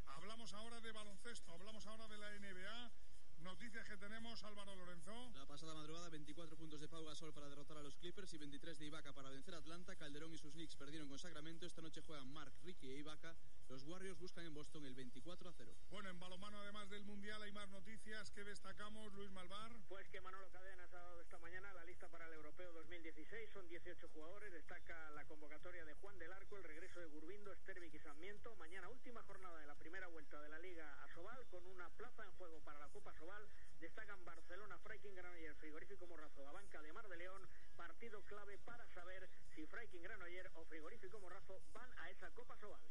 Hablamos 0.07 0.53
ahora 0.55 0.81
de 0.81 0.91
baloncesto, 0.91 1.53
hablamos 1.53 1.87
ahora 1.87 2.09
de 2.09 2.19
la 2.19 2.31
NBA. 2.39 2.91
Noticias 3.39 3.89
que 3.89 3.97
tenemos, 3.97 4.43
Álvaro 4.43 4.75
Lorenzo. 4.75 5.31
La 5.35 5.47
pasada 5.47 5.75
madrugada, 5.75 6.11
24 6.11 6.57
puntos 6.57 6.81
de 6.81 6.89
Pau 6.89 7.05
Gasol 7.05 7.33
para 7.33 7.49
derrotar 7.49 7.79
a 7.79 7.83
los 7.83 7.97
Clippers 7.97 8.35
y 8.35 8.39
23 8.39 8.79
de 8.79 8.87
Ibaka 8.87 9.13
para 9.13 9.31
vencer 9.31 9.55
a 9.55 9.59
Atlanta. 9.59 9.97
Calderón 9.97 10.35
y 10.35 10.39
sus 10.39 10.53
Knicks 10.53 10.77
perdieron 10.77 11.09
con 11.09 11.19
Sacramento. 11.19 11.67
Esta 11.67 11.81
noche 11.81 12.03
juegan 12.03 12.31
Mark, 12.33 12.53
Ricky 12.63 12.91
e 12.91 12.99
Ibaka. 12.99 13.35
Los 13.71 13.85
Warriors 13.85 14.19
buscan 14.19 14.45
en 14.45 14.53
Boston 14.53 14.85
el 14.85 14.97
24 14.97 15.49
a 15.49 15.53
0. 15.53 15.73
Bueno, 15.91 16.11
en 16.11 16.19
balomano, 16.19 16.59
además 16.59 16.91
del 16.91 17.05
Mundial, 17.05 17.41
hay 17.41 17.53
más 17.53 17.69
noticias 17.69 18.29
que 18.33 18.43
destacamos. 18.43 19.15
Luis 19.15 19.31
Malvar. 19.31 19.71
Pues 19.89 20.09
que 20.09 20.21
Manolo 20.21 20.51
Cadenas 20.51 20.93
ha 20.93 20.99
dado 20.99 21.21
esta 21.21 21.39
mañana 21.39 21.73
la 21.75 21.85
lista 21.85 22.09
para 22.09 22.27
el 22.27 22.33
Europeo 22.33 22.73
2016. 22.73 23.49
Son 23.53 23.69
18 23.69 24.09
jugadores. 24.09 24.53
Destaca 24.53 25.13
la 25.13 25.25
convocatoria 25.25 25.85
de 25.85 25.95
Juan 25.95 26.19
del 26.19 26.33
Arco, 26.33 26.57
el 26.57 26.65
regreso 26.65 26.99
de 26.99 27.07
Gurbindo, 27.07 27.55
Stervik 27.55 27.95
y 27.95 28.01
Sarmiento. 28.01 28.57
Mañana, 28.57 28.89
última 28.89 29.23
jornada 29.23 29.61
de 29.61 29.67
la 29.69 29.77
primera 29.77 30.09
vuelta 30.09 30.43
de 30.43 30.49
la 30.49 30.59
Liga 30.59 31.05
a 31.05 31.15
Sobal, 31.15 31.47
con 31.47 31.65
una 31.65 31.89
plaza 31.91 32.25
en 32.25 32.33
juego 32.33 32.59
para 32.65 32.81
la 32.81 32.89
Copa 32.89 33.15
Sobal. 33.21 33.47
Destacan 33.79 34.25
Barcelona, 34.25 34.81
Freiking 34.81 35.15
Granoller, 35.15 35.55
Frigorífico 35.55 36.09
Morrazo, 36.09 36.49
Abanca 36.49 36.83
de 36.83 36.93
Mar 36.93 37.07
de 37.07 37.19
León. 37.19 37.49
Partido 37.77 38.21
clave 38.23 38.59
para 38.59 38.85
saber 38.89 39.31
si 39.55 39.65
Freiking 39.67 40.03
Granoller 40.03 40.51
o 40.55 40.65
Frigorífico 40.65 41.21
Morrazo 41.21 41.63
van 41.73 41.93
a 41.99 42.11
esa 42.11 42.33
Copa 42.33 42.57
Sobal. 42.57 42.83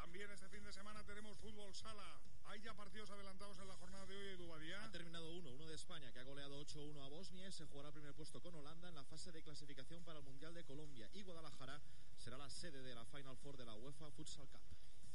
También 0.00 0.30
este 0.30 0.48
fin 0.48 0.62
de 0.62 0.72
semana 0.72 1.02
tenemos 1.02 1.36
fútbol 1.38 1.74
sala. 1.74 2.20
Hay 2.44 2.60
ya 2.60 2.72
partidos 2.72 3.10
adelantados 3.10 3.58
en 3.58 3.66
la 3.66 3.74
jornada 3.74 4.06
de 4.06 4.16
hoy 4.16 4.24
de 4.26 4.36
Dubadía. 4.36 4.84
Ha 4.84 4.92
terminado 4.92 5.28
uno, 5.32 5.50
uno 5.50 5.66
de 5.66 5.74
España, 5.74 6.12
que 6.12 6.20
ha 6.20 6.22
goleado 6.22 6.64
8-1 6.64 7.04
a 7.04 7.08
Bosnia 7.08 7.48
y 7.48 7.52
se 7.52 7.66
jugará 7.66 7.88
el 7.88 7.94
primer 7.94 8.14
puesto 8.14 8.40
con 8.40 8.54
Holanda 8.54 8.88
en 8.88 8.94
la 8.94 9.04
fase 9.04 9.32
de 9.32 9.42
clasificación 9.42 10.04
para 10.04 10.20
el 10.20 10.24
Mundial 10.24 10.54
de 10.54 10.64
Colombia. 10.64 11.10
Y 11.14 11.22
Guadalajara 11.22 11.82
será 12.16 12.38
la 12.38 12.48
sede 12.48 12.80
de 12.84 12.94
la 12.94 13.04
Final 13.06 13.36
Four 13.38 13.56
de 13.56 13.66
la 13.66 13.74
UEFA 13.74 14.08
Futsal 14.12 14.48
Cup. 14.48 14.62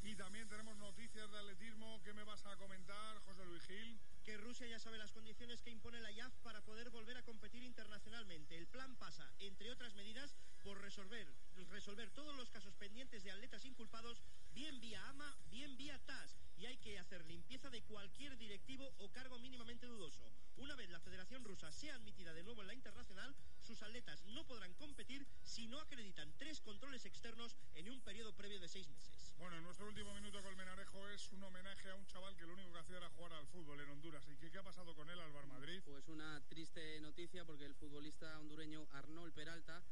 Y 0.03 0.15
también 0.15 0.49
tenemos 0.49 0.75
noticias 0.75 1.31
de 1.31 1.37
atletismo. 1.37 2.01
¿Qué 2.03 2.13
me 2.13 2.25
vas 2.25 2.45
a 2.45 2.57
comentar, 2.57 3.19
José 3.19 3.45
Luis 3.45 3.63
Gil? 3.63 3.97
que 4.23 4.37
Rusia 4.37 4.65
ya 4.67 4.79
sabe 4.79 4.97
las 4.97 5.11
condiciones 5.11 5.61
que 5.61 5.69
impone 5.69 5.99
la 5.99 6.11
IAF 6.11 6.33
para 6.43 6.61
poder 6.61 6.89
volver 6.89 7.17
a 7.17 7.23
competir 7.23 7.61
internacionalmente. 7.63 8.57
El 8.57 8.67
plan 8.67 8.95
pasa, 8.95 9.29
entre 9.39 9.69
otras 9.69 9.93
medidas, 9.95 10.33
por 10.63 10.81
resolver, 10.81 11.27
resolver 11.69 12.09
todos 12.11 12.35
los 12.35 12.49
casos 12.49 12.73
pendientes 12.75 13.23
de 13.23 13.31
atletas 13.31 13.65
inculpados, 13.65 14.21
bien 14.53 14.79
vía 14.79 15.07
AMA, 15.09 15.37
bien 15.49 15.75
vía 15.77 15.99
TAS. 16.05 16.37
Y 16.57 16.65
hay 16.65 16.77
que 16.77 16.97
hacer 16.99 17.25
limpieza 17.25 17.69
de 17.69 17.81
cualquier 17.83 18.37
directivo 18.37 18.93
o 18.99 19.11
cargo 19.11 19.37
mínimamente 19.39 19.85
dudoso. 19.85 20.23
Una 20.57 20.75
vez 20.75 20.89
la 20.89 20.99
Federación 20.99 21.43
Rusa 21.43 21.71
sea 21.71 21.95
admitida 21.95 22.33
de 22.33 22.43
nuevo 22.43 22.61
en 22.61 22.67
la 22.67 22.73
internacional, 22.73 23.35
sus 23.61 23.81
atletas 23.81 24.23
no 24.25 24.45
podrán 24.45 24.73
competir 24.75 25.25
si 25.43 25.67
no 25.67 25.79
acreditan 25.79 26.31
tres 26.37 26.61
controles 26.61 27.05
externos 27.05 27.55
en 27.73 27.89
un 27.89 27.99
periodo 28.01 28.33
previo 28.33 28.59
de 28.59 28.69
seis 28.69 28.87
meses. 28.89 29.33
Bueno, 29.39 29.57
en 29.57 29.63
nuestro 29.63 29.87
último 29.87 30.13
minuto 30.13 30.41
con 30.41 30.55
Menarejo 30.55 31.09
es 31.09 31.31
un 31.31 31.43
homenaje 31.43 31.89
a 31.89 31.95
un 31.95 32.05
chaval 32.05 32.35
que 32.37 32.45
lo 32.45 32.53
único 32.53 32.71
que 32.71 32.79
hacía 32.79 32.97
era 32.97 33.09
jugar 33.09 33.33
al 33.33 33.47
fútbol 33.47 33.81
en 33.81 33.89
Honduras. 33.89 34.23
¿Y 34.29 34.37
qué, 34.37 34.51
qué 34.51 34.59
ha 34.59 34.63
pasado 34.63 34.95
con 34.95 35.09
él, 35.09 35.19
Álvaro 35.19 35.47
Madrid? 35.47 35.81
Pues 35.83 36.07
una 36.07 36.39
triste 36.47 37.01
noticia 37.01 37.43
porque 37.43 37.65
el 37.65 37.73
futbolista 37.75 38.39
hondureño 38.39 38.87
Arnold 38.91 39.33
Peralta, 39.33 39.83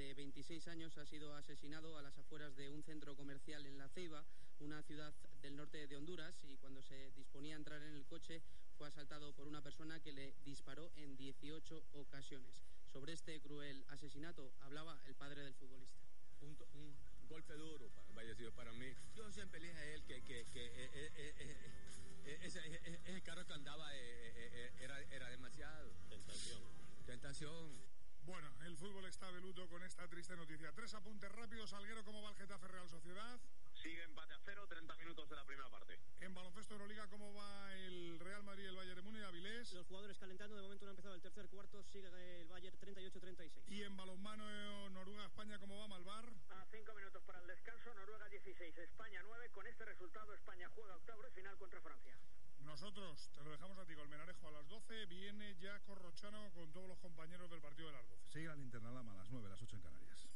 de 0.00 0.14
26 0.14 0.66
años, 0.68 0.96
ha 0.96 1.04
sido 1.04 1.34
asesinado 1.34 1.98
a 1.98 2.02
las 2.02 2.16
afueras 2.16 2.56
de 2.56 2.70
un 2.70 2.82
centro 2.82 3.14
comercial 3.16 3.66
en 3.66 3.76
La 3.76 3.86
Ceiba, 3.90 4.24
una 4.60 4.82
ciudad 4.82 5.12
del 5.42 5.56
norte 5.56 5.86
de 5.86 5.96
Honduras, 5.98 6.34
y 6.44 6.56
cuando 6.56 6.80
se 6.82 7.10
disponía 7.12 7.54
a 7.54 7.58
entrar 7.58 7.82
en 7.82 7.94
el 7.94 8.06
coche 8.06 8.40
fue 8.78 8.88
asaltado 8.88 9.34
por 9.34 9.46
una 9.46 9.60
persona 9.60 10.00
que 10.00 10.12
le 10.12 10.32
disparó 10.42 10.90
en 10.96 11.18
18 11.18 11.84
ocasiones. 11.92 12.48
Sobre 12.90 13.12
este 13.12 13.38
cruel 13.42 13.84
asesinato 13.88 14.54
hablaba 14.62 14.98
el 15.06 15.14
padre 15.16 15.42
del 15.44 15.52
futbolista. 15.54 16.00
un, 16.40 16.56
un 16.72 16.96
golpe 17.28 17.52
duro 17.52 17.90
para, 17.90 18.08
vaya 18.14 18.34
sido 18.34 18.52
para 18.52 18.72
mí. 18.72 18.86
Yo 19.14 19.30
siempre 19.30 19.60
le 19.60 19.68
dije 19.68 19.78
a 19.78 19.84
él 19.94 20.02
que, 20.04 20.22
que, 20.22 20.46
que 20.46 20.64
eh, 20.64 20.90
eh, 20.94 21.34
eh, 22.24 22.38
ese, 22.42 22.60
ese 23.04 23.22
carro 23.22 23.44
que 23.46 23.52
andaba 23.52 23.94
eh, 23.94 24.00
eh, 24.00 24.50
eh, 24.54 24.72
era, 24.80 24.98
era 25.10 25.28
demasiado. 25.28 25.92
Tentación. 26.08 26.62
Tentación. 27.04 27.89
Bueno, 28.30 28.48
el 28.64 28.76
fútbol 28.76 29.04
está 29.06 29.26
de 29.32 29.40
luto 29.40 29.66
con 29.66 29.82
esta 29.82 30.06
triste 30.06 30.36
noticia. 30.36 30.70
Tres 30.70 30.94
apuntes 30.94 31.32
rápidos. 31.32 31.70
Salguero, 31.70 32.04
¿cómo 32.04 32.22
va 32.22 32.30
el 32.30 32.36
Getafe 32.36 32.68
Real 32.68 32.88
Sociedad? 32.88 33.40
Sigue 33.74 34.04
empate 34.04 34.34
a 34.34 34.38
cero, 34.44 34.64
30 34.68 34.96
minutos 34.98 35.28
de 35.28 35.34
la 35.34 35.44
primera 35.44 35.68
parte. 35.68 35.98
En 36.20 36.32
baloncesto 36.32 36.74
Euroliga, 36.74 37.08
¿cómo 37.08 37.34
va 37.34 37.74
el 37.74 38.20
Real 38.20 38.44
Madrid 38.44 38.66
y 38.66 38.66
el 38.68 38.76
Bayern 38.76 38.94
de 38.94 39.02
Múnich? 39.02 39.24
Avilés. 39.24 39.72
Los 39.72 39.88
jugadores 39.88 40.16
calentando, 40.16 40.54
de 40.54 40.62
momento 40.62 40.84
no 40.84 40.90
ha 40.90 40.92
empezado 40.92 41.14
el 41.16 41.22
tercer 41.22 41.48
cuarto, 41.48 41.82
sigue 41.82 42.06
el 42.06 42.46
Bayern 42.46 42.78
38-36. 42.78 43.64
Y 43.66 43.82
en 43.82 43.96
balonmano 43.96 44.88
Noruega-España, 44.90 45.58
¿cómo 45.58 45.80
va 45.80 45.88
Malvar? 45.88 46.32
A 46.50 46.64
cinco 46.70 46.94
minutos 46.94 47.24
para 47.24 47.40
el 47.40 47.48
descanso, 47.48 47.92
Noruega 47.94 48.28
16, 48.28 48.78
España 48.78 49.22
9. 49.24 49.50
Con 49.50 49.66
este 49.66 49.84
resultado, 49.84 50.32
España 50.34 50.70
juega 50.76 50.94
octavo 50.94 51.22
de 51.22 51.32
final 51.32 51.58
contra 51.58 51.80
Francia. 51.80 52.16
Nosotros 52.64 53.30
te 53.34 53.44
lo 53.44 53.50
dejamos 53.50 53.78
a 53.78 53.84
ti, 53.84 53.94
Colmenarejo, 53.94 54.48
a 54.48 54.52
las 54.52 54.68
12. 54.68 55.06
Viene 55.06 55.56
ya 55.60 55.78
Corrochano 55.80 56.50
con 56.52 56.72
todos 56.72 56.88
los 56.88 56.98
compañeros 56.98 57.50
del 57.50 57.60
partido 57.60 57.88
de 57.88 57.94
las 57.94 58.08
12. 58.08 58.32
Sigue 58.32 58.48
la 58.48 58.56
linterna 58.56 58.92
Lama 58.92 59.12
a 59.12 59.16
las 59.16 59.30
9, 59.30 59.46
a 59.46 59.50
las 59.50 59.62
8 59.62 59.76
en 59.76 59.82
Canarias. 59.82 60.28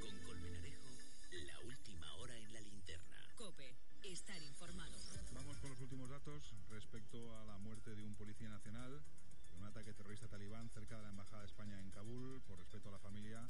Con 0.00 0.18
Colmenarejo, 0.24 0.88
la 1.46 1.60
última 1.60 2.14
hora 2.16 2.36
en 2.36 2.52
la 2.52 2.60
linterna. 2.60 3.16
Cope, 3.36 3.76
estar 4.04 4.42
informado. 4.42 4.98
Vamos 5.32 5.58
con 5.58 5.70
los 5.70 5.80
últimos 5.80 6.10
datos 6.10 6.54
respecto 6.70 7.36
a 7.36 7.44
la 7.44 7.58
muerte 7.58 7.94
de 7.94 8.04
un 8.04 8.14
policía 8.14 8.48
nacional 8.48 9.02
en 9.52 9.58
un 9.58 9.66
ataque 9.66 9.92
terrorista 9.92 10.28
talibán 10.28 10.68
cerca 10.70 10.96
de 10.96 11.02
la 11.02 11.10
Embajada 11.10 11.42
de 11.42 11.48
España 11.48 11.80
en 11.80 11.90
Kabul. 11.90 12.40
Por 12.42 12.58
respeto 12.58 12.88
a 12.88 12.92
la 12.92 12.98
familia, 12.98 13.48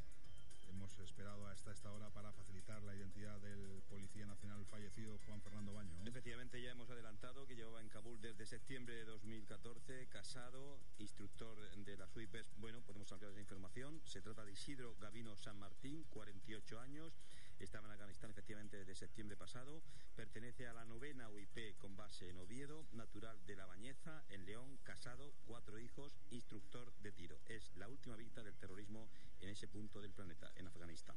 hemos 0.73 0.99
esperado 1.01 1.47
hasta 1.49 1.71
esta 1.71 1.93
hora 1.93 2.11
para 2.11 2.33
facilitar 2.33 2.83
la 2.83 2.95
identidad 2.95 3.39
del 3.41 3.83
policía 3.89 4.27
nacional 4.27 4.65
fallecido 4.67 5.19
Juan 5.27 5.41
Fernando 5.43 5.75
Baño. 5.75 5.93
Efectivamente, 6.07 6.61
ya 6.63 6.71
hemos 6.71 6.89
adelantado 6.91 7.47
que 7.47 7.55
llevaba 7.55 7.81
en 7.81 7.89
Kabul 7.89 8.21
desde 8.21 8.47
septiembre 8.47 8.95
de 8.95 9.05
2014, 9.05 10.09
casado, 10.09 10.81
instructor 10.99 11.59
de 11.77 11.97
las 11.97 12.15
UIPES. 12.17 12.55
Bueno, 12.57 12.81
podemos 12.83 13.11
ampliar 13.13 13.33
esa 13.33 13.41
información. 13.41 14.01
Se 14.05 14.23
trata 14.23 14.45
de 14.45 14.53
Isidro 14.53 14.97
Gavino 14.99 15.37
San 15.37 15.59
Martín, 15.59 16.05
48 16.11 16.81
años. 16.81 17.13
Estaba 17.59 17.87
en 17.87 17.93
Afganistán 17.93 18.31
efectivamente 18.31 18.79
desde 18.79 18.95
septiembre 18.95 19.37
pasado. 19.37 19.83
Pertenece 20.17 20.67
a 20.67 20.73
la 20.73 20.85
novena 20.85 21.29
UIP 21.29 21.77
con 21.79 21.97
base 21.97 22.29
en 22.29 22.39
Oviedo, 22.39 22.87
natural 22.93 23.39
de 23.47 23.57
La 23.57 23.67
Bañeza, 23.67 24.25
en 24.31 24.45
León, 24.47 24.79
casado, 24.83 25.33
cuatro 25.47 25.79
hijos, 25.79 26.19
instructor 26.31 26.93
de 27.03 27.13
tiro. 27.13 27.39
Es 27.47 27.71
la 27.77 27.89
última 27.89 28.17
víctima 28.17 28.43
del 28.43 28.57
terrorismo 28.57 29.09
en 29.43 29.51
ese 29.51 29.69
punto 29.69 30.01
del 30.01 30.13
planeta, 30.13 30.51
en 30.57 30.67
Afganistán. 30.67 31.17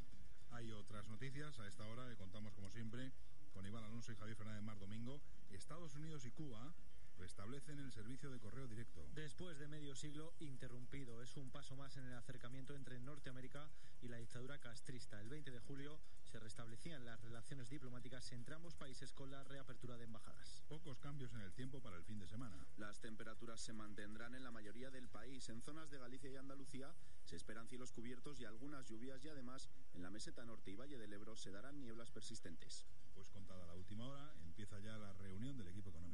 Hay 0.52 0.72
otras 0.72 1.08
noticias 1.08 1.60
a 1.60 1.68
esta 1.68 1.88
hora 1.88 2.08
que 2.10 2.18
contamos 2.18 2.54
como 2.54 2.70
siempre 2.70 3.12
con 3.54 3.66
Iván 3.66 3.84
Alonso 3.84 4.12
y 4.12 4.16
Javier 4.16 4.36
Fernández 4.36 4.64
Mar 4.64 4.80
Domingo. 4.80 5.22
Estados 5.50 5.96
Unidos 5.96 6.26
y 6.26 6.32
Cuba 6.32 6.74
restablecen 7.18 7.80
el 7.80 7.92
servicio 7.92 8.30
de 8.30 8.40
correo 8.40 8.68
directo. 8.68 9.08
Después 9.14 9.58
de 9.60 9.68
medio 9.68 9.96
siglo 9.96 10.34
interrumpido, 10.40 11.22
es 11.22 11.38
un 11.38 11.50
paso 11.50 11.76
más 11.76 11.96
en 11.98 12.06
el 12.06 12.14
acercamiento 12.14 12.76
entre 12.76 13.00
Norteamérica 13.00 13.70
y 14.02 14.08
la 14.08 14.18
dictadura 14.18 14.60
castrista. 14.60 15.20
El 15.22 15.30
20 15.30 15.52
de 15.52 15.60
julio 15.60 16.00
se 16.24 16.40
restablecían 16.40 17.06
las 17.06 17.22
relaciones 17.22 17.70
diplomáticas 17.70 18.32
entre 18.34 18.56
ambos 18.56 18.76
países 18.76 19.14
con 19.14 19.32
la 19.32 19.44
reapertura 19.44 19.98
de 19.98 20.04
embajadas. 20.04 20.62
Pocos 20.68 21.00
cambios 21.00 21.34
en 21.34 21.42
el 21.42 21.54
tiempo 21.54 21.82
para 21.82 21.96
el 21.96 22.04
fin 22.04 22.20
de 22.20 22.28
semana. 22.28 22.66
Las 22.78 23.00
temperaturas 23.00 23.62
se 23.62 23.74
mantendrán 23.74 24.36
en 24.36 24.44
la 24.44 24.52
mayoría 24.52 24.92
del 24.92 25.08
país. 25.08 25.48
En 25.50 25.62
zonas 25.62 25.90
de 25.90 26.00
Galicia 26.00 26.30
y 26.30 26.36
Andalucía 26.36 26.94
se 27.26 27.36
esperan 27.36 27.68
cielos 27.68 27.92
cubiertos 27.92 28.40
y 28.40 28.46
algunas 28.46 28.86
lluvias 28.86 29.24
y 29.26 29.30
además 29.30 29.70
en 29.94 30.04
la 30.04 30.10
meseta 30.10 30.46
norte 30.46 30.72
y 30.72 30.76
Valle 30.76 30.98
del 30.98 31.12
Ebro 31.12 31.36
se 31.36 31.52
darán 31.52 31.80
nieblas 31.80 32.12
persistentes. 32.12 32.86
Pues 33.14 33.30
contada 33.30 33.66
la 33.66 33.76
última 33.76 34.06
hora, 34.06 34.34
empieza 34.44 34.80
ya 34.80 34.98
la 34.98 35.14
reunión 35.14 35.58
del 35.58 35.68
equipo 35.68 35.90
económico. 35.90 36.05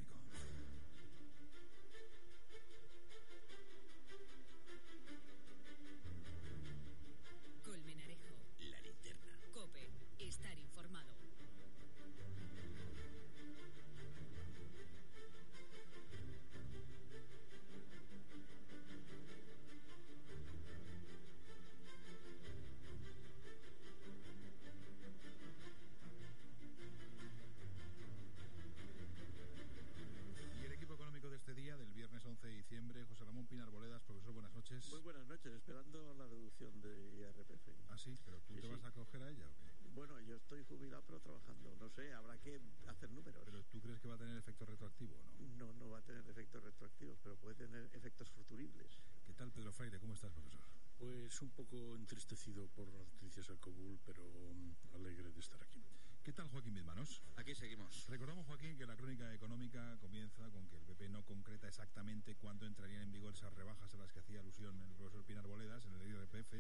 Un 51.42 51.50
poco 51.52 51.96
entristecido 51.96 52.68
por 52.70 52.88
las 52.94 53.08
noticias 53.14 53.50
a 53.50 53.58
Kabul, 53.58 54.00
pero 54.06 54.24
mm, 54.24 54.96
alegre 54.96 55.32
de 55.32 55.40
estar 55.40 55.62
aquí. 55.64 55.84
¿Qué 56.24 56.34
tal, 56.34 56.48
Joaquín 56.50 56.76
Bismanos? 56.76 57.24
Aquí 57.36 57.56
seguimos. 57.56 58.06
Recordamos, 58.08 58.46
Joaquín, 58.46 58.78
que 58.78 58.86
la 58.86 58.96
crónica 58.96 59.34
económica 59.34 59.98
comienza 60.00 60.48
con 60.52 60.68
que 60.68 60.76
el 60.76 60.84
PP 60.84 61.10
no 61.10 61.26
concreta 61.26 61.68
exactamente 61.68 62.36
cuándo 62.36 62.68
entrarían 62.68 63.02
en 63.02 63.12
vigor 63.12 63.34
esas 63.34 63.54
rebajas 63.54 63.92
a 63.96 63.98
las 63.98 64.12
que 64.12 64.20
hacía 64.20 64.40
alusión 64.40 64.80
el 64.84 64.94
profesor 64.96 65.26
Pinar 65.26 65.48
Boledas 65.48 65.84
en 65.86 65.96
el 65.96 66.08
IRPF 66.08 66.54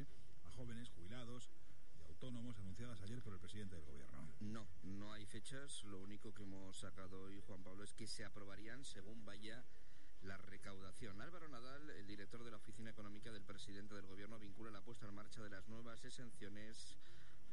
a 0.45 0.51
jóvenes, 0.51 0.89
jubilados 0.89 1.51
y 1.99 2.03
autónomos 2.07 2.57
anunciadas 2.57 3.01
ayer 3.01 3.21
por 3.21 3.33
el 3.33 3.39
presidente 3.39 3.75
del 3.75 3.85
gobierno. 3.85 4.27
No, 4.39 4.67
no 4.81 5.13
hay 5.13 5.27
fechas. 5.27 5.83
Lo 5.83 5.99
único 5.99 6.33
que 6.33 6.41
hemos 6.41 6.75
sacado 6.77 7.21
hoy, 7.21 7.39
Juan 7.45 7.63
Pablo, 7.63 7.83
es 7.83 7.93
que 7.93 8.07
se 8.07 8.25
aprobarían 8.25 8.83
según 8.83 9.23
vaya 9.25 9.63
la 10.23 10.37
recaudación. 10.37 11.19
Álvaro 11.21 11.47
Nadal, 11.47 11.89
el 11.91 12.07
director 12.07 12.43
de 12.43 12.51
la 12.51 12.57
Oficina 12.57 12.91
Económica 12.91 13.31
del 13.31 13.43
presidente 13.43 13.95
del 13.95 14.05
Gobierno, 14.05 14.39
vincula 14.39 14.71
la 14.71 14.81
puesta 14.81 15.07
en 15.07 15.15
marcha 15.15 15.41
de 15.41 15.49
las 15.49 15.67
nuevas 15.67 16.03
exenciones 16.05 16.97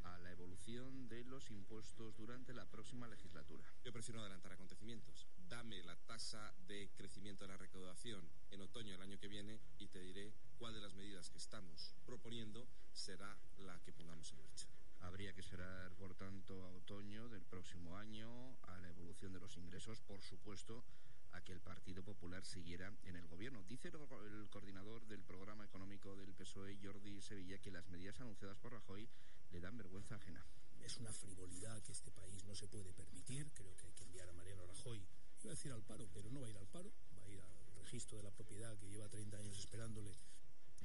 a 0.05 0.19
la 0.19 0.31
evolución 0.31 1.09
de 1.09 1.25
los 1.25 1.51
impuestos 1.51 2.17
durante 2.17 2.55
la 2.55 2.67
próxima 2.67 3.09
legislatura. 3.09 3.65
Yo 3.85 3.93
prefiero 3.93 4.21
adelantar 4.21 4.53
acontecimientos. 4.53 5.27
Dame 5.49 5.83
la 5.83 5.97
tasa 5.97 6.55
de 6.67 6.91
crecimiento 6.97 7.45
de 7.45 7.49
la 7.49 7.57
recaudación 7.57 8.29
en 8.51 8.61
otoño 8.61 8.93
del 8.93 9.03
año 9.03 9.19
que 9.19 9.29
viene 9.29 9.61
y 9.79 9.89
te 9.89 10.01
diré 10.01 10.33
cuál 10.59 10.75
de 10.75 10.81
las 10.81 10.95
medidas 10.95 11.31
que 11.31 11.39
estamos 11.39 11.95
proponiendo 12.07 12.69
será 12.93 13.37
la 13.59 13.79
que 13.81 13.93
pongamos 13.93 14.31
en 14.33 14.43
marcha. 14.43 14.67
Habría 15.01 15.33
que 15.33 15.41
esperar, 15.41 15.93
por 15.95 16.15
tanto, 16.15 16.65
a 16.65 16.71
otoño 16.73 17.29
del 17.29 17.45
próximo 17.45 17.97
año, 17.97 18.57
a 18.63 18.79
la 18.79 18.89
evolución 18.89 19.33
de 19.33 19.41
los 19.41 19.57
ingresos, 19.57 20.01
por 20.01 20.23
supuesto, 20.23 20.85
a 21.33 21.41
que 21.43 21.53
el 21.53 21.61
Partido 21.61 22.03
Popular 22.03 22.45
siguiera 22.45 22.93
en 23.05 23.17
el 23.17 23.27
gobierno. 23.27 23.63
Dice 23.69 23.89
el, 23.89 24.49
coordinador 24.51 25.07
del 25.07 25.23
programa 25.23 25.65
económico 25.65 26.17
del 26.17 26.35
PSOE, 26.35 26.79
Jordi 26.83 27.21
Sevilla, 27.21 27.59
que 27.59 27.71
las 27.71 27.89
medidas 27.89 28.21
anunciadas 28.21 28.57
por 28.59 28.73
Rajoy 28.73 29.09
le 29.51 29.61
dan 29.61 29.77
vergüenza 29.77 30.17
ajena. 30.17 30.45
Es 30.81 30.97
una 30.99 31.13
frivolidad 31.13 31.83
que 31.83 31.93
este 31.93 32.11
país 32.11 32.45
no 32.45 32.55
se 32.55 32.69
puede 32.69 32.93
permitir. 32.93 33.51
Creo 33.53 33.77
que 33.77 33.87
hay 33.87 33.93
que 33.93 34.05
enviar 34.05 34.29
a 34.29 34.33
Mariano 34.33 34.67
Rajoy, 34.67 34.99
iba 35.43 35.51
a 35.51 35.55
decir 35.55 35.73
al 35.73 35.83
paro, 35.83 36.09
pero 36.13 36.31
no 36.31 36.41
va 36.41 36.47
a 36.47 36.51
ir 36.51 36.57
al 36.57 36.69
paro, 36.69 36.93
va 37.19 37.25
a 37.25 37.29
ir 37.29 37.41
al 37.41 37.75
registro 37.77 38.17
de 38.17 38.25
la 38.25 38.31
propiedad 38.31 38.77
que 38.79 38.89
lleva 38.89 39.09
30 39.09 39.37
años 39.37 39.59
esperándole. 39.59 40.17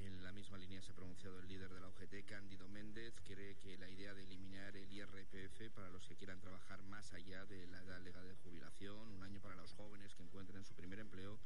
En 0.04 0.22
la 0.22 0.32
misma 0.32 0.58
línea 0.58 0.82
se 0.82 0.92
ha 0.92 0.94
pronunciado 0.94 1.38
el 1.40 1.48
líder 1.48 1.72
de 1.72 1.80
la 1.80 1.88
UGT, 1.88 2.26
Cándido 2.26 2.68
Méndez, 2.68 3.14
cree 3.24 3.56
que 3.56 3.78
la 3.78 3.88
idea 3.88 4.12
de 4.12 4.24
eliminar 4.24 4.76
el 4.76 4.92
IRPF 4.92 5.72
para 5.74 5.88
los 5.88 6.06
que 6.06 6.14
quieran 6.14 6.40
trabajar 6.40 6.82
más 6.82 7.14
allá 7.14 7.46
de 7.46 7.66
la 7.68 7.80
edad 7.80 8.02
legal 8.02 8.28
de 8.28 8.34
jubilación, 8.34 9.08
un 9.08 9.22
año 9.22 9.40
para 9.40 9.56
los 9.56 9.72
jóvenes 9.72 10.14
que 10.14 10.22
encuentren 10.22 10.62
su 10.66 10.74
primer 10.74 10.98
empleo, 10.98 11.40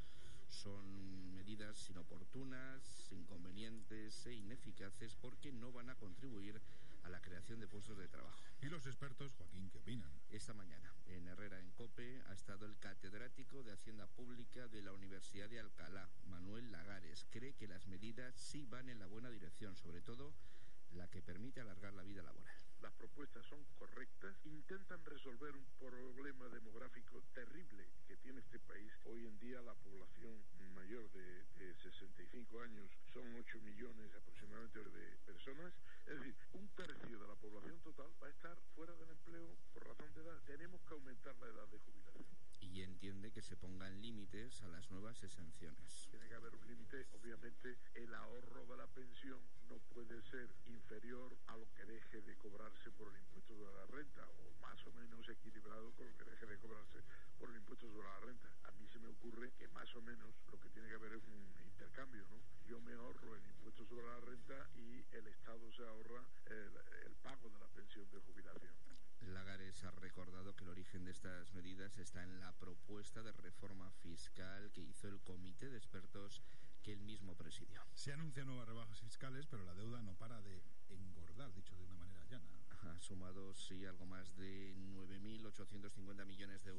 son 0.49 1.33
medidas 1.33 1.89
inoportunas, 1.89 3.07
inconvenientes 3.11 4.25
e 4.25 4.33
ineficaces 4.33 5.15
porque 5.15 5.53
no 5.53 5.71
van 5.71 5.89
a 5.89 5.95
contribuir 5.95 6.59
a 7.03 7.09
la 7.09 7.21
creación 7.21 7.61
de 7.61 7.67
puestos 7.67 7.97
de 7.97 8.09
trabajo. 8.09 8.43
¿Y 8.61 8.65
los 8.65 8.85
expertos, 8.85 9.31
Joaquín, 9.37 9.69
qué 9.69 9.77
opinan? 9.77 10.11
Esta 10.31 10.53
mañana, 10.53 10.93
en 11.11 11.27
Herrera, 11.27 11.59
en 11.59 11.71
COPE, 11.71 12.21
ha 12.27 12.33
estado 12.33 12.65
el 12.65 12.77
catedrático 12.77 13.63
de 13.63 13.73
Hacienda 13.73 14.07
Pública 14.07 14.67
de 14.67 14.81
la 14.81 14.93
Universidad 14.93 15.49
de 15.49 15.59
Alcalá, 15.59 16.09
Manuel 16.25 16.71
Lagares. 16.71 17.25
Cree 17.29 17.53
que 17.53 17.67
las 17.67 17.87
medidas 17.87 18.35
sí 18.35 18.65
van 18.65 18.89
en 18.89 18.99
la 18.99 19.07
buena 19.07 19.29
dirección, 19.29 19.75
sobre 19.75 20.01
todo 20.01 20.33
la 20.91 21.07
que 21.07 21.21
permite 21.21 21.61
alargar 21.61 21.93
la 21.93 22.03
vida 22.03 22.23
laboral. 22.23 22.55
Las 22.81 22.93
propuestas 22.93 23.45
son 23.45 23.63
correctas, 23.77 24.35
intentan 24.45 25.03
resolver 25.05 25.55
un 25.55 25.65
problema 25.77 26.47
demográfico 26.49 27.21
terrible 27.33 27.87
que 28.07 28.17
tiene 28.17 28.39
este 28.39 28.59
país. 28.59 28.91
Hoy 29.05 29.25
en 29.25 29.37
día 29.39 29.61
la 29.61 29.75
población 29.75 30.39
mayor 30.79 31.11
de, 31.11 31.43
de 31.59 31.75
65 31.75 32.61
años 32.61 32.89
son 33.13 33.35
8 33.35 33.59
millones 33.61 34.15
aproximadamente 34.15 34.79
de 34.79 35.17
personas. 35.25 35.73
Es 36.09 36.17
decir, 36.17 36.35
un 36.53 36.67
tercio 36.69 37.19
de 37.19 37.27
la 37.27 37.35
población 37.35 37.79
total 37.81 38.09
va 38.19 38.25
a 38.25 38.31
estar 38.31 38.57
fuera 38.73 38.95
del 38.95 39.11
empleo 39.11 39.55
por 39.71 39.85
razón 39.85 40.11
de 40.15 40.21
edad. 40.21 40.41
Tenemos 40.47 40.81
que 40.81 40.95
aumentar 40.95 41.35
la 41.37 41.45
edad 41.45 41.67
de 41.67 41.77
jubilación. 41.77 42.25
Y 42.61 42.81
entiende 42.81 43.31
que 43.31 43.43
se 43.43 43.55
pongan 43.55 44.01
límites 44.01 44.63
a 44.63 44.69
las 44.69 44.89
nuevas 44.89 45.21
exenciones. 45.21 46.07
Tiene 46.09 46.27
que 46.27 46.33
haber 46.33 46.55
un 46.55 46.65
límite, 46.65 47.05
obviamente 47.13 47.77
el 47.93 48.11
ahorro 48.15 48.65
de 48.65 48.77
la 48.77 48.87
pensión 48.87 49.39
no 49.69 49.77
puede 49.93 50.19
ser 50.23 50.49
inferior 50.65 51.37
a 51.45 51.57
lo 51.57 51.71
que 51.75 51.85
deje 51.85 52.21
de 52.21 52.35
cobrarse 52.37 52.89
por 52.89 53.13
el 53.13 53.21
impuesto 53.21 53.55
sobre 53.55 53.75
la 53.75 53.85
renta 53.85 54.27
o 54.27 54.61
más 54.61 54.83
o 54.87 54.91
menos 54.93 55.29
equilibrado 55.29 55.91
con 55.93 56.07
lo 56.07 56.17
que 56.17 56.25
deje 56.25 56.47
de 56.47 56.57
cobrarse 56.57 57.03
por 57.37 57.51
el 57.51 57.57
impuesto 57.57 57.87
sobre 57.87 58.07
la 58.07 58.19
renta. 58.21 58.49
A 58.63 58.71
mí 58.71 58.87
se 58.87 58.97
me 58.97 59.09
ocurre 59.09 59.51
que 59.59 59.67
más 59.67 59.93
o 59.95 60.01
menos 60.01 60.33
lo 60.51 60.59
que 60.59 60.69
tiene 60.69 60.89
que 60.89 60.95
haber 60.95 61.13
es 61.13 61.23
un 61.27 61.58
intercambio, 61.79 62.27
¿no? 62.27 62.43
Yo 62.67 62.81
me 62.81 62.93
ahorro 62.93 63.35
el 63.35 63.45
impuesto 63.45 63.85
sobre 63.85 64.05
la 64.05 64.19
renta 64.19 64.69
y 64.75 65.05
el 65.15 65.27
Estado 65.27 65.71
se 65.71 65.81
ahorra 65.87 66.27
el, 66.47 66.75
el 67.05 67.15
pago 67.23 67.49
de 67.49 67.57
la 67.57 67.67
pensión 67.67 68.05
de 68.11 68.19
jubilación. 68.19 68.73
Lagares 69.21 69.81
ha 69.85 69.91
recordado 69.91 70.53
que 70.55 70.65
el 70.65 70.71
origen 70.71 71.05
de 71.05 71.11
estas 71.11 71.53
medidas 71.53 71.97
está 71.97 72.21
en 72.23 72.37
la 72.41 72.51
propuesta 72.51 73.23
de 73.23 73.31
reforma 73.31 73.89
fiscal 74.03 74.71
que 74.73 74.81
hizo 74.81 75.07
el 75.07 75.21
comité 75.21 75.69
de 75.69 75.77
expertos 75.77 76.41
que 76.83 76.91
él 76.91 76.99
mismo 77.01 77.35
presidió. 77.35 77.81
Se 77.93 78.11
anuncian 78.11 78.47
nuevas 78.47 78.67
rebajas 78.67 78.99
fiscales, 78.99 79.47
pero 79.47 79.63
la 79.63 79.75
deuda 79.75 80.01
no 80.01 80.15
para 80.15 80.41
de 80.41 80.61
engordar, 80.89 81.53
dicho 81.53 81.77
de 81.77 81.83
una 81.85 81.95
manera 81.95 82.25
llana. 82.25 82.49
Ha 82.81 82.99
sumado, 82.99 83.53
sí, 83.53 83.85
algo 83.85 84.05
más 84.05 84.35
de 84.35 84.75
9.850 84.75 86.25
millones 86.25 86.63
de 86.63 86.71
euros. 86.71 86.77